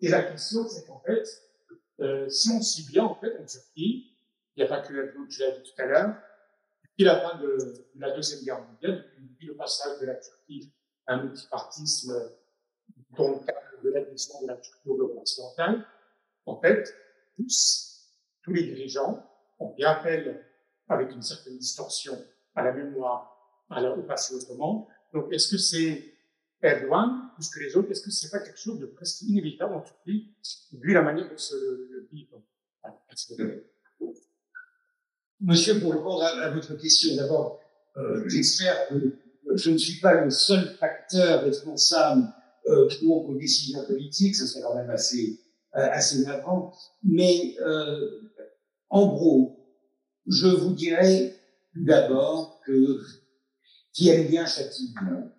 Et 0.00 0.08
la 0.08 0.22
question, 0.22 0.66
c'est 0.68 0.86
qu'en 0.86 1.00
fait, 1.00 1.24
euh, 2.00 2.28
si 2.28 2.50
on 2.50 2.60
suit 2.60 2.86
bien, 2.90 3.04
en 3.04 3.14
fait, 3.14 3.38
en 3.38 3.44
Turquie, 3.44 4.16
il 4.56 4.62
n'y 4.62 4.64
a 4.64 4.66
pas 4.68 4.80
que 4.80 4.92
la 4.92 5.06
que 5.06 5.18
l'as 5.18 5.50
dit 5.58 5.62
tout 5.62 5.82
à 5.82 5.86
l'heure, 5.86 6.14
depuis 6.82 7.04
la 7.04 7.20
fin 7.20 7.38
de, 7.38 7.86
la 7.94 8.10
Deuxième 8.10 8.42
Guerre 8.42 8.60
mondiale, 8.60 9.06
depuis 9.18 9.46
le 9.46 9.56
passage 9.56 10.00
de 10.00 10.06
la 10.06 10.16
Turquie 10.16 10.72
à 11.06 11.14
un 11.14 11.22
multipartisme 11.22 12.12
dans 13.16 13.28
le 13.28 13.38
cadre 13.46 13.82
de 13.82 13.90
l'admission 13.90 14.42
de 14.42 14.48
la 14.48 14.56
culture 14.56 15.16
occidentale, 15.16 15.86
en 16.46 16.60
fait, 16.60 16.92
tous, 17.36 18.10
tous 18.42 18.52
les 18.52 18.64
dirigeants 18.64 19.24
ont 19.58 19.74
bien 19.74 19.90
appel, 19.90 20.44
avec 20.88 21.12
une 21.12 21.22
certaine 21.22 21.56
distorsion, 21.56 22.12
à 22.54 22.62
la 22.62 22.72
mémoire, 22.72 23.64
à 23.70 23.80
la, 23.80 23.92
au 23.92 24.02
passé 24.02 24.34
autrement. 24.34 24.88
Donc, 25.12 25.32
est-ce 25.32 25.48
que 25.48 25.58
c'est 25.58 26.14
Erdogan 26.60 27.21
plus 27.34 27.48
que 27.48 27.60
les 27.60 27.76
autres 27.76 27.90
Est-ce 27.90 28.02
que 28.02 28.10
c'est 28.10 28.30
pas 28.30 28.40
quelque 28.40 28.58
chose 28.58 28.78
de 28.78 28.86
presque 28.86 29.22
inévitable 29.22 29.74
en 29.74 29.80
Turquie, 29.80 30.32
vu 30.72 30.92
la 30.92 31.02
manière 31.02 31.28
dont 31.28 31.38
se 31.38 31.54
le 31.54 32.08
vivre 32.12 32.42
Monsieur, 35.40 35.80
pour 35.80 35.92
répondre 35.92 36.22
à, 36.22 36.50
votre 36.50 36.74
question, 36.76 37.16
d'abord, 37.16 37.60
euh, 37.96 38.28
j'espère 38.28 38.88
que 38.88 39.16
je 39.54 39.70
ne 39.70 39.78
suis 39.78 40.00
pas 40.00 40.24
le 40.24 40.30
seul 40.30 40.76
facteur 40.76 41.42
responsable 41.42 42.32
euh, 42.68 42.88
pour 43.00 43.32
les 43.32 43.40
décisions 43.40 43.84
politiques, 43.84 44.36
ça 44.36 44.46
serait 44.46 44.62
quand 44.62 44.76
même 44.76 44.90
assez, 44.90 45.40
euh, 45.74 45.88
assez 45.90 46.22
navrant. 46.22 46.72
Mais 47.02 47.56
euh, 47.60 48.20
en 48.88 49.06
gros, 49.08 49.58
je 50.26 50.46
vous 50.46 50.72
dirais 50.72 51.34
d'abord 51.74 52.60
que 52.64 53.00
qui 53.92 54.08
aime 54.08 54.28
bien 54.28 54.46
châtie 54.46 54.94
bien. 54.94 55.32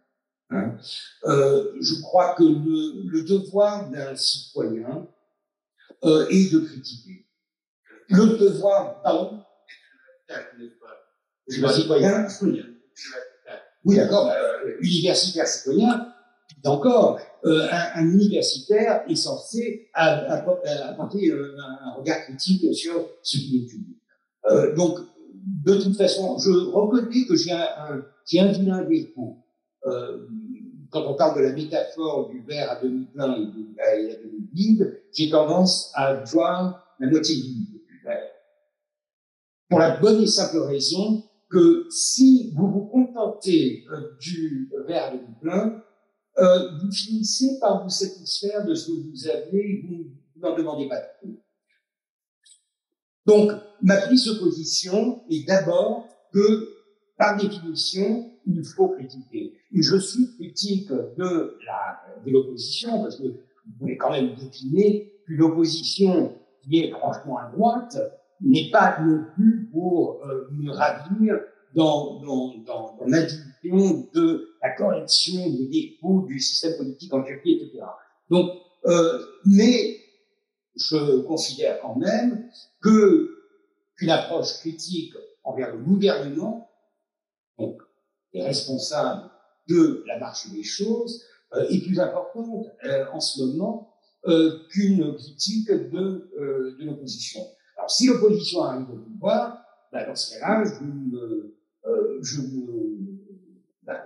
Hein. 0.54 0.78
Euh, 1.26 1.72
je 1.82 2.02
crois 2.02 2.36
que 2.36 2.44
le, 2.44 3.24
devoir 3.24 3.90
d'un 3.90 4.16
citoyen 4.16 5.08
euh, 6.04 6.28
est 6.30 6.54
de 6.54 6.60
critiquer. 6.60 7.26
Le 8.10 8.38
devoir, 8.38 9.02
pardon, 9.02 9.44
je 11.48 11.68
citoyen, 11.68 12.28
oui, 13.86 13.98
d'accord, 13.98 14.30
euh, 14.30 14.78
universitaire 14.82 15.48
citoyen, 15.48 16.14
encore, 16.66 17.20
un, 17.44 17.90
un, 17.96 18.06
universitaire 18.06 19.04
est 19.10 19.16
censé 19.16 19.90
apporter 19.94 21.32
un, 21.32 21.92
regard 21.98 22.22
critique 22.24 22.74
sur 22.74 23.10
ce 23.22 23.38
qui 23.38 23.58
est 23.58 23.70
public. 23.70 23.98
Euh, 24.50 24.74
donc, 24.76 25.00
de 25.34 25.76
toute 25.76 25.98
façon, 25.98 26.38
je 26.38 26.52
reconnais 26.52 27.26
que 27.26 27.36
j'ai 27.36 27.52
un, 27.52 27.68
un, 27.78 28.02
un 28.40 28.52
vilain 28.52 28.82
défaut. 28.84 29.43
Euh, 29.86 30.28
quand 30.90 31.06
on 31.08 31.16
parle 31.16 31.38
de 31.38 31.44
la 31.44 31.54
métaphore 31.54 32.30
du 32.30 32.42
verre 32.42 32.72
à 32.72 32.82
demi 32.82 33.06
plein 33.06 33.36
et, 33.36 34.12
à 34.12 34.18
demi 34.18 34.48
vide, 34.54 35.02
j'ai 35.12 35.30
tendance 35.30 35.92
à 35.96 36.24
voir 36.26 36.96
la 37.00 37.08
moitié 37.10 37.36
vide 37.36 37.82
du 37.88 38.02
verre. 38.06 38.30
Pour 39.70 39.80
la 39.80 39.98
bonne 39.98 40.22
et 40.22 40.28
simple 40.28 40.60
raison 40.60 41.24
que 41.50 41.88
si 41.90 42.52
vous 42.56 42.68
vous 42.68 42.86
contentez 42.86 43.86
euh, 43.92 44.16
du 44.20 44.72
verre 44.88 45.06
à 45.06 45.12
demi 45.12 45.34
plein, 45.42 45.84
euh, 46.38 46.78
vous 46.80 46.92
finissez 46.92 47.60
par 47.60 47.84
vous 47.84 47.90
satisfaire 47.90 48.66
de 48.66 48.74
ce 48.74 48.88
que 48.88 49.10
vous 49.10 49.28
avez 49.28 49.60
et 49.60 49.82
vous 49.88 50.06
n'en 50.40 50.56
demandez 50.56 50.88
pas 50.88 51.00
trop. 51.00 51.30
Donc, 53.26 53.52
ma 53.82 53.98
prise 53.98 54.26
de 54.26 54.40
position 54.40 55.24
est 55.30 55.48
d'abord 55.48 56.08
que, 56.34 56.70
par 57.18 57.38
définition, 57.38 58.32
il 58.46 58.64
faut 58.66 58.90
critiquer. 58.90 59.54
Je 59.74 59.98
suis 59.98 60.34
critique 60.36 60.90
de 60.90 61.58
l'opposition, 62.28 63.02
parce 63.02 63.18
que 63.18 63.24
vous 63.24 63.78
pouvez 63.80 63.98
quand 63.98 64.12
même 64.12 64.36
décliner 64.36 65.12
qu'une 65.26 65.42
opposition 65.42 66.38
qui 66.62 66.80
est 66.80 66.92
franchement 66.92 67.38
à 67.38 67.50
droite 67.52 67.98
n'est 68.42 68.70
pas 68.72 69.00
non 69.02 69.26
plus 69.36 69.70
pour 69.72 70.22
euh, 70.26 70.48
me 70.52 70.72
ravir 70.72 71.40
dans, 71.76 72.22
dans, 72.22 72.54
de 74.14 74.50
la 74.62 74.70
correction 74.72 75.50
des 75.50 75.68
défauts 75.68 76.26
du 76.28 76.40
système 76.40 76.78
politique 76.78 77.14
en 77.14 77.24
Turquie, 77.24 77.54
etc. 77.54 77.84
Donc, 78.30 78.52
euh, 78.86 79.20
mais 79.46 79.98
je 80.76 81.22
considère 81.22 81.80
quand 81.82 81.96
même 81.96 82.50
que 82.82 83.30
qu'une 83.98 84.10
approche 84.10 84.60
critique 84.60 85.14
envers 85.44 85.76
le 85.76 85.82
gouvernement, 85.82 86.70
donc 87.58 87.82
les 88.34 88.44
responsables 88.44 89.30
de 89.68 90.04
la 90.08 90.20
marche 90.20 90.52
des 90.52 90.64
choses, 90.64 91.24
euh, 91.56 91.68
est 91.70 91.82
plus 91.82 92.00
importante 92.00 92.68
euh, 92.86 93.06
en 93.14 93.20
ce 93.20 93.42
moment 93.44 93.94
euh, 94.26 94.52
qu'une 94.70 95.16
critique 95.16 95.70
de, 95.70 96.30
de 96.80 96.86
l'opposition. 96.86 97.42
Alors, 97.78 97.92
si 97.92 98.08
l'opposition 98.08 98.64
arrive 98.64 98.90
au 98.90 98.98
pouvoir, 98.98 99.64
ben, 99.92 100.08
dans 100.08 100.16
ce 100.16 100.40
cas-là, 100.40 100.64
je 102.22 102.42
me, 102.42 102.74
ben, 103.84 104.00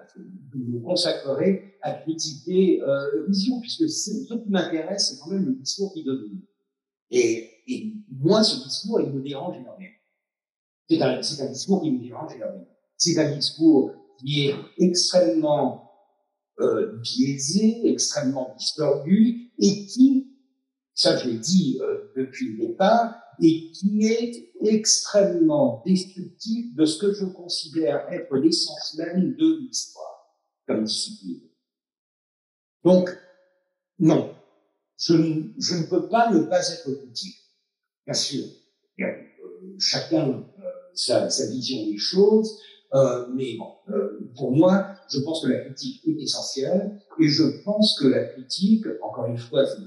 consacrerai 0.83 1.77
à 1.81 1.93
critiquer 1.93 2.81
euh, 2.81 3.25
vision, 3.27 3.59
puisque 3.59 3.89
ce 3.89 4.11
qui 4.11 4.49
m'intéresse, 4.49 5.09
c'est 5.09 5.19
quand 5.19 5.31
même 5.31 5.45
le 5.45 5.53
discours 5.53 5.93
qui 5.93 6.03
domine. 6.03 6.41
Et, 7.11 7.53
moi, 8.09 8.43
ce 8.43 8.63
discours, 8.63 9.01
il 9.01 9.11
me 9.11 9.21
dérange 9.21 9.57
énormément. 9.57 9.91
C'est 10.89 11.01
un, 11.01 11.19
un 11.19 11.51
discours 11.51 11.81
qui 11.81 11.91
me 11.91 11.99
dérange 11.99 12.33
énormément. 12.35 12.67
C'est 12.95 13.17
un 13.19 13.35
discours 13.35 13.93
qui 14.17 14.47
est 14.47 14.55
extrêmement 14.77 15.91
euh, 16.59 16.97
biaisé, 17.01 17.81
extrêmement 17.89 18.55
distordu, 18.57 19.51
et 19.59 19.85
qui, 19.85 20.35
ça 20.93 21.17
je 21.17 21.29
l'ai 21.29 21.37
dit 21.37 21.79
euh, 21.81 22.11
depuis 22.15 22.53
le 22.53 22.67
départ, 22.67 23.15
et 23.41 23.71
qui 23.71 24.05
est 24.05 24.51
extrêmement 24.61 25.83
destructif 25.85 26.75
de 26.75 26.85
ce 26.85 26.99
que 26.99 27.13
je 27.13 27.25
considère 27.25 28.11
être 28.11 28.35
l'essence 28.35 28.95
même 28.97 29.35
de 29.35 29.59
l'histoire 29.59 30.35
comme 30.65 30.83
discipline. 30.83 31.41
Donc, 32.83 33.09
non, 33.99 34.35
je, 34.99 35.13
ne 35.13 35.89
peux 35.89 36.07
pas 36.09 36.31
ne 36.31 36.43
pas 36.43 36.59
être 36.59 36.91
critique. 36.91 37.37
Bien 38.05 38.13
sûr, 38.13 38.45
euh, 39.01 39.05
chacun 39.79 40.29
euh, 40.29 40.89
sa, 40.93 41.27
vision 41.49 41.85
des 41.85 41.97
choses, 41.97 42.59
euh, 42.93 43.27
mais 43.33 43.57
bon, 43.57 43.73
euh, 43.89 44.31
pour 44.35 44.51
moi, 44.51 44.87
je 45.09 45.19
pense 45.19 45.43
que 45.43 45.49
la 45.49 45.59
critique 45.59 46.01
est 46.07 46.21
essentielle, 46.21 46.99
et 47.19 47.27
je 47.27 47.43
pense 47.63 47.99
que 47.99 48.07
la 48.07 48.23
critique, 48.25 48.85
encore 49.01 49.25
une 49.25 49.37
fois, 49.37 49.65
c'est 49.65 49.81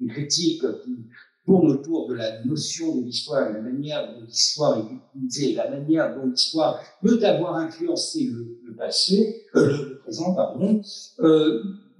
une 0.00 0.08
critique 0.08 0.62
qui 0.84 0.96
tourne 1.44 1.70
autour 1.70 2.08
de 2.08 2.14
la 2.14 2.42
notion 2.44 2.96
de 2.96 3.04
l'histoire, 3.04 3.52
la 3.52 3.60
manière 3.60 4.14
dont 4.14 4.24
l'histoire 4.24 4.78
est 4.78 5.16
utilisée, 5.16 5.54
la 5.54 5.70
manière 5.70 6.14
dont 6.16 6.26
l'histoire 6.26 6.80
peut 7.02 7.22
avoir 7.22 7.56
influencé 7.56 8.24
le, 8.24 8.74
passé, 8.76 9.44
euh, 9.56 9.88
le, 9.88 9.98
présent, 9.98 10.34
pardon. 10.34 10.80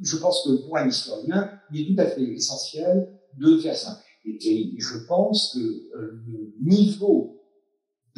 Je 0.01 0.17
pense 0.17 0.45
que 0.47 0.65
pour 0.65 0.77
un 0.77 0.89
historien, 0.89 1.51
il 1.73 1.83
est 1.83 1.95
tout 1.95 2.01
à 2.01 2.07
fait 2.07 2.23
essentiel 2.23 3.09
de 3.39 3.59
faire 3.59 3.77
ça. 3.77 4.01
Et, 4.25 4.75
je 4.79 4.99
pense 5.07 5.55
que 5.55 5.59
le 5.59 6.55
niveau 6.63 7.38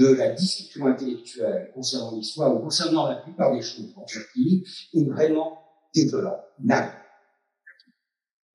de 0.01 0.15
la 0.15 0.31
discussion 0.31 0.87
intellectuelle 0.87 1.71
concernant 1.75 2.17
l'histoire 2.17 2.57
ou 2.57 2.61
concernant 2.61 3.07
la 3.07 3.17
plupart 3.17 3.53
des 3.55 3.61
choses 3.61 3.93
en 3.97 4.05
Turquie 4.05 4.65
est 4.95 5.05
vraiment 5.05 5.59
désolant. 5.95 6.41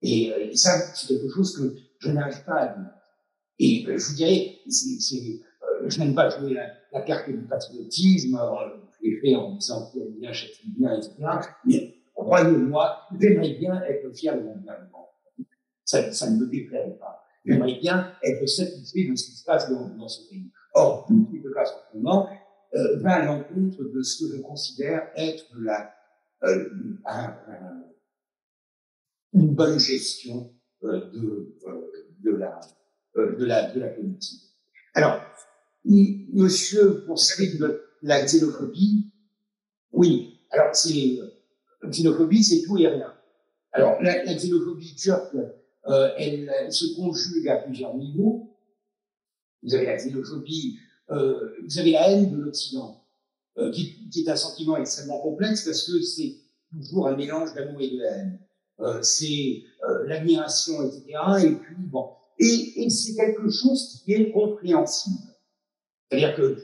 Et, 0.01 0.33
euh, 0.33 0.49
et 0.51 0.57
ça, 0.57 0.71
c'est 0.95 1.07
quelque 1.07 1.29
chose 1.29 1.55
que 1.55 1.75
je 1.99 2.11
n'arrive 2.11 2.43
pas 2.45 2.61
à 2.61 2.67
dire. 2.75 2.91
Et 3.59 3.85
euh, 3.87 3.97
je 3.97 4.07
vous 4.07 4.15
dirais, 4.15 4.55
euh, 4.65 5.89
je 5.89 5.99
n'aime 5.99 6.15
pas 6.15 6.29
jouer 6.29 6.55
la, 6.55 7.01
carte 7.01 7.29
du 7.29 7.37
patriotisme, 7.43 8.39
je 8.99 9.07
l'ai 9.07 9.19
fait 9.19 9.35
en 9.35 9.55
disant 9.55 9.83
a 9.83 10.19
bien, 10.19 10.33
châtie 10.33 10.73
bien, 10.79 10.97
etc. 10.97 11.13
Mais 11.65 11.95
croyez-moi, 12.15 13.01
j'aimerais 13.19 13.53
bien 13.53 13.83
être 13.83 14.11
fier 14.15 14.35
de 14.35 14.41
mon 14.41 14.55
gouvernement. 14.55 15.09
Ça, 15.83 16.01
ne 16.01 16.37
me 16.37 16.47
déplairait 16.47 16.97
pas. 16.99 17.23
J'aimerais 17.45 17.77
bien 17.79 18.13
être 18.23 18.47
satisfait 18.47 19.07
de 19.11 19.15
ce 19.15 19.25
qui 19.25 19.31
se 19.33 19.43
passe 19.43 19.69
dans 19.69 20.07
ce 20.07 20.27
pays. 20.27 20.49
Or, 20.75 21.05
tout 21.07 21.27
ce 21.31 21.37
qui 21.37 21.47
en 21.57 21.65
ce 21.65 22.77
euh, 22.77 22.97
va 22.99 23.13
à 23.13 23.25
l'encontre 23.25 23.83
de 23.83 24.01
ce 24.01 24.25
que 24.25 24.35
je 24.35 24.41
considère 24.41 25.09
être 25.15 25.45
la, 25.57 25.95
euh, 26.43 26.69
un, 27.05 27.33
un, 27.47 27.83
une 29.33 29.55
bonne 29.55 29.79
gestion 29.79 30.53
euh, 30.83 31.09
de, 31.11 31.57
euh, 31.65 31.91
de, 32.19 32.31
la, 32.31 32.59
de, 33.15 33.45
la, 33.45 33.71
de 33.71 33.79
la 33.79 33.87
politique. 33.87 34.41
Alors, 34.93 35.21
monsieur, 35.85 37.05
qui 37.37 37.43
est 37.43 37.57
de 37.57 37.81
la 38.01 38.25
xénophobie, 38.25 39.11
oui, 39.93 40.41
alors 40.51 40.75
c'est, 40.75 41.19
xénophobie, 41.85 42.43
c'est 42.43 42.63
tout 42.63 42.77
et 42.77 42.87
rien. 42.87 43.13
Alors, 43.71 44.01
la, 44.01 44.33
xénophobie 44.35 44.95
turque, 44.95 45.35
elle, 46.17 46.51
elle, 46.53 46.73
se 46.73 46.95
conjugue 46.97 47.47
à 47.47 47.57
plusieurs 47.57 47.95
niveaux. 47.95 48.54
Vous 49.65 49.73
avez 49.73 49.85
la 49.85 49.97
xénophobie, 49.97 50.79
euh, 51.11 51.55
vous 51.63 51.79
avez 51.79 51.91
la 51.91 52.09
haine 52.09 52.31
de 52.31 52.37
l'Occident, 52.37 53.03
euh, 53.57 53.71
qui, 53.71 54.09
est 54.15 54.29
un 54.29 54.35
sentiment 54.35 54.77
extrêmement 54.77 55.19
complexe 55.19 55.65
parce 55.65 55.83
que 55.87 56.01
c'est 56.01 56.35
toujours 56.71 57.07
un 57.07 57.15
mélange 57.15 57.53
d'amour 57.53 57.81
et 57.81 57.89
de 57.89 58.01
haine. 58.01 58.39
Euh, 58.81 59.01
c'est 59.01 59.63
l'admiration, 60.05 60.83
etc. 60.83 61.03
Et 61.43 61.51
puis 61.51 61.75
bon, 61.77 62.09
et, 62.39 62.89
c'est 62.89 63.15
quelque 63.15 63.49
chose 63.49 64.01
qui 64.03 64.13
est 64.13 64.31
compréhensible. 64.31 65.15
C'est-à-dire 66.09 66.35
que 66.35 66.57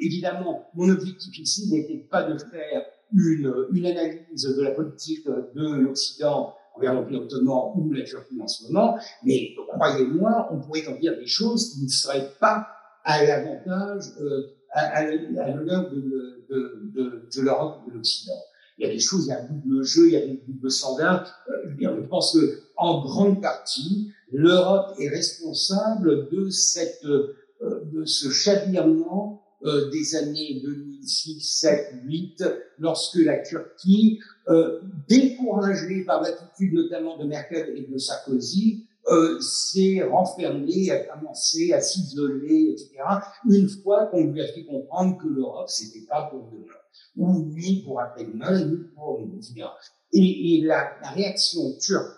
évidemment, 0.00 0.68
mon 0.74 0.88
objectif 0.90 1.38
ici 1.38 1.70
n'était 1.70 2.06
pas 2.10 2.24
de 2.24 2.38
faire 2.38 2.84
une, 3.14 3.66
une 3.72 3.86
analyse 3.86 4.42
de 4.42 4.62
la 4.62 4.72
politique 4.72 5.26
de 5.26 5.74
l'Occident 5.76 6.54
l'Empire 6.86 7.22
ottoman 7.22 7.72
ou 7.76 7.92
la 7.92 8.04
Turquie 8.04 8.40
en 8.40 8.48
ce 8.48 8.64
moment, 8.64 8.98
mais 9.24 9.54
croyez-moi, 9.74 10.48
on 10.52 10.60
pourrait 10.60 10.86
en 10.88 10.98
dire 10.98 11.16
des 11.16 11.26
choses 11.26 11.74
qui 11.74 11.84
ne 11.84 11.88
seraient 11.88 12.30
pas 12.40 12.68
à 13.04 13.24
l'avantage, 13.24 14.04
euh, 14.20 14.48
à, 14.70 14.98
à, 14.98 15.04
l'honneur 15.04 15.90
de 15.90 17.40
l'Europe 17.40 17.82
et 17.86 17.90
de 17.90 17.94
l'Occident. 17.96 18.34
Il 18.78 18.86
y 18.86 18.90
a 18.90 18.92
des 18.92 19.00
choses, 19.00 19.26
il 19.26 19.30
y 19.30 19.32
a 19.32 19.40
un 19.40 19.46
double 19.46 19.82
jeu, 19.82 20.06
il 20.06 20.12
y 20.12 20.16
a 20.16 20.26
des 20.26 20.40
doubles 20.46 20.70
standards. 20.70 21.34
Euh, 21.50 21.74
je 21.80 22.06
pense 22.06 22.32
que 22.34 22.60
en 22.76 23.02
grande 23.02 23.42
partie, 23.42 24.12
l'Europe 24.30 24.94
est 25.00 25.08
responsable 25.08 26.28
de 26.30 26.48
cette, 26.50 27.04
euh, 27.04 27.34
de 27.60 28.04
ce 28.04 28.30
chavirement 28.30 29.37
euh, 29.64 29.90
des 29.90 30.14
années 30.14 30.60
2006, 30.62 31.40
7, 31.40 31.94
8, 32.04 32.44
lorsque 32.78 33.16
la 33.16 33.38
Turquie, 33.38 34.20
euh, 34.46 34.80
découragée 35.08 36.04
par 36.04 36.22
l'attitude 36.22 36.74
notamment 36.74 37.18
de 37.18 37.24
Merkel 37.24 37.74
et 37.76 37.92
de 37.92 37.98
Sarkozy, 37.98 38.86
euh, 39.08 39.40
s'est 39.40 40.04
renfermé, 40.04 40.92
a 40.92 41.00
commencé 41.00 41.72
à 41.72 41.80
s'isoler, 41.80 42.70
etc. 42.70 43.02
Une 43.50 43.68
fois 43.68 44.06
qu'on 44.06 44.30
lui 44.30 44.40
a 44.40 44.46
fait 44.46 44.64
comprendre 44.64 45.18
que 45.18 45.26
l'Europe, 45.26 45.68
c'était 45.68 46.06
pas 46.06 46.28
pour 46.30 46.48
demain, 46.52 46.74
ou 47.16 47.42
ni 47.46 47.82
pour 47.82 48.00
après-demain, 48.00 48.64
ni 48.64 48.76
pour 48.94 49.20
etc. 49.38 49.66
Et, 50.12 50.60
la, 50.62 50.92
réaction 51.16 51.76
turque 51.80 52.16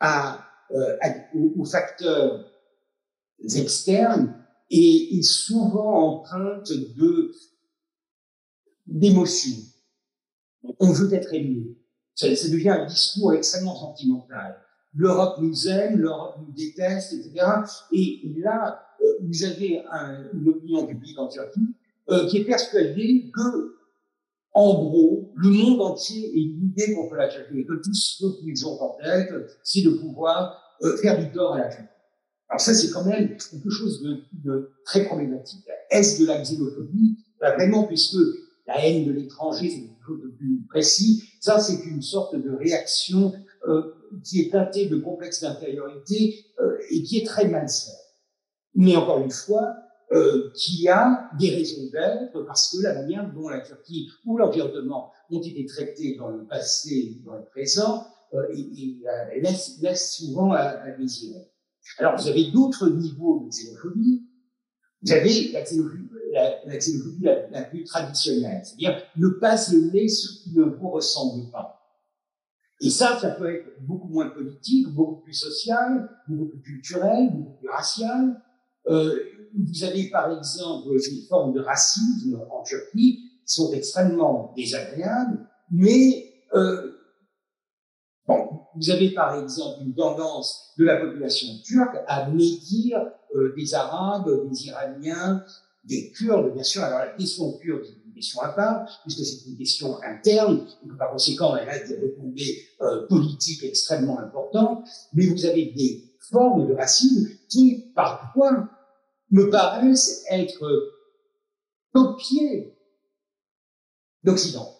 à, 0.00 0.44
aux, 1.34 1.64
facteurs 1.64 2.44
externes 3.42 4.45
est, 4.70 5.18
est 5.18 5.22
souvent 5.22 6.18
empreinte 6.18 6.72
d'émotion. 8.86 9.56
On 10.80 10.92
veut 10.92 11.12
être 11.14 11.32
aimé. 11.34 11.76
Ça, 12.14 12.28
devient 12.28 12.70
un 12.70 12.86
discours 12.86 13.34
extrêmement 13.34 13.76
sentimental 13.76 14.62
l'Europe 14.96 15.36
nous 15.40 15.68
aime, 15.68 15.98
l'Europe 15.98 16.36
nous 16.40 16.52
déteste, 16.52 17.12
etc. 17.12 17.46
Et 17.92 18.22
là, 18.38 18.82
euh, 19.02 19.04
vous 19.20 19.44
avez 19.44 19.84
un, 19.90 20.24
une 20.32 20.48
opinion 20.48 20.86
publique 20.86 21.18
en 21.18 21.28
Turquie 21.28 21.74
euh, 22.08 22.26
qui 22.26 22.38
est 22.38 22.44
persuadée 22.44 23.30
que, 23.34 23.76
en 24.54 24.72
gros, 24.74 25.32
le 25.36 25.50
monde 25.50 25.82
entier 25.82 26.28
est 26.30 26.48
l'idée 26.58 26.94
contre 26.94 27.14
la 27.14 27.28
Turquie 27.28 27.60
et 27.60 27.66
que 27.66 27.74
tout 27.74 27.94
ce 27.94 28.24
qu'ils 28.40 28.66
ont 28.66 28.80
en 28.80 28.96
tête, 29.02 29.32
c'est 29.62 29.82
de 29.82 29.90
pouvoir 29.90 30.78
euh, 30.82 30.96
faire 30.96 31.18
du 31.18 31.30
tort 31.30 31.54
à 31.54 31.58
la 31.58 31.68
Turquie. 31.68 31.90
Alors 32.48 32.60
ça, 32.60 32.74
c'est 32.74 32.90
quand 32.90 33.04
même 33.04 33.36
quelque 33.36 33.70
chose 33.70 34.02
de, 34.02 34.22
de 34.44 34.70
très 34.84 35.04
problématique. 35.04 35.64
Est-ce 35.90 36.22
de 36.22 36.26
la 36.26 36.40
xénophobie 36.40 37.18
ben 37.40 37.54
Vraiment, 37.54 37.84
puisque 37.84 38.18
la 38.66 38.84
haine 38.84 39.04
de 39.04 39.12
l'étranger, 39.12 39.68
c'est 39.70 39.80
quelque 39.80 40.06
chose 40.06 40.22
de 40.22 40.36
plus 40.36 40.62
précis. 40.68 41.24
Ça, 41.40 41.58
c'est 41.60 41.84
une 41.84 42.02
sorte 42.02 42.36
de 42.36 42.50
réaction 42.50 43.32
euh, 43.68 43.82
qui 44.24 44.42
est 44.42 44.52
teinté 44.52 44.86
de 44.86 44.96
complexe 44.98 45.42
d'infériorité 45.42 46.46
euh, 46.60 46.78
et 46.90 47.02
qui 47.02 47.18
est 47.18 47.26
très 47.26 47.48
malsain. 47.48 47.92
Mais 48.74 48.94
encore 48.94 49.18
une 49.18 49.30
fois, 49.30 49.74
euh, 50.12 50.52
qui 50.54 50.86
a 50.88 51.28
des 51.36 51.50
raisons 51.50 51.90
d'être 51.90 52.40
parce 52.46 52.70
que 52.70 52.80
la 52.80 52.94
manière 52.94 53.28
dont 53.32 53.48
la 53.48 53.60
Turquie 53.60 54.08
ou 54.24 54.38
l'environnement 54.38 55.10
ont 55.30 55.40
été 55.40 55.66
traités 55.66 56.14
dans 56.16 56.28
le 56.28 56.46
passé, 56.46 57.20
dans 57.24 57.34
le 57.34 57.44
présent, 57.46 58.06
euh, 58.34 58.46
et, 58.54 58.60
et, 58.60 58.98
euh, 59.08 59.40
laisse, 59.40 59.80
laisse, 59.80 60.14
souvent 60.16 60.52
à, 60.52 60.60
à, 60.60 60.90
désirer. 60.92 61.50
Alors, 61.98 62.16
vous 62.16 62.28
avez 62.28 62.50
d'autres 62.50 62.88
niveaux 62.88 63.44
de 63.44 63.50
xénophobie. 63.50 64.22
Vous 65.02 65.12
avez 65.12 65.52
la 65.52 65.62
xénophobie, 65.62 67.24
la, 67.50 67.62
plus 67.62 67.84
traditionnelle, 67.84 68.62
c'est-à-dire 68.64 69.02
ne 69.16 69.28
pas 69.28 69.70
aimer 69.72 70.08
ce 70.08 70.42
qui 70.42 70.52
ne 70.54 70.64
vous 70.64 70.90
ressemble 70.90 71.50
pas. 71.50 71.80
Et 72.80 72.90
ça, 72.90 73.18
ça 73.20 73.30
peut 73.30 73.54
être 73.54 73.86
beaucoup 73.86 74.08
moins 74.08 74.28
politique, 74.28 74.88
beaucoup 74.88 75.22
plus 75.22 75.32
social, 75.32 76.10
beaucoup 76.28 76.46
plus 76.46 76.60
culturel, 76.60 77.30
beaucoup 77.32 77.58
plus 77.58 77.68
racial. 77.68 78.42
Euh, 78.88 79.18
vous 79.56 79.84
avez 79.84 80.10
par 80.10 80.36
exemple 80.36 80.88
des 80.90 81.26
formes 81.28 81.54
de 81.54 81.60
racisme 81.60 82.38
en 82.50 82.62
Turquie 82.62 83.20
qui 83.46 83.54
sont 83.54 83.72
extrêmement 83.72 84.52
désagréables, 84.56 85.48
mais 85.70 86.34
euh, 86.54 86.95
vous 88.76 88.90
avez 88.90 89.10
par 89.10 89.42
exemple 89.42 89.82
une 89.84 89.94
tendance 89.94 90.72
de 90.78 90.84
la 90.84 90.96
population 90.96 91.48
turque 91.64 91.96
à 92.06 92.28
médire 92.28 93.00
euh, 93.34 93.54
des 93.56 93.74
Arabes, 93.74 94.48
des 94.48 94.66
Iraniens, 94.66 95.44
des 95.84 96.10
Kurdes, 96.12 96.52
bien 96.52 96.62
sûr. 96.62 96.82
Alors 96.82 96.98
la 96.98 97.08
question 97.08 97.52
kurde, 97.58 97.86
question 98.16 98.40
à 98.40 98.48
part, 98.48 98.86
puisque 99.02 99.24
c'est 99.24 99.48
une 99.48 99.56
question 99.56 100.02
interne, 100.02 100.66
et 100.84 100.88
que 100.88 100.94
par 100.94 101.12
conséquent, 101.12 101.54
elle 101.56 101.68
a 101.68 101.78
des 101.78 101.96
retombées 101.96 102.66
euh, 102.80 103.06
politiques 103.06 103.62
extrêmement 103.62 104.18
importantes, 104.18 104.86
mais 105.12 105.26
vous 105.26 105.44
avez 105.44 105.66
des 105.66 106.12
formes 106.30 106.66
de 106.66 106.74
racisme 106.74 107.28
qui, 107.48 107.92
parfois, 107.94 108.68
me 109.30 109.50
paraissent 109.50 110.24
être 110.30 110.92
copiées 111.92 112.74
d'Occident. 114.24 114.75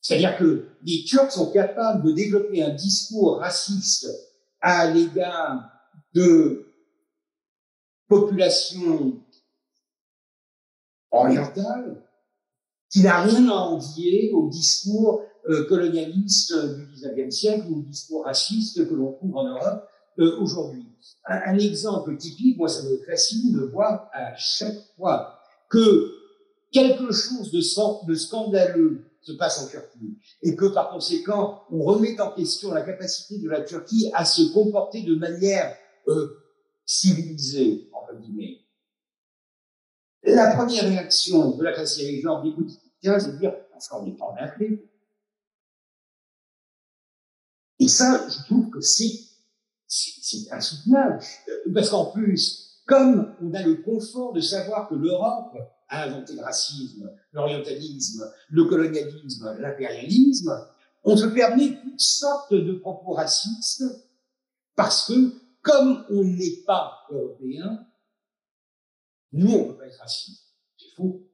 C'est-à-dire 0.00 0.36
que 0.38 0.66
les 0.82 1.04
Turcs 1.04 1.32
sont 1.32 1.52
capables 1.52 2.02
de 2.04 2.12
développer 2.12 2.62
un 2.62 2.74
discours 2.74 3.38
raciste 3.38 4.08
à 4.60 4.90
l'égard 4.90 5.70
de 6.14 6.66
populations 8.08 9.20
orientales 11.10 12.02
qui 12.90 13.02
n'a 13.02 13.22
rien 13.22 13.48
à 13.48 13.54
envier 13.54 14.32
au 14.32 14.48
discours 14.48 15.22
euh, 15.48 15.64
colonialiste 15.68 16.54
du 16.76 16.86
XIXe 16.92 17.34
siècle 17.34 17.66
ou 17.70 17.78
au 17.78 17.82
discours 17.82 18.24
raciste 18.24 18.88
que 18.88 18.94
l'on 18.94 19.12
trouve 19.12 19.36
en 19.36 19.48
Europe 19.48 19.88
euh, 20.18 20.38
aujourd'hui. 20.40 20.86
Un, 21.26 21.56
exemple 21.56 22.16
typique, 22.16 22.58
moi 22.58 22.68
ça 22.68 22.82
me 22.88 22.98
fascine 22.98 23.52
de 23.52 23.60
voir 23.60 24.08
à 24.12 24.34
chaque 24.36 24.76
fois 24.96 25.38
que 25.68 26.12
quelque 26.72 27.12
chose 27.12 27.52
de 27.52 28.14
scandaleux 28.14 29.09
se 29.22 29.32
passe 29.32 29.62
en 29.62 29.68
Turquie 29.68 30.18
et 30.42 30.56
que 30.56 30.66
par 30.66 30.90
conséquent 30.90 31.64
on 31.70 31.82
remet 31.82 32.18
en 32.20 32.32
question 32.32 32.72
la 32.72 32.82
capacité 32.82 33.38
de 33.38 33.48
la 33.48 33.62
Turquie 33.62 34.10
à 34.14 34.24
se 34.24 34.52
comporter 34.52 35.02
de 35.02 35.14
manière 35.14 35.76
euh, 36.08 36.40
civilisée, 36.84 37.88
entre 37.92 38.16
guillemets. 38.16 38.58
La 40.22 40.54
première 40.54 40.84
réaction 40.84 41.56
de 41.56 41.62
la 41.62 41.72
classe 41.72 41.96
dirigeante 41.96 42.44
des 42.44 42.52
politiciens, 42.52 43.18
c'est 43.18 43.32
de 43.32 43.38
dire, 43.38 43.54
on 43.92 44.02
n'est 44.04 44.16
pas 44.16 44.34
fait. 44.58 44.90
Et 47.78 47.88
ça, 47.88 48.26
je 48.28 48.44
trouve 48.44 48.68
que 48.70 48.80
c'est, 48.80 49.10
c'est 49.86 50.52
insoutenable. 50.52 51.22
Euh, 51.48 51.72
parce 51.72 51.88
qu'en 51.88 52.06
plus, 52.06 52.82
comme 52.86 53.34
on 53.40 53.54
a 53.54 53.62
le 53.62 53.76
confort 53.76 54.32
de 54.32 54.40
savoir 54.40 54.88
que 54.88 54.94
l'Europe 54.94 55.56
a 55.90 56.04
inventé 56.04 56.34
le 56.34 56.42
racisme, 56.42 57.10
l'orientalisme, 57.32 58.32
le 58.48 58.64
colonialisme, 58.64 59.56
l'impérialisme, 59.58 60.66
on 61.04 61.16
se 61.16 61.26
permet 61.26 61.80
toutes 61.82 62.00
sortes 62.00 62.54
de 62.54 62.72
propos 62.74 63.12
racistes 63.12 63.84
parce 64.74 65.08
que, 65.08 65.34
comme 65.60 66.04
on 66.10 66.24
n'est 66.24 66.62
pas 66.66 67.06
européen, 67.10 67.86
nous, 69.32 69.50
on 69.50 69.66
ne 69.66 69.72
peut 69.72 69.78
pas 69.78 69.86
être 69.86 69.98
raciste. 69.98 70.54
C'est 70.76 70.94
faux. 70.96 71.26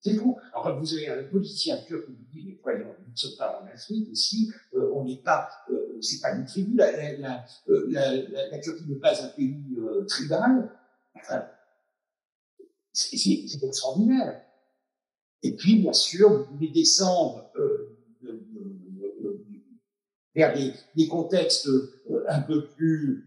C'est 0.00 0.14
faux. 0.16 0.36
Alors, 0.52 0.78
vous 0.78 0.94
avez 0.94 1.08
un 1.08 1.22
politicien 1.24 1.76
turc 1.86 2.06
qui 2.06 2.12
vous 2.12 2.24
dit, 2.32 2.44
mais 2.46 2.58
voyons, 2.62 2.94
nous 3.04 3.12
ne 3.12 3.16
sommes 3.16 3.36
pas 3.38 3.62
en 3.62 3.66
Afrique 3.66 4.08
ici, 4.10 4.52
euh, 4.74 4.90
on 4.94 5.04
n'est 5.04 5.22
pas, 5.22 5.48
euh, 5.70 5.98
c'est 6.00 6.20
pas 6.20 6.32
une 6.32 6.44
tribu, 6.44 6.76
la, 6.76 6.90
la, 6.90 7.16
la, 7.18 7.44
euh, 7.68 7.86
la, 7.88 8.48
la 8.48 8.58
Turquie 8.58 8.84
n'est 8.88 8.96
pas 8.96 9.22
un 9.22 9.28
pays 9.28 9.76
euh, 9.78 10.04
tribal. 10.06 10.70
Enfin, 11.14 11.46
c'est 12.92 13.62
extraordinaire. 13.62 14.42
Et 15.42 15.56
puis, 15.56 15.76
bien 15.80 15.92
sûr, 15.92 16.46
pouvez 16.46 16.68
descendre 16.68 17.50
euh, 17.56 17.98
vers 20.34 20.54
des, 20.94 21.08
contextes 21.08 21.66
euh, 21.66 22.24
un 22.28 22.40
peu 22.40 22.68
plus, 22.68 23.26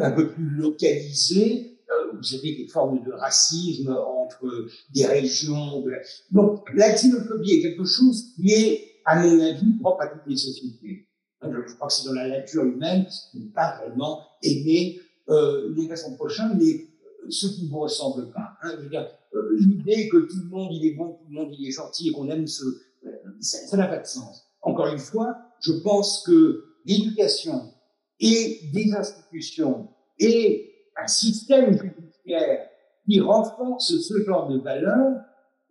un 0.00 0.10
peu 0.12 0.32
plus 0.32 0.48
localisés, 0.50 1.74
vous 2.12 2.34
avez 2.34 2.56
des 2.56 2.68
formes 2.68 3.04
de 3.04 3.12
racisme 3.12 3.90
entre 3.90 4.68
des 4.94 5.06
régions. 5.06 5.84
Donc, 6.30 6.68
la 6.74 6.92
xénophobie 6.92 7.52
est 7.52 7.62
quelque 7.62 7.84
chose 7.84 8.34
qui 8.34 8.52
est, 8.52 9.00
à 9.04 9.22
mon 9.22 9.40
avis, 9.40 9.72
propre 9.80 10.02
à 10.02 10.08
toutes 10.08 10.26
les 10.26 10.36
sociétés. 10.36 11.08
Je 11.42 11.74
crois 11.74 11.88
que 11.88 11.92
c'est 11.92 12.06
dans 12.06 12.14
la 12.14 12.28
nature 12.28 12.64
humaine 12.64 13.06
de 13.34 13.40
ne 13.40 13.48
pas 13.48 13.78
vraiment 13.82 14.22
aimer, 14.42 15.00
euh, 15.28 15.74
non 15.76 15.86
pas 15.86 15.96
son 15.96 16.16
prochain, 16.16 16.54
mais 16.54 16.64
euh, 16.64 16.78
ceux 17.28 17.48
qui 17.48 17.64
ne 17.64 17.70
vous 17.70 17.80
ressemblent 17.80 18.30
pas. 18.32 18.56
Hein. 18.62 18.72
Euh, 18.92 19.56
L'idée 19.58 20.08
que 20.08 20.18
tout 20.18 20.36
le 20.42 20.48
monde 20.48 20.68
il 20.72 20.86
est 20.86 20.94
bon, 20.94 21.14
tout 21.14 21.24
le 21.28 21.34
monde 21.34 21.54
il 21.58 21.68
est 21.68 21.72
gentil 21.72 22.08
et 22.08 22.12
qu'on 22.12 22.28
aime 22.30 22.46
ce, 22.46 22.64
euh, 22.64 23.10
ça 23.40 23.76
n'a 23.76 23.86
pas 23.86 23.98
de 23.98 24.06
sens. 24.06 24.44
Encore 24.62 24.88
une 24.88 24.98
fois, 24.98 25.36
je 25.60 25.72
pense 25.72 26.22
que 26.26 26.64
l'éducation 26.84 27.72
et 28.20 28.60
des 28.72 28.92
institutions 28.92 29.88
et 30.18 30.70
un 30.96 31.06
système 31.06 31.72
judiciaire 31.72 32.68
qui 33.06 33.20
renforce 33.20 33.96
ce 33.98 34.24
genre 34.24 34.48
de 34.48 34.58
valeurs 34.58 35.20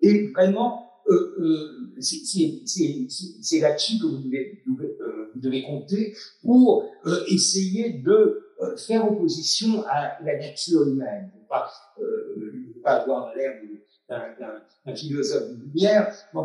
et 0.02 0.28
vraiment 0.28 0.90
euh, 1.10 1.94
c'est 2.00 3.60
là-dessus 3.60 4.00
que 4.00 4.06
vous 4.06 4.18
devez, 5.40 5.64
compter 5.64 6.16
pour 6.42 6.86
essayer 7.28 7.94
de 7.94 8.43
faire 8.78 9.10
opposition 9.12 9.84
à 9.88 10.22
la 10.24 10.38
nature 10.38 10.88
humaine. 10.88 11.32
Ne 11.36 11.48
pas, 11.48 11.72
pas 12.84 12.96
avoir 13.02 13.34
l'air 13.36 13.52
d'un 14.10 14.96
philosophe 14.96 15.50
de 15.50 15.56
lumière. 15.66 16.14
Bon, 16.34 16.44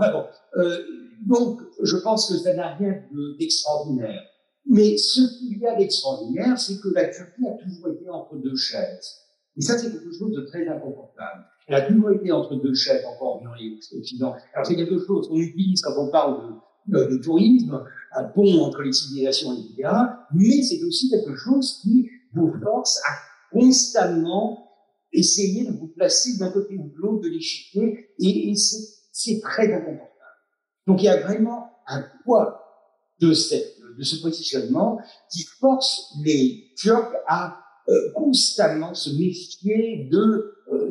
donc 1.27 1.61
je 1.83 1.97
pense 1.97 2.31
que 2.31 2.39
ça 2.39 2.55
n'a 2.55 2.75
rien 2.75 3.03
d'extraordinaire. 3.39 4.23
Mais 4.71 4.97
ce 4.99 5.21
qu'il 5.39 5.59
y 5.59 5.67
a 5.67 5.75
d'extraordinaire, 5.77 6.59
c'est 6.59 6.79
que 6.81 6.89
la 6.95 7.09
Turquie 7.09 7.47
a 7.49 7.57
toujours 7.63 7.89
été 7.89 8.09
entre 8.11 8.37
deux 8.37 8.57
chaises. 8.57 9.17
Et 9.57 9.63
ça, 9.63 9.79
c'est 9.79 9.91
quelque 9.91 10.13
chose 10.13 10.33
de 10.33 10.43
très 10.43 10.69
inconfortable. 10.69 11.45
Elle 11.67 11.75
a 11.75 11.83
toujours 11.83 12.11
été 12.13 12.31
entre 12.33 12.55
deux 12.57 12.75
chaises, 12.75 13.05
encore 13.05 13.37
Orient 13.37 13.55
et 13.61 13.79
Occident. 13.99 14.35
Alors 14.55 14.67
c'est 14.67 14.77
quelque 14.77 14.99
chose 14.99 15.29
qu'on 15.29 15.37
utilise 15.37 15.83
quand 15.83 15.95
on 15.99 16.11
parle 16.11 16.49
de 16.49 16.55
tourisme, 17.23 17.85
un 18.15 18.25
pont 18.25 18.65
entre 18.65 18.83
les 18.83 18.93
civilisations, 18.93 19.53
etc. 19.53 19.91
Mais 20.35 20.63
c'est 20.63 20.83
aussi 20.85 21.11
quelque 21.11 21.37
chose 21.37 21.81
qui 21.83 22.09
vous 22.33 22.53
force 22.63 22.99
à 23.09 23.13
constamment 23.53 24.69
essayer 25.13 25.65
de 25.65 25.73
vous 25.73 25.89
placer 25.89 26.37
d'un 26.39 26.51
côté 26.51 26.77
ou 26.77 26.89
de 26.89 26.97
l'autre 26.97 27.23
de 27.23 27.29
l'échiquier, 27.29 28.09
et, 28.19 28.55
c'est 29.13 29.41
très 29.41 29.73
inconfortable. 29.73 30.09
Donc 30.87 31.03
il 31.03 31.07
y 31.07 31.09
a 31.09 31.21
vraiment 31.21 31.71
un 31.87 32.05
poids 32.25 32.63
de, 33.21 33.33
ce 33.33 34.23
positionnement 34.23 35.01
qui 35.33 35.45
force 35.59 36.15
les 36.23 36.73
Turcs 36.77 37.13
à 37.27 37.59
euh, 37.89 38.13
constamment 38.15 38.95
se 38.95 39.11
méfier 39.11 40.09
de 40.11 40.55
euh, 40.73 40.91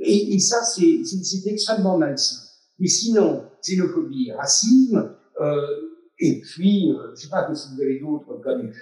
et, 0.00 0.34
et, 0.34 0.38
ça, 0.38 0.62
c'est 0.64 1.46
extrêmement 1.46 1.96
malsain. 1.96 2.36
Mais 2.78 2.88
sinon, 2.88 3.47
xénophobie, 3.62 4.32
racisme, 4.32 5.16
euh, 5.40 5.88
et 6.20 6.40
puis, 6.40 6.92
euh, 6.92 7.14
je 7.14 7.22
sais 7.22 7.28
pas 7.28 7.52
si 7.54 7.74
vous 7.74 7.80
avez 7.80 8.00
d'autres 8.00 8.40
comme, 8.42 8.72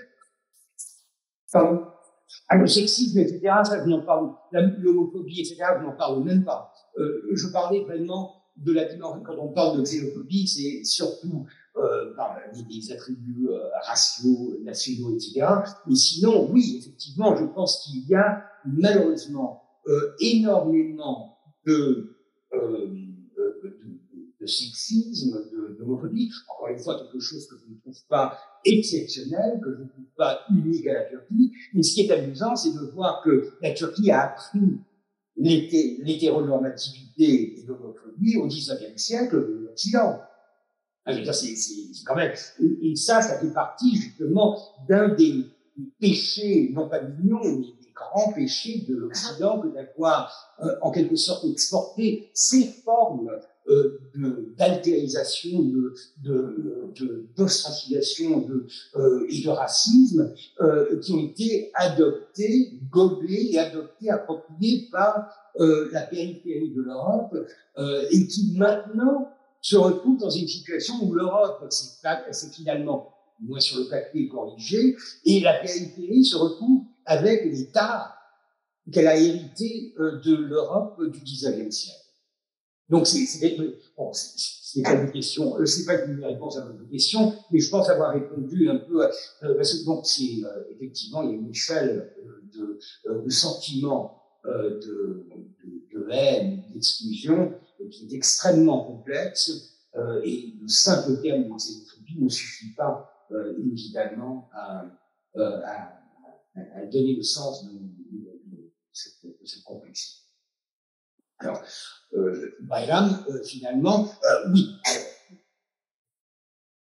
comme 1.53 1.87
ah, 2.49 2.57
le 2.57 2.67
sexisme, 2.67 3.19
etc., 3.19 3.41
ça, 3.65 3.85
je 3.85 3.89
n'en 3.89 4.03
parle, 4.03 4.31
l'homophobie, 4.53 5.41
etc., 5.41 5.57
je 5.79 5.85
n'en 5.85 5.97
parle 5.97 6.25
même 6.25 6.45
pas. 6.45 6.73
Euh, 6.99 7.29
je 7.35 7.49
parlais 7.49 7.83
vraiment 7.83 8.43
de 8.57 8.73
la 8.73 8.87
dimension, 8.87 9.23
quand 9.23 9.37
on 9.39 9.53
parle 9.53 9.79
de 9.79 9.83
xénophobie, 9.83 10.49
c'est 10.49 10.83
surtout 10.85 11.47
euh, 11.77 12.15
par 12.17 12.39
des, 12.55 12.93
attributs 12.93 13.49
raciaux, 13.83 14.57
nationaux, 14.63 15.15
etc. 15.15 15.47
Mais 15.87 15.95
sinon, 15.95 16.51
oui, 16.51 16.79
effectivement, 16.79 17.37
je 17.37 17.45
pense 17.45 17.85
qu'il 17.85 18.09
y 18.09 18.15
a 18.15 18.45
malheureusement 18.65 19.63
énormément 20.21 21.39
de, 21.67 22.16
de, 24.47 24.51
sexisme, 24.51 25.37
d'homophobie. 25.79 26.31
Encore 26.49 26.69
une 26.69 26.79
fois, 26.79 26.99
quelque 26.99 27.21
chose 27.21 27.47
que 27.49 27.57
je 27.59 27.67
ne 27.73 27.79
trouve 27.81 27.99
pas 28.09 28.39
exceptionnel, 28.65 29.61
que 29.63 29.75
je 29.75 29.83
ne 29.83 29.89
trouve 29.89 30.07
pas 30.17 30.41
unique 30.51 30.87
à 30.87 30.95
la 30.95 31.05
Turquie. 31.05 31.53
Mais 31.75 31.83
ce 31.83 31.93
qui 31.95 32.01
est 32.03 32.11
amusant, 32.11 32.57
c'est 32.57 32.73
de 32.73 32.91
voir 32.95 33.23
que 33.23 33.53
la 33.61 33.73
Turquie 33.73 34.11
a 34.11 34.33
appris 34.33 34.79
l'hétéronormativité 35.37 37.61
et 37.61 37.65
l'homophobie 37.67 38.37
au 38.37 38.47
XIXe 38.47 38.97
siècle 38.97 39.37
de 39.37 39.67
l'Occident. 39.67 40.21
Ah, 41.05 41.13
c'est 41.33 41.55
quand 42.05 42.17
même. 42.17 42.33
Et, 42.83 42.97
ça, 42.97 43.23
ça 43.23 43.39
fait 43.39 43.53
partie 43.53 43.97
justement 43.97 44.59
d'un 44.89 45.15
des 45.15 45.45
péchés, 46.01 46.71
non 46.73 46.89
pas 46.89 47.03
mignons, 47.03 47.45
mais 47.45 47.59
des 47.59 47.93
grands 47.95 48.33
péchés 48.33 48.85
de 48.89 48.97
l'Occident 48.97 49.61
que 49.61 49.69
d'avoir 49.69 50.33
euh, 50.63 50.75
en 50.83 50.91
quelque 50.91 51.15
sorte 51.17 51.45
exporté 51.45 52.31
ces 52.35 52.65
formes 52.85 53.31
d'altérisation, 54.57 55.63
de, 55.63 55.95
de, 56.23 57.29
d'ostracisation 57.37 58.41
de, 58.41 58.67
euh, 58.97 59.27
et 59.29 59.43
de 59.43 59.49
racisme 59.49 60.33
euh, 60.61 60.99
qui 61.01 61.13
ont 61.13 61.25
été 61.25 61.71
adoptés, 61.75 62.79
gobés 62.91 63.53
et 63.53 63.59
adoptés, 63.59 64.11
appropriés 64.11 64.89
par 64.91 65.29
euh, 65.59 65.89
la 65.93 66.03
périphérie 66.03 66.73
de 66.75 66.83
l'Europe 66.83 67.37
euh, 67.79 68.05
et 68.11 68.27
qui 68.27 68.55
maintenant 68.57 69.31
se 69.61 69.77
retrouvent 69.77 70.19
dans 70.19 70.31
une 70.31 70.47
situation 70.47 70.95
où 71.03 71.15
l'Europe 71.15 71.67
s'est 71.71 72.51
finalement, 72.53 73.13
moins 73.41 73.61
sur 73.61 73.81
le 73.81 73.89
papier, 73.89 74.29
corrigée, 74.29 74.97
et 75.25 75.41
la 75.41 75.55
périphérie 75.55 76.25
se 76.25 76.37
retrouve 76.37 76.85
avec 77.05 77.45
l'État 77.45 78.15
qu'elle 78.93 79.09
a 79.09 79.19
hérité 79.19 79.93
de 79.99 80.37
l'Europe 80.37 81.03
du 81.05 81.21
XIXe 81.21 81.75
siècle. 81.75 82.06
Donc, 82.89 83.07
c'est 83.07 83.57
bon, 83.97 84.13
pas 84.83 84.95
une 84.95 85.11
question, 85.11 85.59
euh, 85.59 85.67
c'est 85.67 85.85
pas 85.85 86.05
une 86.05 86.25
réponse 86.25 86.57
à 86.59 86.65
votre 86.65 86.89
question, 86.89 87.35
mais 87.51 87.59
je 87.59 87.69
pense 87.71 87.89
avoir 87.89 88.13
répondu 88.13 88.69
un 88.69 88.77
peu. 88.77 89.05
À, 89.05 89.11
euh, 89.43 89.55
parce 89.57 89.75
que 89.75 89.85
donc, 89.85 90.07
c'est 90.07 90.45
euh, 90.45 90.65
effectivement, 90.71 91.23
il 91.23 91.31
y 91.31 91.33
a 91.33 91.37
une 91.37 91.51
échelle 91.51 92.15
de, 92.55 92.79
de 93.25 93.31
sentiments 93.31 94.23
de, 94.45 94.81
de, 94.87 95.99
de, 95.99 96.09
haine, 96.11 96.63
d'exclusion, 96.73 97.55
qui 97.91 98.07
est 98.07 98.15
extrêmement 98.15 98.85
complexe, 98.85 99.73
et 100.25 100.55
le 100.61 100.69
simple 100.69 101.21
terme 101.21 101.45
de 101.45 101.57
xénophobie 101.57 102.21
ne 102.21 102.29
suffit 102.29 102.73
pas 102.75 103.11
évidemment 103.59 104.49
à, 104.53 104.85
à, 105.37 106.01
à, 106.55 106.87
donner 106.87 107.17
le 107.17 107.23
sens 107.23 107.65
de, 107.65 107.73
cette, 108.93 109.27
cette 109.45 109.65
complexité. 109.65 110.26
Alors, 111.39 111.63
euh, 112.15 112.57
Bayram, 112.61 113.25
euh, 113.29 113.43
finalement, 113.45 114.11
euh, 114.25 114.51
oui. 114.53 114.77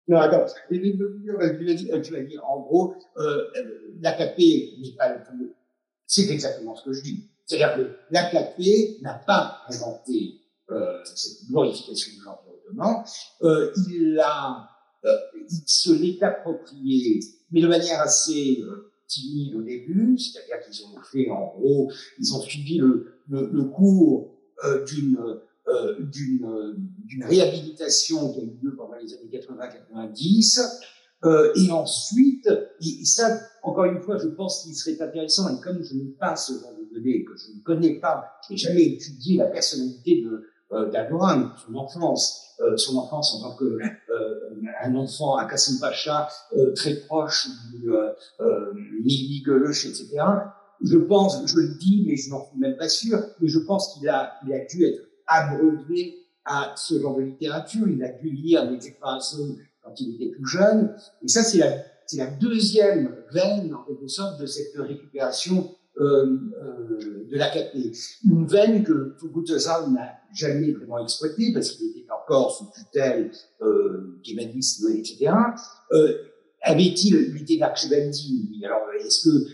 Non, 0.07 0.17
attends, 0.17 0.45
tu 0.69 2.13
vas 2.13 2.21
dire, 2.21 2.43
en 2.45 2.59
gros, 2.59 2.95
euh, 3.17 3.47
l'AKP 4.01 4.39
n'est 4.81 4.95
pas 4.97 5.15
le 5.15 5.23
plus... 5.23 5.53
C'est 6.07 6.29
exactement 6.29 6.75
ce 6.75 6.85
que 6.85 6.93
je 6.93 7.01
dis. 7.01 7.29
C'est-à-dire 7.45 7.75
que 7.75 7.97
l'AKP 8.09 9.01
n'a 9.01 9.13
pas 9.13 9.61
inventé 9.69 10.41
euh, 10.71 11.01
cette 11.03 11.47
glorification 11.49 12.13
de 12.19 12.25
l'environnement. 12.25 13.05
Euh, 13.43 13.71
il 13.89 14.13
l'a, 14.13 14.69
euh, 15.05 15.17
il 15.49 15.63
se 15.65 15.91
l'est 15.91 16.21
approprié, 16.23 17.19
mais 17.51 17.61
de 17.61 17.67
manière 17.67 18.01
assez 18.01 18.59
euh, 18.61 18.91
timide 19.07 19.55
au 19.55 19.61
début, 19.61 20.17
c'est-à-dire 20.17 20.65
qu'ils 20.65 20.85
ont 20.85 21.01
fait, 21.03 21.29
en 21.29 21.47
gros, 21.47 21.91
ils 22.19 22.33
ont 22.33 22.41
suivi 22.41 22.77
le, 22.77 23.10
le, 23.29 23.63
cours 23.65 24.31
euh, 24.63 24.85
d'une 24.85 25.17
euh, 25.67 26.73
d'une 27.05 27.23
réhabilitation 27.23 28.33
qui 28.33 28.39
a 28.39 28.43
eu 28.43 28.57
lieu 28.61 28.75
pendant 28.75 28.95
les 28.95 29.13
années 29.13 29.29
80-90. 29.31 30.59
Euh, 31.23 31.51
et 31.55 31.71
ensuite, 31.71 32.49
et, 32.81 33.05
ça, 33.05 33.39
encore 33.61 33.85
une 33.85 34.01
fois, 34.01 34.17
je 34.17 34.27
pense 34.27 34.63
qu'il 34.63 34.73
serait 34.73 34.99
intéressant, 34.99 35.55
et 35.55 35.61
comme 35.61 35.83
je 35.83 35.93
n'ai 35.93 36.11
pas 36.19 36.35
ce 36.35 36.53
genre 36.53 36.73
de 36.73 36.95
données, 36.95 37.23
que 37.23 37.37
je 37.37 37.55
ne 37.55 37.61
connais 37.63 37.99
pas, 37.99 38.25
je 38.47 38.53
n'ai 38.53 38.57
jamais 38.57 38.83
étudié 38.85 39.37
la 39.37 39.45
personnalité 39.45 40.23
de 40.23 40.47
euh, 40.73 40.89
son 41.57 41.75
enfance, 41.75 42.55
son 42.77 42.97
enfance 42.97 43.35
en 43.35 43.49
tant 43.49 43.55
que 43.55 43.65
euh, 43.65 44.51
un 44.83 44.95
enfant 44.95 45.35
à 45.35 45.45
Kassim 45.45 45.79
Pacha, 45.79 46.29
très 46.75 46.95
proche 47.07 47.47
du 47.71 47.91
euh, 47.91 48.13
Mili 49.03 49.43
etc 49.45 50.07
je 50.83 50.97
pense, 50.97 51.45
je 51.45 51.57
le 51.57 51.75
dis, 51.75 52.03
mais 52.07 52.15
je 52.15 52.29
n'en 52.29 52.45
suis 52.49 52.59
même 52.59 52.77
pas 52.77 52.89
sûr, 52.89 53.19
mais 53.39 53.47
je 53.47 53.59
pense 53.59 53.93
qu'il 53.93 54.07
a, 54.09 54.33
il 54.45 54.53
a 54.53 54.65
dû 54.65 54.85
être 54.85 55.01
abreuvé 55.27 56.17
à 56.45 56.73
ce 56.75 56.99
genre 56.99 57.17
de 57.17 57.23
littérature. 57.23 57.87
Il 57.87 58.03
a 58.03 58.09
dû 58.09 58.29
lire 58.29 58.69
des 58.69 58.87
Ekrazon 58.87 59.57
quand 59.83 59.99
il 59.99 60.15
était 60.15 60.35
tout 60.35 60.45
jeune. 60.45 60.95
Et 61.23 61.27
ça, 61.27 61.43
c'est 61.43 61.59
la, 61.59 61.83
c'est 62.05 62.17
la 62.17 62.27
deuxième 62.27 63.15
veine, 63.31 63.73
en 63.73 63.83
quelque 63.83 64.07
sorte, 64.07 64.39
de 64.39 64.45
cette 64.45 64.75
récupération 64.75 65.75
euh, 65.99 66.39
euh, 66.63 67.27
de 67.29 67.37
l'AKP. 67.37 67.95
Une 68.25 68.47
veine 68.47 68.83
que 68.83 69.15
Turgut 69.19 69.45
n'a 69.91 70.17
jamais 70.33 70.71
vraiment 70.71 71.03
exploitée 71.03 71.51
parce 71.53 71.71
qu'il 71.71 71.91
était 71.91 72.07
encore 72.11 72.55
sous 72.55 72.69
tutelle 72.73 73.31
euh, 73.61 74.19
kémanisme, 74.23 74.89
etc. 74.91 75.31
Euh, 75.91 76.17
avait-il 76.61 77.33
l'idée 77.33 77.57
d'Archibaldine? 77.57 78.63
Alors, 78.63 78.83
est-ce 78.99 79.29
que 79.29 79.45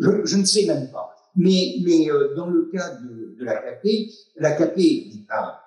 je, 0.00 0.24
je, 0.24 0.36
ne 0.36 0.44
sais 0.44 0.66
même 0.66 0.90
pas. 0.90 1.14
Mais, 1.36 1.76
mais 1.84 2.10
euh, 2.10 2.34
dans 2.34 2.48
le 2.48 2.70
cas 2.72 2.96
de, 2.96 3.36
de 3.38 3.44
l'AKP, 3.44 4.10
l'AKP 4.36 4.76
n'est 4.76 5.26
pas 5.28 5.60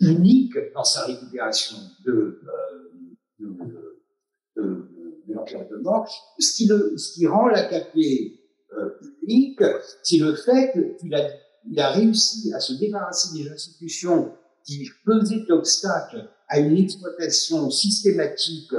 unique 0.00 0.54
dans 0.74 0.84
sa 0.84 1.04
récupération 1.06 1.76
de, 2.04 2.12
euh, 2.12 3.40
de, 3.40 3.46
de, 4.56 4.88
de 5.26 5.34
l'Empire 5.34 5.66
de 5.68 5.76
mort. 5.76 6.08
Ce 6.38 6.56
qui, 6.56 6.66
le, 6.66 6.96
ce 6.96 7.14
qui 7.14 7.26
rend 7.26 7.48
l'AKP 7.48 7.96
euh, 8.76 8.90
unique, 9.22 9.62
c'est 10.02 10.18
le 10.18 10.34
fait 10.34 10.96
qu'il 11.00 11.14
a, 11.14 11.28
il 11.70 11.80
a 11.80 11.90
réussi 11.90 12.52
à 12.54 12.60
se 12.60 12.74
débarrasser 12.74 13.36
des 13.36 13.48
institutions 13.50 14.32
qui 14.64 14.86
faisaient 15.04 15.50
obstacle 15.50 16.28
à 16.48 16.58
une 16.58 16.76
exploitation 16.76 17.70
systématique 17.70 18.72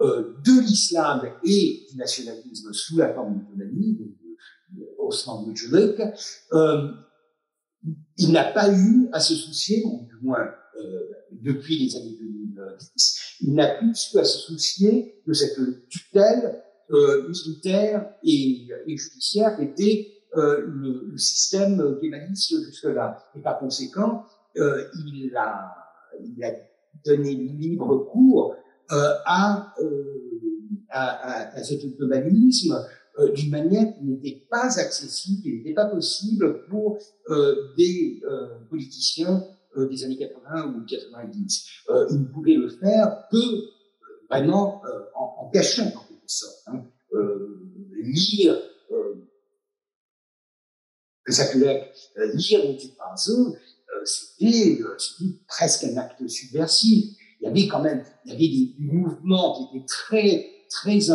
euh, 0.00 0.34
de 0.44 0.60
l'islam 0.60 1.22
et 1.44 1.86
du 1.90 1.96
nationalisme 1.96 2.72
sous 2.72 2.96
la 2.96 3.12
forme 3.14 3.40
d'autonomie, 3.40 3.98
Osman 5.08 5.46
Muculuk, 5.46 6.00
euh, 6.52 6.90
il 8.16 8.32
n'a 8.32 8.44
pas 8.44 8.72
eu 8.72 9.08
à 9.12 9.20
se 9.20 9.34
soucier, 9.34 9.82
ou 9.84 10.06
du 10.06 10.16
moins 10.22 10.48
euh, 10.80 11.10
depuis 11.32 11.78
les 11.78 11.96
années 11.96 12.16
2010, 12.18 13.36
il 13.40 13.54
n'a 13.54 13.74
plus 13.76 14.12
eu 14.14 14.18
à 14.18 14.24
se 14.24 14.38
soucier 14.38 15.22
de 15.26 15.32
cette 15.32 15.58
tutelle 15.88 16.62
euh, 16.90 17.28
militaire 17.28 18.14
et, 18.24 18.66
judiciaire 18.86 19.56
qui 19.56 19.64
était 19.64 20.10
euh, 20.38 20.64
le, 20.66 21.18
système 21.18 21.98
kémaliste 22.00 22.54
jusque-là. 22.64 23.22
Et 23.36 23.40
par 23.40 23.58
conséquent, 23.58 24.24
euh, 24.56 24.86
il, 25.06 25.36
a, 25.36 25.74
donné 27.04 27.34
libre 27.34 28.08
cours 28.10 28.56
à, 28.88 29.74
à, 30.88 31.54
à, 31.54 31.62
cet 31.62 31.84
euh, 33.18 33.32
d'une 33.32 33.50
manière 33.50 33.94
qui 33.94 34.04
n'était 34.04 34.46
pas 34.48 34.78
accessible, 34.78 35.42
qui 35.42 35.52
n'était 35.56 35.74
pas 35.74 35.86
possible 35.86 36.66
pour 36.68 36.98
euh, 37.30 37.74
des 37.76 38.20
euh, 38.24 38.60
politiciens 38.70 39.44
des 39.76 40.02
années 40.02 40.16
80 40.16 40.74
ou 40.74 40.84
90. 40.86 41.68
Euh, 41.90 42.06
il 42.10 42.20
ne 42.22 42.24
pouvait 42.26 42.54
le 42.54 42.68
faire 42.68 43.24
que 43.30 43.38
vraiment 44.28 44.82
en, 45.14 45.50
cachant, 45.50 45.86
en 45.86 46.00
quelque 46.08 46.26
sorte. 46.26 46.62
Hein. 46.66 46.84
lire 48.02 48.58
que 51.24 51.32
Sakulek, 51.32 51.92
lire 52.34 52.60
Pinceau, 52.98 53.54
c'était 54.04 54.80
presque 55.46 55.84
un 55.84 55.96
acte 55.96 56.26
subversif. 56.26 57.14
Il 57.40 57.44
y 57.44 57.46
avait 57.46 57.68
quand 57.68 57.82
même, 57.82 58.04
il 58.24 58.32
y 58.32 58.34
avait 58.34 58.48
des, 58.48 58.74
des 58.78 58.92
mouvements 58.92 59.70
qui 59.70 59.76
étaient 59.76 59.86
très, 59.86 60.46
très 60.70 61.10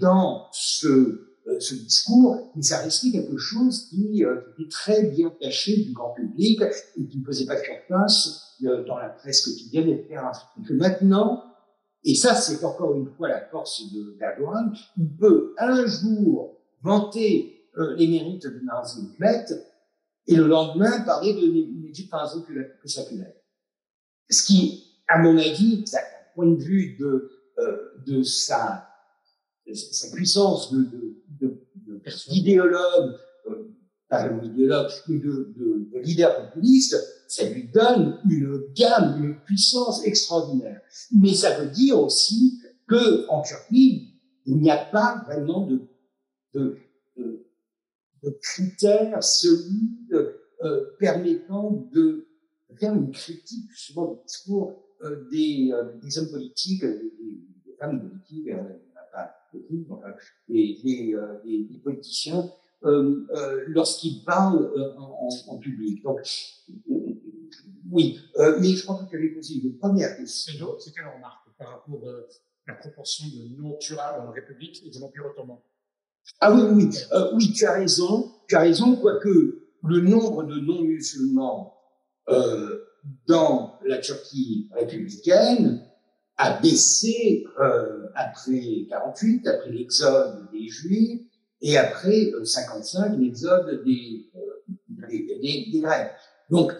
dans 0.00 0.48
ce 0.52 1.32
euh, 1.48 1.58
ce 1.58 1.74
discours, 1.74 2.52
mais 2.54 2.62
ça 2.62 2.78
restait 2.78 3.10
quelque 3.10 3.36
chose 3.36 3.88
qui, 3.88 4.24
euh, 4.24 4.42
était 4.52 4.68
très 4.68 5.02
bien 5.10 5.28
caché 5.40 5.76
du 5.76 5.92
grand 5.92 6.14
public 6.14 6.62
et 6.96 7.04
qui 7.08 7.18
ne 7.18 7.24
faisait 7.24 7.46
pas 7.46 7.56
faire 7.56 7.84
place 7.86 8.54
euh, 8.62 8.84
dans 8.84 8.96
la 8.96 9.08
presse 9.08 9.44
quotidienne 9.44 9.88
et 9.88 9.94
etc. 9.94 10.22
Que 10.64 10.72
maintenant, 10.74 11.42
et 12.04 12.14
ça 12.14 12.36
c'est 12.36 12.62
encore 12.62 12.94
une 12.94 13.08
fois 13.16 13.28
la 13.28 13.40
force 13.46 13.92
de 13.92 14.16
d'Erdogan, 14.20 14.72
il 14.96 15.16
peut 15.16 15.52
un 15.58 15.84
jour 15.84 16.60
vanter 16.80 17.66
les 17.96 18.06
mérites 18.06 18.46
de 18.46 18.60
Nazim 18.60 19.12
et 20.28 20.36
le 20.36 20.46
lendemain 20.46 21.00
parler 21.00 21.34
par 22.08 22.24
exemple 22.24 22.52
que 22.80 22.88
séculaire. 22.88 23.32
Ce 24.30 24.44
qui, 24.44 24.84
à 25.08 25.18
mon 25.18 25.36
avis, 25.38 25.82
d'un 25.90 25.98
point 26.34 26.46
de 26.46 26.62
vue 26.62 26.96
de, 26.98 27.30
de 28.06 28.22
sa, 28.22 28.91
sa 29.72 30.14
puissance 30.14 30.72
d'idéologue, 32.28 33.14
euh, 33.48 33.74
pas 34.08 34.28
d'idéologue, 34.28 34.90
mais 35.08 35.18
de, 35.18 35.54
de, 35.56 35.88
de 35.92 35.98
leader 36.00 36.44
populiste, 36.44 36.96
ça 37.28 37.48
lui 37.48 37.68
donne 37.68 38.20
une 38.28 38.62
gamme, 38.74 39.24
une 39.24 39.36
puissance 39.40 40.04
extraordinaire. 40.04 40.80
Mais 41.12 41.32
ça 41.32 41.58
veut 41.58 41.70
dire 41.70 41.98
aussi 41.98 42.60
que 42.86 43.26
en 43.28 43.42
Turquie, 43.42 44.12
il 44.44 44.58
n'y 44.58 44.70
a 44.70 44.84
pas 44.84 45.22
vraiment 45.26 45.66
de, 45.66 45.80
de, 46.54 46.78
de, 47.16 47.46
critères 48.40 49.22
solides 49.22 50.34
euh, 50.62 50.84
permettant 50.98 51.88
de 51.92 52.26
faire 52.78 52.94
une 52.94 53.10
critique 53.10 53.70
justement 53.70 54.12
du 54.12 54.18
discours 54.26 54.82
euh, 55.02 55.28
des, 55.30 55.70
euh, 55.72 55.98
des 56.02 56.18
hommes 56.18 56.30
politiques, 56.30 56.84
des, 56.84 57.12
des 57.66 57.76
femmes 57.78 58.00
politiques, 58.00 58.50
des, 60.48 61.14
euh, 61.14 61.80
politiciens 61.82 62.50
euh, 62.84 63.26
euh, 63.34 63.64
lorsqu'ils 63.68 64.24
parlent 64.24 64.70
en, 64.98 65.28
en, 65.48 65.58
public. 65.58 66.02
Donc, 66.02 66.20
oui, 67.90 68.18
mais 68.60 68.68
je 68.68 68.82
crois 68.82 69.02
que 69.02 69.10
tu 69.10 69.16
avais 69.16 69.28
posé 69.28 69.54
une 69.62 69.76
première 69.76 70.16
question. 70.16 70.54
C'était 70.78 71.00
une 71.00 71.14
remarque 71.14 71.48
par 71.58 71.70
rapport 71.70 72.08
à 72.08 72.70
la 72.72 72.74
proportion 72.74 73.26
de 73.26 73.60
non-turcs 73.60 74.00
en 74.00 74.30
République 74.32 74.82
et 74.86 74.90
de 74.90 74.98
l'Empire 75.00 75.26
ottoman. 75.26 75.58
Ah 76.40 76.54
oui, 76.54 76.62
oui, 76.72 76.90
oui, 77.34 77.52
tu 77.52 77.66
as 77.66 77.74
raison, 77.74 78.32
tu 78.48 78.54
as 78.54 78.60
raison, 78.60 78.96
quoique 78.96 79.68
le 79.84 80.00
nombre 80.00 80.44
de 80.44 80.60
non-musulmans 80.60 81.76
dans 83.26 83.78
la 83.84 83.98
Turquie 83.98 84.68
républicaine 84.72 85.84
a 86.36 86.60
baissé 86.60 87.44
euh, 87.60 88.01
après 88.14 88.86
48, 88.88 89.46
après 89.46 89.70
l'exode 89.70 90.48
des 90.52 90.68
Juifs, 90.68 91.20
et 91.62 91.76
après 91.78 92.32
55, 92.44 93.12
euh, 93.12 93.16
l'exode 93.16 93.84
des, 93.84 94.30
euh, 94.34 95.06
des, 95.08 95.70
des, 95.72 95.80
Grecs. 95.80 96.10
Donc, 96.50 96.72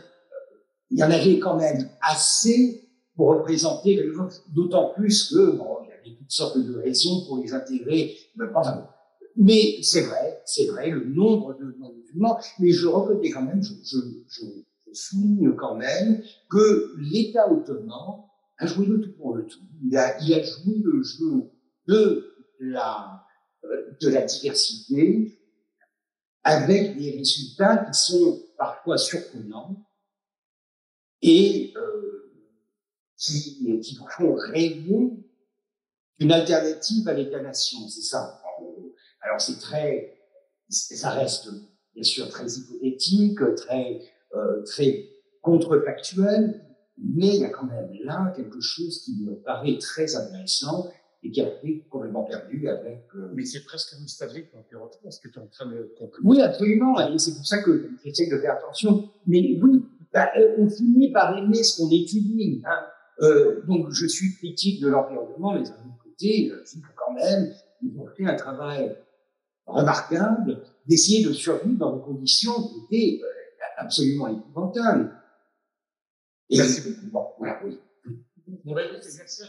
il 0.90 0.98
y 0.98 1.04
en 1.04 1.10
avait 1.10 1.38
quand 1.38 1.56
même 1.56 1.88
assez 2.00 2.88
pour 3.14 3.28
représenter 3.28 4.04
d'autant 4.48 4.92
plus 4.94 5.30
que, 5.30 5.56
bon, 5.56 5.78
il 5.84 5.88
y 5.88 5.92
avait 5.92 6.18
toutes 6.18 6.30
sortes 6.30 6.58
de 6.58 6.76
raisons 6.78 7.24
pour 7.26 7.38
les 7.38 7.52
intégrer. 7.54 8.16
Mais 9.36 9.78
c'est 9.82 10.02
vrai, 10.02 10.42
c'est 10.44 10.66
vrai, 10.66 10.90
le 10.90 11.04
nombre 11.04 11.54
de 11.54 11.76
non-musulmans, 11.78 12.38
mais 12.58 12.70
je 12.70 12.86
reconnais 12.86 13.30
quand 13.30 13.42
même, 13.42 13.62
je 13.62 13.98
souligne 14.92 15.54
quand 15.54 15.76
même 15.76 16.22
que 16.50 16.94
l'État 16.98 17.50
ottoman 17.50 18.24
a 18.58 18.66
joué 18.66 18.86
le 18.86 19.00
tout 19.00 19.12
pour 19.16 19.36
le 19.36 19.46
tout. 19.46 19.60
Il 19.82 19.96
a, 19.96 20.20
il 20.22 20.34
a 20.34 20.42
joué 20.42 20.74
le 20.82 21.02
jeu 21.02 21.50
de 21.88 22.34
la, 22.60 23.26
de 24.00 24.08
la 24.08 24.22
diversité 24.22 25.38
avec 26.44 26.96
des 26.96 27.12
résultats 27.12 27.78
qui 27.78 27.98
sont 27.98 28.42
parfois 28.56 28.98
surprenants 28.98 29.84
et 31.20 31.72
euh, 31.76 32.32
qui, 33.16 33.80
qui 33.80 33.98
font 34.16 34.34
rêver 34.34 35.10
une 36.18 36.32
alternative 36.32 37.08
à 37.08 37.14
l'État-nation. 37.14 37.88
C'est 37.88 38.02
ça. 38.02 38.42
Alors 39.20 39.40
c'est 39.40 39.58
très, 39.58 40.18
ça 40.68 41.10
reste 41.10 41.48
bien 41.94 42.02
sûr 42.02 42.28
très 42.28 42.46
hypothétique, 42.46 43.38
très, 43.56 44.00
euh, 44.34 44.62
très 44.64 45.10
contrefactuel, 45.42 46.64
mais 46.98 47.28
il 47.28 47.40
y 47.40 47.44
a 47.44 47.50
quand 47.50 47.66
même 47.66 47.90
là 48.04 48.32
quelque 48.36 48.60
chose 48.60 49.02
qui 49.04 49.22
me 49.24 49.34
paraît 49.34 49.78
très 49.78 50.14
intéressant 50.14 50.88
et 51.22 51.30
qui 51.30 51.40
a 51.40 51.48
été 51.48 51.86
complètement 51.88 52.24
perdu 52.24 52.68
avec. 52.68 53.06
Euh... 53.14 53.30
Mais 53.34 53.44
c'est 53.44 53.64
presque 53.64 53.98
nostalgique 54.00 54.46
dans 54.52 55.10
ce 55.10 55.20
que 55.20 55.28
tu 55.28 55.38
es 55.38 55.42
en 55.42 55.46
train 55.46 55.66
de 55.66 55.92
conclure. 55.98 56.24
Oui, 56.24 56.40
absolument, 56.40 56.98
et 57.00 57.18
c'est 57.18 57.34
pour 57.34 57.46
ça 57.46 57.62
que 57.62 57.90
j'essaie 58.04 58.28
de 58.28 58.38
faire 58.38 58.54
attention. 58.54 59.08
Mais 59.26 59.58
oui, 59.62 59.84
bah, 60.12 60.30
euh, 60.36 60.56
on 60.58 60.68
finit 60.68 61.12
par 61.12 61.36
aimer 61.36 61.62
ce 61.62 61.80
qu'on 61.80 61.90
étudie. 61.90 62.62
Hein. 62.64 62.86
Euh, 63.20 63.62
donc, 63.66 63.90
je 63.90 64.06
suis 64.06 64.34
critique 64.34 64.82
de 64.82 64.88
l'environnement, 64.88 65.54
mais 65.54 65.62
d'un 65.62 65.70
autre 65.70 66.02
côté, 66.02 66.50
je 66.50 66.80
que 66.80 66.86
quand 66.96 67.14
même, 67.14 67.52
ils 67.82 67.98
ont 67.98 68.06
fait 68.16 68.26
un 68.26 68.34
travail 68.34 68.96
remarquable 69.66 70.62
d'essayer 70.86 71.24
de 71.24 71.32
survivre 71.32 71.78
dans 71.78 71.96
des 71.96 72.02
conditions 72.02 72.52
qui 72.88 72.96
étaient 72.96 73.20
absolument 73.76 74.28
épouvantables. 74.28 75.12
Merci 76.56 76.80
beaucoup. 76.82 77.06
Bon, 77.10 77.26
voilà, 77.38 77.60
oui. 77.64 77.80
Bon, 78.64 78.74
merci. 78.74 79.42